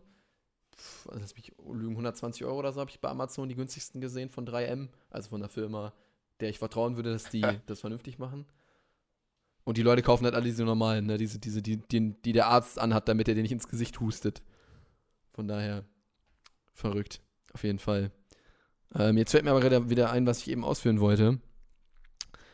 pf, 0.76 1.08
also 1.08 1.20
lass 1.20 1.34
mich 1.34 1.52
lügen, 1.58 1.92
120 1.92 2.44
Euro 2.44 2.58
oder 2.58 2.72
so 2.72 2.80
habe 2.80 2.90
ich 2.90 3.00
bei 3.00 3.08
Amazon 3.08 3.48
die 3.48 3.54
günstigsten 3.54 4.00
gesehen 4.00 4.28
von 4.28 4.46
3M, 4.46 4.88
also 5.10 5.30
von 5.30 5.40
einer 5.40 5.48
Firma, 5.48 5.92
der 6.40 6.50
ich 6.50 6.58
vertrauen 6.58 6.96
würde, 6.96 7.12
dass 7.12 7.28
die 7.28 7.42
das 7.66 7.80
vernünftig 7.80 8.18
machen. 8.18 8.46
Und 9.64 9.78
die 9.78 9.82
Leute 9.82 10.02
kaufen 10.02 10.24
halt 10.24 10.34
alle 10.34 10.44
diese 10.44 10.64
normalen, 10.64 11.06
ne? 11.06 11.18
diese, 11.18 11.40
diese, 11.40 11.60
die, 11.60 11.78
die, 11.78 12.14
die 12.22 12.32
der 12.32 12.46
Arzt 12.46 12.78
anhat, 12.78 13.08
damit 13.08 13.26
er 13.28 13.34
dir 13.34 13.42
nicht 13.42 13.52
ins 13.52 13.68
Gesicht 13.68 13.98
hustet. 13.98 14.42
Von 15.32 15.48
daher, 15.48 15.84
verrückt, 16.76 17.20
auf 17.52 17.64
jeden 17.64 17.78
Fall. 17.78 18.12
Ähm, 18.94 19.16
jetzt 19.18 19.32
fällt 19.32 19.44
mir 19.44 19.50
aber 19.50 19.90
wieder, 19.90 20.10
ein, 20.10 20.26
was 20.26 20.40
ich 20.40 20.48
eben 20.48 20.64
ausführen 20.64 21.00
wollte. 21.00 21.40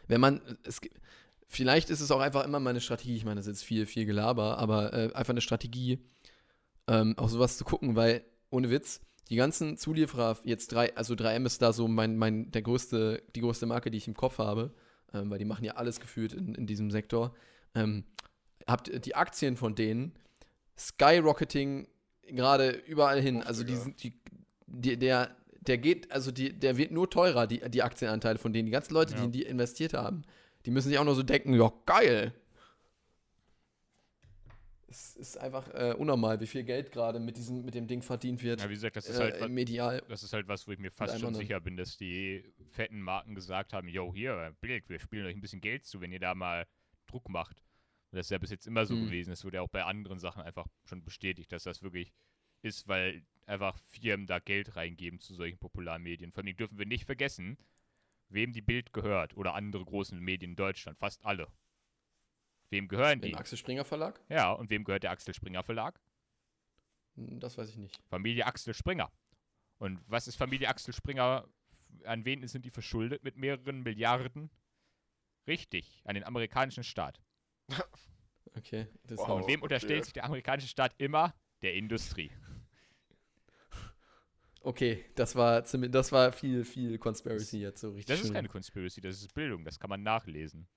Wenn 0.09 0.21
man, 0.21 0.41
es, 0.65 0.81
vielleicht 1.47 1.91
ist 1.91 2.01
es 2.01 2.11
auch 2.11 2.21
einfach 2.21 2.45
immer 2.45 2.61
meine 2.61 2.81
Strategie, 2.81 3.17
ich 3.17 3.25
meine, 3.25 3.37
das 3.37 3.47
ist 3.47 3.59
jetzt 3.59 3.65
viel, 3.65 3.87
viel 3.87 4.07
Gelaber, 4.07 4.59
aber 4.59 4.93
äh, 4.93 5.13
einfach 5.13 5.33
eine 5.33 5.41
Strategie, 5.41 5.99
ähm, 6.89 7.17
auf 7.19 7.31
sowas 7.31 7.59
zu 7.59 7.65
gucken, 7.65 7.97
weil 7.97 8.25
ohne 8.51 8.71
Witz, 8.71 9.01
die 9.29 9.37
ganzen 9.37 9.77
Zulieferer, 9.77 10.39
jetzt 10.45 10.73
drei, 10.73 10.95
also 10.97 11.15
3M 11.15 11.47
ist 11.47 11.63
da 11.63 11.73
so 11.73 11.89
mein, 11.89 12.17
mein, 12.17 12.51
der 12.51 12.63
größte, 12.63 13.23
die 13.35 13.41
größte 13.41 13.67
Marke, 13.67 13.91
die 13.91 13.99
ich 13.99 14.09
im 14.09 14.15
Kopf 14.15 14.39
habe, 14.39 14.75
ähm, 15.15 15.31
weil 15.31 15.39
die 15.39 15.45
machen 15.45 15.65
ja 15.65 15.75
alles 15.75 16.01
gefühlt 16.01 16.33
in, 16.33 16.55
in 16.55 16.67
diesem 16.67 16.91
Sektor. 16.91 17.35
Ähm, 17.75 18.05
habt 18.67 19.05
die 19.07 19.15
Aktien 19.15 19.57
von 19.57 19.75
denen 19.75 20.13
skyrocketing 20.79 21.89
gerade 22.29 22.71
überall 22.87 23.21
hin. 23.21 23.43
Also 23.43 23.65
die, 23.65 23.77
sind- 23.77 24.03
die, 24.03 24.13
die, 24.67 24.97
der, 24.97 25.35
der 25.61 25.79
geht, 25.79 26.11
also 26.13 26.31
die, 26.31 26.53
der 26.53 26.77
wird 26.77 26.91
nur 26.91 27.09
teurer, 27.11 27.47
die, 27.47 27.61
die 27.71 27.83
Aktienanteile 27.83 28.39
von 28.39 28.53
denen. 28.53 28.67
Die 28.67 28.73
ganzen 28.73 28.95
Leute, 28.95 29.13
die 29.15 29.19
Ja. 29.21 29.25
in 29.25 29.33
die 29.33 29.43
investiert 29.43 29.95
haben, 29.95 30.23
die 30.67 30.71
müssen 30.71 30.89
sich 30.89 30.99
auch 30.99 31.05
nur 31.05 31.15
so 31.15 31.23
denken, 31.23 31.55
ja, 31.55 31.73
geil. 31.87 32.33
Es 34.89 35.17
ist 35.17 35.39
einfach 35.39 35.69
äh, 35.73 35.95
unnormal, 35.97 36.39
wie 36.41 36.47
viel 36.47 36.65
Geld 36.65 36.93
gerade 36.93 37.19
mit 37.19 37.39
diesem, 37.39 37.65
mit 37.65 37.75
dem 37.75 37.87
Ding 37.87 38.03
verdient 38.03 38.43
wird. 38.43 38.61
Ja, 38.61 38.69
wie 38.69 38.75
gesagt, 38.75 38.97
das 38.97 39.09
ist 39.09 39.19
äh, 39.19 39.33
halt 39.41 39.51
medial. 39.51 40.03
das 40.09 40.23
ist 40.23 40.35
halt 40.35 40.49
was, 40.49 40.69
wo 40.69 40.73
ich 40.73 40.79
mir 40.79 40.91
fast 40.91 41.19
schon 41.19 41.35
sicher 41.35 41.61
bin, 41.61 41.79
dass 41.79 41.97
die 41.97 42.45
fetten 42.73 43.01
Marken 43.01 43.35
gesagt 43.35 43.73
haben, 43.73 43.89
yo, 43.89 44.13
hier, 44.15 44.55
Bild, 44.61 44.89
wir 44.91 44.99
spielen 44.99 45.25
euch 45.27 45.35
ein 45.35 45.41
bisschen 45.41 45.63
Geld 45.63 45.87
zu, 45.87 46.03
wenn 46.03 46.13
ihr 46.13 46.21
da 46.21 46.35
mal 46.35 46.67
Druck 47.07 47.31
macht. 47.31 47.63
Und 48.13 48.19
das 48.19 48.27
ist 48.27 48.31
ja 48.31 48.39
bis 48.39 48.51
jetzt 48.51 48.67
immer 48.67 48.85
so 48.87 48.95
Mhm. 48.95 49.07
gewesen. 49.07 49.33
Es 49.33 49.45
wurde 49.45 49.57
ja 49.57 49.63
auch 49.63 49.71
bei 49.71 49.85
anderen 49.85 50.19
Sachen 50.19 50.43
einfach 50.43 50.67
schon 50.85 51.03
bestätigt, 51.03 51.51
dass 51.51 51.65
das 51.65 51.83
wirklich 51.83 52.13
ist, 52.61 52.87
weil 52.87 53.25
einfach 53.47 53.79
Firmen 53.89 54.27
da 54.27 54.39
Geld 54.39 54.77
reingeben 54.77 55.19
zu 55.19 55.35
solchen 55.35 55.59
Popularmedien. 55.59 56.31
Vor 56.33 56.45
allem 56.45 56.57
dürfen 56.57 56.79
wir 56.79 56.87
nicht 56.87 57.07
vergessen, 57.07 57.57
wem 58.29 58.53
die 58.53 58.63
Bild 58.63 58.93
gehört 58.93 59.37
oder 59.37 59.55
andere 59.55 59.85
großen 59.85 60.19
Medien 60.21 60.53
in 60.53 60.57
Deutschland. 60.57 60.99
Fast 60.99 61.25
alle. 61.25 61.49
Wem 62.71 62.87
gehören 62.89 63.21
die? 63.21 63.31
Im 63.31 63.37
Axel 63.39 63.59
Springer 63.59 63.85
Verlag? 63.85 64.21
Ja, 64.29 64.53
und 64.53 64.71
wem 64.71 64.85
gehört 64.85 65.03
der 65.03 65.11
Axel 65.11 65.35
Springer 65.35 65.63
Verlag? 65.63 66.01
Hm, 67.17 67.41
Das 67.41 67.59
weiß 67.59 67.69
ich 67.71 67.77
nicht. 67.77 67.99
Familie 68.09 68.47
Axel 68.47 68.75
Springer. 68.75 69.11
Und 69.79 70.01
was 70.07 70.29
ist 70.29 70.37
Familie 70.37 70.69
Axel 70.69 70.95
Springer? 70.95 71.49
An 72.05 72.25
wen 72.25 72.47
sind 72.47 72.65
die 72.65 72.71
verschuldet 72.71 73.25
mit 73.25 73.37
mehreren 73.37 73.83
Milliarden? 73.83 74.51
Richtig, 75.47 76.01
an 76.05 76.15
den 76.15 76.25
amerikanischen 76.25 76.85
Staat. 76.85 77.21
Okay. 78.55 78.87
Das 79.05 79.19
Wow. 79.19 79.31
Und 79.31 79.47
wem 79.47 79.61
okay. 79.61 79.63
unterstellt 79.63 80.05
sich 80.05 80.13
der 80.13 80.25
amerikanische 80.25 80.69
Staat 80.69 80.95
immer? 80.99 81.35
Der 81.63 81.75
Industrie. 81.75 82.31
Okay, 84.61 85.07
das 85.15 85.35
war 85.35 85.65
ziemlich, 85.65 85.91
das 85.91 86.13
war 86.13 86.33
viel, 86.33 86.65
viel 86.65 86.99
Conspiracy 86.99 87.61
jetzt 87.61 87.81
so 87.81 87.89
richtig. 87.89 88.07
Das 88.07 88.21
ist 88.21 88.27
schön. 88.27 88.35
keine 88.35 88.49
Conspiracy, 88.49 89.01
das 89.01 89.17
ist 89.17 89.33
Bildung, 89.35 89.65
das 89.65 89.81
kann 89.81 89.89
man 89.89 90.03
nachlesen. 90.03 90.69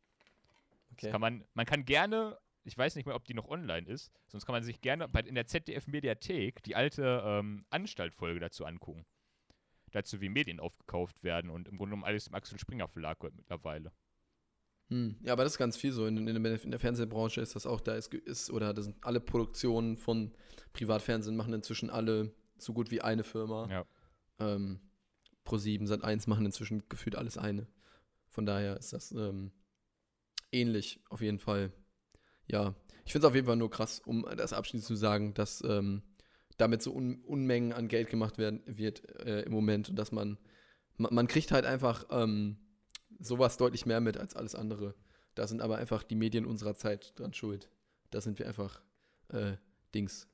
Okay. 0.93 1.11
Kann 1.11 1.19
man, 1.19 1.43
man 1.53 1.65
kann 1.65 1.83
gerne 1.83 2.39
ich 2.65 2.77
weiß 2.77 2.95
nicht 2.95 3.05
mehr, 3.05 3.15
ob 3.15 3.25
die 3.25 3.36
noch 3.36 3.47
online 3.47 3.88
ist, 3.88 4.11
sonst 4.27 4.45
kann 4.45 4.53
man 4.53 4.63
sich 4.63 4.81
gerne 4.81 5.07
bei, 5.07 5.21
in 5.21 5.36
der 5.36 5.45
ZDF-Mediathek 5.45 6.63
die 6.63 6.75
alte 6.75 7.21
ähm, 7.23 7.65
Anstaltfolge 7.69 8.39
dazu 8.39 8.65
angucken. 8.65 9.05
Dazu, 9.91 10.19
wie 10.19 10.29
Medien 10.29 10.59
aufgekauft 10.59 11.23
werden 11.23 11.51
und 11.51 11.67
im 11.67 11.77
Grunde 11.77 11.91
genommen 11.91 12.03
alles 12.03 12.27
im 12.27 12.33
Axel 12.33 12.59
Springer 12.59 12.88
Verlag 12.88 13.19
gehört 13.19 13.36
mittlerweile. 13.36 13.93
Hm. 14.89 15.15
Ja, 15.21 15.33
aber 15.33 15.43
das 15.43 15.53
ist 15.53 15.57
ganz 15.57 15.77
viel 15.77 15.91
so. 15.91 16.05
In, 16.05 16.27
in, 16.27 16.43
der, 16.43 16.63
in 16.63 16.71
der 16.71 16.79
Fernsehbranche 16.79 17.41
ist 17.41 17.55
das 17.55 17.65
auch, 17.65 17.81
da 17.81 17.95
ist, 17.95 18.13
ist 18.13 18.51
oder 18.51 18.73
das 18.73 18.86
sind 18.86 18.97
alle 19.01 19.19
Produktionen 19.19 19.97
von 19.97 20.31
Privatfernsehen 20.73 21.36
machen 21.36 21.53
inzwischen 21.53 21.89
alle 21.89 22.33
so 22.57 22.73
gut 22.73 22.91
wie 22.91 23.01
eine 23.01 23.23
Firma. 23.23 23.67
Ja. 23.69 23.86
Ähm, 24.39 24.79
Pro7, 25.45 25.88
Sat1 25.88 26.29
machen 26.29 26.45
inzwischen 26.45 26.88
gefühlt 26.89 27.15
alles 27.15 27.38
eine. 27.38 27.67
Von 28.29 28.45
daher 28.45 28.77
ist 28.77 28.93
das 28.93 29.11
ähm, 29.11 29.51
ähnlich, 30.51 30.99
auf 31.09 31.21
jeden 31.21 31.39
Fall. 31.39 31.71
Ja, 32.47 32.75
ich 33.05 33.11
finde 33.11 33.27
es 33.27 33.29
auf 33.29 33.36
jeden 33.36 33.47
Fall 33.47 33.55
nur 33.55 33.69
krass, 33.69 34.01
um 34.05 34.25
das 34.36 34.53
abschließend 34.53 34.88
zu 34.88 34.95
sagen, 34.95 35.33
dass 35.33 35.63
ähm, 35.63 36.03
damit 36.57 36.81
so 36.81 36.93
Un 36.93 37.23
Unmengen 37.23 37.73
an 37.73 37.88
Geld 37.88 38.09
gemacht 38.09 38.38
werden 38.38 38.61
wird 38.65 39.07
äh, 39.19 39.41
im 39.41 39.51
Moment 39.51 39.89
und 39.89 39.95
dass 39.95 40.11
man, 40.11 40.38
man, 40.97 41.13
man 41.13 41.27
kriegt 41.27 41.51
halt 41.51 41.65
einfach 41.65 42.05
ähm, 42.09 42.57
sowas 43.26 43.57
deutlich 43.57 43.86
mehr 43.86 44.01
mit 44.01 44.17
als 44.17 44.36
alles 44.36 44.55
andere. 44.55 44.95
Da 45.36 45.47
sind 45.47 45.61
aber 45.61 45.78
einfach 45.78 46.03
die 46.03 46.15
Medien 46.15 46.45
unserer 46.45 46.76
Zeit 46.76 47.17
dran 47.19 47.34
schuld. 47.34 47.69
Da 48.09 48.21
sind 48.21 48.39
wir 48.39 48.47
einfach 48.47 48.82
äh, 49.30 49.57
Dings 49.93 50.28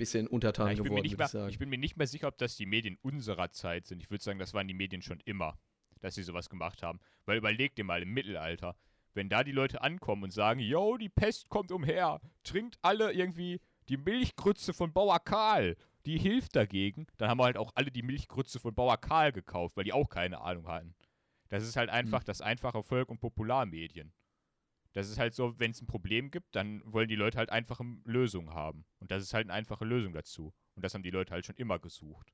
bisschen 0.00 0.26
untertan 0.26 0.68
Ja, 0.68 0.72
ich, 0.72 0.78
bin 0.78 0.84
mir 0.84 0.88
geworden, 0.88 1.02
nicht 1.02 1.12
würde 1.12 1.18
mehr, 1.18 1.26
ich 1.26 1.32
sagen. 1.32 1.50
ich 1.50 1.58
bin 1.58 1.68
mir 1.68 1.78
nicht 1.78 1.96
mehr 1.98 2.06
sicher, 2.06 2.28
ob 2.28 2.38
das 2.38 2.56
die 2.56 2.64
Medien 2.64 2.96
unserer 3.02 3.50
Zeit 3.52 3.86
sind. 3.86 4.02
Ich 4.02 4.10
würde 4.10 4.24
sagen, 4.24 4.38
das 4.38 4.54
waren 4.54 4.66
die 4.66 4.74
Medien 4.74 5.02
schon 5.02 5.20
immer, 5.26 5.58
dass 6.00 6.14
sie 6.14 6.22
sowas 6.22 6.48
gemacht 6.48 6.82
haben. 6.82 7.00
Weil 7.26 7.36
überleg 7.36 7.74
dir 7.74 7.84
mal, 7.84 8.02
im 8.02 8.14
Mittelalter, 8.14 8.76
wenn 9.12 9.28
da 9.28 9.44
die 9.44 9.52
Leute 9.52 9.82
ankommen 9.82 10.24
und 10.24 10.32
sagen, 10.32 10.58
yo, 10.58 10.96
die 10.96 11.10
Pest 11.10 11.50
kommt 11.50 11.70
umher, 11.70 12.20
trinkt 12.44 12.78
alle 12.80 13.12
irgendwie 13.12 13.60
die 13.90 13.98
Milchgrütze 13.98 14.72
von 14.72 14.92
Bauer 14.92 15.20
Karl, 15.20 15.76
die 16.06 16.18
hilft 16.18 16.56
dagegen, 16.56 17.06
dann 17.18 17.28
haben 17.28 17.38
wir 17.38 17.44
halt 17.44 17.58
auch 17.58 17.72
alle 17.74 17.90
die 17.90 18.02
Milchgrütze 18.02 18.58
von 18.58 18.74
Bauer 18.74 18.96
Karl 18.96 19.32
gekauft, 19.32 19.76
weil 19.76 19.84
die 19.84 19.92
auch 19.92 20.08
keine 20.08 20.40
Ahnung 20.40 20.66
hatten. 20.66 20.94
Das 21.50 21.64
ist 21.64 21.76
halt 21.76 21.90
einfach 21.90 22.24
das 22.24 22.40
einfache 22.40 22.82
Volk 22.82 23.10
und 23.10 23.20
Popularmedien. 23.20 24.12
Das 24.92 25.08
ist 25.08 25.18
halt 25.18 25.34
so, 25.34 25.58
wenn 25.58 25.72
es 25.72 25.80
ein 25.80 25.86
Problem 25.86 26.30
gibt, 26.30 26.54
dann 26.56 26.82
wollen 26.84 27.08
die 27.08 27.16
Leute 27.16 27.38
halt 27.38 27.50
einfache 27.50 27.84
Lösungen 28.04 28.54
haben. 28.54 28.86
Und 28.98 29.10
das 29.10 29.22
ist 29.22 29.34
halt 29.34 29.46
eine 29.46 29.54
einfache 29.54 29.84
Lösung 29.84 30.12
dazu. 30.12 30.54
Und 30.74 30.84
das 30.84 30.94
haben 30.94 31.02
die 31.02 31.10
Leute 31.10 31.32
halt 31.32 31.44
schon 31.44 31.56
immer 31.56 31.78
gesucht. 31.78 32.32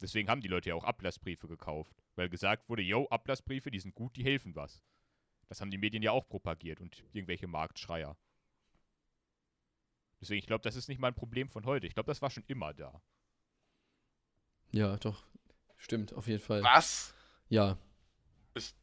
Deswegen 0.00 0.28
haben 0.28 0.40
die 0.40 0.48
Leute 0.48 0.68
ja 0.68 0.74
auch 0.74 0.84
Ablassbriefe 0.84 1.48
gekauft. 1.48 2.04
Weil 2.16 2.28
gesagt 2.28 2.68
wurde, 2.68 2.82
yo, 2.82 3.06
Ablassbriefe, 3.08 3.70
die 3.70 3.80
sind 3.80 3.94
gut, 3.94 4.16
die 4.16 4.24
helfen 4.24 4.54
was. 4.54 4.82
Das 5.48 5.60
haben 5.60 5.70
die 5.70 5.78
Medien 5.78 6.02
ja 6.02 6.12
auch 6.12 6.28
propagiert 6.28 6.80
und 6.80 7.04
irgendwelche 7.12 7.46
Marktschreier. 7.46 8.16
Deswegen, 10.20 10.38
ich 10.38 10.46
glaube, 10.46 10.62
das 10.62 10.76
ist 10.76 10.88
nicht 10.88 11.00
mal 11.00 11.08
ein 11.08 11.14
Problem 11.14 11.48
von 11.48 11.64
heute. 11.64 11.86
Ich 11.86 11.94
glaube, 11.94 12.06
das 12.08 12.22
war 12.22 12.30
schon 12.30 12.44
immer 12.46 12.72
da. 12.74 13.02
Ja, 14.72 14.96
doch. 14.96 15.24
Stimmt, 15.76 16.12
auf 16.12 16.26
jeden 16.26 16.42
Fall. 16.42 16.62
Was? 16.62 17.14
Ja. 17.48 17.76
Ich- 18.54 18.74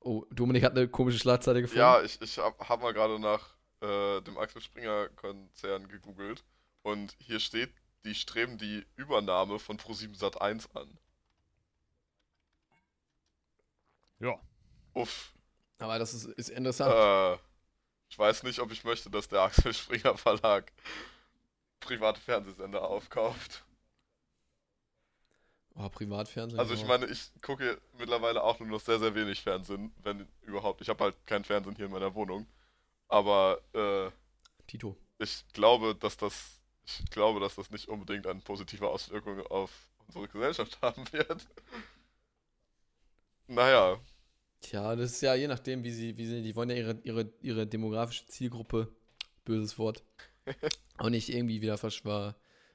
oh, 0.00 0.24
Dominik 0.30 0.64
hat 0.64 0.72
eine 0.72 0.88
komische 0.88 1.18
Schlagzeile 1.18 1.60
gefunden. 1.62 1.80
Ja, 1.80 2.02
ich, 2.02 2.20
ich 2.20 2.38
habe 2.38 2.68
hab 2.68 2.82
mal 2.82 2.92
gerade 2.92 3.18
nach 3.18 3.56
äh, 3.80 4.20
dem 4.22 4.38
Axel 4.38 4.60
Springer 4.62 5.08
Konzern 5.10 5.88
gegoogelt 5.88 6.44
und 6.82 7.14
hier 7.18 7.40
steht, 7.40 7.72
die 8.04 8.14
streben 8.14 8.58
die 8.58 8.86
Übernahme 8.96 9.58
von 9.58 9.78
Pro7 9.78 10.14
Sat 10.14 10.40
1 10.40 10.74
an. 10.74 10.98
Ja. 14.20 14.38
Uff. 14.94 15.32
Aber 15.78 15.98
das 15.98 16.14
ist, 16.14 16.24
ist 16.26 16.50
interessant. 16.50 16.94
Äh, 16.94 17.38
ich 18.08 18.18
weiß 18.18 18.42
nicht, 18.44 18.60
ob 18.60 18.70
ich 18.70 18.84
möchte, 18.84 19.10
dass 19.10 19.28
der 19.28 19.40
Axel 19.42 19.74
Springer 19.74 20.16
Verlag 20.16 20.72
private 21.80 22.20
Fernsehsender 22.20 22.82
aufkauft. 22.88 23.64
Oh, 25.76 25.88
Privatfernsehen. 25.88 26.60
Also 26.60 26.74
ich 26.74 26.86
meine, 26.86 27.06
ich 27.06 27.30
gucke 27.42 27.80
mittlerweile 27.98 28.42
auch 28.42 28.60
nur 28.60 28.68
noch 28.68 28.80
sehr, 28.80 28.98
sehr 29.00 29.14
wenig 29.14 29.42
Fernsehen, 29.42 29.92
wenn 30.02 30.26
überhaupt. 30.42 30.80
Ich 30.80 30.88
habe 30.88 31.02
halt 31.02 31.16
kein 31.26 31.44
Fernsehen 31.44 31.74
hier 31.74 31.86
in 31.86 31.92
meiner 31.92 32.14
Wohnung. 32.14 32.46
Aber 33.08 33.60
äh, 33.72 34.10
Tito. 34.66 34.96
ich 35.18 35.44
glaube, 35.52 35.94
dass 35.94 36.16
das 36.16 36.60
ich 36.86 37.10
glaube, 37.10 37.40
dass 37.40 37.54
das 37.54 37.70
nicht 37.70 37.88
unbedingt 37.88 38.26
eine 38.26 38.40
positive 38.40 38.88
Auswirkung 38.88 39.40
auf 39.46 39.70
unsere 40.06 40.28
Gesellschaft 40.28 40.78
haben 40.82 41.04
wird. 41.12 41.46
Naja, 43.46 43.98
Tja, 44.64 44.96
das 44.96 45.12
ist 45.12 45.20
ja 45.20 45.34
je 45.34 45.46
nachdem, 45.46 45.84
wie 45.84 45.90
sie, 45.90 46.16
wie 46.16 46.24
sie, 46.24 46.42
die 46.42 46.56
wollen 46.56 46.70
ja 46.70 46.76
ihre, 46.76 46.98
ihre, 47.04 47.30
ihre 47.42 47.66
demografische 47.66 48.26
Zielgruppe, 48.26 48.88
böses 49.44 49.78
Wort, 49.78 50.02
auch 50.96 51.10
nicht 51.10 51.28
irgendwie 51.28 51.60
wieder 51.60 51.76
verschwar, 51.76 52.34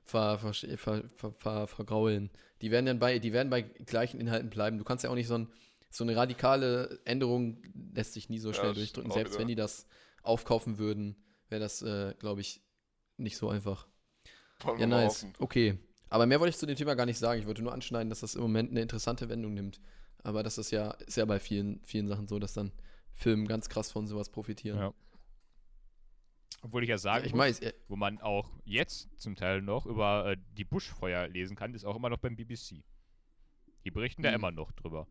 ver, 0.09 0.37
ver, 0.39 0.53
ver, 0.53 1.03
ver, 1.15 1.31
ver, 1.37 1.67
vergraulen. 1.67 2.29
Die 2.61 2.71
werden 2.71 2.85
dann 2.85 2.99
bei, 2.99 3.19
die 3.19 3.31
werden 3.33 3.49
bei 3.49 3.61
gleichen 3.61 4.19
Inhalten 4.19 4.49
bleiben. 4.49 4.77
Du 4.77 4.83
kannst 4.83 5.03
ja 5.03 5.09
auch 5.09 5.15
nicht 5.15 5.27
so, 5.27 5.37
ein, 5.37 5.47
so 5.89 6.03
eine 6.03 6.15
radikale 6.15 6.99
Änderung 7.05 7.61
lässt 7.93 8.13
sich 8.13 8.29
nie 8.29 8.39
so 8.39 8.49
Ja, 8.49 8.55
schnell 8.55 8.69
das 8.69 8.77
durchdrücken. 8.77 9.11
Selbst 9.11 9.31
wieder. 9.33 9.39
wenn 9.39 9.47
die 9.47 9.55
das 9.55 9.87
aufkaufen 10.23 10.77
würden, 10.77 11.15
wäre 11.49 11.61
das, 11.61 11.81
äh, 11.81 12.13
glaube 12.19 12.41
ich, 12.41 12.61
nicht 13.17 13.37
so 13.37 13.49
einfach. 13.49 13.87
wollen 14.61 14.79
Ja, 14.79 14.87
nice. 14.87 15.23
hoffen. 15.23 15.33
Okay. 15.39 15.77
Aber 16.09 16.25
mehr 16.25 16.39
wollte 16.39 16.49
ich 16.49 16.57
zu 16.57 16.65
dem 16.65 16.75
Thema 16.75 16.95
gar 16.95 17.05
nicht 17.05 17.19
sagen. 17.19 17.39
Ich 17.39 17.47
wollte 17.47 17.61
nur 17.61 17.71
anschneiden, 17.73 18.09
dass 18.09 18.21
das 18.21 18.35
im 18.35 18.41
Moment 18.41 18.71
eine 18.71 18.81
interessante 18.81 19.29
Wendung 19.29 19.53
nimmt. 19.53 19.79
Aber 20.23 20.43
das 20.43 20.57
ist 20.57 20.71
ja, 20.71 20.91
ist 21.05 21.17
ja 21.17 21.25
bei 21.25 21.39
vielen, 21.39 21.79
vielen 21.83 22.07
Sachen 22.07 22.27
so, 22.27 22.39
dass 22.39 22.53
dann 22.53 22.71
Filme 23.13 23.45
ganz 23.45 23.69
krass 23.69 23.91
von 23.91 24.07
sowas 24.07 24.29
profitieren. 24.29 24.79
Ja. 24.79 24.93
Obwohl 26.61 26.83
ich 26.83 26.89
ja 26.89 26.97
sagen 26.97 27.25
ich 27.25 27.33
muss, 27.33 27.59
äh, 27.59 27.73
wo 27.87 27.95
man 27.95 28.19
auch 28.21 28.49
jetzt 28.65 29.09
zum 29.19 29.35
Teil 29.35 29.61
noch 29.61 29.85
über 29.85 30.31
äh, 30.31 30.37
die 30.57 30.65
Buschfeuer 30.65 31.27
lesen 31.27 31.55
kann, 31.55 31.73
ist 31.73 31.85
auch 31.85 31.95
immer 31.95 32.09
noch 32.09 32.17
beim 32.17 32.35
BBC. 32.35 32.83
Die 33.85 33.91
berichten 33.91 34.23
da 34.23 34.29
Mhm. 34.29 34.35
immer 34.35 34.51
noch 34.51 34.71
drüber. 34.73 35.07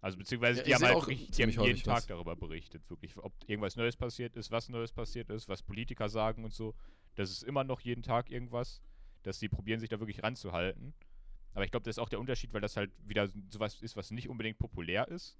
Also 0.00 0.18
beziehungsweise 0.18 0.60
Ja, 0.60 0.64
die 0.64 0.74
haben 0.74 0.82
halt 0.82 0.96
auch 0.96 1.06
wirklich, 1.06 1.30
die 1.30 1.42
haben 1.44 1.50
jeden 1.50 1.82
Tag 1.82 1.96
das. 1.98 2.06
darüber 2.08 2.36
berichtet, 2.36 2.82
wirklich, 2.90 3.16
ob 3.16 3.32
irgendwas 3.46 3.76
Neues 3.76 3.96
passiert 3.96 4.36
ist, 4.36 4.50
was 4.50 4.68
Neues 4.68 4.92
passiert 4.92 5.30
ist, 5.30 5.48
was 5.48 5.62
Politiker 5.62 6.08
sagen 6.08 6.44
und 6.44 6.52
so. 6.52 6.74
Das 7.14 7.30
ist 7.30 7.42
immer 7.42 7.62
noch 7.64 7.80
jeden 7.80 8.02
Tag 8.02 8.28
irgendwas, 8.30 8.82
dass 9.22 9.38
die 9.38 9.48
probieren 9.48 9.78
sich 9.80 9.88
da 9.88 10.00
wirklich 10.00 10.22
ranzuhalten. 10.22 10.92
Aber 11.54 11.64
ich 11.64 11.70
glaube, 11.70 11.84
das 11.84 11.94
ist 11.96 11.98
auch 12.00 12.08
der 12.08 12.18
Unterschied, 12.18 12.52
weil 12.52 12.60
das 12.60 12.76
halt 12.76 12.90
wieder 13.06 13.28
sowas 13.50 13.80
ist, 13.80 13.94
was 13.96 14.10
nicht 14.10 14.28
unbedingt 14.28 14.58
populär 14.58 15.06
ist 15.08 15.38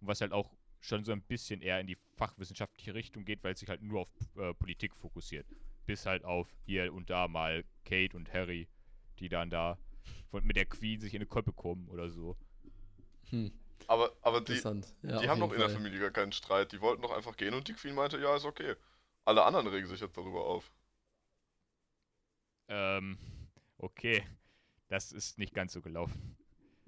und 0.00 0.06
was 0.06 0.20
halt 0.20 0.32
auch 0.32 0.50
schon 0.80 1.04
so 1.04 1.12
ein 1.12 1.22
bisschen 1.22 1.62
eher 1.62 1.80
in 1.80 1.86
die 1.86 1.98
fachwissenschaftliche 2.16 2.94
Richtung 2.94 3.24
geht, 3.24 3.44
weil 3.44 3.52
es 3.54 3.60
sich 3.60 3.68
halt 3.68 3.82
nur 3.82 4.02
auf 4.02 4.08
äh, 4.36 4.54
Politik 4.54 4.96
fokussiert. 4.96 5.46
Bis 5.86 6.06
halt 6.06 6.24
auf 6.24 6.48
hier 6.66 6.92
und 6.94 7.10
da 7.10 7.28
mal 7.28 7.64
Kate 7.84 8.16
und 8.16 8.32
Harry, 8.32 8.68
die 9.18 9.28
dann 9.28 9.50
da 9.50 9.78
von, 10.30 10.44
mit 10.46 10.56
der 10.56 10.66
Queen 10.66 11.00
sich 11.00 11.14
in 11.14 11.18
eine 11.20 11.26
Köppe 11.26 11.52
kommen 11.52 11.88
oder 11.88 12.10
so. 12.10 12.36
hm, 13.30 13.52
Aber, 13.86 14.16
aber 14.22 14.40
die, 14.40 14.62
interessant. 14.62 14.94
Ja, 15.02 15.18
die 15.18 15.28
haben 15.28 15.40
doch 15.40 15.52
in 15.52 15.58
der. 15.58 15.68
Familie 15.70 16.00
gar 16.00 16.10
keinen 16.10 16.32
Streit. 16.32 16.72
Die 16.72 16.80
wollten 16.80 17.02
doch 17.02 17.12
einfach 17.12 17.36
gehen 17.36 17.54
und 17.54 17.68
die 17.68 17.74
Queen 17.74 17.94
meinte, 17.94 18.18
ja, 18.18 18.36
ist 18.36 18.44
okay. 18.44 18.74
Alle 19.24 19.44
anderen 19.44 19.66
regen 19.68 19.86
sich 19.86 20.00
jetzt 20.00 20.16
darüber 20.16 20.44
auf. 20.46 20.72
Ähm, 22.68 23.18
okay. 23.78 24.24
Das 24.88 25.12
ist 25.12 25.38
nicht 25.38 25.54
ganz 25.54 25.72
so 25.74 25.82
gelaufen. 25.82 26.36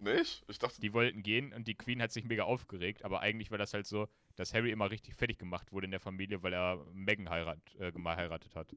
Nicht? 0.03 0.44
Ich 0.48 0.59
dachte, 0.59 0.80
Die 0.80 0.92
wollten 0.92 1.22
gehen 1.22 1.53
und 1.53 1.66
die 1.68 1.74
Queen 1.74 2.03
hat 2.03 2.12
sich 2.12 2.24
mega 2.24 2.42
aufgeregt, 2.44 3.05
aber 3.05 3.20
eigentlich 3.20 3.50
war 3.50 3.59
das 3.59 3.72
halt 3.72 3.86
so, 3.86 4.09
dass 4.36 4.53
Harry 4.53 4.70
immer 4.70 4.90
richtig 4.90 5.14
fertig 5.14 5.38
gemacht 5.38 5.72
wurde 5.72 5.84
in 5.86 5.92
der 5.92 6.00
Familie, 6.00 6.42
weil 6.42 6.53
er 6.53 6.84
Meghan 6.92 7.30
heirat, 7.30 7.59
äh, 7.78 7.92
geheiratet 7.92 8.57
hat. 8.57 8.74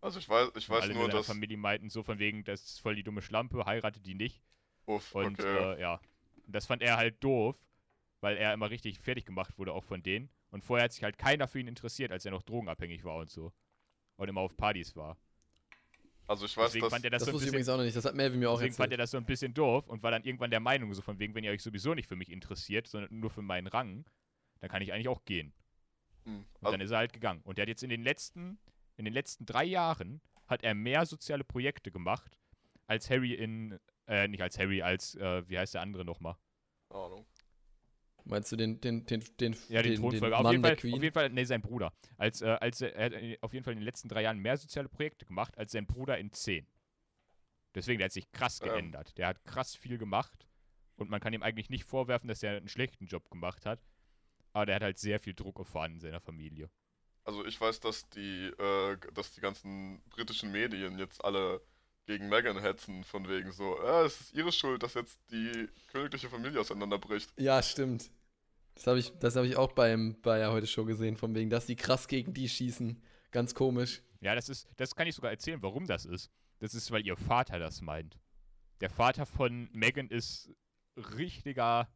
also 0.00 0.18
ich 0.18 0.28
weiß, 0.28 0.50
ich 0.56 0.68
weiß 0.68 0.82
alle 0.84 0.94
nur, 0.94 1.08
dass. 1.08 1.26
Familie 1.26 1.56
meinten 1.56 1.90
so 1.90 2.02
von 2.02 2.18
wegen, 2.18 2.44
das 2.44 2.62
ist 2.64 2.80
voll 2.80 2.94
die 2.94 3.02
dumme 3.02 3.22
Schlampe, 3.22 3.64
heiratet 3.66 4.06
die 4.06 4.14
nicht. 4.14 4.42
Uff, 4.86 5.14
Und 5.14 5.40
okay. 5.40 5.74
äh, 5.74 5.80
ja, 5.80 6.00
Und 6.46 6.54
das 6.54 6.66
fand 6.66 6.82
er 6.82 6.96
halt 6.96 7.22
doof, 7.22 7.56
weil 8.20 8.36
er 8.36 8.52
immer 8.54 8.70
richtig 8.70 8.98
fertig 9.00 9.26
gemacht 9.26 9.58
wurde, 9.58 9.72
auch 9.72 9.84
von 9.84 10.02
denen. 10.02 10.30
Und 10.50 10.64
vorher 10.64 10.84
hat 10.84 10.92
sich 10.92 11.02
halt 11.04 11.18
keiner 11.18 11.48
für 11.48 11.60
ihn 11.60 11.68
interessiert, 11.68 12.12
als 12.12 12.24
er 12.24 12.30
noch 12.32 12.42
drogenabhängig 12.42 13.04
war 13.04 13.16
und 13.18 13.30
so. 13.30 13.52
Und 14.16 14.28
immer 14.28 14.40
auf 14.42 14.56
Partys 14.56 14.96
war. 14.96 15.16
Also 16.28 16.46
ich 16.46 16.56
weiß, 16.56 16.72
Deswegen 16.72 16.80
dass. 16.80 16.92
fand 16.92 17.04
er 17.04 17.10
das, 17.10 17.20
Das 17.20 17.26
so 17.26 17.32
ein 17.32 17.34
wusste 17.34 17.46
ich 17.46 17.52
bisschen, 17.52 17.54
übrigens 17.54 17.68
auch 17.70 17.76
noch 17.78 17.84
nicht. 17.84 17.96
Das 17.96 18.04
hat 18.04 18.14
Melvin 18.14 18.38
mir 18.40 18.50
auch 18.50 18.60
deswegen 18.60 18.74
fand 18.76 18.92
er 18.92 18.98
erzählt. 18.98 19.00
das 19.00 19.10
so 19.12 19.16
ein 19.18 19.26
bisschen 19.26 19.54
doof 19.54 19.88
und 19.88 20.02
war 20.02 20.10
dann 20.10 20.24
irgendwann 20.24 20.50
der 20.50 20.60
Meinung, 20.60 20.92
so 20.94 21.02
von 21.02 21.18
wegen, 21.18 21.34
wenn 21.34 21.44
ihr 21.44 21.50
euch 21.52 21.62
sowieso 21.62 21.94
nicht 21.94 22.08
für 22.08 22.16
mich 22.16 22.30
interessiert, 22.30 22.86
sondern 22.86 23.18
nur 23.18 23.30
für 23.30 23.42
meinen 23.42 23.66
Rang, 23.66 24.04
dann 24.60 24.70
kann 24.70 24.82
ich 24.82 24.92
eigentlich 24.92 25.08
auch 25.08 25.24
gehen. 25.24 25.54
Hm, 26.24 26.46
Und 26.60 26.66
also, 26.66 26.72
dann 26.72 26.80
ist 26.80 26.90
er 26.90 26.98
halt 26.98 27.12
gegangen. 27.12 27.40
Und 27.44 27.58
er 27.58 27.62
hat 27.62 27.68
jetzt 27.68 27.82
in 27.82 27.90
den 27.90 28.02
letzten, 28.02 28.58
in 28.96 29.04
den 29.06 29.14
letzten 29.14 29.46
drei 29.46 29.64
Jahren 29.64 30.20
hat 30.46 30.62
er 30.64 30.74
mehr 30.74 31.06
soziale 31.06 31.44
Projekte 31.44 31.90
gemacht, 31.90 32.38
als 32.86 33.10
Harry 33.10 33.34
in, 33.34 33.78
äh, 34.06 34.28
nicht 34.28 34.42
als 34.42 34.58
Harry, 34.58 34.82
als, 34.82 35.14
äh, 35.16 35.48
wie 35.48 35.58
heißt 35.58 35.74
der 35.74 35.82
andere 35.82 36.04
nochmal? 36.04 36.36
keine 36.88 37.04
Ahnung. 37.04 37.26
Meinst 38.28 38.52
du 38.52 38.56
den, 38.56 38.78
den, 38.80 39.06
den, 39.06 39.24
den, 39.40 39.56
Ja, 39.68 39.80
den, 39.80 39.92
den, 39.92 40.00
Thronfolger. 40.00 40.36
Mann 40.36 40.46
auf, 40.46 40.52
jeden 40.52 40.62
der 40.62 40.70
Fall, 40.72 40.76
Queen? 40.76 40.94
auf 40.94 41.02
jeden 41.02 41.14
Fall, 41.14 41.30
nee, 41.30 41.44
sein 41.44 41.62
Bruder. 41.62 41.92
Als, 42.18 42.42
äh, 42.42 42.46
als 42.60 42.80
er, 42.82 42.94
er 42.94 43.04
hat 43.06 43.12
äh, 43.14 43.38
auf 43.40 43.54
jeden 43.54 43.64
Fall 43.64 43.72
in 43.72 43.78
den 43.78 43.86
letzten 43.86 44.08
drei 44.08 44.22
Jahren 44.22 44.38
mehr 44.38 44.56
soziale 44.58 44.88
Projekte 44.88 45.24
gemacht, 45.24 45.56
als 45.56 45.72
sein 45.72 45.86
Bruder 45.86 46.18
in 46.18 46.30
zehn. 46.32 46.66
Deswegen, 47.74 47.98
der 47.98 48.06
hat 48.06 48.12
sich 48.12 48.30
krass 48.30 48.60
Ähm. 48.60 48.68
geändert. 48.68 49.16
Der 49.16 49.28
hat 49.28 49.44
krass 49.44 49.74
viel 49.74 49.96
gemacht 49.96 50.46
und 50.96 51.08
man 51.08 51.20
kann 51.20 51.32
ihm 51.32 51.42
eigentlich 51.42 51.70
nicht 51.70 51.84
vorwerfen, 51.84 52.28
dass 52.28 52.42
er 52.42 52.58
einen 52.58 52.68
schlechten 52.68 53.06
Job 53.06 53.30
gemacht 53.30 53.64
hat. 53.64 53.80
Aber 54.52 54.66
der 54.66 54.76
hat 54.76 54.82
halt 54.82 54.98
sehr 54.98 55.20
viel 55.20 55.34
Druck 55.34 55.58
erfahren 55.58 55.92
in 55.94 56.00
seiner 56.00 56.20
Familie. 56.20 56.68
Also 57.24 57.46
ich 57.46 57.58
weiß, 57.60 57.80
dass 57.80 58.08
die, 58.10 58.46
äh, 58.58 58.96
dass 59.14 59.32
die 59.32 59.40
ganzen 59.40 60.02
britischen 60.10 60.50
Medien 60.52 60.98
jetzt 60.98 61.24
alle 61.24 61.62
gegen 62.06 62.28
Meghan 62.28 62.58
hetzen, 62.60 63.04
von 63.04 63.28
wegen 63.28 63.52
so, 63.52 63.78
äh, 63.82 64.04
es 64.06 64.20
ist 64.20 64.34
ihre 64.34 64.50
Schuld, 64.50 64.82
dass 64.82 64.94
jetzt 64.94 65.18
die 65.30 65.68
königliche 65.88 66.28
Familie 66.30 66.60
auseinanderbricht. 66.60 67.30
Ja, 67.38 67.62
stimmt. 67.62 68.10
Das 68.78 68.86
habe 68.86 69.00
ich, 69.00 69.12
das 69.18 69.34
hab 69.34 69.44
ich 69.44 69.56
auch 69.56 69.72
beim, 69.72 70.16
bei 70.22 70.38
der 70.38 70.52
Heute 70.52 70.68
Show 70.68 70.84
gesehen, 70.84 71.16
von 71.16 71.34
wegen, 71.34 71.50
dass 71.50 71.66
die 71.66 71.74
krass 71.74 72.06
gegen 72.06 72.32
die 72.32 72.48
schießen. 72.48 73.02
Ganz 73.32 73.52
komisch. 73.54 74.02
Ja, 74.20 74.36
das 74.36 74.48
ist, 74.48 74.68
das 74.76 74.94
kann 74.94 75.08
ich 75.08 75.16
sogar 75.16 75.32
erzählen, 75.32 75.60
warum 75.62 75.86
das 75.86 76.04
ist. 76.04 76.30
Das 76.60 76.74
ist, 76.74 76.90
weil 76.92 77.04
ihr 77.04 77.16
Vater 77.16 77.58
das 77.58 77.80
meint. 77.80 78.20
Der 78.80 78.88
Vater 78.88 79.26
von 79.26 79.68
Megan 79.72 80.08
ist 80.08 80.52
richtiger 80.96 81.88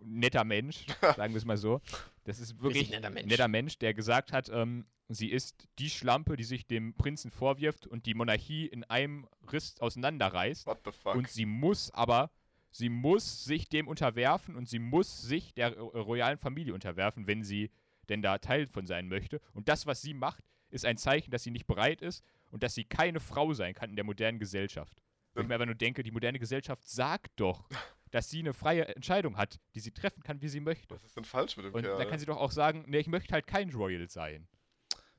netter 0.00 0.44
Mensch, 0.44 0.86
sagen 1.16 1.34
wir 1.34 1.38
es 1.38 1.44
mal 1.44 1.58
so. 1.58 1.82
Das 2.24 2.40
ist 2.40 2.58
wirklich 2.58 2.82
Richtig 2.84 2.96
netter 2.96 3.10
Mensch. 3.10 3.28
netter 3.30 3.48
Mensch, 3.48 3.78
der 3.78 3.92
gesagt 3.92 4.32
hat, 4.32 4.48
ähm, 4.48 4.86
sie 5.08 5.30
ist 5.30 5.68
die 5.78 5.90
Schlampe, 5.90 6.36
die 6.36 6.44
sich 6.44 6.66
dem 6.66 6.94
Prinzen 6.94 7.30
vorwirft 7.30 7.86
und 7.86 8.06
die 8.06 8.14
Monarchie 8.14 8.66
in 8.66 8.82
einem 8.84 9.28
Riss 9.52 9.78
auseinanderreißt. 9.78 10.66
What 10.66 10.80
the 10.86 10.92
fuck? 10.92 11.14
Und 11.16 11.28
sie 11.28 11.44
muss 11.46 11.90
aber, 11.90 12.30
sie 12.76 12.88
muss 12.88 13.44
sich 13.44 13.68
dem 13.68 13.88
unterwerfen 13.88 14.56
und 14.56 14.68
sie 14.68 14.78
muss 14.78 15.22
sich 15.22 15.54
der 15.54 15.76
ro- 15.78 15.88
royalen 16.00 16.38
Familie 16.38 16.74
unterwerfen, 16.74 17.26
wenn 17.26 17.42
sie 17.42 17.70
denn 18.08 18.22
da 18.22 18.38
Teil 18.38 18.66
von 18.68 18.86
sein 18.86 19.08
möchte. 19.08 19.40
Und 19.52 19.68
das, 19.68 19.86
was 19.86 20.02
sie 20.02 20.14
macht, 20.14 20.44
ist 20.70 20.84
ein 20.84 20.96
Zeichen, 20.98 21.30
dass 21.30 21.42
sie 21.42 21.50
nicht 21.50 21.66
bereit 21.66 22.02
ist 22.02 22.22
und 22.50 22.62
dass 22.62 22.74
sie 22.74 22.84
keine 22.84 23.20
Frau 23.20 23.52
sein 23.54 23.74
kann 23.74 23.90
in 23.90 23.96
der 23.96 24.04
modernen 24.04 24.38
Gesellschaft. 24.38 25.02
Wo 25.34 25.40
ich 25.42 25.48
mir 25.48 25.54
einfach 25.54 25.66
nur 25.66 25.74
denke, 25.74 26.02
die 26.02 26.10
moderne 26.10 26.38
Gesellschaft 26.38 26.88
sagt 26.88 27.32
doch, 27.36 27.68
dass 28.10 28.30
sie 28.30 28.38
eine 28.40 28.54
freie 28.54 28.86
Entscheidung 28.88 29.36
hat, 29.36 29.58
die 29.74 29.80
sie 29.80 29.90
treffen 29.90 30.22
kann, 30.22 30.40
wie 30.40 30.48
sie 30.48 30.60
möchte. 30.60 30.94
Was 30.94 31.04
ist 31.04 31.16
denn 31.16 31.24
falsch 31.24 31.56
mit 31.56 31.66
dem 31.66 31.74
Und 31.74 31.82
Kerl? 31.82 31.98
da 31.98 32.04
kann 32.04 32.18
sie 32.18 32.26
doch 32.26 32.38
auch 32.38 32.52
sagen, 32.52 32.84
nee, 32.86 32.98
ich 32.98 33.08
möchte 33.08 33.34
halt 33.34 33.46
kein 33.46 33.70
Royal 33.70 34.08
sein. 34.08 34.46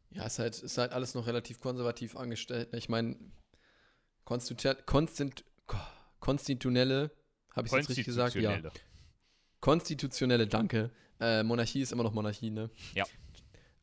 Ja, 0.10 0.26
ist 0.26 0.40
halt, 0.40 0.58
ist 0.60 0.78
halt 0.78 0.92
alles 0.94 1.14
noch 1.14 1.28
relativ 1.28 1.60
konservativ 1.60 2.16
angestellt. 2.16 2.72
ne? 2.72 2.80
Ich 2.80 2.88
meine, 2.90 3.18
konstitutionelle, 6.20 7.12
habe 7.58 7.68
ich 7.68 7.74
jetzt 7.74 7.90
richtig 7.90 8.06
gesagt? 8.06 8.36
Ja. 8.36 8.60
Konstitutionelle. 9.60 10.48
Danke. 10.48 10.92
Äh, 11.20 11.44
Monarchie 11.44 11.82
ist 11.82 11.92
immer 11.92 12.04
noch 12.04 12.14
Monarchie, 12.14 12.52
ne? 12.52 12.70
Ja. 12.94 13.06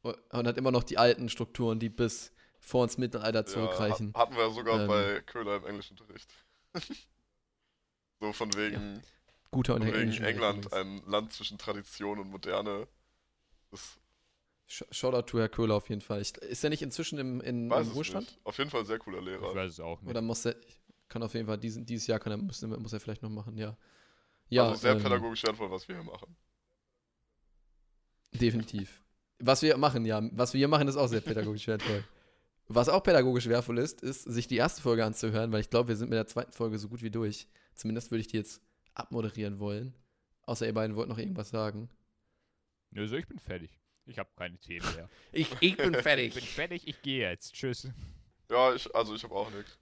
Und 0.02 0.46
hat 0.46 0.56
immer 0.58 0.70
noch 0.70 0.84
die 0.84 0.98
alten 0.98 1.28
Strukturen, 1.28 1.78
die 1.80 1.88
bis 1.88 2.32
vor 2.60 2.84
ins 2.84 2.96
Mittelalter 2.98 3.40
ja, 3.40 3.46
zurückreichen. 3.46 4.12
ha- 4.14 4.20
hatten 4.20 4.36
wir 4.36 4.50
sogar 4.50 4.80
Ähm. 4.82 4.86
bei 4.88 5.20
Köhler 5.22 5.56
im 5.56 5.66
Englischunterricht. 5.66 6.30
so 8.20 8.32
von 8.32 8.54
wegen, 8.54 9.02
Guter 9.50 9.74
und 9.74 9.84
von 9.84 9.92
wegen. 9.94 10.12
England, 10.24 10.72
ein 10.72 11.02
Land 11.06 11.32
zwischen 11.32 11.58
Tradition 11.58 12.18
und 12.20 12.30
Moderne. 12.30 12.86
Das 13.70 13.98
Sh- 14.68 14.86
Shoutout 14.92 15.22
to 15.26 15.38
Herr 15.38 15.48
Köhler 15.48 15.74
auf 15.74 15.88
jeden 15.90 16.00
Fall. 16.00 16.20
Ich, 16.22 16.36
ist 16.38 16.64
er 16.64 16.70
nicht 16.70 16.82
inzwischen 16.82 17.18
im, 17.18 17.40
in, 17.40 17.68
weiß 17.68 17.82
im 17.86 17.90
es 17.90 17.94
Ruhestand? 17.96 18.26
nicht. 18.26 18.46
Auf 18.46 18.56
jeden 18.58 18.70
Fall 18.70 18.84
sehr 18.86 18.98
cooler 18.98 19.18
Ich 19.18 19.24
Lehrer. 19.24 19.54
weiß 19.54 19.72
es 19.72 19.80
auch 19.80 20.00
nicht. 20.00 20.10
Oder 20.10 20.22
muss 20.22 20.44
er, 20.46 20.56
kann 21.14 21.22
auf 21.22 21.32
jeden 21.32 21.46
Fall, 21.46 21.58
diesen, 21.58 21.86
dieses 21.86 22.08
Jahr 22.08 22.18
kann 22.18 22.32
er, 22.32 22.38
muss, 22.38 22.60
muss 22.60 22.92
er 22.92 22.98
vielleicht 22.98 23.22
noch 23.22 23.30
machen, 23.30 23.56
ja. 23.56 23.76
Ja, 24.48 24.64
also 24.64 24.80
sehr 24.80 24.94
ähm, 24.94 25.02
pädagogisch 25.02 25.44
wertvoll, 25.44 25.70
was 25.70 25.86
wir 25.86 25.94
hier 25.94 26.04
machen. 26.04 26.36
Definitiv. 28.32 29.00
Was 29.38 29.62
wir 29.62 29.76
machen, 29.76 30.04
ja, 30.04 30.20
was 30.32 30.52
wir 30.52 30.58
hier 30.58 30.66
machen, 30.66 30.88
ist 30.88 30.96
auch 30.96 31.06
sehr 31.06 31.20
pädagogisch 31.20 31.68
wertvoll. 31.68 32.02
Was 32.66 32.88
auch 32.88 33.00
pädagogisch 33.00 33.46
wertvoll 33.46 33.78
ist, 33.78 34.02
ist, 34.02 34.22
sich 34.22 34.48
die 34.48 34.56
erste 34.56 34.82
Folge 34.82 35.04
anzuhören, 35.04 35.52
weil 35.52 35.60
ich 35.60 35.70
glaube, 35.70 35.90
wir 35.90 35.96
sind 35.96 36.10
mit 36.10 36.16
der 36.16 36.26
zweiten 36.26 36.52
Folge 36.52 36.78
so 36.80 36.88
gut 36.88 37.00
wie 37.02 37.12
durch. 37.12 37.46
Zumindest 37.76 38.10
würde 38.10 38.22
ich 38.22 38.26
die 38.26 38.38
jetzt 38.38 38.60
abmoderieren 38.94 39.60
wollen. 39.60 39.94
Außer 40.42 40.66
ihr 40.66 40.74
beiden 40.74 40.96
wollt 40.96 41.08
noch 41.08 41.18
irgendwas 41.18 41.50
sagen. 41.50 41.88
Nö, 42.90 43.06
so, 43.06 43.14
ich 43.14 43.28
bin 43.28 43.38
fertig. 43.38 43.70
Ich 44.04 44.18
habe 44.18 44.30
keine 44.34 44.58
Themen 44.58 44.92
mehr. 44.96 45.08
Ich, 45.30 45.48
ich 45.60 45.76
bin 45.76 45.86
Ich 45.86 45.92
bin 45.92 45.94
fertig. 45.94 46.50
fertig, 46.50 46.88
ich 46.88 47.02
gehe 47.02 47.30
jetzt. 47.30 47.54
Tschüss. 47.54 47.88
Ja, 48.50 48.74
ich, 48.74 48.92
also 48.96 49.14
ich 49.14 49.22
habe 49.22 49.34
auch 49.36 49.50
nichts. 49.52 49.78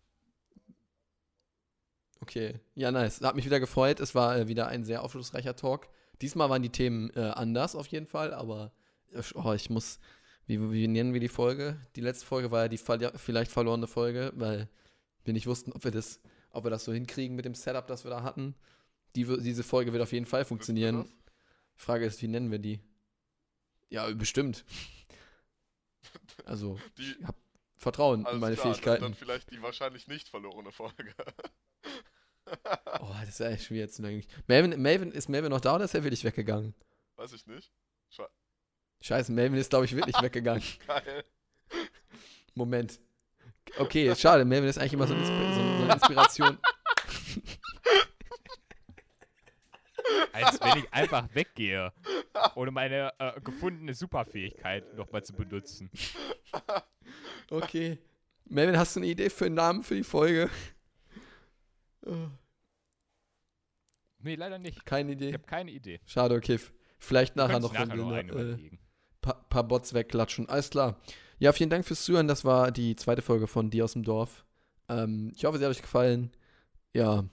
Okay, 2.22 2.60
ja, 2.76 2.92
nice. 2.92 3.20
Hat 3.20 3.34
mich 3.34 3.44
wieder 3.44 3.58
gefreut. 3.58 3.98
Es 3.98 4.14
war 4.14 4.38
äh, 4.38 4.48
wieder 4.48 4.68
ein 4.68 4.84
sehr 4.84 5.02
aufschlussreicher 5.02 5.56
Talk. 5.56 5.88
Diesmal 6.20 6.48
waren 6.48 6.62
die 6.62 6.70
Themen 6.70 7.10
äh, 7.16 7.20
anders 7.20 7.74
auf 7.74 7.88
jeden 7.88 8.06
Fall, 8.06 8.32
aber 8.32 8.72
äh, 9.12 9.22
oh, 9.34 9.52
ich 9.52 9.70
muss, 9.70 9.98
wie, 10.46 10.70
wie 10.70 10.86
nennen 10.86 11.14
wir 11.14 11.20
die 11.20 11.26
Folge? 11.26 11.80
Die 11.96 12.00
letzte 12.00 12.24
Folge 12.24 12.52
war 12.52 12.62
ja 12.62 12.68
die 12.68 12.78
vielleicht 12.78 13.50
verlorene 13.50 13.88
Folge, 13.88 14.32
weil 14.36 14.68
wir 15.24 15.32
nicht 15.32 15.48
wussten, 15.48 15.72
ob 15.72 15.82
wir 15.82 15.90
das, 15.90 16.20
ob 16.50 16.62
wir 16.64 16.70
das 16.70 16.84
so 16.84 16.92
hinkriegen 16.92 17.34
mit 17.34 17.44
dem 17.44 17.56
Setup, 17.56 17.88
das 17.88 18.04
wir 18.04 18.12
da 18.12 18.22
hatten. 18.22 18.54
Die, 19.16 19.24
diese 19.24 19.64
Folge 19.64 19.92
wird 19.92 20.02
auf 20.02 20.12
jeden 20.12 20.26
Fall 20.26 20.44
funktionieren. 20.44 21.12
Frage 21.74 22.06
ist, 22.06 22.22
wie 22.22 22.28
nennen 22.28 22.52
wir 22.52 22.60
die? 22.60 22.78
Ja, 23.90 24.08
bestimmt. 24.14 24.64
Also? 26.44 26.78
Die, 26.98 27.16
ich 27.18 27.26
hab 27.26 27.34
Vertrauen 27.76 28.24
in 28.26 28.38
meine 28.38 28.54
klar, 28.54 28.72
Fähigkeiten. 28.72 29.02
Dann 29.02 29.14
vielleicht 29.14 29.50
die 29.50 29.60
wahrscheinlich 29.60 30.06
nicht 30.06 30.28
verlorene 30.28 30.70
Folge. 30.70 31.12
Oh, 33.00 33.14
das 33.20 33.30
ist 33.30 33.40
ja 33.40 33.50
echt 33.50 33.64
schwer 33.64 33.88
zu 33.88 34.02
denken. 34.02 34.26
Melvin, 34.46 34.80
Melvin, 34.80 35.10
ist 35.12 35.28
Melvin 35.28 35.50
noch 35.50 35.60
da 35.60 35.74
oder 35.76 35.84
ist 35.84 35.94
er 35.94 36.04
wirklich 36.04 36.24
weggegangen? 36.24 36.74
Weiß 37.16 37.32
ich 37.32 37.46
nicht. 37.46 37.72
Sche 38.10 38.28
Scheiße, 39.00 39.32
Melvin 39.32 39.58
ist, 39.58 39.70
glaube 39.70 39.84
ich, 39.84 39.96
wirklich 39.96 40.20
weggegangen. 40.22 40.62
Geil. 40.86 41.24
Moment. 42.54 43.00
Okay, 43.78 44.14
schade, 44.14 44.44
Melvin 44.44 44.68
ist 44.68 44.78
eigentlich 44.78 44.92
immer 44.92 45.06
so 45.06 45.14
eine, 45.14 45.22
Inspi 45.22 45.54
so 45.54 45.54
so 45.54 45.82
eine 45.84 45.92
Inspiration. 45.94 46.58
Als 50.32 50.60
wenn 50.60 50.78
ich 50.78 50.92
einfach 50.92 51.28
weggehe, 51.34 51.92
ohne 52.54 52.70
meine 52.70 53.12
äh, 53.18 53.40
gefundene 53.40 53.94
Superfähigkeit 53.94 54.94
nochmal 54.94 55.24
zu 55.24 55.32
benutzen. 55.32 55.90
Okay. 57.50 57.98
Melvin, 58.46 58.78
hast 58.78 58.96
du 58.96 59.00
eine 59.00 59.06
Idee 59.08 59.30
für 59.30 59.46
einen 59.46 59.54
Namen 59.54 59.82
für 59.82 59.94
die 59.94 60.04
Folge? 60.04 60.50
Oh, 62.04 62.28
Nee, 64.22 64.34
leider 64.36 64.58
nicht. 64.58 64.84
keine 64.86 65.12
Ich 65.12 65.16
Idee. 65.16 65.32
habe 65.34 65.44
keine 65.44 65.70
Idee. 65.70 66.00
Schade, 66.06 66.34
okay. 66.34 66.58
Vielleicht 66.98 67.36
nachher 67.36 67.58
noch, 67.60 67.74
wenn 67.74 67.88
nachher 67.88 67.96
wir 67.96 68.04
noch 68.04 68.10
ne, 68.10 68.16
eine 68.18 68.30
äh, 68.30 68.34
überlegen. 68.34 68.78
pa 69.20 69.32
paar 69.34 69.64
Bots 69.64 69.92
wegklatschen. 69.94 70.48
Alles 70.48 70.70
klar. 70.70 71.00
Ja, 71.38 71.52
vielen 71.52 71.70
Dank 71.70 71.84
fürs 71.84 72.04
Zuhören. 72.04 72.28
Das 72.28 72.44
war 72.44 72.70
die 72.70 72.94
zweite 72.96 73.22
Folge 73.22 73.46
von 73.48 73.70
Die 73.70 73.82
aus 73.82 73.94
dem 73.94 74.04
Dorf. 74.04 74.44
Ähm, 74.88 75.32
ich 75.34 75.44
hoffe, 75.44 75.58
sie 75.58 75.64
hat 75.64 75.70
euch 75.72 75.82
gefallen. 75.82 76.30
Ja. 76.94 77.24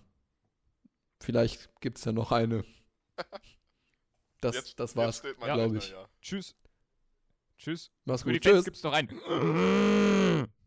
Vielleicht 1.22 1.70
gibt 1.82 1.98
es 2.00 2.06
ja 2.06 2.12
noch 2.12 2.32
eine. 2.32 2.64
Das, 4.42 4.56
Jetzt- 4.56 4.80
das 4.80 4.96
war's, 4.96 5.22
glaube 5.22 5.80
ich. 5.80 5.90
ja. 5.90 6.08
Tschüss. 6.22 6.56
Tschüss. 7.58 7.92
Mach's 8.06 8.24
Für 8.24 8.32
die 8.32 8.40
gut. 8.40 8.46
Fans 8.46 8.56
Tschüss. 8.60 8.66
gibt's 8.66 8.84
noch 8.84 8.94
einen. 8.94 10.48